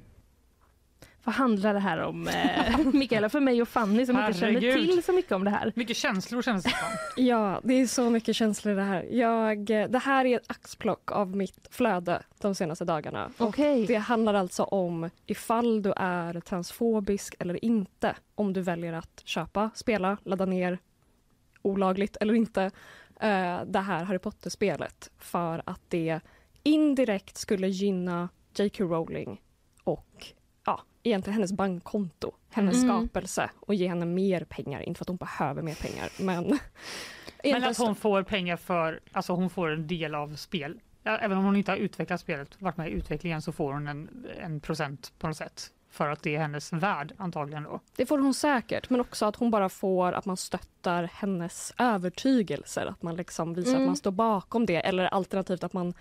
Vad 1.23 1.35
handlar 1.35 1.73
det 1.73 1.79
här 1.79 1.97
om, 1.97 2.27
eh, 2.27 2.77
Mikaela? 2.93 3.29
För 3.29 3.39
mig 3.39 3.61
och 3.61 3.67
Fanny 3.67 4.05
som 4.05 4.19
inte 4.19 4.39
känner 4.39 4.53
Herregud. 4.53 4.89
till 4.89 5.03
så 5.03 5.13
mycket 5.13 5.31
om 5.31 5.43
det 5.43 5.49
här. 5.49 5.71
Mycket 5.75 5.97
känslor 5.97 6.41
känns 6.41 6.63
det 6.63 6.69
som. 6.69 6.87
Ja, 7.25 7.61
det 7.63 7.73
är 7.73 7.87
så 7.87 8.09
mycket 8.09 8.35
känslor 8.35 8.75
det 8.75 8.81
här. 8.81 9.03
Jag, 9.03 9.65
det 9.65 10.01
här 10.03 10.25
är 10.25 10.37
ett 10.37 10.51
axplock 10.51 11.11
av 11.11 11.35
mitt 11.35 11.67
flöde 11.71 12.23
de 12.41 12.55
senaste 12.55 12.85
dagarna. 12.85 13.31
Och 13.37 13.47
Okej. 13.47 13.85
Det 13.85 13.95
handlar 13.95 14.33
alltså 14.33 14.63
om 14.63 15.09
ifall 15.25 15.81
du 15.81 15.93
är 15.95 16.39
transfobisk 16.39 17.35
eller 17.39 17.65
inte. 17.65 18.15
Om 18.35 18.53
du 18.53 18.61
väljer 18.61 18.93
att 18.93 19.21
köpa, 19.25 19.69
spela, 19.75 20.17
ladda 20.23 20.45
ner 20.45 20.79
olagligt 21.61 22.17
eller 22.21 22.33
inte 22.33 22.63
eh, 23.19 23.61
det 23.65 23.79
här 23.79 24.03
Harry 24.03 24.19
Potter-spelet 24.19 25.11
för 25.17 25.61
att 25.65 25.81
det 25.87 26.19
indirekt 26.63 27.37
skulle 27.37 27.67
gynna 27.67 28.29
J.K. 28.55 28.83
Rowling 28.83 29.41
och 29.83 30.25
ja, 30.65 30.81
egentligen 31.03 31.33
hennes 31.33 31.51
bankkonto, 31.53 32.31
hennes 32.49 32.83
Mm. 32.83 32.87
skapelse 32.89 33.49
och 33.59 33.75
ge 33.75 33.87
henne 33.87 34.05
mer 34.05 34.43
pengar. 34.49 34.81
Inte 34.81 34.97
för 34.97 35.03
att 35.03 35.07
hon 35.09 35.17
behöver 35.17 35.61
mer 35.61 35.75
pengar, 35.75 36.09
men... 36.19 36.59
Men 37.43 37.63
att 37.63 37.77
hon 37.77 37.95
får 37.95 38.23
pengar 38.23 38.57
för, 38.57 38.99
alltså 39.11 39.33
hon 39.33 39.49
får 39.49 39.69
en 39.69 39.87
del 39.87 40.15
av 40.15 40.35
spel. 40.35 40.79
Även 41.03 41.37
om 41.37 41.43
hon 41.43 41.55
inte 41.55 41.71
har 41.71 41.77
utvecklat 41.77 42.19
spelet, 42.21 42.61
varit 42.61 42.77
med 42.77 42.89
i 42.89 42.91
utvecklingen 42.91 43.41
så 43.41 43.51
får 43.51 43.73
hon 43.73 43.87
en, 43.87 44.25
en 44.39 44.59
procent 44.59 45.13
på 45.19 45.27
något 45.27 45.37
sätt. 45.37 45.71
För 45.89 46.09
att 46.09 46.23
det 46.23 46.35
är 46.35 46.39
hennes 46.39 46.73
värd 46.73 47.13
antagligen 47.17 47.63
då. 47.63 47.79
Det 47.95 48.05
får 48.05 48.17
hon 48.17 48.33
säkert, 48.33 48.89
men 48.89 49.01
också 49.01 49.25
att 49.25 49.35
hon 49.35 49.51
bara 49.51 49.69
får 49.69 50.11
att 50.13 50.25
man 50.25 50.37
stöttar 50.37 51.03
hennes 51.13 51.73
övertygelser. 51.77 52.85
Att 52.85 53.01
man 53.03 53.15
liksom 53.15 53.53
visar 53.53 53.69
Mm. 53.71 53.81
att 53.81 53.87
man 53.87 53.95
står 53.95 54.11
bakom 54.11 54.65
det 54.65 54.75
eller 54.75 55.05
alternativt 55.05 55.63
att 55.63 55.73
man 55.73 55.93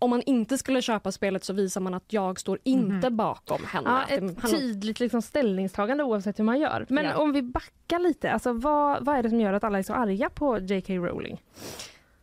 om 0.00 0.10
man 0.10 0.22
inte 0.22 0.58
skulle 0.58 0.82
köpa 0.82 1.12
spelet 1.12 1.44
så 1.44 1.52
visar 1.52 1.80
man 1.80 1.94
att 1.94 2.04
jag 2.12 2.40
står 2.40 2.58
inte 2.64 3.10
bakom 3.10 3.64
henne. 3.66 4.04
Ja, 4.08 4.16
ett 4.16 4.50
tydligt 4.50 5.00
liksom 5.00 5.22
ställningstagande 5.22 6.04
oavsett 6.04 6.38
hur 6.38 6.44
man 6.44 6.60
gör. 6.60 6.86
Men 6.88 7.04
Ja. 7.04 7.16
om 7.16 7.32
vi 7.32 7.42
backar 7.42 7.98
lite, 7.98 8.32
alltså 8.32 8.52
vad, 8.52 9.04
vad 9.04 9.16
är 9.16 9.22
det 9.22 9.28
som 9.30 9.40
gör 9.40 9.52
att 9.52 9.64
alla 9.64 9.78
är 9.78 9.82
så 9.82 9.92
arga 9.94 10.30
på 10.30 10.58
J.K. 10.58 10.92
Rowling? 10.94 11.42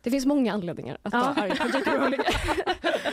Det 0.02 0.10
finns 0.10 0.26
många 0.26 0.52
anledningar 0.52 0.98
att 1.02 1.12
Ja. 1.12 1.18
vara 1.20 1.34
arg 1.34 1.50
på 1.58 1.66
J.K. 1.78 1.90
Rowling. 1.98 2.20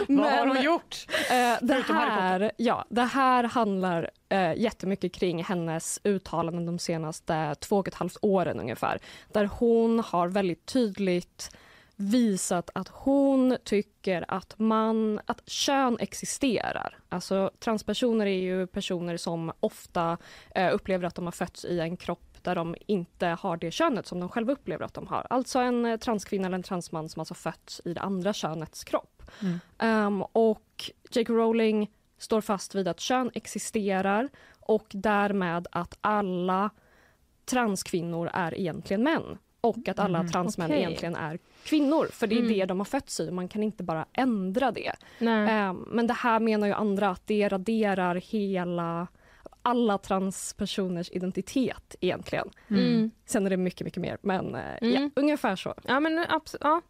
Vad 0.07 0.31
har 0.31 0.47
hon 0.47 0.61
gjort? 0.61 1.05
Eh, 1.31 1.65
det, 1.67 1.73
här, 1.87 2.51
ja, 2.57 2.85
det 2.89 3.01
här 3.03 3.43
handlar 3.43 4.09
eh, 4.29 4.53
jättemycket 4.57 5.13
kring 5.13 5.43
hennes 5.43 5.99
uttalanden 6.03 6.65
de 6.65 6.79
senaste 6.79 7.55
två 7.59 7.77
och 7.77 7.87
ett 7.87 7.93
halvt 7.93 8.17
åren 8.21 8.59
ungefär. 8.59 8.99
Där 9.33 9.45
hon 9.59 9.99
har 9.99 10.27
väldigt 10.27 10.65
tydligt 10.65 11.55
visat 11.95 12.69
att 12.73 12.87
hon 12.87 13.57
tycker 13.63 14.25
att, 14.27 14.59
man, 14.59 15.19
att 15.25 15.49
kön 15.49 15.97
existerar. 15.99 16.97
Alltså 17.09 17.51
transpersoner 17.59 18.25
är 18.25 18.39
ju 18.39 18.67
personer 18.67 19.17
som 19.17 19.51
ofta 19.59 20.17
eh, 20.55 20.73
upplever 20.73 21.07
att 21.07 21.15
de 21.15 21.25
har 21.25 21.31
fötts 21.31 21.65
i 21.65 21.79
en 21.79 21.97
kropp 21.97 22.37
där 22.41 22.55
de 22.55 22.75
inte 22.87 23.27
har 23.27 23.57
det 23.57 23.71
könet 23.71 24.07
som 24.07 24.19
de 24.19 24.29
själva 24.29 24.53
upplever 24.53 24.85
att 24.85 24.93
de 24.93 25.07
har. 25.07 25.27
Alltså 25.29 25.59
en 25.59 25.85
eh, 25.85 25.97
transkvinna 25.97 26.47
eller 26.47 26.55
en 26.55 26.63
transman 26.63 27.09
som 27.09 27.19
alltså 27.19 27.33
fötts 27.33 27.81
i 27.85 27.93
det 27.93 28.01
andra 28.01 28.33
könets 28.33 28.83
kropp. 28.83 29.23
Mm. 29.41 29.59
Ehm, 29.77 30.21
och 30.21 30.91
J.K. 31.11 31.33
Rowling 31.33 31.91
står 32.17 32.41
fast 32.41 32.75
vid 32.75 32.87
att 32.87 32.99
kön 32.99 33.31
existerar 33.33 34.29
och 34.59 34.85
därmed 34.89 35.67
att 35.71 35.97
alla 36.01 36.69
transkvinnor 37.45 38.29
är 38.33 38.59
egentligen 38.59 39.03
män 39.03 39.37
och 39.65 39.87
att 39.87 39.99
alla 39.99 40.19
Mm, 40.19 40.31
transmän 40.31 40.65
okej. 40.71 40.79
egentligen 40.79 41.15
är 41.15 41.39
kvinnor 41.63 42.07
för 42.11 42.27
det 42.27 42.35
är 42.35 42.39
Mm. 42.39 42.53
det 42.53 42.65
de 42.65 42.79
har 42.79 42.85
fötts 42.85 43.19
i 43.19 43.31
man 43.31 43.47
kan 43.47 43.63
inte 43.63 43.83
bara 43.83 44.05
ändra 44.13 44.71
det. 44.71 44.91
Nej. 45.19 45.49
Ehm, 45.51 45.85
men 45.87 46.07
det 46.07 46.13
här 46.13 46.39
menar 46.39 46.67
ju 46.67 46.73
andra 46.73 47.09
att 47.09 47.27
det 47.27 47.49
raderar 47.49 48.15
hela 48.15 49.07
alla 49.61 49.97
transpersoners 49.97 51.09
identitet 51.11 51.95
egentligen. 52.01 52.49
Mm. 52.69 53.11
Sen 53.25 53.45
är 53.45 53.49
det 53.49 53.57
mycket, 53.57 53.85
mycket 53.85 54.01
mer. 54.01 54.17
Men 54.21 54.55
eh, 54.55 54.61
ja, 54.81 54.87
Mm. 54.97 55.11
ungefär 55.15 55.55
så. 55.55 55.73
Ja, 55.83 55.99
men 55.99 56.19
abs- 56.19 56.57
ja. 56.61 56.81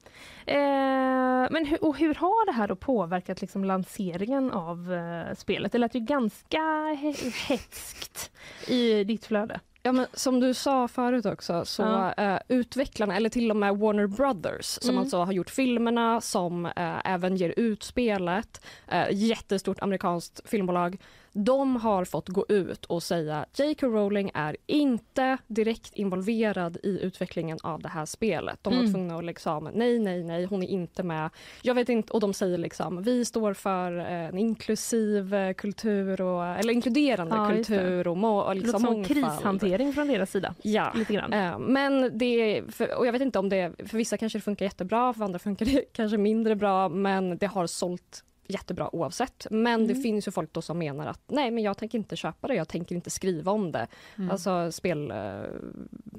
Eh, 0.54 1.48
men 1.52 1.66
hur, 1.66 1.84
och 1.86 1.98
hur 1.98 2.16
har 2.16 2.46
det 2.46 2.52
här 2.52 2.68
då 2.68 2.76
påverkat 2.76 3.42
liksom 3.42 3.64
lanseringen 3.66 4.52
av 4.52 4.94
eh, 4.94 5.36
spelet? 5.36 5.72
Det 5.72 5.78
lät 5.78 5.96
ju 5.96 6.00
ganska 6.00 6.58
he- 7.02 7.48
hetskt 7.48 8.32
i 8.68 9.04
ditt 9.04 9.26
flöde. 9.26 9.60
Ja, 9.86 9.92
men 9.92 10.06
som 10.14 10.40
du 10.40 10.54
sa 10.54 10.88
förut 10.88 11.26
också, 11.26 11.66
så 11.66 11.82
Ja. 11.82 12.14
eh, 12.14 12.40
utvecklarna, 12.48 13.16
eller 13.16 13.30
till 13.30 13.50
och 13.52 13.58
med 13.58 13.78
Warner 13.78 14.08
Brothers 14.08 14.66
som 14.66 14.90
Mm. 14.90 15.02
alltså 15.02 15.18
har 15.18 15.34
gjort 15.34 15.50
filmerna, 15.50 16.22
som 16.22 16.66
eh, 16.66 16.72
även 17.06 17.36
ger 17.36 17.54
ut 17.58 17.84
spelet, 17.84 18.66
eh, 18.88 19.06
jättestort 19.12 19.82
amerikanskt 19.82 20.42
filmbolag, 20.46 20.98
de 21.38 21.76
har 21.76 22.06
fått 22.06 22.30
gå 22.30 22.46
ut 22.50 22.86
och 22.86 23.04
säga 23.04 23.46
J.K. 23.58 23.88
Rowling 23.88 24.32
är 24.34 24.58
inte 24.66 25.38
direkt 25.48 25.94
involverad 25.94 26.78
i 26.84 27.00
utvecklingen 27.02 27.58
av 27.64 27.82
det 27.82 27.90
här 27.90 28.06
spelet. 28.06 28.60
De 28.62 28.74
var 28.74 28.80
Mm. 28.80 28.94
tvungna 28.94 29.18
att 29.18 29.26
liksom, 29.26 29.70
nej, 29.74 30.00
nej, 30.00 30.24
nej, 30.24 30.46
hon 30.46 30.64
är 30.64 30.68
inte 30.68 31.04
med. 31.04 31.30
Jag 31.62 31.76
vet 31.76 31.90
inte, 31.90 32.14
och 32.14 32.20
de 32.20 32.34
säger 32.34 32.58
liksom, 32.58 33.02
vi 33.04 33.26
står 33.26 33.54
för 33.54 33.98
eh, 34.00 34.06
en 34.26 34.38
inklusiv 34.38 35.34
eh, 35.34 35.54
kultur, 35.54 36.22
och, 36.22 36.46
eller 36.46 36.74
inkluderande 36.74 37.36
Ja, 37.36 37.50
kultur 37.50 38.08
och, 38.08 38.18
må, 38.18 38.40
och 38.40 38.56
liksom 38.56 38.80
som 38.80 38.94
mångfald. 38.94 39.08
krishantering 39.24 39.94
från 39.94 40.08
deras 40.08 40.32
sida. 40.32 40.56
Ja, 40.62 40.92
Lite 40.96 41.14
grann. 41.14 41.34
Eh, 41.34 41.60
men 41.60 42.18
det 42.18 42.62
och 42.98 43.08
jag 43.08 43.12
vet 43.12 43.22
inte 43.22 43.40
om 43.40 43.50
det, 43.50 43.72
för 43.90 43.98
vissa 43.98 44.18
kanske 44.18 44.38
det 44.38 44.44
funkar 44.44 44.66
jättebra, 44.66 45.14
för 45.14 45.24
andra 45.24 45.40
funkar 45.40 45.66
det 45.66 45.82
kanske 45.94 46.18
mindre 46.18 46.56
bra, 46.56 46.90
men 46.90 47.38
det 47.38 47.48
har 47.48 47.68
sålt 47.68 48.24
jättebra 48.48 48.96
oavsett. 48.96 49.48
Men 49.52 49.88
det 49.88 49.94
Mm. 49.94 50.04
finns 50.04 50.28
ju 50.28 50.32
folk 50.32 50.54
då 50.54 50.62
som 50.62 50.78
menar 50.78 51.08
att 51.08 51.22
nej, 51.28 51.52
men 51.52 51.64
jag 51.64 51.78
tänker 51.78 51.98
inte 51.98 52.16
köpa 52.16 52.48
det, 52.48 52.56
jag 52.56 52.68
tänker 52.68 52.96
inte 52.96 53.10
skriva 53.10 53.52
om 53.52 53.72
det. 53.72 53.88
Mm. 54.18 54.32
Alltså 54.32 54.72
spel, 54.72 55.12
eh, 55.12 55.42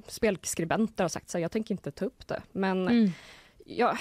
spelskribenter 0.06 1.04
har 1.04 1.08
sagt 1.08 1.30
så 1.30 1.38
här, 1.38 1.42
jag 1.42 1.52
tänker 1.52 1.74
inte 1.74 1.90
ta 1.90 2.04
upp 2.04 2.26
det. 2.28 2.42
Men 2.52 2.88
Mm. 2.88 3.10
ja, 3.64 3.98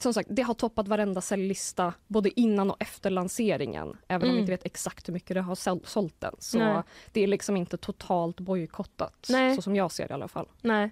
som 0.00 0.14
sagt, 0.14 0.28
det 0.32 0.42
har 0.42 0.54
toppat 0.54 0.88
varenda 0.88 1.20
säljlista 1.20 1.92
både 2.06 2.40
innan 2.40 2.70
och 2.70 2.76
efter 2.82 3.10
lanseringen. 3.10 3.96
Även 4.08 4.22
om 4.22 4.28
Mm. 4.28 4.34
vi 4.34 4.40
inte 4.40 4.52
vet 4.52 4.66
exakt 4.66 5.08
hur 5.08 5.12
mycket 5.12 5.34
det 5.34 5.40
har 5.40 5.54
sål- 5.54 5.80
sålt 5.84 6.24
än. 6.24 6.34
Så 6.38 6.58
Nej. 6.58 6.82
det 7.12 7.20
är 7.20 7.26
liksom 7.26 7.56
inte 7.56 7.76
totalt 7.76 8.40
bojkottat, 8.40 9.30
så 9.56 9.62
som 9.62 9.76
jag 9.76 9.92
ser 9.92 10.08
det 10.08 10.12
i 10.12 10.14
alla 10.14 10.28
fall. 10.28 10.48
Nej. 10.62 10.90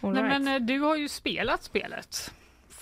All 0.00 0.12
Nej, 0.12 0.22
right. 0.22 0.42
men 0.42 0.54
eh, 0.62 0.66
du 0.66 0.78
har 0.80 0.96
ju 0.96 1.08
spelat 1.08 1.62
spelet 1.62 2.32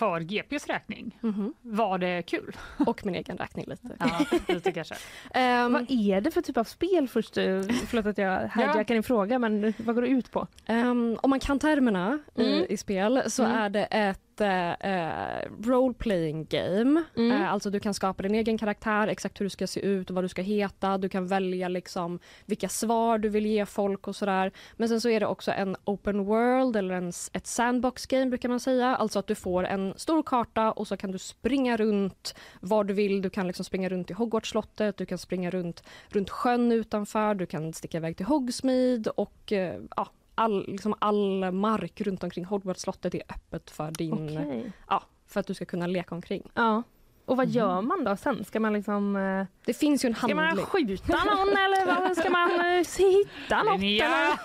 för 0.02 0.20
GPs 0.20 0.66
räkning. 0.66 1.18
Var 1.62 1.98
det 1.98 2.22
kul? 2.22 2.56
Och 2.86 3.06
min 3.06 3.14
egen 3.14 3.36
räkning 3.38 3.64
lite. 3.68 3.88
Ja, 3.98 4.38
lite 4.54 4.72
kanske. 4.72 4.94
Ehm, 5.34 5.72
Vad 5.72 5.86
är 5.90 6.20
det 6.20 6.30
för 6.30 6.42
typ 6.42 6.56
av 6.56 6.64
spel 6.64 7.08
först? 7.08 7.36
eh, 7.38 7.60
Förlåt 7.86 8.06
att 8.06 8.18
jag 8.18 8.48
hijackar 8.54 8.94
din 8.94 9.02
fråga, 9.02 9.38
men 9.38 9.74
vad 9.78 9.94
går 9.94 10.02
det 10.02 10.08
ut 10.08 10.30
på? 10.30 10.46
Ehm, 10.66 11.18
om 11.22 11.30
man 11.30 11.40
kan 11.40 11.58
termerna 11.58 12.18
Mm. 12.36 12.48
i, 12.48 12.66
i 12.68 12.76
spel 12.76 13.22
så 13.26 13.44
Mm. 13.44 13.56
är 13.58 13.70
det 13.70 13.84
ett 13.84 14.31
eh, 14.46 15.48
role-playing 15.62 16.46
game. 16.50 17.02
Mm. 17.16 17.32
Eh, 17.32 17.52
alltså 17.52 17.70
du 17.70 17.80
kan 17.80 17.94
skapa 17.94 18.22
din 18.22 18.34
egen 18.34 18.58
karaktär, 18.58 19.08
exakt 19.08 19.40
hur 19.40 19.46
du 19.46 19.50
ska 19.50 19.66
se 19.66 19.80
ut 19.80 20.10
och 20.10 20.14
vad 20.14 20.24
du 20.24 20.28
ska 20.28 20.42
heta. 20.42 20.98
Du 20.98 21.08
kan 21.08 21.26
välja 21.26 21.68
liksom 21.68 22.18
vilka 22.46 22.68
svar 22.68 23.18
du 23.18 23.28
vill 23.28 23.46
ge 23.46 23.66
folk 23.66 24.08
och 24.08 24.16
sådär. 24.16 24.52
Men 24.76 24.88
sen 24.88 25.00
så 25.00 25.08
är 25.08 25.20
det 25.20 25.26
också 25.26 25.52
en 25.52 25.76
open 25.84 26.24
world 26.24 26.76
eller 26.76 26.94
en, 26.94 27.12
ett 27.32 27.46
sandbox 27.46 28.06
game 28.06 28.26
brukar 28.26 28.48
man 28.48 28.60
säga. 28.60 28.96
Alltså 28.96 29.18
att 29.18 29.26
du 29.26 29.34
får 29.34 29.64
en 29.64 29.94
stor 29.96 30.22
karta 30.22 30.72
och 30.72 30.88
så 30.88 30.96
kan 30.96 31.12
du 31.12 31.18
springa 31.18 31.76
runt 31.76 32.34
var 32.60 32.84
du 32.84 32.94
vill. 32.94 33.22
Du 33.22 33.30
kan 33.30 33.46
liksom 33.46 33.64
springa 33.64 33.88
runt 33.88 34.10
i 34.10 34.14
Hogwarts-slottet, 34.14 34.96
du 34.96 35.06
kan 35.06 35.18
springa 35.18 35.50
runt, 35.50 35.82
runt 36.08 36.30
sjön 36.30 36.72
utanför, 36.72 37.34
du 37.34 37.46
kan 37.46 37.72
sticka 37.72 37.96
iväg 37.96 38.16
till 38.16 38.26
Hogsmeade 38.26 39.10
och 39.10 39.52
eh, 39.52 39.80
ja, 39.96 40.08
all, 40.34 40.64
liksom 40.68 40.94
all 40.98 41.52
mark 41.52 42.00
runt 42.00 42.24
omkring 42.24 42.44
Hogwarts-slottet 42.44 43.14
är 43.14 43.22
öppet 43.28 43.70
för 43.70 43.90
din... 43.90 44.38
Okej. 44.38 44.72
Ja, 44.88 45.02
för 45.26 45.40
att 45.40 45.46
du 45.46 45.54
ska 45.54 45.64
kunna 45.64 45.86
leka 45.86 46.14
omkring. 46.14 46.50
Ja. 46.54 46.82
Och 47.24 47.36
vad 47.36 47.48
gör 47.48 47.80
man 47.80 48.04
då 48.04 48.16
sen? 48.16 48.44
Ska 48.44 48.60
man 48.60 48.72
liksom... 48.72 49.46
Det 49.64 49.74
finns 49.74 50.04
ju 50.04 50.06
en 50.06 50.14
Ska 50.14 50.34
man 50.34 50.44
handling. 50.44 50.66
skjuta 50.66 51.24
någon 51.24 51.48
eller 51.48 51.86
vad? 51.86 52.16
ska 52.16 52.30
man 52.30 52.50
hitta 52.98 53.62
något? 53.62 53.82
Eller? 53.82 54.38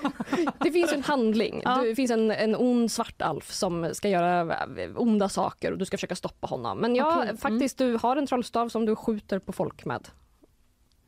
Det 0.63 0.71
finns 0.71 0.93
en 0.93 1.03
handling. 1.03 1.61
Ja. 1.65 1.81
Det 1.83 1.95
finns 1.95 2.11
en, 2.11 2.31
en 2.31 2.55
ond 2.55 2.91
svartalf 2.91 3.51
som 3.51 3.89
ska 3.93 4.09
göra 4.09 4.55
eh, 4.81 4.89
onda 4.95 5.29
saker 5.29 5.71
och 5.71 5.77
du 5.77 5.85
ska 5.85 5.97
försöka 5.97 6.15
stoppa 6.15 6.47
honom. 6.47 6.77
Men 6.77 6.95
ja, 6.95 7.11
Okej, 7.11 7.23
mm. 7.23 7.37
faktiskt, 7.37 7.77
du 7.77 7.97
har 8.01 8.15
en 8.15 8.27
trollstav 8.27 8.69
som 8.69 8.85
du 8.85 8.95
skjuter 8.95 9.39
på 9.39 9.53
folk 9.53 9.85
med. 9.85 10.07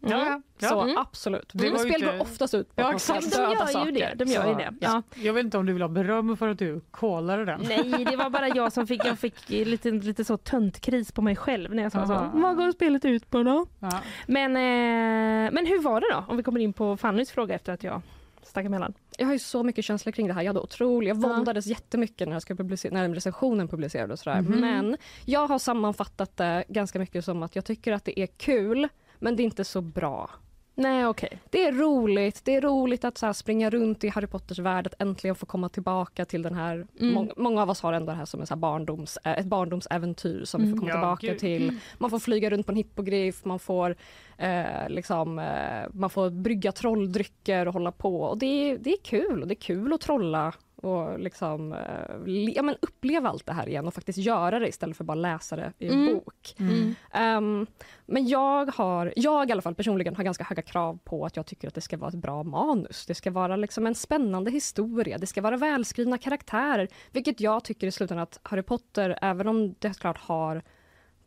Ja, 0.01 0.41
ja. 0.59 0.67
Så 0.69 0.81
Mm. 0.81 0.97
absolut. 0.97 1.49
Det 1.53 1.67
ju 1.67 1.77
spel 1.77 1.87
inte- 1.93 2.05
går 2.05 2.21
oftast 2.21 2.53
ut 2.53 2.75
på 2.75 2.81
Ja, 2.81 2.93
exakt. 2.93 3.31
De 3.31 3.37
döda 3.37 3.51
gör 3.53 3.67
ju 3.67 3.73
saker. 3.73 3.91
det. 3.91 4.13
De 4.25 4.31
gör 4.31 4.47
ju 4.47 4.51
Så, 4.53 4.57
det. 4.57 4.73
ja. 4.81 5.03
Ja. 5.15 5.21
Jag 5.21 5.33
vet 5.33 5.43
inte 5.45 5.57
om 5.57 5.65
du 5.65 5.73
vill 5.73 5.81
ha 5.81 5.89
beröm 5.89 6.37
för 6.37 6.47
att 6.47 6.59
du 6.59 6.81
kollade 6.91 7.45
den. 7.45 7.61
Nej, 7.67 8.05
det 8.09 8.15
var 8.15 8.29
bara 8.29 8.47
jag 8.47 8.73
som 8.73 8.87
fick, 8.87 9.05
jag 9.05 9.19
fick 9.19 9.49
lite, 9.49 9.91
lite 9.91 10.25
så 10.25 10.37
töntkris 10.37 11.11
på 11.11 11.21
mig 11.21 11.35
själv 11.35 11.73
när 11.75 11.83
jag 11.83 11.91
sa 11.91 12.07
så. 12.07 12.13
Aha. 12.13 12.31
Vad 12.33 12.55
går 12.57 12.71
spelet 12.71 13.05
ut 13.05 13.29
på 13.29 13.43
då? 13.43 13.65
Ja. 13.79 13.99
Men, 14.27 14.51
eh, 14.55 15.51
men 15.53 15.65
hur 15.65 15.81
var 15.81 16.01
det 16.01 16.07
då? 16.11 16.23
Om 16.27 16.37
vi 16.37 16.43
kommer 16.43 16.59
in 16.59 16.73
på 16.73 16.97
Fannys 16.97 17.31
fråga 17.31 17.55
efter 17.55 17.73
att 17.73 17.83
jag 17.83 18.01
stack 18.43 18.65
emellan. 18.65 18.93
Jag 19.17 19.25
har 19.25 19.33
ju 19.33 19.39
så 19.39 19.63
mycket 19.63 19.85
känslor 19.85 20.11
kring 20.11 20.27
det 20.27 20.33
här. 20.33 20.41
Jag 20.41 20.49
hade 20.49 20.59
otroligt, 20.59 21.07
jag 21.07 21.17
Ja. 21.23 21.27
våndades 21.35 21.65
jättemycket 21.65 22.27
när, 22.27 22.35
jag 22.35 22.41
ska 22.41 22.55
publicera, 22.55 22.93
när 22.93 23.09
recensionen 23.15 23.67
publicerades 23.67 24.19
och 24.19 24.23
sådär. 24.23 24.41
Mhm. 24.41 24.59
Men 24.61 24.97
jag 25.25 25.47
har 25.47 25.59
sammanfattat 25.59 26.37
det 26.37 26.63
ganska 26.67 26.99
mycket 26.99 27.25
som 27.25 27.43
att 27.43 27.55
jag 27.55 27.65
tycker 27.65 27.93
att 27.93 28.05
det 28.05 28.19
är 28.19 28.27
kul, 28.27 28.87
men 29.19 29.35
det 29.35 29.43
är 29.43 29.45
inte 29.45 29.63
så 29.63 29.81
bra. 29.81 30.29
Nej, 30.75 31.07
okej. 31.07 31.39
Det 31.49 31.63
är 31.65 31.71
roligt. 31.71 32.41
Det 32.45 32.55
är 32.55 32.61
roligt 32.61 33.05
att 33.05 33.17
så 33.17 33.25
här 33.25 33.33
springa 33.33 33.69
runt 33.69 34.03
i 34.03 34.07
Harry 34.09 34.27
Potters 34.27 34.59
värld, 34.59 34.87
att 34.87 35.01
äntligen 35.01 35.35
få 35.35 35.45
komma 35.45 35.69
tillbaka 35.69 36.25
till 36.25 36.41
den 36.41 36.55
här... 36.55 36.87
Mm. 36.99 37.13
Mång, 37.13 37.31
många 37.37 37.61
av 37.61 37.69
oss 37.69 37.81
har 37.81 37.93
ändå 37.93 38.11
det 38.11 38.17
här 38.17 38.25
som 38.25 38.39
en 38.41 38.47
så 38.47 38.53
här 38.53 38.59
barndoms, 38.59 39.17
eh, 39.23 39.31
ett 39.39 39.45
barndomsäventyr 39.45 40.45
som 40.45 40.61
vi 40.61 40.67
Mm. 40.67 40.79
får 40.79 40.87
komma 40.87 40.89
Ja, 40.91 40.95
tillbaka 41.17 41.27
gud. 41.27 41.39
till. 41.39 41.79
Man 41.97 42.09
får 42.09 42.19
flyga 42.19 42.49
runt 42.49 42.65
på 42.65 42.71
en 42.71 42.75
hippogriff, 42.75 43.45
man 43.45 43.59
får, 43.59 43.95
eh, 44.37 44.89
liksom, 44.89 45.39
eh, 45.39 45.89
man 45.93 46.09
får 46.09 46.29
brygga 46.29 46.71
trolldrycker 46.71 47.67
och 47.67 47.73
hålla 47.73 47.91
på. 47.91 48.21
Och 48.21 48.37
det, 48.37 48.45
är, 48.71 48.77
det 48.77 48.89
är 48.93 48.97
kul. 49.03 49.41
Och 49.41 49.47
det 49.47 49.53
är 49.53 49.61
kul 49.61 49.93
att 49.93 50.01
trolla 50.01 50.53
och 50.81 51.19
liksom, 51.19 51.73
eh, 51.73 52.33
ja, 52.55 52.61
men 52.61 52.75
uppleva 52.81 53.29
allt 53.29 53.45
det 53.45 53.53
här 53.53 53.69
igen 53.69 53.87
och 53.87 53.93
faktiskt 53.93 54.17
göra 54.19 54.59
det 54.59 54.67
istället 54.67 54.97
för 54.97 55.03
bara 55.03 55.15
läsa 55.15 55.55
det 55.55 55.73
i 55.79 55.87
en 55.87 55.93
Mm. 55.93 56.13
bok. 56.13 56.55
Mm. 56.59 56.95
Ehm, 57.11 57.67
men 58.05 58.27
jag 58.27 58.65
har, 58.75 59.13
jag 59.15 59.49
i 59.49 59.51
alla 59.51 59.61
fall 59.61 59.75
personligen 59.75 60.15
har 60.15 60.23
ganska 60.23 60.43
höga 60.43 60.61
krav 60.61 60.99
på 61.03 61.25
att 61.25 61.35
jag 61.35 61.45
tycker 61.45 61.67
att 61.67 61.75
det 61.75 61.81
ska 61.81 61.97
vara 61.97 62.09
ett 62.09 62.15
bra 62.15 62.43
manus. 62.43 63.05
Det 63.05 63.15
ska 63.15 63.31
vara 63.31 63.55
liksom 63.55 63.87
en 63.87 63.95
spännande 63.95 64.51
historia, 64.51 65.17
det 65.17 65.27
ska 65.27 65.41
vara 65.41 65.57
välskrivna 65.57 66.17
karaktärer. 66.17 66.87
Vilket 67.11 67.39
jag 67.41 67.63
tycker 67.63 67.87
i 67.87 67.91
slutändan 67.91 68.23
att 68.23 68.39
Harry 68.43 68.61
Potter, 68.63 69.17
även 69.21 69.47
om 69.47 69.75
det 69.79 69.99
klart 69.99 70.17
har 70.17 70.61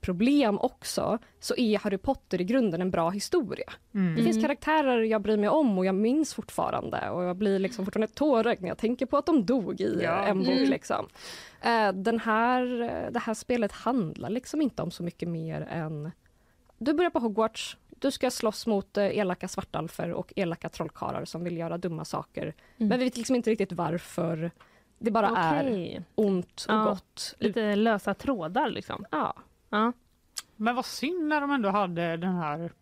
problem 0.02 0.58
också 0.58 1.18
så 1.40 1.54
är 1.56 1.78
Harry 1.78 1.98
Potter 1.98 2.40
i 2.40 2.44
grunden 2.44 2.80
en 2.82 2.90
bra 2.90 3.10
historia. 3.10 3.72
Mm. 3.94 4.14
Det 4.16 4.22
finns 4.22 4.36
Mm. 4.36 4.42
karaktärer 4.48 5.02
jag 5.02 5.20
bryr 5.22 5.36
mig 5.36 5.48
om 5.48 5.78
och 5.78 5.86
jag 5.86 5.94
minns 5.94 6.34
fortfarande 6.34 7.10
och 7.10 7.22
jag 7.24 7.36
blir 7.36 7.58
liksom 7.58 7.84
fortfarande 7.84 8.14
tårögd 8.14 8.60
när 8.62 8.68
jag 8.68 8.78
tänker 8.78 9.06
på 9.06 9.16
att 9.16 9.26
de 9.26 9.46
dog 9.46 9.80
i 9.80 10.00
Ja. 10.02 10.24
en 10.26 10.38
bok. 10.38 10.48
Mm. 10.48 10.70
Liksom. 10.70 11.06
Eh, 11.62 11.92
Den 11.92 12.20
här, 12.20 12.64
det 13.10 13.18
här 13.18 13.34
spelet 13.34 13.72
handlar 13.72 14.30
liksom 14.30 14.62
inte 14.62 14.82
om 14.82 14.90
så 14.90 15.02
mycket 15.02 15.28
mer 15.28 15.60
än 15.70 16.10
du 16.78 16.92
börjar 16.94 17.10
på 17.10 17.18
Hogwarts, 17.18 17.76
du 17.88 18.10
ska 18.10 18.30
slåss 18.30 18.66
mot 18.66 18.96
eh, 18.96 19.18
elaka 19.18 19.48
svartalfer 19.48 20.12
och 20.12 20.32
elaka 20.36 20.68
trollkarlar 20.68 21.24
som 21.24 21.44
vill 21.44 21.56
göra 21.56 21.78
dumma 21.78 22.04
saker. 22.04 22.42
Mm. 22.42 22.54
Men 22.88 22.98
vi 22.98 23.04
vet 23.04 23.16
liksom 23.16 23.36
inte 23.36 23.50
riktigt 23.50 23.72
varför. 23.72 24.50
Det 24.98 25.10
bara 25.10 25.30
Okej. 25.30 25.94
är 25.96 26.04
ont 26.14 26.66
och 26.68 26.74
Ja, 26.74 26.84
gott. 26.84 27.34
Lite 27.38 27.76
lösa 27.76 28.14
trådar 28.14 28.70
liksom. 28.70 29.04
Ja. 29.10 29.34
Ja. 29.72 29.92
Men 30.56 30.74
vad 30.74 30.86
synd 30.86 31.28
när 31.28 31.40
de 31.40 31.50
ändå 31.50 31.68
hade 31.70 32.16
den 32.16 32.34
här... 32.34 32.72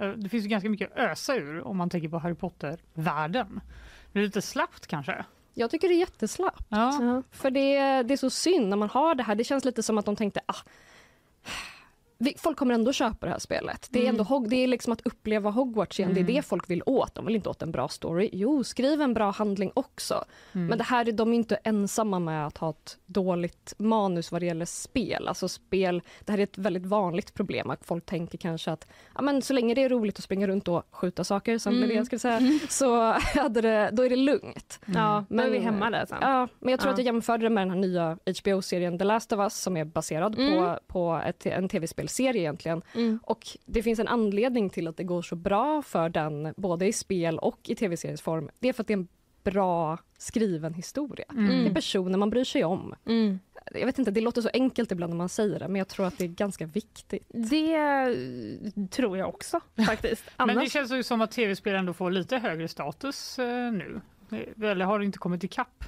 eh, 0.00 0.08
Det 0.10 0.28
finns 0.28 0.44
ju 0.44 0.48
ganska 0.48 0.70
mycket 0.70 0.92
att 0.92 0.98
ösa 0.98 1.34
ur 1.36 1.62
om 1.66 1.76
man 1.76 1.90
tänker 1.90 2.08
på 2.08 2.18
Harry 2.18 2.34
Potter-världen. 2.34 3.60
Det 4.12 4.18
är 4.18 4.22
lite 4.22 4.42
slappt 4.42 4.86
kanske. 4.86 5.24
Jag 5.54 5.70
tycker 5.70 5.88
det 5.88 5.94
är 5.94 5.98
jätteslappt. 5.98 6.66
Ja. 6.68 7.22
För 7.30 7.50
det, 7.50 8.02
det 8.02 8.14
är 8.14 8.16
så 8.16 8.30
synd 8.30 8.68
när 8.68 8.76
man 8.76 8.88
har 8.90 9.14
det 9.14 9.22
här. 9.22 9.34
Det 9.34 9.44
känns 9.44 9.64
lite 9.64 9.82
som 9.82 9.98
att 9.98 10.04
de 10.06 10.16
tänkte 10.16 10.40
ah, 10.46 10.56
folk 12.36 12.58
kommer 12.58 12.74
ändå 12.74 12.92
köpa 12.92 13.26
det 13.26 13.32
här 13.32 13.38
spelet. 13.38 13.88
Det 13.90 14.04
är, 14.04 14.08
ändå, 14.08 14.24
Hog- 14.24 14.48
det 14.48 14.56
är 14.56 14.66
liksom 14.66 14.92
att 14.92 15.00
uppleva 15.06 15.50
Hogwarts 15.50 16.00
igen. 16.00 16.14
Det 16.14 16.20
Mm. 16.20 16.30
är 16.30 16.36
det 16.36 16.42
folk 16.42 16.70
vill 16.70 16.82
åt. 16.86 17.14
De 17.14 17.26
vill 17.26 17.34
inte 17.36 17.48
åt 17.48 17.62
en 17.62 17.72
bra 17.72 17.88
story. 17.88 18.30
Jo, 18.32 18.64
skriv 18.64 19.00
en 19.00 19.14
bra 19.14 19.30
handling 19.30 19.70
också. 19.74 20.24
Mm. 20.52 20.66
Men 20.66 20.78
det 20.78 20.84
här 20.84 21.08
är 21.08 21.12
de 21.12 21.30
är 21.32 21.34
inte 21.36 21.56
ensamma 21.64 22.18
med 22.18 22.46
att 22.46 22.58
ha 22.58 22.70
ett 22.70 22.98
dåligt 23.06 23.74
manus 23.78 24.32
vad 24.32 24.42
det 24.42 24.46
gäller 24.46 24.64
spel. 24.64 25.28
Alltså 25.28 25.48
spel, 25.48 26.02
det 26.24 26.32
här 26.32 26.38
är 26.38 26.42
ett 26.42 26.58
väldigt 26.58 26.86
vanligt 26.86 27.34
problem. 27.34 27.70
Att 27.70 27.84
folk 27.86 28.06
tänker 28.06 28.38
kanske 28.38 28.70
att 28.72 28.86
ja, 29.14 29.22
men 29.22 29.42
så 29.42 29.52
länge 29.52 29.74
det 29.74 29.82
är 29.82 29.88
roligt 29.88 30.18
att 30.18 30.24
springa 30.24 30.46
runt 30.46 30.68
och 30.68 30.82
skjuta 30.90 31.24
saker, 31.24 31.58
som 31.58 31.74
Mm. 31.76 31.88
det 31.88 31.94
jag 31.94 32.06
skulle 32.06 32.18
säga, 32.18 32.40
så 32.68 33.12
hade 33.34 33.60
det, 33.60 33.90
då 33.92 34.04
är 34.04 34.10
det 34.10 34.16
lugnt. 34.16 34.80
Ja, 34.86 35.24
då 35.28 35.42
är 35.42 35.50
vi 35.50 35.58
hemma 35.58 35.90
där 35.90 36.06
sen. 36.06 36.18
Ja, 36.20 36.48
men 36.60 36.70
jag 36.70 36.80
tror 36.80 36.88
Ja. 36.90 36.92
att 36.92 36.98
jag 36.98 37.04
jämförde 37.04 37.44
det 37.44 37.50
med 37.50 37.62
den 37.62 37.70
här 37.70 37.78
nya 37.78 38.18
HBO-serien 38.42 38.98
The 38.98 39.04
Last 39.04 39.32
of 39.32 39.38
Us 39.38 39.54
som 39.60 39.76
är 39.76 39.84
baserad 39.84 40.38
Mm. 40.38 40.52
på, 40.54 40.78
på 40.86 41.22
ett, 41.26 41.46
en 41.46 41.68
tv-spelserie 42.14 42.42
egentligen. 42.42 42.82
Mm. 42.94 43.18
Och 43.22 43.46
det 43.66 43.82
finns 43.82 43.98
en 43.98 44.08
anledning 44.08 44.70
till 44.70 44.88
att 44.88 44.96
det 44.96 45.04
går 45.04 45.22
så 45.22 45.36
bra 45.36 45.82
för 45.82 46.08
den, 46.08 46.54
både 46.56 46.86
i 46.86 46.92
spel 46.92 47.38
och 47.38 47.60
i 47.64 47.74
tv-seriens 47.74 48.22
form. 48.22 48.50
Det 48.60 48.68
är 48.68 48.72
för 48.72 48.82
att 48.82 48.86
det 48.86 48.94
är 48.94 48.98
en 48.98 49.08
bra 49.42 49.98
skriven 50.18 50.74
historia. 50.74 51.26
Mm. 51.30 51.64
Det 51.64 51.70
är 51.70 51.74
personer 51.74 52.18
man 52.18 52.30
bryr 52.30 52.44
sig 52.44 52.64
om. 52.64 52.94
Mm. 53.06 53.38
Jag 53.72 53.86
vet 53.86 53.98
inte, 53.98 54.10
det 54.10 54.20
låter 54.20 54.42
så 54.42 54.50
enkelt 54.52 54.92
ibland 54.92 55.10
när 55.10 55.16
man 55.16 55.28
säger 55.28 55.58
det, 55.58 55.68
men 55.68 55.76
jag 55.76 55.88
tror 55.88 56.06
att 56.06 56.18
det 56.18 56.24
är 56.24 56.28
ganska 56.28 56.66
viktigt. 56.66 57.26
Det 57.28 57.74
eh, 57.74 58.86
tror 58.90 59.18
jag 59.18 59.28
också 59.28 59.60
faktiskt. 59.86 60.24
Men 60.36 60.48
det 60.48 60.52
Annars... 60.52 60.72
känns 60.72 60.92
ju 60.92 61.02
som 61.02 61.20
att 61.20 61.30
tv-spel 61.30 61.74
ändå 61.74 61.92
får 61.92 62.10
lite 62.10 62.38
högre 62.38 62.68
status 62.68 63.38
eh, 63.38 63.72
nu. 63.72 64.00
Eller 64.62 64.84
har 64.84 64.98
det 64.98 65.04
inte 65.04 65.18
kommit 65.18 65.44
ikapp? 65.44 65.84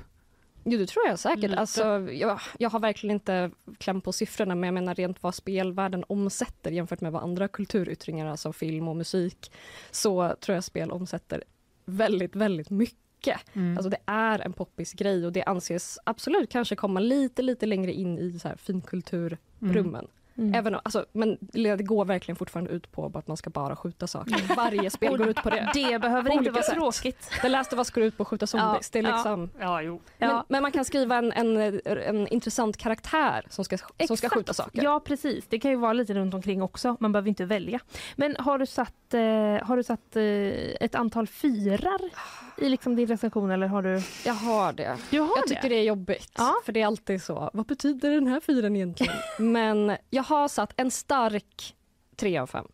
Jo, 0.68 0.78
det 0.78 0.86
tror 0.86 1.06
jag 1.06 1.18
säkert. 1.18 1.42
Lite. 1.42 1.56
Alltså, 1.56 1.84
jag, 2.12 2.40
jag 2.58 2.70
har 2.70 2.80
verkligen 2.80 3.14
inte 3.16 3.50
kläm 3.78 4.00
på 4.00 4.12
siffrorna, 4.12 4.54
men 4.54 4.66
jag 4.66 4.74
menar 4.74 4.94
rent 4.94 5.22
vad 5.22 5.34
spelvärlden 5.34 6.04
omsätter 6.06 6.70
jämfört 6.70 7.00
med 7.00 7.12
vad 7.12 7.22
andra 7.22 7.48
kulturyttringar, 7.48 8.26
alltså 8.26 8.52
film 8.52 8.88
och 8.88 8.96
musik, 8.96 9.52
så 9.90 10.36
tror 10.40 10.54
jag 10.54 10.64
spel 10.64 10.90
omsätter 10.90 11.44
väldigt, 11.84 12.36
väldigt 12.36 12.70
mycket. 12.70 13.40
Mm. 13.52 13.76
Alltså 13.76 13.90
det 13.90 14.00
är 14.06 14.38
en 14.38 14.52
poppis 14.52 14.92
grej 14.92 15.26
och 15.26 15.32
det 15.32 15.42
anses 15.44 15.98
absolut 16.04 16.50
kanske 16.50 16.76
komma 16.76 17.00
lite, 17.00 17.42
lite 17.42 17.66
längre 17.66 17.92
in 17.92 18.18
i 18.18 18.38
så 18.38 18.48
här 18.48 18.56
finkulturrummen. 18.56 20.04
Mm. 20.04 20.10
Även, 20.54 20.74
om- 20.74 20.80
alltså, 20.84 21.06
men 21.12 21.38
det 21.40 21.76
går 21.82 22.04
verkligen 22.04 22.36
fortfarande 22.36 22.70
ut 22.70 22.92
på 22.92 23.12
att 23.14 23.26
man 23.26 23.36
ska 23.36 23.50
bara 23.50 23.76
skjuta 23.76 24.06
saker. 24.06 24.56
Varje 24.56 24.90
spel 24.90 25.16
går 25.18 25.28
ut 25.28 25.36
på 25.42 25.50
det. 25.50 25.70
Det 25.74 25.98
behöver 25.98 26.30
inte 26.32 26.50
vara 26.50 26.62
sätt. 26.62 26.74
tråkigt. 26.74 27.30
Last 27.44 27.72
of 27.72 27.78
Us 27.78 27.90
går 27.90 28.04
ut 28.04 28.16
på 28.16 28.22
att 28.22 28.28
skjuta 28.28 28.46
zombies. 28.46 28.90
det 28.90 28.98
är 28.98 29.02
ja. 29.02 29.14
liksom... 29.14 29.50
Ja, 29.60 29.82
jo. 29.82 30.00
Men, 30.18 30.30
Ja. 30.30 30.44
men 30.48 30.62
man 30.62 30.72
kan 30.72 30.84
skriva 30.84 31.16
en, 31.16 31.32
en, 31.32 31.80
en 31.84 32.28
intressant 32.28 32.76
karaktär 32.76 33.46
som 33.50 33.64
ska, 33.64 33.78
som 34.06 34.16
ska 34.16 34.28
skjuta 34.28 34.52
saker. 34.52 34.82
Ja 34.82 35.00
precis, 35.00 35.44
det 35.48 35.58
kan 35.58 35.70
ju 35.70 35.76
vara 35.76 35.92
lite 35.92 36.14
runt 36.14 36.34
omkring 36.34 36.62
också. 36.62 36.96
Man 37.00 37.12
behöver 37.12 37.28
inte 37.28 37.44
välja. 37.44 37.80
Men 38.16 38.36
har 38.38 38.58
du 38.58 38.66
satt, 38.66 39.14
eh, 39.14 39.20
har 39.66 39.76
du 39.76 39.82
satt 39.82 40.16
eh, 40.16 40.22
ett 40.80 40.94
antal 40.94 41.26
fyrar 41.26 42.00
i 42.58 42.68
liksom 42.68 42.96
din 42.96 43.06
recension 43.06 43.50
eller 43.50 43.66
har 43.66 43.82
du? 43.82 44.02
Jag 44.24 44.34
har 44.34 44.72
det. 44.72 44.96
Du 45.10 45.20
har 45.20 45.36
jag 45.36 45.46
tycker 45.46 45.68
det 45.68 45.74
är 45.74 45.82
jobbigt. 45.84 46.32
Ja. 46.38 46.54
För 46.64 46.72
det 46.72 46.82
är 46.82 46.86
alltid 46.86 47.22
så. 47.22 47.50
Vad 47.52 47.66
betyder 47.66 48.10
den 48.10 48.26
här 48.26 48.40
fyren 48.40 48.76
egentligen? 48.76 49.14
men 49.52 49.96
jag 50.10 50.22
har 50.26 50.48
satt 50.48 50.72
en 50.76 50.90
stark 50.90 51.74
3 52.16 52.38
av 52.38 52.46
5. 52.46 52.66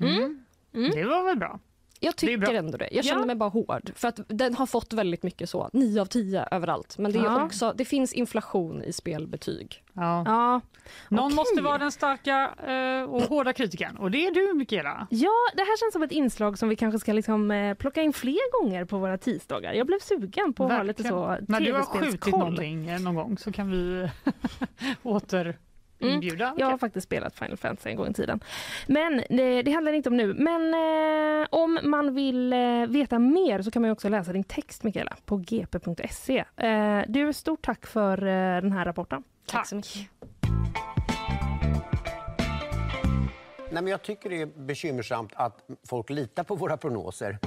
Mm. 0.00 0.44
Mm. 0.74 0.90
Det 0.90 1.04
var 1.04 1.24
väl 1.24 1.36
bra? 1.38 1.58
Jag 2.02 2.12
Det 2.12 2.16
tycker 2.16 2.54
ändå 2.54 2.78
det. 2.78 2.88
Jag 2.92 3.04
känner 3.04 3.20
Ja. 3.20 3.26
mig 3.26 3.36
bara 3.36 3.48
hård. 3.48 3.90
För 3.94 4.08
att 4.08 4.20
den 4.28 4.54
har 4.54 4.66
fått 4.66 4.92
väldigt 4.92 5.22
mycket 5.22 5.50
så. 5.50 5.70
9 5.72 6.00
av 6.00 6.06
10 6.06 6.48
överallt. 6.50 6.98
Men 6.98 7.12
det, 7.12 7.18
är 7.18 7.22
Ja. 7.24 7.44
också, 7.44 7.74
det 7.76 7.84
finns 7.84 8.12
inflation 8.12 8.82
i 8.82 8.92
spelbetyg. 8.92 9.82
Ja. 9.92 10.22
Ja. 10.26 10.60
Någon 11.08 11.24
Okej. 11.24 11.36
måste 11.36 11.60
vara 11.62 11.78
den 11.78 11.92
starka 11.92 12.50
eh, 12.66 13.10
och 13.10 13.22
hårda 13.22 13.52
kritikern 13.52 13.96
och 13.96 14.10
det 14.10 14.26
är 14.26 14.30
du 14.34 14.54
Mikaela. 14.54 15.06
Ja, 15.10 15.30
det 15.54 15.60
här 15.62 15.78
känns 15.80 15.92
som 15.92 16.02
ett 16.02 16.12
inslag 16.12 16.58
som 16.58 16.68
vi 16.68 16.76
kanske 16.76 16.98
ska 16.98 17.12
liksom, 17.12 17.50
eh, 17.50 17.74
plocka 17.74 18.02
in 18.02 18.12
fler 18.12 18.62
gånger 18.62 18.84
på 18.84 18.98
våra 18.98 19.18
tisdagar. 19.18 19.72
Jag 19.72 19.86
blev 19.86 19.98
sugen 19.98 20.52
på 20.52 20.64
att 20.64 20.72
ha 20.72 20.82
lite 20.82 21.02
så 21.04 21.36
När 21.48 21.60
du 21.60 21.72
har 21.72 21.82
skjutit 21.82 22.26
någonting 22.26 22.88
eh, 22.88 23.00
någon 23.00 23.14
gång 23.14 23.38
så 23.38 23.52
kan 23.52 23.70
vi 23.70 24.08
åter 25.02 25.58
inbjuda. 26.00 26.46
Mm. 26.46 26.58
Jag 26.58 26.66
har 26.66 26.78
faktiskt 26.78 27.06
spelat 27.06 27.34
Final 27.34 27.56
Fantasy 27.56 27.90
en 27.90 27.96
gång 27.96 28.08
i 28.08 28.12
tiden. 28.12 28.40
Men 28.86 29.22
det, 29.28 29.62
det 29.62 29.70
handlar 29.70 29.92
inte 29.92 30.08
om 30.08 30.16
nu. 30.16 30.34
Men 30.34 30.74
eh, 31.42 31.48
om 31.50 31.78
man 31.82 32.14
vill 32.14 32.52
eh, 32.52 32.58
veta 32.88 33.18
mer 33.18 33.62
så 33.62 33.70
kan 33.70 33.82
man 33.82 33.88
ju 33.88 33.92
också 33.92 34.08
läsa 34.08 34.32
din 34.32 34.44
text 34.44 34.82
Mikaela 34.82 35.16
på 35.24 35.36
gp.se. 35.36 36.44
Eh, 36.56 37.00
du, 37.08 37.32
stort 37.32 37.62
tack 37.62 37.86
för 37.86 38.26
eh, 38.26 38.62
den 38.62 38.72
här 38.72 38.84
rapporten. 38.84 39.22
Tack 39.46 39.66
så 39.66 39.76
mycket. 39.76 40.10
Nej, 43.72 43.82
men 43.82 43.86
jag 43.86 44.02
tycker 44.02 44.30
det 44.30 44.40
är 44.40 44.46
bekymmersamt 44.46 45.32
att 45.34 45.64
folk 45.88 46.10
litar 46.10 46.44
på 46.44 46.54
våra 46.54 46.76
prognoser. 46.76 47.38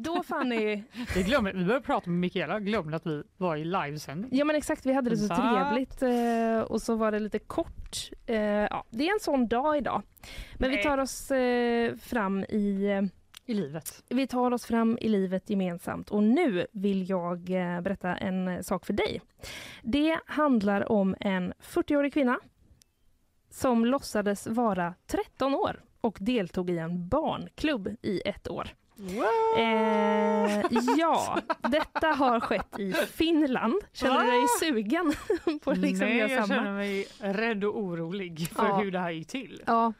Då 0.00 0.22
Fanny, 0.22 0.82
Vi, 1.14 1.22
glömde, 1.22 1.52
vi 1.52 1.64
började 1.64 1.84
prata 1.84 2.10
med 2.10 2.18
Mikaela, 2.20 2.60
glömde 2.60 2.96
att 2.96 3.06
vi 3.06 3.22
var 3.36 3.56
i 3.56 3.64
livesändning. 3.64 4.30
ja 4.32 4.44
men 4.44 4.56
exakt 4.56 4.86
vi 4.86 4.92
hade 4.92 5.10
det 5.10 5.16
så 5.16 5.34
trevligt 5.34 6.02
eh, 6.02 6.60
och 6.72 6.82
så 6.82 6.94
var 6.94 7.12
det 7.12 7.18
lite 7.18 7.38
kort. 7.38 8.10
Eh, 8.26 8.36
ja, 8.40 8.84
det 8.90 9.08
är 9.08 9.12
en 9.12 9.20
sån 9.20 9.48
dag 9.48 9.76
idag. 9.78 10.02
Men 10.54 10.70
vi 10.70 10.76
Nej. 10.76 10.84
tar 10.84 10.98
oss 10.98 11.30
eh, 11.30 11.94
fram 11.96 12.44
i 12.48 12.84
eh, 12.84 13.02
I 13.52 13.54
livet. 13.54 14.04
Vi 14.08 14.26
tar 14.26 14.50
oss 14.50 14.64
fram 14.66 14.98
i 15.00 15.08
livet 15.08 15.50
gemensamt 15.50 16.10
och 16.10 16.22
nu 16.22 16.66
vill 16.72 17.10
jag 17.10 17.50
eh, 17.50 17.80
berätta 17.80 18.16
en 18.16 18.48
eh, 18.48 18.60
sak 18.60 18.86
för 18.86 18.92
dig. 18.92 19.20
Det 19.82 20.18
handlar 20.26 20.92
om 20.92 21.16
en 21.20 21.52
40-årig 21.62 22.12
kvinna 22.12 22.38
som 23.50 23.84
låtsades 23.86 24.46
vara 24.46 24.94
13 25.06 25.54
år 25.54 25.82
och 26.00 26.16
deltog 26.20 26.70
i 26.70 26.78
en 26.78 27.08
barnklubb 27.08 27.88
i 28.02 28.20
ett 28.24 28.48
år. 28.50 28.68
Eh, 29.58 30.60
ja, 30.98 31.38
detta 31.70 32.06
har 32.08 32.40
skett 32.40 32.78
i 32.78 32.92
Finland. 32.92 33.74
Känner 33.92 34.24
du 34.24 34.30
dig 34.30 34.48
sugen 34.60 35.12
på 35.64 35.70
att 35.70 35.78
liksom 35.78 36.06
Nej, 36.06 36.16
göra 36.18 36.30
jag 36.30 36.46
samma? 36.48 36.60
känner 36.60 36.72
mig 36.76 37.06
rädd 37.18 37.64
och 37.64 37.78
orolig 37.78 38.48
för 38.48 38.66
Ja. 38.68 38.76
hur 38.78 38.90
det 38.90 38.98
här 38.98 39.10
gick 39.10 39.28
till. 39.28 39.62
Ja. 39.66 39.92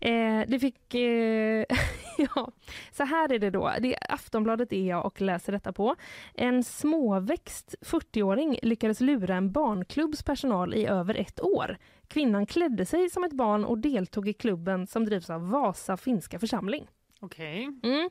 Eh, 0.00 0.40
det 0.48 0.58
fick... 0.60 0.94
Eh, 0.94 1.64
ja, 2.18 2.52
så 2.92 3.04
här 3.04 3.32
är 3.32 3.38
det 3.38 3.50
då. 3.50 3.72
Det 3.80 3.94
är 3.94 4.12
Aftonbladet 4.14 4.72
är 4.72 4.88
jag 4.88 5.06
och 5.06 5.20
läser 5.20 5.52
detta 5.52 5.72
på. 5.72 5.94
En 6.34 6.64
småväxt 6.64 7.74
40-åring 7.80 8.58
lyckades 8.62 9.00
lura 9.00 9.34
en 9.36 9.52
barnklubbs 9.52 10.22
personal 10.22 10.74
i 10.74 10.86
över 10.86 11.14
ett 11.14 11.40
år. 11.40 11.76
Kvinnan 12.08 12.46
klädde 12.46 12.86
sig 12.86 13.10
som 13.10 13.24
ett 13.24 13.32
barn 13.32 13.64
och 13.64 13.78
deltog 13.78 14.28
i 14.28 14.32
klubben 14.32 14.86
som 14.86 15.04
drivs 15.04 15.30
av 15.30 15.50
Vasa 15.50 15.96
finska 15.96 16.38
församling. 16.38 16.86
Okej. 17.20 17.68
Mm. 17.82 18.10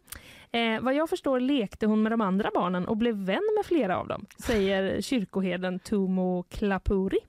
Eh, 0.52 0.84
vad 0.84 0.94
jag 0.94 1.10
förstår 1.10 1.40
lekte 1.40 1.86
hon 1.86 2.03
med 2.03 2.11
de 2.11 2.22
andra 2.22 2.52
barnen 2.53 2.88
och 2.88 2.98
blev 2.98 3.15
vän 3.15 3.41
med 3.57 3.65
flera 3.65 3.98
av 3.98 4.07
dem, 4.07 4.26
säger 4.40 5.02
kyrkoherden 5.02 5.80
Tumo 5.80 6.44
Klapuri 6.44 7.19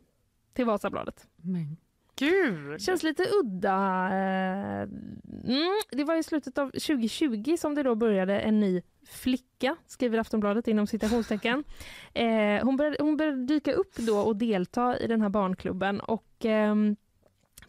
till 0.52 0.64
Vasabladet. 0.64 1.26
Men 1.36 1.76
gud! 2.16 2.80
Känns 2.82 3.02
lite 3.02 3.26
udda. 3.42 4.08
eh, 4.12 4.88
Mm, 5.48 5.80
det 5.90 6.04
var 6.04 6.14
i 6.16 6.22
slutet 6.22 6.58
av 6.58 6.70
2020 6.70 7.56
som 7.58 7.74
det 7.74 7.82
då 7.82 7.94
började 7.94 8.40
en 8.40 8.60
ny 8.60 8.82
flicka, 9.08 9.76
skriver 9.86 10.18
Aftonbladet 10.18 10.68
inom 10.68 10.86
citationstecken. 10.86 11.64
Eh, 12.14 12.64
hon, 12.64 12.76
började, 12.76 12.96
hon 13.00 13.16
började 13.16 13.44
dyka 13.46 13.72
upp 13.72 13.96
då 13.96 14.18
och 14.18 14.36
delta 14.36 14.98
i 14.98 15.06
den 15.06 15.20
här 15.20 15.28
barnklubben 15.28 16.00
och 16.00 16.44
ehm, 16.44 16.96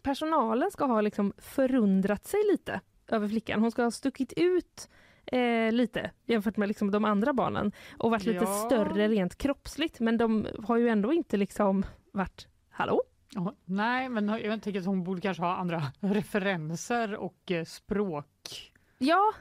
personalen 0.02 0.70
ska 0.70 0.84
ha 0.84 1.00
liksom 1.00 1.32
förundrat 1.38 2.26
sig 2.26 2.40
lite 2.50 2.80
över 3.08 3.28
flickan. 3.28 3.60
Hon 3.60 3.70
ska 3.70 3.82
ha 3.82 3.90
stuckit 3.90 4.32
ut 4.36 4.88
eh, 5.26 5.72
lite 5.72 6.10
jämfört 6.24 6.56
med 6.56 6.68
liksom 6.68 6.90
de 6.90 7.04
andra 7.04 7.32
barnen 7.32 7.72
och 7.98 8.10
varit 8.10 8.24
lite 8.24 8.44
Ja. 8.44 8.64
större 8.66 9.08
rent 9.08 9.38
kroppsligt 9.38 10.00
men 10.00 10.16
de 10.18 10.46
har 10.64 10.76
ju 10.76 10.88
ändå 10.88 11.12
inte 11.12 11.36
liksom 11.36 11.84
varit 12.12 12.48
hallå? 12.70 13.02
Ja, 13.34 13.54
nej, 13.64 14.08
men 14.08 14.28
jag 14.28 14.62
tänker 14.62 14.80
att 14.80 14.86
hon 14.86 15.04
borde 15.04 15.20
kanske 15.20 15.42
ha 15.42 15.56
andra 15.56 15.82
referenser 16.00 17.14
och 17.14 17.50
eh, 17.50 17.64
språk. 17.64 18.72
Ja, 18.98 19.32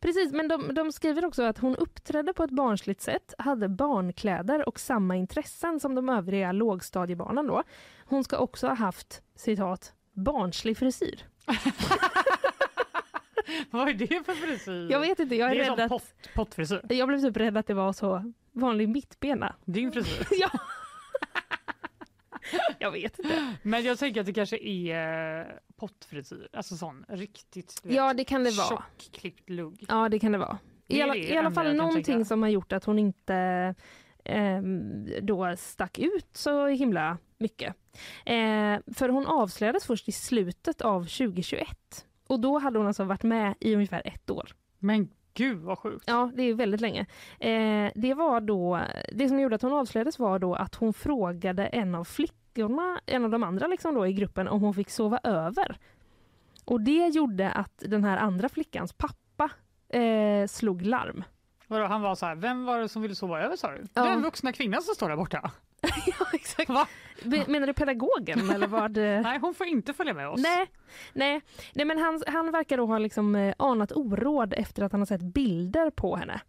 precis. 0.00 0.32
Men 0.32 0.48
de, 0.48 0.74
de 0.74 0.92
skriver 0.92 1.24
också 1.24 1.42
att 1.42 1.58
hon 1.58 1.76
uppträdde 1.76 2.32
på 2.32 2.44
ett 2.44 2.50
barnsligt 2.50 3.00
sätt, 3.00 3.34
hade 3.38 3.68
barnkläder 3.68 4.68
och 4.68 4.80
samma 4.80 5.16
intressen 5.16 5.80
som 5.80 5.94
de 5.94 6.08
övriga 6.08 6.52
lågstadiebarnen. 6.52 7.46
Då. 7.46 7.62
Hon 8.04 8.24
ska 8.24 8.38
också 8.38 8.66
ha 8.66 8.74
haft, 8.74 9.22
citat, 9.34 9.92
barnslig 10.12 10.78
frisyr. 10.78 11.22
Vad 13.70 13.88
är 13.88 13.94
det 13.94 14.26
för 14.26 14.34
frisyr? 14.34 14.88
Jag 14.90 15.00
vet 15.00 15.18
inte, 15.18 15.34
jag 15.34 15.50
är, 15.50 15.54
det 15.54 15.60
är 15.60 15.64
rädd 15.64 15.76
som 15.76 15.84
att... 15.84 15.88
pott, 15.88 16.34
pottfrisyr. 16.34 16.80
Jag 16.88 17.08
blev 17.08 17.20
typ 17.20 17.36
rädd 17.36 17.56
att 17.56 17.66
det 17.66 17.74
var 17.74 17.92
så 17.92 18.32
vanlig 18.52 18.88
mittbena. 18.88 19.54
Din 19.64 19.92
frisyr? 19.92 20.26
ja. 20.40 20.50
jag 22.78 22.90
vet 22.90 23.18
inte. 23.18 23.56
Men 23.62 23.84
jag 23.84 23.98
tänker 23.98 24.20
att 24.20 24.26
det 24.26 24.32
kanske 24.32 24.58
är 24.58 25.40
eh, 25.40 25.46
pottfrisyr, 25.76 26.48
alltså 26.52 26.76
sån 26.76 27.04
riktigt 27.08 27.80
vet, 27.82 27.94
Ja, 27.94 28.14
det 28.14 28.24
kan 28.24 28.44
det 28.44 28.50
vara. 28.50 28.68
tjockklippt 28.68 29.50
lugg. 29.50 29.84
Ja, 29.88 30.08
det 30.08 30.18
kan 30.18 30.32
det 30.32 30.38
vara. 30.38 30.58
I 30.86 31.02
alla, 31.02 31.16
i 31.16 31.36
alla 31.36 31.50
fall 31.50 31.74
någonting 31.76 32.24
som 32.24 32.42
har 32.42 32.48
gjort 32.48 32.72
att 32.72 32.84
hon 32.84 32.98
inte 32.98 33.74
ehm, 34.24 35.08
då 35.22 35.56
stack 35.56 35.98
ut 35.98 36.28
så 36.32 36.66
himla 36.66 37.18
mycket. 37.38 37.74
Eh, 38.26 38.78
för 38.94 39.08
hon 39.08 39.26
avslöjades 39.26 39.86
först 39.86 40.08
i 40.08 40.12
slutet 40.12 40.80
av 40.80 41.00
2021 41.00 42.06
och 42.28 42.40
då 42.40 42.58
hade 42.58 42.78
hon 42.78 42.86
alltså 42.86 43.04
varit 43.04 43.22
med 43.22 43.54
i 43.60 43.74
ungefär 43.74 44.02
ett 44.04 44.30
år. 44.30 44.52
Men 44.78 45.08
gud 45.34 45.58
vad 45.58 45.78
sjukt. 45.78 46.04
Ja, 46.06 46.30
det 46.34 46.42
är 46.42 46.54
väldigt 46.54 46.80
länge. 46.80 47.06
Eh, 47.40 47.92
det 47.94 48.14
var 48.14 48.40
då, 48.40 48.80
det 49.12 49.28
som 49.28 49.40
gjorde 49.40 49.54
att 49.54 49.62
hon 49.62 49.72
avslöjades 49.72 50.18
var 50.18 50.38
då 50.38 50.54
att 50.54 50.74
hon 50.74 50.92
frågade 50.92 51.66
en 51.66 51.94
av 51.94 52.04
flickorna, 52.04 53.00
en 53.06 53.24
av 53.24 53.30
de 53.30 53.42
andra 53.42 53.66
liksom 53.66 53.94
då 53.94 54.06
i 54.06 54.12
gruppen, 54.12 54.48
om 54.48 54.62
hon 54.62 54.74
fick 54.74 54.90
sova 54.90 55.20
över. 55.22 55.78
Och 56.64 56.80
det 56.80 57.06
gjorde 57.06 57.50
att 57.50 57.82
den 57.86 58.04
här 58.04 58.16
andra 58.16 58.48
flickans 58.48 58.92
pappa 58.92 59.50
eh, 59.88 60.46
slog 60.46 60.82
larm. 60.82 61.24
Vadå, 61.66 61.86
han 61.86 62.02
var 62.02 62.14
så 62.14 62.26
här, 62.26 62.34
vem 62.34 62.64
var 62.64 62.78
det 62.78 62.88
som 62.88 63.02
ville 63.02 63.14
sova 63.14 63.40
över 63.40 63.56
sa 63.56 63.70
du? 63.70 63.86
Ja. 63.94 64.04
Den 64.04 64.22
vuxna 64.22 64.52
kvinnan 64.52 64.82
som 64.82 64.94
står 64.94 65.08
där 65.08 65.16
borta. 65.16 65.50
ja, 66.06 66.26
exakt. 66.32 66.70
Me- 67.22 67.48
Menar 67.48 67.66
du 67.66 67.72
pedagogen 67.72 68.50
eller 68.50 68.66
vad? 68.78 68.96
Nej, 68.96 69.38
hon 69.38 69.54
får 69.54 69.66
inte 69.66 69.92
följa 69.92 70.14
med 70.14 70.28
oss. 70.28 70.40
Nej, 70.42 70.66
nej, 71.12 71.40
nej 71.74 71.86
men 71.86 71.98
han, 71.98 72.22
han 72.26 72.52
verkar 72.52 72.76
då 72.76 72.86
ha 72.86 72.98
liksom 72.98 73.34
eh, 73.36 73.54
anat 73.58 73.92
oråd 73.92 74.52
efter 74.56 74.82
att 74.82 74.92
han 74.92 75.00
har 75.00 75.06
sett 75.06 75.22
bilder 75.22 75.90
på 75.90 76.16
henne. 76.16 76.40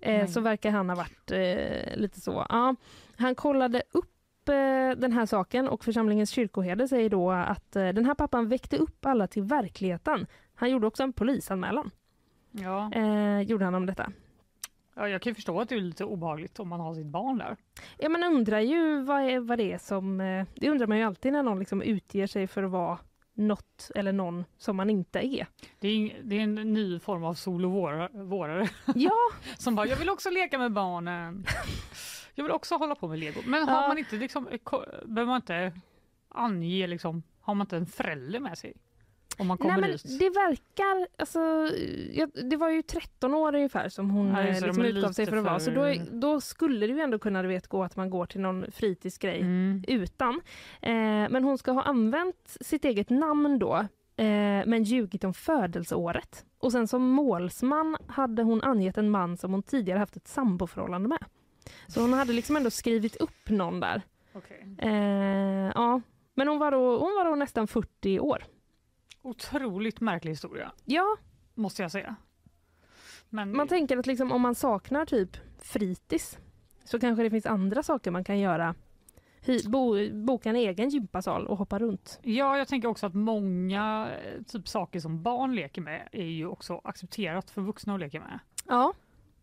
Eh, 0.00 0.26
så 0.26 0.40
verkar 0.40 0.70
han 0.70 0.88
ha 0.88 0.96
varit 0.96 1.30
eh, 1.30 1.96
lite 1.96 2.20
så. 2.20 2.46
Ja, 2.48 2.74
han 3.16 3.34
kollade 3.34 3.82
upp 3.92 4.48
eh, 4.48 4.98
den 5.00 5.12
här 5.12 5.26
saken 5.26 5.68
och 5.68 5.84
församlingens 5.84 6.30
kyrkoherde 6.30 6.88
säger 6.88 7.10
då 7.10 7.30
att 7.30 7.76
eh, 7.76 7.88
den 7.88 8.04
här 8.04 8.14
pappan 8.14 8.48
väckte 8.48 8.76
upp 8.76 9.06
alla 9.06 9.26
till 9.26 9.42
verkligheten. 9.42 10.26
Han 10.54 10.70
gjorde 10.70 10.86
också 10.86 11.02
en 11.02 11.12
polisanmälan. 11.12 11.90
Ja. 12.50 12.90
Eh, 12.94 13.40
gjorde 13.40 13.64
han 13.64 13.74
om 13.74 13.86
detta. 13.86 14.10
Ja, 14.98 15.08
jag 15.08 15.22
kan 15.22 15.34
förstå 15.34 15.60
att 15.60 15.68
det 15.68 15.74
är 15.74 15.80
lite 15.80 16.04
obehagligt 16.04 16.60
om 16.60 16.68
man 16.68 16.80
har 16.80 16.94
sitt 16.94 17.06
barn 17.06 17.38
där. 17.38 17.56
Ja, 17.98 18.08
man 18.08 18.24
undrar 18.24 18.60
ju 18.60 19.02
vad, 19.02 19.22
är, 19.22 19.40
vad 19.40 19.58
det 19.58 19.72
är 19.72 19.78
som... 19.78 20.20
eh, 20.20 20.46
Det 20.54 20.70
undrar 20.70 20.86
man 20.86 20.98
ju 20.98 21.04
alltid 21.04 21.32
när 21.32 21.42
någon 21.42 21.58
liksom 21.58 21.82
utger 21.82 22.26
sig 22.26 22.46
för 22.46 22.62
att 22.62 22.70
vara 22.70 22.98
något 23.34 23.90
eller 23.94 24.12
någon 24.12 24.44
som 24.56 24.76
man 24.76 24.90
inte 24.90 25.18
är. 25.26 25.46
Det 25.78 25.88
är, 25.88 26.20
det 26.22 26.36
är 26.36 26.40
en 26.40 26.54
ny 26.54 26.98
form 26.98 27.24
av 27.24 27.34
sol 27.34 27.64
och 27.64 27.70
vår, 27.72 28.22
vårare. 28.24 28.68
Ja. 28.94 29.12
Som 29.58 29.74
bara, 29.74 29.86
jag 29.86 29.96
vill 29.96 30.10
också 30.10 30.30
leka 30.30 30.58
med 30.58 30.72
barnen. 30.72 31.44
Jag 32.34 32.44
vill 32.44 32.52
också 32.52 32.76
hålla 32.76 32.94
på 32.94 33.08
med 33.08 33.18
lego. 33.18 33.40
Men 33.46 33.68
har 33.68 33.82
Ja. 33.82 33.88
man 33.88 33.98
inte 33.98 34.16
liksom, 34.16 34.48
eh, 34.48 34.58
behöver 35.04 35.26
man 35.26 35.36
inte 35.36 35.72
ange 36.28 36.86
liksom, 36.86 37.22
har 37.40 37.54
man 37.54 37.64
inte 37.64 37.76
en 37.76 37.86
förälder 37.86 38.40
med 38.40 38.58
sig? 38.58 38.74
Om 39.38 39.46
man 39.46 39.58
kommer 39.58 39.72
Nej, 39.72 39.80
men 39.80 39.90
dit? 39.90 40.18
det 40.18 40.30
verkar, 40.30 41.08
alltså, 41.18 41.40
jag, 42.12 42.30
det 42.50 42.56
var 42.56 42.68
ju 42.70 42.82
13 42.82 43.34
år 43.34 43.54
ungefär 43.54 43.88
som 43.88 44.10
hon 44.10 44.26
Ja, 44.28 44.42
det, 44.42 44.60
liksom 44.60 44.84
utgav 44.84 45.12
sig 45.12 45.26
för 45.26 45.36
att 45.36 45.44
vara. 45.44 45.60
Så 45.60 45.72
för- 45.72 45.94
då, 45.94 46.04
då 46.20 46.40
skulle 46.40 46.86
det 46.86 46.92
ju 46.92 47.00
ändå 47.00 47.18
kunna 47.18 47.42
du 47.42 47.48
vet, 47.48 47.66
gå 47.68 47.82
att 47.84 47.96
man 47.96 48.10
går 48.10 48.26
till 48.26 48.40
någon 48.40 48.64
fritidsgrej 48.72 49.40
Mm. 49.40 49.84
utan. 49.88 50.40
Eh, 50.82 50.92
men 51.30 51.44
hon 51.44 51.58
ska 51.58 51.72
ha 51.72 51.82
använt 51.82 52.56
sitt 52.60 52.84
eget 52.84 53.10
namn 53.10 53.58
då, 53.58 53.74
eh, 54.16 54.64
men 54.66 54.82
ljugit 54.84 55.24
om 55.24 55.34
födelseåret. 55.34 56.44
Och 56.58 56.72
sen 56.72 56.88
som 56.88 57.02
målsman 57.08 57.96
hade 58.06 58.42
hon 58.42 58.62
angett 58.62 58.98
en 58.98 59.10
man 59.10 59.36
som 59.36 59.52
hon 59.52 59.62
tidigare 59.62 59.98
haft 59.98 60.16
ett 60.16 60.28
samboförhållande 60.28 61.08
med. 61.08 61.24
Så 61.86 62.00
hon 62.00 62.12
hade 62.12 62.32
liksom 62.32 62.56
ändå 62.56 62.70
skrivit 62.70 63.16
upp 63.16 63.48
någon 63.50 63.80
där. 63.80 64.02
Okej. 64.32 64.66
Eh, 64.78 65.72
ja. 65.74 66.00
Men 66.34 66.48
hon 66.48 66.58
var, 66.58 66.70
då, 66.70 66.90
hon 66.98 67.14
var 67.16 67.24
då 67.24 67.34
nästan 67.34 67.66
40 67.66 68.20
år. 68.20 68.44
Otroligt 69.22 70.00
märklig 70.00 70.32
historia, 70.32 70.72
Ja, 70.84 71.16
måste 71.54 71.82
jag 71.82 71.90
säga. 71.90 72.16
Men 73.28 73.56
Man 73.56 73.68
tänker 73.68 73.96
att 73.96 74.06
liksom, 74.06 74.32
om 74.32 74.42
man 74.42 74.54
saknar 74.54 75.06
typ 75.06 75.36
fritids 75.58 76.38
så 76.84 77.00
kanske 77.00 77.22
det 77.22 77.30
finns 77.30 77.46
andra 77.46 77.82
saker 77.82 78.10
man 78.10 78.24
kan 78.24 78.38
göra. 78.38 78.74
Hy, 79.40 79.58
bo, 79.68 80.10
boka 80.24 80.50
en 80.50 80.56
egen 80.56 80.88
gympasal 80.88 81.46
och 81.46 81.58
hoppa 81.58 81.78
runt. 81.78 82.20
Ja, 82.22 82.58
jag 82.58 82.68
tänker 82.68 82.88
också 82.88 83.06
att 83.06 83.14
många 83.14 84.08
eh, 84.24 84.42
typ 84.42 84.68
saker 84.68 85.00
som 85.00 85.22
barn 85.22 85.54
leker 85.54 85.82
med 85.82 86.08
är 86.12 86.24
ju 86.24 86.46
också 86.46 86.80
accepterat 86.84 87.50
för 87.50 87.62
vuxna 87.62 87.94
att 87.94 88.00
leka 88.00 88.20
med. 88.20 88.38
Ja. 88.68 88.92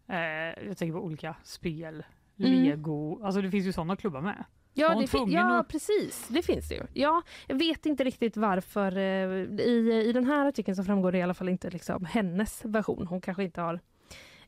Eh, 0.07 0.67
jag 0.67 0.77
tänker 0.77 0.93
på 0.93 1.05
olika 1.05 1.35
spel, 1.43 2.03
Mm. 2.39 2.63
lego, 2.63 3.23
alltså 3.23 3.41
det 3.41 3.51
finns 3.51 3.65
ju 3.65 3.73
sådana 3.73 3.95
klubbar 3.95 4.21
med. 4.21 4.43
Ja, 4.77 4.95
det 4.99 5.07
fin- 5.07 5.31
ja 5.31 5.59
att- 5.59 5.67
precis. 5.67 6.27
Det 6.27 6.41
finns 6.41 6.69
det 6.69 6.75
ju. 6.75 6.81
Ja, 6.93 7.21
jag 7.47 7.55
vet 7.59 7.85
inte 7.85 8.03
riktigt 8.03 8.37
varför. 8.37 8.97
eh, 8.97 9.61
I, 9.65 10.03
I 10.07 10.11
den 10.13 10.25
här 10.25 10.47
artikeln 10.47 10.75
så 10.75 10.83
framgår 10.83 11.11
det 11.11 11.17
i 11.17 11.21
alla 11.21 11.33
fall 11.33 11.49
inte 11.49 11.69
liksom 11.69 12.05
hennes 12.05 12.65
version. 12.65 13.07
Hon 13.07 13.21
kanske 13.21 13.43
inte 13.43 13.61
har 13.61 13.79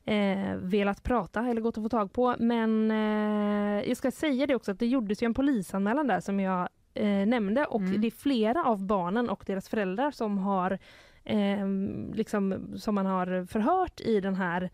eh, 0.04 0.54
velat 0.56 1.02
prata 1.02 1.46
eller 1.46 1.60
gått 1.60 1.78
att 1.78 1.84
få 1.84 1.88
tag 1.88 2.12
på. 2.12 2.34
Men 2.38 2.90
eh, 2.90 3.88
jag 3.88 3.96
ska 3.96 4.10
säga 4.10 4.46
det 4.46 4.54
också 4.54 4.70
att 4.72 4.78
det 4.78 4.86
gjordes 4.86 5.22
ju 5.22 5.24
en 5.26 5.34
polisanmälan 5.34 6.06
där 6.06 6.20
som 6.20 6.40
jag 6.40 6.68
eh, 6.94 7.06
nämnde 7.26 7.64
och 7.64 7.80
Mm. 7.80 8.00
det 8.00 8.06
är 8.06 8.10
flera 8.10 8.64
av 8.64 8.84
barnen 8.86 9.30
och 9.30 9.42
deras 9.46 9.68
föräldrar 9.68 10.10
som 10.10 10.38
har 10.38 10.78
eh, 11.24 11.66
liksom, 12.14 12.72
som 12.76 12.94
man 12.94 13.06
har 13.06 13.46
förhört 13.46 14.00
i 14.00 14.20
den 14.20 14.34
här 14.34 14.70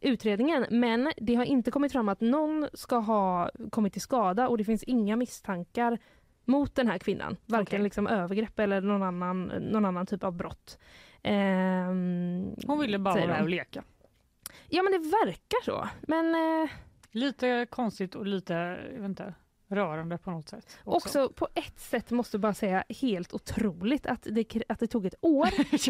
utredningen. 0.00 0.66
Men 0.70 1.12
det 1.16 1.34
har 1.34 1.44
inte 1.44 1.70
kommit 1.70 1.92
fram 1.92 2.08
att 2.08 2.20
någon 2.20 2.68
ska 2.74 2.96
ha 2.96 3.50
kommit 3.70 3.92
till 3.92 4.02
skada 4.02 4.48
och 4.48 4.58
det 4.58 4.64
finns 4.64 4.82
inga 4.82 5.16
misstankar 5.16 5.98
mot 6.44 6.74
den 6.74 6.88
här 6.88 6.98
kvinnan. 6.98 7.36
Varken 7.46 7.62
Okej. 7.62 7.82
liksom 7.82 8.06
övergrepp 8.06 8.58
eller 8.58 8.80
någon 8.80 9.02
annan, 9.02 9.44
någon 9.46 9.84
annan 9.84 10.06
typ 10.06 10.24
av 10.24 10.32
brott. 10.32 10.78
Ehm, 11.22 12.54
Hon 12.66 12.80
ville 12.80 12.98
bara 12.98 13.14
vara 13.14 13.36
de. 13.36 13.42
och 13.42 13.48
leka. 13.48 13.82
Ja 14.68 14.82
men 14.82 14.92
det 14.92 14.98
verkar 14.98 15.64
så. 15.64 15.88
Men 16.02 16.34
eh, 16.34 16.70
Lite 17.10 17.66
konstigt 17.70 18.14
och 18.14 18.26
lite, 18.26 18.78
inte, 19.04 19.34
rörande 19.74 20.18
på 20.18 20.30
något 20.30 20.48
sätt. 20.48 20.78
också. 20.84 21.28
på 21.28 21.48
ett 21.54 21.78
sätt 21.80 22.10
måste 22.10 22.38
bara 22.38 22.54
säga 22.54 22.84
helt 22.88 23.32
otroligt 23.34 24.06
att 24.06 24.26
det, 24.30 24.56
att 24.68 24.78
det 24.78 24.86
tog 24.86 25.06
ett 25.06 25.14
år. 25.20 25.48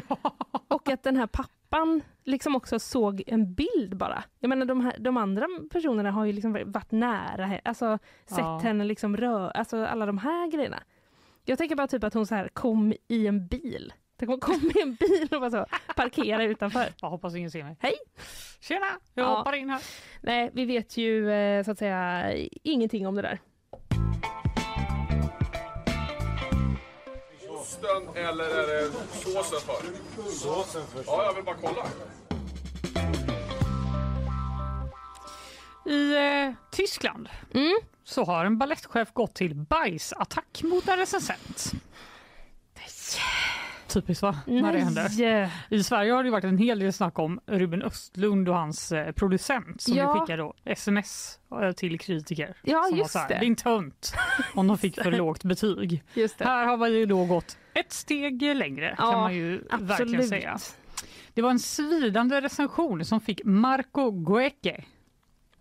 Och 0.69 0.89
att 0.89 1.03
den 1.03 1.17
här 1.17 1.27
pappan 1.27 2.03
liksom 2.25 2.57
också 2.57 2.79
såg 2.79 3.23
en 3.27 3.55
bild 3.55 3.97
bara. 3.97 4.25
Jag 4.39 4.49
menar 4.49 4.67
de, 4.67 4.81
här, 4.81 4.97
de 4.99 5.17
andra 5.17 5.47
personerna 5.73 6.11
har 6.11 6.25
ju 6.25 6.33
liksom 6.33 6.53
varit 6.53 6.91
nära 6.93 7.45
henne, 7.47 7.61
alltså 7.65 7.99
sett 8.27 8.39
Ja. 8.39 8.59
henne 8.63 8.85
liksom 8.85 9.17
röra, 9.17 9.51
alltså 9.51 9.85
alla 9.87 10.07
de 10.07 10.19
här 10.19 10.51
grejerna. 10.51 10.83
Jag 11.45 11.59
tänker 11.59 11.77
bara 11.77 11.87
typ 11.87 12.05
att 12.05 12.15
hon 12.15 12.27
så 12.27 12.35
här 12.35 12.49
kom 12.49 12.95
i 13.09 13.27
en 13.27 13.47
bil. 13.47 13.93
Tänk 14.17 14.29
om 14.29 14.33
hon 14.33 14.41
kom 14.41 14.71
i 14.75 14.81
en 14.83 14.95
bil 14.95 15.29
och 15.33 15.41
bara 15.41 15.51
så 15.51 15.67
parkera 15.97 16.45
utanför. 16.45 16.87
Jag 17.01 17.11
hoppas 17.11 17.35
ingen 17.35 17.51
ser 17.51 17.65
mig. 17.65 17.77
Hej! 17.81 17.95
Tjena, 18.61 18.87
jag 19.15 19.25
Ja. 19.27 19.37
hoppar 19.37 19.53
in 19.53 19.71
här. 19.71 19.83
Nej, 20.23 20.51
vi 20.53 20.65
vet 20.65 20.97
ju 20.97 21.31
eh, 21.33 21.65
så 21.65 21.71
att 21.71 21.79
säga 21.79 22.33
ingenting 22.63 23.07
om 23.07 23.15
det 23.15 23.23
där. 23.23 23.39
Osten 27.49 28.09
eller 28.15 28.45
är 28.45 28.67
det 28.67 28.91
såsen 29.13 29.61
för? 29.61 29.83
Såsen 30.33 30.83
först. 30.93 31.05
Ja, 31.07 31.25
jag 31.25 31.35
vill 31.35 31.45
bara 31.45 31.57
kolla. 31.63 31.87
I 35.87 36.15
eh, 36.17 36.53
Tyskland 36.71 37.29
Mm. 37.55 37.79
så 38.05 38.25
har 38.25 38.45
en 38.45 38.59
ballettchef 38.59 39.13
gått 39.13 39.35
till 39.35 39.55
bajsattack 39.55 40.63
mot 40.63 40.89
en 40.89 40.99
recensent. 40.99 41.73
Typiskt 43.95 44.23
va? 44.23 44.37
När 44.47 44.73
det 44.73 44.79
händer. 44.79 45.51
I 45.69 45.83
Sverige 45.83 46.13
har 46.13 46.25
det 46.25 46.31
varit 46.31 46.45
en 46.45 46.59
hel 46.59 46.79
del 46.79 46.93
snack 46.93 47.19
om 47.19 47.41
Ruben 47.47 47.83
Östlund 47.83 48.49
och 48.49 48.55
hans 48.55 48.93
eh, 48.93 49.13
producent 49.13 49.81
som 49.83 49.95
Ja. 49.97 50.21
skickar 50.21 50.39
då 50.39 50.55
sms 50.65 51.39
eh, 51.63 51.73
till 51.73 51.99
kritiker. 52.01 52.57
Ja, 52.63 52.83
som 52.89 52.99
just 52.99 53.15
här, 53.17 53.29
det. 53.29 53.39
Din 53.39 53.57
tönt. 53.57 54.15
Om 54.55 54.67
de 54.67 54.79
fick 54.79 55.03
för 55.03 55.13
lågt 55.19 55.45
betyg. 55.45 56.03
Just 56.15 56.39
det. 56.39 56.45
Här 56.45 56.67
har 56.67 56.77
vi 56.77 56.99
ju 56.99 57.07
då 57.07 57.25
gått 57.25 57.59
ett 57.75 57.93
steg 57.93 58.43
längre 58.43 58.95
kan 58.99 59.11
Ja, 59.13 59.21
man 59.21 59.35
ju 59.35 59.59
verkligen 59.59 59.91
absolut. 59.93 60.29
säga. 60.29 60.59
Det 61.35 61.43
var 61.43 61.51
en 61.51 61.59
svidande 61.59 62.41
recension 62.41 63.05
som 63.05 63.21
fick 63.21 63.41
Marco 63.45 64.11
Goecke, 64.11 64.85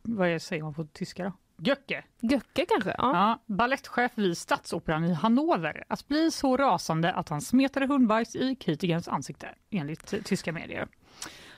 vad 0.02 0.42
säger 0.42 0.64
man 0.64 0.74
på 0.74 0.86
tyska 0.86 1.24
då? 1.24 1.34
Göcke. 1.58 2.04
Göcke 2.20 2.66
kanske? 2.66 2.96
Ja. 2.98 3.12
Ja, 3.14 3.56
ballettchef 3.56 4.12
vid 4.16 4.38
Stadsoperan 4.38 5.04
i 5.06 5.14
Hannover 5.14 5.84
att 5.88 6.08
bli 6.08 6.32
så 6.32 6.58
rasande 6.58 7.14
att 7.14 7.30
han 7.30 7.42
smetade 7.42 7.86
hundbajs 7.86 8.36
i 8.36 8.56
kritikerns 8.56 9.08
ansikte, 9.08 9.50
enligt 9.70 10.26
tyska 10.26 10.52
medier. 10.52 10.88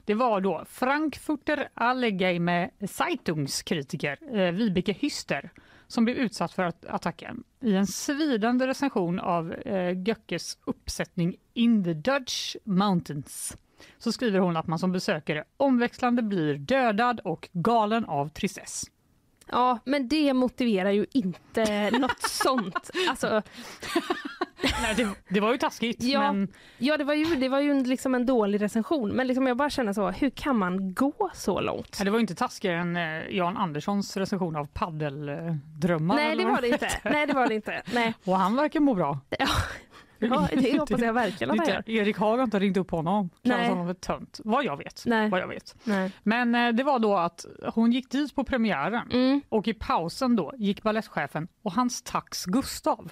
Det 0.05 0.13
var 0.13 0.41
då 0.41 0.65
Frankfurter 0.69 1.69
Allgemeine 1.73 2.69
Zeitungskritiker 2.87 4.37
eh, 4.37 4.51
Vibeke 4.51 4.91
Hyster 4.91 5.51
som 5.87 6.05
blev 6.05 6.17
utsatt 6.17 6.51
för 6.51 6.73
attacken. 6.87 7.43
I 7.61 7.75
en 7.75 7.87
svidande 7.87 8.67
recension 8.67 9.19
av 9.19 9.53
eh, 9.53 10.01
Göckes 10.07 10.57
uppsättning 10.65 11.35
In 11.53 11.83
the 11.83 11.93
Dutch 11.93 12.55
Mountains 12.63 13.57
så 13.97 14.11
skriver 14.11 14.39
hon 14.39 14.57
att 14.57 14.67
man 14.67 14.79
som 14.79 14.91
besökare 14.91 15.43
omväxlande 15.57 16.21
blir 16.21 16.57
dödad 16.57 17.19
och 17.19 17.49
galen 17.53 18.05
av 18.05 18.29
tristess. 18.29 18.83
Ja, 19.51 19.79
men 19.85 20.07
det 20.07 20.33
motiverar 20.33 20.91
ju 20.91 21.05
inte 21.11 21.91
något 21.91 22.21
sånt. 22.29 22.89
Alltså... 23.09 23.41
Nej, 24.81 24.95
det, 24.95 25.07
det, 25.29 25.39
var 25.39 25.51
ju 25.51 25.57
taskigt. 25.57 26.03
Ja, 26.03 26.31
men... 26.31 26.47
ja 26.77 26.97
det 26.97 27.03
var 27.03 27.13
ju, 27.13 27.35
det 27.35 27.49
var 27.49 27.59
ju 27.59 27.83
liksom 27.83 28.15
en 28.15 28.25
dålig 28.25 28.61
recension. 28.61 29.09
Men 29.09 29.27
liksom 29.27 29.47
jag 29.47 29.57
bara 29.57 29.69
känner 29.69 29.93
så, 29.93 30.09
hur 30.09 30.29
kan 30.29 30.57
man 30.57 30.93
gå 30.93 31.31
så 31.33 31.61
långt? 31.61 31.95
Ja, 31.99 32.05
det 32.05 32.11
var 32.11 32.19
inte 32.19 32.35
taskigare 32.35 32.77
än 32.77 32.95
eh, 32.95 33.35
Jan 33.35 33.57
Anderssons 33.57 34.17
recension 34.17 34.55
av 34.55 34.65
paddeldrömmar. 34.65 36.15
Nej, 36.15 36.35
det 36.35 36.45
var 36.45 36.61
det 36.61 36.67
inte. 36.67 36.89
Nej, 37.03 37.27
det 37.27 37.33
var 37.33 37.47
det 37.47 37.55
inte. 37.55 37.81
Nej. 37.93 38.13
Och 38.23 38.37
han 38.37 38.55
verkar 38.55 38.79
må 38.79 38.93
bra. 38.93 39.19
Ja. 39.39 39.47
Ja, 40.29 40.47
det 40.51 40.79
hoppas 40.79 41.01
jag 41.01 41.13
verkligen 41.13 41.51
att 41.51 41.57
han 41.57 41.67
gör. 41.67 41.89
Erik 41.89 42.17
Haag 42.17 42.37
har 42.37 42.43
inte 42.43 42.59
ringt 42.59 42.77
upp 42.77 42.91
honom. 42.91 43.29
Kallas 43.43 43.69
honom 43.69 43.87
för 43.87 43.93
tönt. 43.93 44.39
Vad 44.43 44.65
jag 44.65 44.77
vet. 44.77 45.03
Nej. 45.05 45.29
Vad 45.29 45.39
jag 45.41 45.47
vet. 45.47 45.75
Nej. 45.83 46.11
Men 46.23 46.55
eh, 46.55 46.69
det 46.69 46.83
var 46.83 46.99
då 46.99 47.17
att 47.17 47.45
hon 47.73 47.91
gick 47.91 48.11
dit 48.11 48.35
på 48.35 48.43
premiären 48.43 49.11
mm. 49.11 49.41
och 49.49 49.67
i 49.67 49.73
pausen 49.73 50.35
då 50.35 50.53
gick 50.57 50.83
ballettchefen 50.83 51.47
och 51.61 51.71
hans 51.71 52.01
tax 52.01 52.45
Gustav 52.45 53.11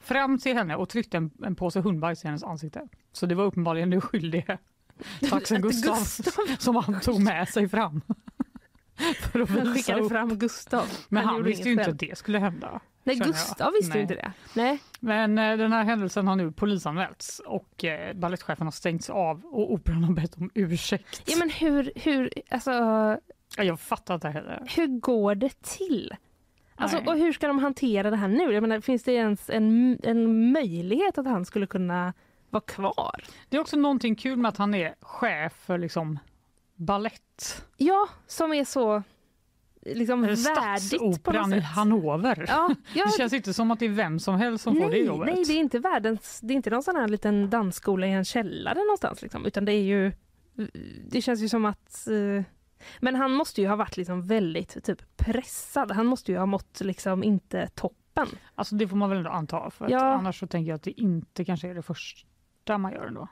fram 0.00 0.38
till 0.38 0.54
henne 0.56 0.76
och 0.76 0.88
tryckte 0.88 1.16
en, 1.16 1.30
en 1.44 1.54
påse 1.54 1.80
hundbajs 1.80 2.24
i 2.24 2.26
hennes 2.26 2.44
ansikte. 2.44 2.88
Så 3.12 3.26
det 3.26 3.34
var 3.34 3.44
uppenbarligen 3.44 3.90
det 3.90 4.00
skyldige 4.00 4.58
taxen 5.30 5.62
Gustav, 5.62 5.96
Gustav 5.96 6.42
som 6.58 6.76
han 6.76 7.00
tog 7.00 7.20
med 7.20 7.48
sig 7.48 7.68
fram. 7.68 8.00
För 9.32 9.40
att 9.40 9.50
han 9.50 9.74
skickade 9.74 10.00
upp. 10.00 10.08
fram 10.12 10.38
Gustav. 10.38 10.86
Men 11.08 11.24
han, 11.24 11.34
han 11.34 11.44
visste 11.44 11.68
ju 11.68 11.72
inte 11.72 11.90
att 11.90 11.98
det 11.98 12.18
skulle 12.18 12.38
hända. 12.38 12.80
Nej, 13.08 13.16
Gustav 13.26 13.72
visste 13.72 13.96
ju 13.96 14.02
inte 14.02 14.14
det. 14.14 14.32
Nej. 14.54 14.78
Men 15.00 15.38
eh, 15.38 15.56
den 15.56 15.72
här 15.72 15.84
händelsen 15.84 16.26
har 16.26 16.36
nu 16.36 16.52
polisanmälts 16.52 17.38
och 17.46 17.84
eh, 17.84 18.14
ballettchefen 18.14 18.66
har 18.66 18.72
stängts 18.72 19.10
av 19.10 19.44
och 19.44 19.72
operan 19.72 20.04
har 20.04 20.12
bett 20.12 20.36
om 20.36 20.50
ursäkt. 20.54 21.22
Ja, 21.26 21.36
men 21.38 21.50
hur, 21.50 21.92
hur, 21.94 22.32
alltså... 22.50 22.70
Ja, 23.56 23.64
jag 23.64 23.80
fattar 23.80 24.14
inte 24.14 24.28
heller. 24.28 24.62
Hur 24.76 24.86
går 24.86 25.34
det 25.34 25.62
till? 25.62 26.14
Alltså, 26.74 26.98
och 27.06 27.16
hur 27.16 27.32
ska 27.32 27.46
de 27.46 27.58
hantera 27.58 28.10
det 28.10 28.16
här 28.16 28.28
nu? 28.28 28.52
Jag 28.52 28.60
menar, 28.60 28.80
finns 28.80 29.02
det 29.02 29.12
ens 29.12 29.50
en, 29.50 29.98
en 30.02 30.52
möjlighet 30.52 31.18
att 31.18 31.26
han 31.26 31.44
skulle 31.44 31.66
kunna 31.66 32.12
vara 32.50 32.60
kvar? 32.60 33.24
Det 33.48 33.56
är 33.56 33.60
också 33.60 33.76
någonting 33.76 34.14
kul 34.14 34.38
med 34.38 34.48
att 34.48 34.56
han 34.56 34.74
är 34.74 34.94
chef 35.00 35.52
för 35.52 35.78
liksom 35.78 36.18
ballett. 36.74 37.64
Ja, 37.76 38.08
som 38.26 38.52
är 38.52 38.64
så 38.64 39.02
liksom 39.94 40.22
värdigt 40.22 41.22
på 41.22 41.32
något 41.32 41.50
sätt. 41.50 41.58
i 41.58 41.60
Hannover. 41.60 42.44
Ja, 42.48 42.74
ja. 42.94 43.04
Det 43.04 43.12
känns 43.18 43.32
inte 43.32 43.54
som 43.54 43.70
att 43.70 43.78
det 43.78 43.86
är 43.86 43.90
vem 43.90 44.18
som 44.18 44.34
helst 44.34 44.64
som 44.64 44.74
nej, 44.74 44.82
får 44.82 44.90
det 44.90 44.98
jobbet. 44.98 45.34
Nej, 45.34 45.44
det 45.44 45.52
är 45.52 45.58
inte 45.58 45.78
världens, 45.78 46.40
det 46.42 46.54
är 46.54 46.56
inte 46.56 46.70
någon 46.70 46.82
sån 46.82 46.96
här 46.96 47.08
liten 47.08 47.50
dansskola 47.50 48.06
i 48.06 48.12
en 48.12 48.24
källare 48.24 48.78
någonstans 48.78 49.22
liksom, 49.22 49.46
utan 49.46 49.64
det 49.64 49.72
är 49.72 49.82
ju, 49.82 50.12
det 51.10 51.22
känns 51.22 51.40
ju 51.40 51.48
som 51.48 51.64
att 51.64 52.08
eh, 52.08 52.44
men 53.00 53.14
han 53.14 53.32
måste 53.32 53.60
ju 53.60 53.68
ha 53.68 53.76
varit 53.76 53.96
liksom 53.96 54.22
väldigt 54.22 54.84
typ 54.84 55.16
pressad. 55.16 55.92
Han 55.92 56.06
måste 56.06 56.32
ju 56.32 56.38
ha 56.38 56.46
mått 56.46 56.80
liksom 56.80 57.24
inte 57.24 57.68
toppen. 57.68 58.26
Alltså 58.54 58.74
det 58.74 58.88
får 58.88 58.96
man 58.96 59.08
väl 59.08 59.18
ändå 59.18 59.30
anta 59.30 59.70
för 59.70 59.90
ja. 59.90 60.12
annars 60.12 60.40
så 60.40 60.46
tänker 60.46 60.68
jag 60.68 60.76
att 60.76 60.82
det 60.82 61.00
inte 61.00 61.44
kanske 61.44 61.68
är 61.68 61.74
det 61.74 61.82
första 61.82 62.78
man 62.78 62.92
gör 62.92 63.06
ändå. 63.06 63.28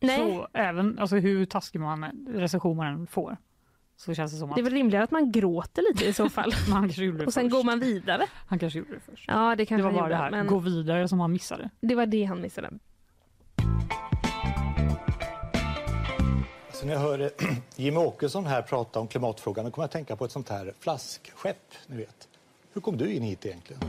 Nej. 0.00 0.18
Så 0.18 0.48
även 0.52 0.98
alltså 0.98 1.16
hur 1.16 1.44
taskig 1.44 1.80
man 1.80 2.04
recension 2.28 2.76
man 2.76 2.86
än 2.86 3.06
får. 3.06 3.36
Så 4.00 4.14
känns 4.14 4.32
det 4.32 4.38
som 4.38 4.50
att... 4.50 4.56
Det 4.56 4.60
är 4.60 4.64
väl 4.64 4.72
rimligare 4.72 5.04
att 5.04 5.10
man 5.10 5.32
gråter 5.32 5.82
lite 5.92 6.04
i 6.06 6.12
så 6.12 6.28
fall. 6.36 6.52
man 6.70 6.82
kanske 6.82 7.04
gjorde 7.04 7.18
det 7.18 7.26
Och 7.26 7.32
sen 7.32 7.42
först. 7.44 7.52
går 7.52 7.64
man 7.64 7.80
vidare. 7.80 8.26
Han 8.46 8.58
kanske 8.58 8.78
gjorde 8.78 8.94
det 8.94 9.00
först. 9.00 9.24
Ja, 9.28 9.54
det 9.56 9.66
kanske 9.66 9.88
det 9.88 9.92
var 9.92 9.92
bara 9.92 10.04
gjorde, 10.04 10.14
det 10.14 10.16
här, 10.16 10.30
men... 10.30 10.46
gå 10.46 10.58
vidare 10.58 11.08
som 11.08 11.20
han 11.20 11.32
missade. 11.32 11.70
Det 11.80 11.94
var 11.94 12.06
det 12.06 12.24
han 12.24 12.40
missade. 12.40 12.70
Så 16.72 16.86
när 16.86 16.92
jag 16.92 17.00
hör 17.00 17.30
Jimmie 17.76 17.98
Åkesson 18.00 18.46
här 18.46 18.62
prata 18.62 19.00
om 19.00 19.08
klimatfrågan 19.08 19.64
då 19.64 19.70
kommer 19.70 19.82
jag 19.82 19.88
att 19.88 19.92
tänka 19.92 20.16
på 20.16 20.24
ett 20.24 20.32
sånt 20.32 20.48
här 20.48 20.74
flaskskepp, 20.80 21.72
ni 21.86 21.96
vet. 21.96 22.28
Hur 22.72 22.80
kom 22.80 22.96
du 22.96 23.12
in 23.12 23.22
hit 23.22 23.46
egentligen? 23.46 23.82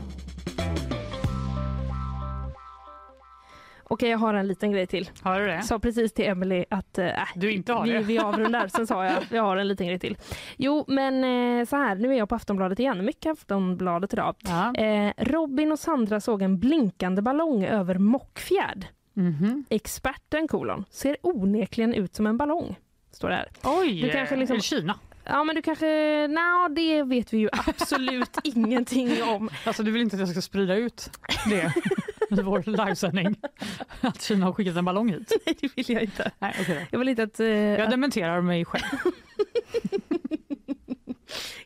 Okej, 3.92 4.10
jag 4.10 4.18
har 4.18 4.34
en 4.34 4.48
liten 4.48 4.72
grej 4.72 4.86
till. 4.86 5.10
Har 5.22 5.40
du 5.40 5.46
det? 5.46 5.62
Sa 5.62 5.78
precis 5.78 6.12
till 6.12 6.24
Emily 6.24 6.64
att 6.70 6.98
äh, 6.98 7.10
du 7.34 7.52
inte 7.52 7.72
har 7.72 7.84
vi, 7.84 7.92
det. 7.92 7.98
vi 7.98 8.18
avrundar. 8.18 8.68
Sen 8.68 8.86
sa 8.86 9.04
jag 9.04 9.22
jag 9.30 9.42
har 9.42 9.56
en 9.56 9.68
liten 9.68 9.86
grej 9.86 9.98
till. 9.98 10.16
Jo, 10.56 10.84
men 10.88 11.24
eh, 11.24 11.66
så 11.66 11.76
här, 11.76 11.94
nu 11.94 12.12
är 12.12 12.18
jag 12.18 12.28
på 12.28 12.34
Aftonbladet 12.34 12.78
igen. 12.78 13.04
Mycket 13.04 13.32
Aftonbladet 13.32 14.12
idag. 14.12 14.34
Ja. 14.38 14.74
Eh, 14.74 15.12
Robin 15.16 15.72
och 15.72 15.78
Sandra 15.78 16.20
såg 16.20 16.42
en 16.42 16.58
blinkande 16.58 17.22
ballong 17.22 17.64
över 17.64 17.98
Mockfjärd. 17.98 18.86
Mm 19.16 19.32
-hmm. 19.32 19.64
Experten 19.70 20.48
kolon 20.48 20.84
ser 20.90 21.16
onekligen 21.22 21.94
ut 21.94 22.14
som 22.14 22.26
en 22.26 22.36
ballong. 22.38 22.76
Står 23.12 23.28
det 23.28 23.34
här. 23.34 23.48
Oj, 23.64 24.02
du 24.02 24.10
kanske 24.10 24.36
liksom, 24.36 24.60
Kina. 24.60 24.98
Ja 25.24 25.44
men 25.44 25.54
du 25.54 25.62
kanske, 25.62 25.86
nej 26.28 26.70
det 26.70 27.02
vet 27.02 27.32
vi 27.32 27.38
ju 27.38 27.48
absolut 27.52 28.38
ingenting 28.44 29.22
om. 29.22 29.50
Alltså 29.64 29.82
du 29.82 29.90
vill 29.90 30.02
inte 30.02 30.16
att 30.16 30.20
jag 30.20 30.28
ska 30.28 30.42
sprida 30.42 30.74
ut 30.74 31.10
det 31.50 31.72
i 32.38 32.42
vår 32.42 32.62
livesändning? 32.66 33.36
Att 34.00 34.22
Kina 34.22 34.46
har 34.46 34.52
skickat 34.52 34.76
en 34.76 34.84
ballong 34.84 35.08
hit? 35.08 35.32
Nej 35.46 35.56
det 35.60 35.76
vill 35.76 35.90
jag 35.96 36.02
inte. 36.02 36.30
Nej, 36.38 36.54
okay. 36.60 36.86
Jag 36.90 36.98
vill 36.98 37.08
inte 37.08 37.22
att... 37.22 37.40
Uh, 37.40 37.48
jag 37.48 37.90
dementerar 37.90 38.40
mig 38.40 38.64
själv. 38.64 38.84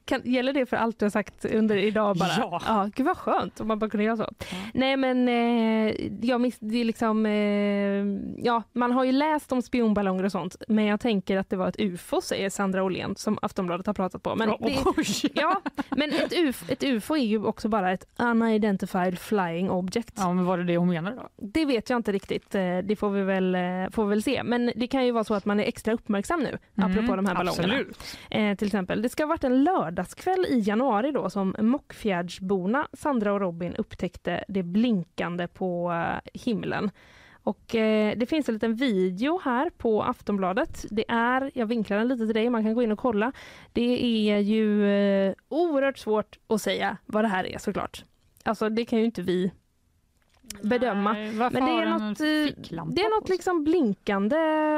Kan, 0.05 0.21
gäller 0.25 0.53
det 0.53 0.67
för 0.67 0.77
allt 0.77 0.99
du 0.99 1.05
har 1.05 1.11
sagt 1.11 1.45
under 1.45 1.77
idag 1.77 2.17
bara? 2.17 2.29
Ja. 2.39 2.61
ja 2.67 2.91
gud 2.95 3.07
vad 3.07 3.17
skönt 3.17 3.61
om 3.61 3.69
man 3.69 3.79
bara 3.79 3.91
kunde 3.91 4.05
göra 4.05 4.17
så. 4.17 4.29
Ja. 4.39 4.57
Nej 4.75 4.97
men 4.97 5.29
eh, 5.29 5.95
jag 6.21 6.41
miss, 6.41 6.59
det 6.59 6.81
är 6.81 6.85
liksom, 6.85 7.27
eh, 7.27 8.45
ja 8.45 8.63
man 8.73 8.93
har 8.93 9.05
ju 9.05 9.13
läst 9.13 9.53
om 9.53 9.63
spionballonger 9.63 10.25
och 10.25 10.33
sånt 10.33 10.57
men 10.69 10.85
jag 10.85 11.01
tänker 11.01 11.37
att 11.37 11.51
det 11.51 11.57
var 11.57 11.69
ett 11.69 11.81
ufo 11.81 12.21
säger 12.21 12.51
Sandra 12.51 12.85
Åhlén 12.85 13.17
som 13.17 13.39
Aftonbladet 13.43 13.87
har 13.87 13.95
pratat 13.95 14.23
på. 14.23 14.37
Men, 14.37 14.49
det, 14.49 14.79
ja, 15.35 15.61
men 15.91 16.13
ett, 16.13 16.33
ufo, 16.33 16.73
ett 16.73 16.83
ufo 16.83 17.17
är 17.17 17.25
ju 17.25 17.45
också 17.45 17.69
bara 17.69 17.93
ett 17.93 18.07
unidentified 18.19 19.19
flying 19.19 19.71
object. 19.71 20.15
Ja 20.17 20.33
men 20.33 20.45
var 20.45 20.59
det 20.59 20.65
det 20.65 20.77
hon 20.77 20.89
menade 20.89 21.17
då? 21.17 21.29
Det 21.37 21.65
vet 21.65 21.91
jag 21.91 21.97
inte 21.97 22.13
riktigt, 22.13 22.55
eh, 22.55 22.79
det 22.79 22.97
får 22.97 23.11
vi 23.11 23.23
väl, 23.23 23.55
eh, 23.55 23.61
får 23.91 24.05
vi 24.05 24.11
väl 24.11 24.23
se. 24.23 24.43
Men 24.43 24.73
det 24.77 24.87
kan 24.87 25.07
ju 25.07 25.13
vara 25.13 25.25
så 25.25 25.35
att 25.35 25.45
man 25.45 25.61
är 25.61 25.65
extra 25.65 25.95
uppmärksam 25.95 26.41
nu 26.41 26.59
mm, 26.77 26.91
apropå 26.91 27.17
de 27.17 27.27
här 27.27 27.35
ballongerna. 27.35 27.85
Eh, 28.31 28.57
till 28.57 28.67
exempel, 28.67 29.03
det 29.03 29.09
ska 29.09 29.23
ha 29.23 29.29
varit 29.29 29.45
en 29.45 29.65
lördagskväll 29.95 30.47
i 30.49 30.59
januari 30.61 31.13
då 31.13 31.31
som 31.31 31.55
Mockfjärdsborna 31.59 32.89
Sandra 32.93 33.33
och 33.33 33.41
Robin 33.41 33.75
upptäckte 33.75 34.45
det 34.49 34.63
blinkande 34.63 35.47
på 35.47 35.93
eh, 35.93 36.31
himlen. 36.35 36.91
Och 37.43 37.75
eh, 37.75 38.17
det 38.17 38.27
finns 38.27 38.49
en 38.49 38.55
liten 38.55 38.75
video 38.75 39.41
här 39.45 39.71
på 39.71 40.03
Aftonbladet. 40.03 40.85
Det 40.91 41.05
är, 41.09 41.51
jag 41.55 41.67
vinklar 41.67 41.99
den 41.99 42.09
lite 42.09 42.27
till 42.27 42.35
dig, 42.35 42.51
man 42.51 42.65
kan 42.65 42.75
gå 42.75 42.83
in 42.83 42.93
och 42.93 42.99
kolla. 42.99 43.33
Det 43.73 44.31
är 44.31 44.39
ju 44.39 44.91
eh, 44.91 45.35
oerhört 45.49 45.99
svårt 45.99 46.39
att 46.47 46.63
säga 46.63 46.97
vad 47.07 47.25
det 47.25 47.29
här 47.29 47.47
är 47.47 47.59
såklart. 47.59 48.05
Alltså 48.45 48.69
det 48.69 48.85
kan 48.85 48.99
ju 48.99 49.05
inte 49.05 49.23
vi 49.23 49.53
bedöma. 50.63 51.13
Nej, 51.13 51.33
Men 51.33 51.53
det 51.53 51.59
är 51.59 51.87
något, 51.87 52.19
det 52.95 53.03
är 53.03 53.21
något 53.21 53.29
liksom 53.29 53.65
blinkande 53.65 54.37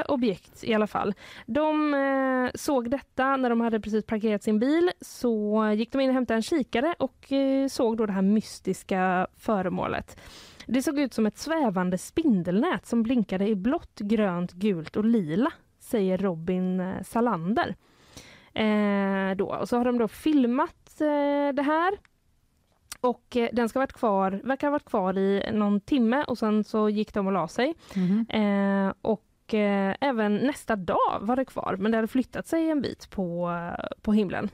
objekt 0.08 0.64
i 0.64 0.74
alla 0.74 0.86
fall. 0.86 1.14
De 1.46 1.94
eh, 1.94 2.50
såg 2.54 2.90
detta 2.90 3.36
när 3.36 3.50
de 3.50 3.60
hade 3.60 3.80
precis 3.80 4.06
parkerat 4.06 4.42
sin 4.42 4.58
bil. 4.58 4.90
Så 5.00 5.64
gick 5.76 5.92
de 5.92 6.00
in 6.00 6.08
och 6.08 6.14
hämtade 6.14 6.38
en 6.38 6.42
kikare 6.42 6.94
och 6.98 7.32
eh, 7.32 7.68
såg 7.68 7.96
då 7.96 8.06
det 8.06 8.12
här 8.12 8.22
mystiska 8.22 9.26
föremålet. 9.36 10.20
Det 10.66 10.82
såg 10.82 10.98
ut 10.98 11.14
som 11.14 11.26
ett 11.26 11.38
svävande 11.38 11.98
spindelnät 11.98 12.86
som 12.86 13.02
blinkade 13.02 13.48
i 13.48 13.54
blått, 13.54 13.98
grönt, 13.98 14.52
gult 14.52 14.96
och 14.96 15.04
lila, 15.04 15.52
säger 15.78 16.18
Robin 16.18 16.80
eh, 16.80 17.02
Salander. 17.02 17.74
Eh, 18.54 19.36
då. 19.36 19.46
Och 19.46 19.68
så 19.68 19.76
har 19.76 19.84
de 19.84 19.98
då 19.98 20.08
filmat 20.08 21.00
eh, 21.00 21.54
det 21.54 21.62
här 21.62 21.94
och 23.00 23.36
eh, 23.36 23.48
den 23.52 23.68
ska 23.68 23.78
varit 23.78 23.92
kvar, 23.92 24.40
verkar 24.44 24.66
ha 24.66 24.72
varit 24.72 24.84
kvar 24.84 25.18
i 25.18 25.50
någon 25.52 25.80
timme 25.80 26.24
och 26.24 26.38
sen 26.38 26.64
så 26.64 26.88
gick 26.88 27.14
de 27.14 27.26
och 27.26 27.32
la 27.32 27.48
sig. 27.48 27.74
Mm. 27.94 28.26
Eh, 28.28 28.94
och 29.02 29.54
eh, 29.54 29.96
även 30.00 30.36
nästa 30.36 30.76
dag 30.76 31.18
var 31.20 31.36
det 31.36 31.44
kvar 31.44 31.76
men 31.78 31.90
det 31.90 31.98
hade 31.98 32.08
flyttat 32.08 32.46
sig 32.46 32.70
en 32.70 32.82
bit 32.82 33.10
på, 33.10 33.50
på 34.02 34.12
himlen. 34.12 34.50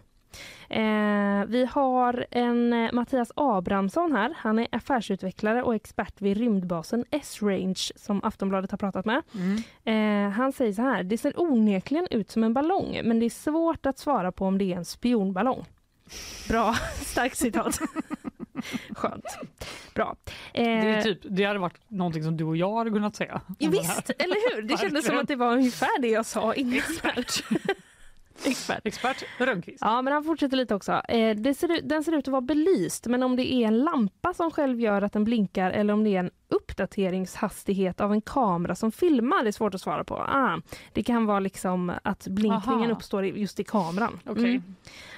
Eh, 0.69 1.45
vi 1.47 1.69
har 1.71 2.27
en 2.31 2.73
eh, 2.73 2.93
Mattias 2.93 3.33
Abrahamsson 3.37 4.13
här. 4.13 4.35
Han 4.37 4.59
är 4.59 4.69
affärsutvecklare 4.73 5.63
och 5.63 5.75
expert 5.75 6.21
vid 6.21 6.37
rymdbasen 6.37 7.05
S-Range 7.11 7.91
som 7.97 8.25
Aftonbladet 8.25 8.71
har 8.71 8.79
pratat 8.79 9.05
med. 9.05 9.23
Mm. 9.35 9.63
Eh, 9.85 10.33
han 10.33 10.53
säger 10.53 10.73
så 10.73 10.83
här. 10.83 11.03
Det 11.03 11.19
ser 11.19 11.41
onekligen 11.41 12.07
ut 12.11 12.31
som 12.31 12.45
en 12.45 12.55
ballong 12.55 13.01
men 13.05 13.21
det 13.21 13.27
är 13.27 13.31
svårt 13.31 13.87
att 13.87 13.99
svara 13.99 14.33
på 14.33 14.47
om 14.47 14.59
det 14.59 14.73
är 14.73 14.77
en 14.77 14.85
spionballong. 14.85 15.65
Bra, 16.49 16.75
starkt 16.95 17.37
citat. 17.37 17.81
Skönt. 18.97 19.25
Bra. 19.95 20.17
Eh, 20.55 20.65
Det, 20.65 21.03
typ, 21.03 21.19
det 21.23 21.45
hade 21.45 21.59
varit 21.59 21.91
någonting 21.91 22.23
som 22.25 22.37
du 22.37 22.45
och 22.45 22.57
jag 22.57 22.77
hade 22.77 22.91
kunnat 22.91 23.17
säga. 23.17 23.41
Visst, 23.59 24.11
eller 24.19 24.57
hur? 24.57 24.63
Det 24.63 24.79
kändes 24.79 25.07
som 25.07 25.19
att 25.19 25.29
det 25.29 25.37
var 25.37 25.53
ungefär 25.53 26.01
det 26.01 26.09
jag 26.09 26.27
sa 26.27 26.55
innan. 26.55 26.75
Expert. 26.75 27.45
Expert. 28.45 28.81
Expert 28.85 29.25
Rönnqvist. 29.39 29.79
Ja, 29.81 30.03
men 30.03 30.13
han 30.13 30.25
fortsätter 30.25 30.57
lite 30.57 30.75
också. 30.75 30.93
Eh, 30.93 31.53
ser 31.55 31.73
ut, 31.73 31.89
den 31.89 32.05
ser 32.05 32.13
ut 32.13 32.29
att 32.29 32.33
vara 32.33 32.41
belyst, 32.41 33.07
men 33.07 33.23
om 33.23 33.37
det 33.37 33.53
är 33.53 33.67
en 33.67 33.79
lampa 33.79 34.35
som 34.35 34.51
själv 34.51 34.81
gör 34.81 35.03
att 35.03 35.13
den 35.13 35.25
blinkar 35.25 35.71
eller 35.71 35.95
om 35.95 36.05
det 36.05 36.11
är 36.17 36.21
en 36.21 36.31
uppdateringshastighet 36.49 38.01
av 38.01 38.13
en 38.13 38.21
kamera 38.21 38.75
som 38.75 38.93
filmar, 38.93 39.43
det 39.43 39.51
är 39.51 39.53
svårt 39.53 39.75
att 39.75 39.81
svara 39.81 40.05
på. 40.05 40.15
Ah, 40.17 40.59
det 40.93 41.03
kan 41.03 41.27
vara 41.27 41.41
liksom 41.41 41.93
att 42.05 42.27
blinkningen 42.27 42.83
Aha. 42.91 42.93
uppstår 42.93 43.25
just 43.25 43.61
i 43.61 43.65
kameran. 43.65 44.21
Okej. 44.27 44.45
Mm. 44.45 44.63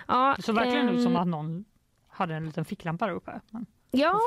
Ja, 0.09 0.35
Det 0.37 0.43
såg 0.43 0.55
verkligen 0.55 0.89
ut 0.89 1.03
som 1.03 1.13
ehm, 1.13 1.23
att 1.23 1.29
någon 1.29 1.65
hade 2.15 2.35
en 2.35 2.47
liten 2.47 2.65
ficklampa 2.65 3.07
där 3.07 3.15
uppe. 3.15 3.41
Men 3.51 3.67
Ja. 3.91 4.21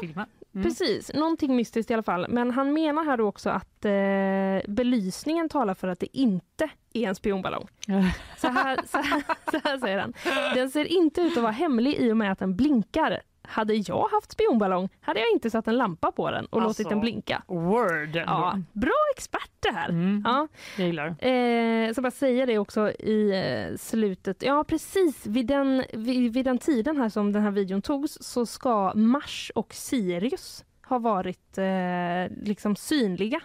Mm. 0.55 0.63
Precis, 0.63 1.13
någonting 1.13 1.55
mystiskt 1.55 1.91
i 1.91 1.93
alla 1.93 2.03
fall. 2.03 2.25
Men 2.29 2.51
han 2.51 2.73
menar 2.73 3.05
här 3.05 3.21
också 3.21 3.49
att 3.49 3.85
eh, 3.85 4.71
belysningen 4.73 5.49
talar 5.49 5.73
för 5.73 5.87
att 5.87 5.99
det 5.99 6.17
inte 6.17 6.69
är 6.93 7.07
en 7.07 7.15
spionballong. 7.15 7.67
Så 8.37 8.47
här, 8.47 8.79
så, 8.87 8.97
här, 8.97 9.23
så 9.51 9.59
här 9.63 9.77
säger 9.77 9.99
han. 9.99 10.13
Den 10.55 10.71
ser 10.71 10.85
inte 10.85 11.21
ut 11.21 11.37
att 11.37 11.43
vara 11.43 11.51
hemlig 11.51 11.93
i 11.95 12.11
och 12.11 12.17
med 12.17 12.31
att 12.31 12.39
den 12.39 12.55
blinkar. 12.55 13.21
Hade 13.47 13.73
jag 13.73 14.07
haft 14.07 14.31
spionballong 14.31 14.89
hade 15.01 15.19
jag 15.19 15.29
inte 15.31 15.49
satt 15.49 15.67
en 15.67 15.77
lampa 15.77 16.11
på 16.11 16.31
den 16.31 16.45
och 16.45 16.61
Alltså, 16.61 16.83
låtit 16.83 16.89
den 16.89 16.99
blinka. 16.99 17.43
Word. 17.47 18.15
Ja, 18.15 18.59
bra 18.73 18.93
expert 19.15 19.51
det 19.59 19.71
här. 19.71 20.21
Ja. 20.25 20.47
Jag 20.77 20.87
gillar. 20.87 21.25
Eh, 21.25 21.93
så 21.93 22.01
bara 22.01 22.11
säga 22.11 22.45
det 22.45 22.57
också 22.57 22.91
i 22.91 23.31
eh, 23.71 23.77
slutet. 23.77 24.43
Ja 24.43 24.63
precis, 24.63 25.25
vid 25.25 25.45
den, 25.47 25.83
vid, 25.93 26.33
vid 26.33 26.45
den 26.45 26.57
tiden 26.57 26.97
här 26.97 27.09
som 27.09 27.31
den 27.31 27.41
här 27.43 27.51
videon 27.51 27.81
togs 27.81 28.17
så 28.21 28.45
ska 28.45 28.93
Mars 28.95 29.51
och 29.55 29.73
Sirius 29.73 30.65
ha 30.87 30.99
varit 30.99 31.57
eh, 31.57 32.37
liksom 32.43 32.75
synliga. 32.75 33.39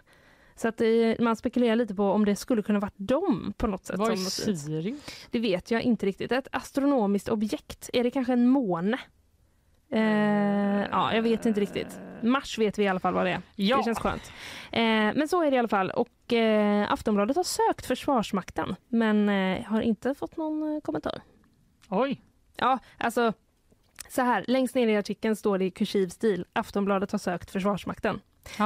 Så 0.56 0.68
att 0.68 0.80
eh, 0.80 0.88
man 1.18 1.36
spekulerar 1.36 1.76
lite 1.76 1.94
på 1.94 2.04
om 2.04 2.24
det 2.24 2.36
skulle 2.36 2.62
kunna 2.62 2.80
varit 2.80 2.94
dem 2.96 3.52
på 3.56 3.66
något 3.66 3.84
sätt. 3.84 3.98
Vad 3.98 4.12
är. 4.12 4.16
Sirius? 4.16 5.26
Det 5.30 5.38
vet 5.38 5.70
jag 5.70 5.82
inte 5.82 6.06
riktigt. 6.06 6.32
Ett 6.32 6.48
astronomiskt 6.52 7.28
objekt. 7.28 7.90
Är 7.92 8.04
det 8.04 8.10
kanske 8.10 8.32
en 8.32 8.48
måne? 8.48 8.98
Eh, 9.92 10.86
ja, 10.90 11.14
jag 11.14 11.22
vet 11.22 11.46
inte 11.46 11.60
riktigt. 11.60 12.00
Mars 12.22 12.58
vet 12.58 12.78
vi 12.78 12.82
i 12.82 12.88
alla 12.88 13.00
fall 13.00 13.14
vad 13.14 13.26
det 13.26 13.30
är. 13.30 13.42
Ja. 13.56 13.76
Det 13.76 13.82
känns 13.84 13.98
skönt. 13.98 14.32
Eh, 14.72 14.80
men 14.82 15.28
så 15.28 15.42
är 15.42 15.50
det 15.50 15.56
i 15.56 15.58
alla 15.58 15.68
fall. 15.68 15.90
Och 15.90 16.32
eh, 16.32 16.92
Aftonbladet 16.92 17.36
har 17.36 17.44
sökt 17.44 17.86
Försvarsmakten 17.86 18.76
men 18.88 19.28
eh, 19.28 19.64
har 19.64 19.80
inte 19.80 20.14
fått 20.14 20.36
någon 20.36 20.74
eh, 20.74 20.80
kommentar. 20.80 21.22
Oj. 21.88 22.20
Ja, 22.56 22.78
alltså 22.98 23.32
så 24.08 24.22
här. 24.22 24.44
Längst 24.48 24.74
ner 24.74 24.88
i 24.88 24.96
artikeln 24.96 25.36
står 25.36 25.58
det 25.58 25.64
i 25.64 25.70
kursiv 25.70 26.08
stil. 26.08 26.44
Aftonbladet 26.52 27.12
har 27.12 27.18
sökt 27.18 27.50
Försvarsmakten. 27.50 28.20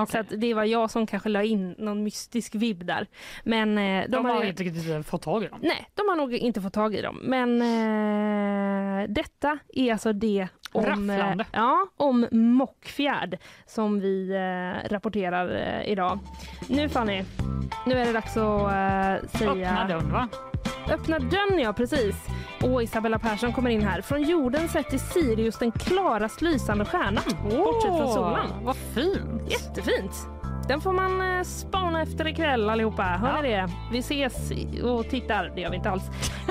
Så 0.08 0.18
att 0.18 0.26
det 0.36 0.54
var 0.54 0.64
jag 0.64 0.90
som 0.90 1.06
kanske 1.06 1.28
la 1.28 1.42
in 1.42 1.74
någon 1.78 2.02
mystisk 2.02 2.54
vibb 2.54 2.84
där. 2.84 3.06
Men 3.44 3.78
eh, 3.78 4.02
de, 4.02 4.10
De, 4.10 4.24
har 4.24 4.34
har 4.34 4.44
inte 4.44 4.62
riktigt 4.62 5.06
fått 5.06 5.22
tag 5.22 5.44
i 5.44 5.48
dem. 5.48 5.58
Nej, 5.62 5.88
de 5.94 6.08
har 6.08 6.16
nog 6.16 6.34
inte 6.34 6.60
fått 6.60 6.72
tag 6.72 6.94
i 6.94 7.02
dem. 7.02 7.20
Men 7.22 7.62
eh, 7.62 9.08
detta 9.08 9.58
är 9.72 9.92
alltså 9.92 10.12
det 10.12 10.48
om, 10.72 10.84
eh, 10.84 10.88
Rafflande. 10.88 11.44
ja, 11.52 11.86
om 11.96 12.26
Mockfjärd 12.32 13.38
som 13.66 14.00
vi 14.00 14.30
eh, 14.30 14.88
rapporterar 14.90 15.56
eh, 15.56 15.92
idag. 15.92 16.18
Nu 16.68 16.88
Fanny, 16.88 17.24
nu 17.86 17.98
är 17.98 18.06
det 18.06 18.12
dags 18.12 18.36
att 18.36 18.62
eh, 18.62 19.38
säga... 19.38 19.70
Öppna 19.70 19.88
dörren 19.88 20.12
va? 20.12 20.28
Öppna 20.90 21.18
dörren 21.18 21.58
ja, 21.58 21.72
precis. 21.72 22.16
Och 22.62 22.82
Isabella 22.82 23.18
Persson 23.18 23.52
kommer 23.52 23.70
in 23.70 23.82
här. 23.82 24.00
Från 24.00 24.22
jorden 24.22 24.68
sett 24.68 24.92
är 24.92 24.98
Sirius 24.98 25.58
den 25.58 25.72
klarast 25.72 26.42
lysande 26.42 26.84
stjärnan. 26.84 27.22
bortsett 27.42 27.96
från 27.96 28.12
solen. 28.12 28.46
Vad 28.62 28.76
fint. 28.76 29.50
Jättefint. 29.50 30.12
Den 30.68 30.80
får 30.80 30.92
man 30.92 31.36
eh, 31.38 31.42
spana 31.42 32.02
efter 32.02 32.26
ikväll 32.26 32.70
allihopa. 32.70 33.02
Hör 33.02 33.42
ni 33.42 33.48
det? 33.48 33.68
Vi 33.92 33.98
ses 33.98 34.50
och 34.84 35.08
tittar. 35.08 35.52
Det 35.54 35.60
gör 35.60 35.70
vi 35.70 35.76
inte 35.76 35.90
alls. 35.90 36.02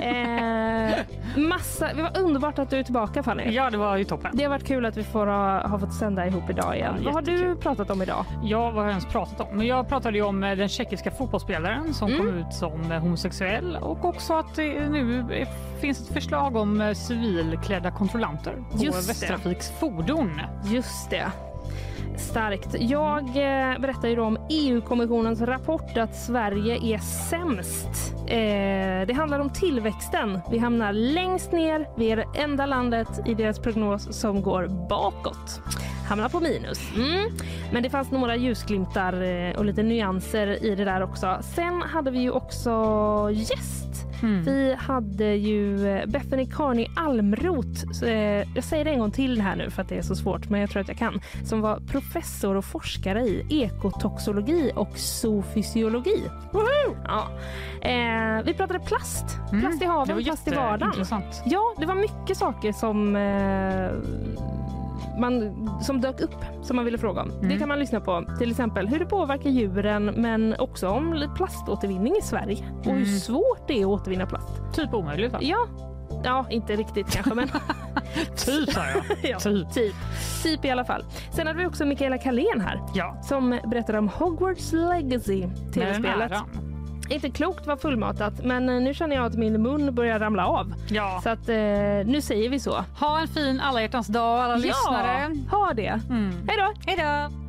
Eh, 0.02 1.06
massa, 1.50 1.94
det 1.94 2.02
var 2.02 2.18
underbart 2.20 2.60
att 2.60 2.70
du 2.70 2.78
är 2.80 2.84
tillbaka 2.84 3.24
Fanny. 3.24 3.52
Ja, 3.52 3.70
det 3.70 3.78
var 3.78 3.98
ju 3.98 4.04
toppen. 4.04 4.32
Det 4.34 4.44
har 4.44 4.50
varit 4.50 4.68
kul 4.68 4.86
att 4.86 4.98
vi 4.98 5.04
får 5.04 5.28
ha, 5.28 5.68
ha 5.68 5.80
fått 5.80 5.94
sända 5.94 6.28
ihop 6.28 6.50
idag 6.50 6.76
igen. 6.76 6.96
Ja, 6.98 7.04
Vad 7.06 7.14
har 7.14 7.22
du 7.22 7.56
pratat 7.56 7.90
om 7.90 8.02
idag? 8.02 8.26
Ja, 8.44 8.60
vad 8.66 8.74
har 8.74 8.82
jag 8.84 8.90
ens 8.90 9.06
pratat 9.06 9.42
om? 9.42 9.58
Men 9.58 9.68
jag 9.68 9.88
pratade 9.88 10.18
ju 10.18 10.24
om 10.24 10.44
eh, 10.44 10.56
den 10.58 10.70
tjeckiska 10.70 11.12
fotbollsspelaren 11.12 11.94
som 11.94 12.06
Mm. 12.16 12.18
kom 12.28 12.38
ut 12.38 12.54
som 12.54 12.92
eh, 12.92 13.00
homosexuell 13.00 13.76
och 13.82 14.06
också 14.06 14.34
att 14.34 14.56
det 14.56 14.90
nu 14.90 15.26
finns 15.82 16.02
ett 16.08 16.14
förslag 16.14 16.56
om 16.56 16.94
civilklädda 16.96 17.92
kontrollanter 17.92 18.54
på 18.72 18.78
Just 18.78 19.02
det. 19.02 19.08
Västtrafiks 19.08 19.72
fordon. 19.80 20.42
Just 20.64 21.10
det. 21.10 21.26
Starkt. 22.18 22.76
Jag 22.80 23.24
eh, 23.28 23.80
berättar 23.80 24.08
ju 24.08 24.16
då 24.16 24.24
om 24.24 24.38
EU-kommissionens 24.50 25.42
rapport 25.42 25.98
att 25.98 26.16
Sverige 26.16 26.96
är 26.96 26.98
sämst. 26.98 28.14
Eh, 28.28 29.08
det 29.08 29.14
handlar 29.16 29.40
om 29.40 29.50
tillväxten. 29.50 30.40
Vi 30.52 30.58
hamnar 30.58 30.94
längst 30.94 31.52
ner. 31.52 31.88
Vi 31.98 32.12
är 32.12 32.16
det 32.16 32.26
enda 32.36 32.66
landet 32.66 33.20
i 33.26 33.34
deras 33.34 33.60
prognos 33.60 34.20
som 34.20 34.42
går 34.42 34.68
bakåt. 34.90 35.62
Hamnar 36.08 36.30
på 36.30 36.40
minus. 36.40 36.80
Mm. 36.96 37.32
Men 37.74 37.84
det 37.84 37.90
fanns 37.90 38.12
några 38.12 38.36
ljusglimtar 38.36 39.22
eh, 39.22 39.58
och 39.58 39.66
lite 39.66 39.84
nyanser 39.84 40.66
i 40.66 40.76
det 40.76 40.86
där 40.86 41.04
också. 41.04 41.38
Sen 41.42 41.82
hade 41.82 42.12
vi 42.12 42.20
ju 42.20 42.32
också 42.32 42.72
gäst. 43.34 43.86
Vi 44.46 44.76
hade 44.80 45.26
ju 45.26 45.90
eh, 45.90 46.06
Bethany 46.06 46.46
Carney 46.46 46.88
Almroth. 46.96 48.04
Eh, 48.04 48.48
jag 48.56 48.64
säger 48.64 48.86
det 48.86 48.92
en 48.92 49.00
gång 49.00 49.12
till 49.12 49.42
här 49.42 49.56
nu 49.56 49.70
för 49.70 49.82
att 49.82 49.90
det 49.90 49.98
är 49.98 50.02
så 50.02 50.16
svårt, 50.16 50.50
men 50.50 50.62
jag 50.62 50.70
tror 50.70 50.82
att 50.82 50.88
jag 50.88 50.98
kan. 50.98 51.22
Som 51.46 51.62
var 51.62 51.80
professor 51.80 52.56
och 52.56 52.66
forskare 52.66 53.22
i 53.22 53.46
ekotoxologi 53.50 54.72
och 54.76 54.98
zoofysiologi. 54.98 56.24
Ja. 57.08 57.28
Vi 58.46 58.54
pratade 58.54 58.80
plast. 58.80 59.26
Plast 59.62 59.82
i 59.82 59.86
haven, 59.86 60.24
plast 60.24 60.48
i 60.48 60.52
vardagen. 60.52 61.06
Ja, 61.46 61.76
det 61.78 61.86
var 61.86 61.96
mycket 61.96 62.38
saker 62.38 62.72
som 62.72 63.16
man, 65.20 65.70
som 65.82 66.02
dök 66.02 66.22
upp 66.22 66.36
som 66.64 66.76
man 66.76 66.86
ville 66.86 66.98
fråga 66.98 67.22
om. 67.22 67.32
Det 67.42 67.58
kan 67.58 67.68
man 67.68 67.80
lyssna 67.80 68.00
på. 68.00 68.26
Till 68.40 68.52
exempel 68.52 68.88
hur 68.88 69.00
det 69.00 69.06
påverkar 69.06 69.50
djuren 69.50 70.06
men 70.06 70.56
också 70.60 70.88
om 70.90 71.30
plaståtervinning 71.36 72.14
i 72.18 72.22
Sverige 72.22 72.64
och 72.80 72.86
hur 72.86 72.92
Mm. 72.94 73.06
svårt 73.06 73.68
det 73.68 73.74
är 73.74 73.80
att 73.82 74.02
återvinna 74.02 74.26
plast. 74.26 74.74
Typ 74.74 74.94
omöjligt 74.94 75.32
va? 75.34 75.40
Ja, 75.42 75.68
ja 76.24 76.46
inte 76.50 76.76
riktigt 76.76 77.12
kanske 77.12 77.34
men 77.34 77.48
Typ 78.36 78.70
sa 78.70 78.82
jag. 78.88 79.04
ja, 79.32 79.40
typ. 79.40 79.94
typ. 80.44 80.66
i 80.66 80.70
alla 80.70 80.86
fall. 80.86 81.04
Sen 81.32 81.48
hade 81.48 81.60
vi 81.60 81.66
också 81.66 81.86
Mikaela 81.86 82.18
Kalén 82.18 82.62
här 82.62 82.82
Ja. 82.94 83.18
som 83.24 83.60
berättade 83.66 83.98
om 84.00 84.08
Hogwarts 84.08 84.72
Legacy, 84.74 85.44
tv-spelet. 85.74 86.32
Inte 87.10 87.30
klokt 87.30 87.68
vad 87.68 87.82
fullmatat 87.82 88.34
men 88.44 88.70
eh, 88.70 88.76
nu 88.76 88.94
känner 88.94 89.16
jag 89.16 89.26
att 89.26 89.36
min 89.36 89.62
mun 89.62 89.96
börjar 89.96 90.20
ramla 90.20 90.48
av. 90.48 90.74
Ja. 90.90 91.20
Så 91.24 91.30
att 91.30 91.50
eh, 91.50 91.56
nu 92.06 92.22
säger 92.22 92.50
vi 92.50 92.60
så. 92.60 92.86
Ha 93.00 93.20
en 93.20 93.28
fin 93.28 93.60
alla 93.60 93.82
hjärtans 93.82 94.08
dag 94.08 94.40
alla 94.40 94.56
lyssnare. 94.56 95.36
Ja, 95.52 95.58
ha 95.58 95.74
det. 95.74 96.02
Mm. 96.10 96.48
Hej 96.48 96.58
då! 96.58 96.74
Hej 96.86 96.98
då! 96.98 97.45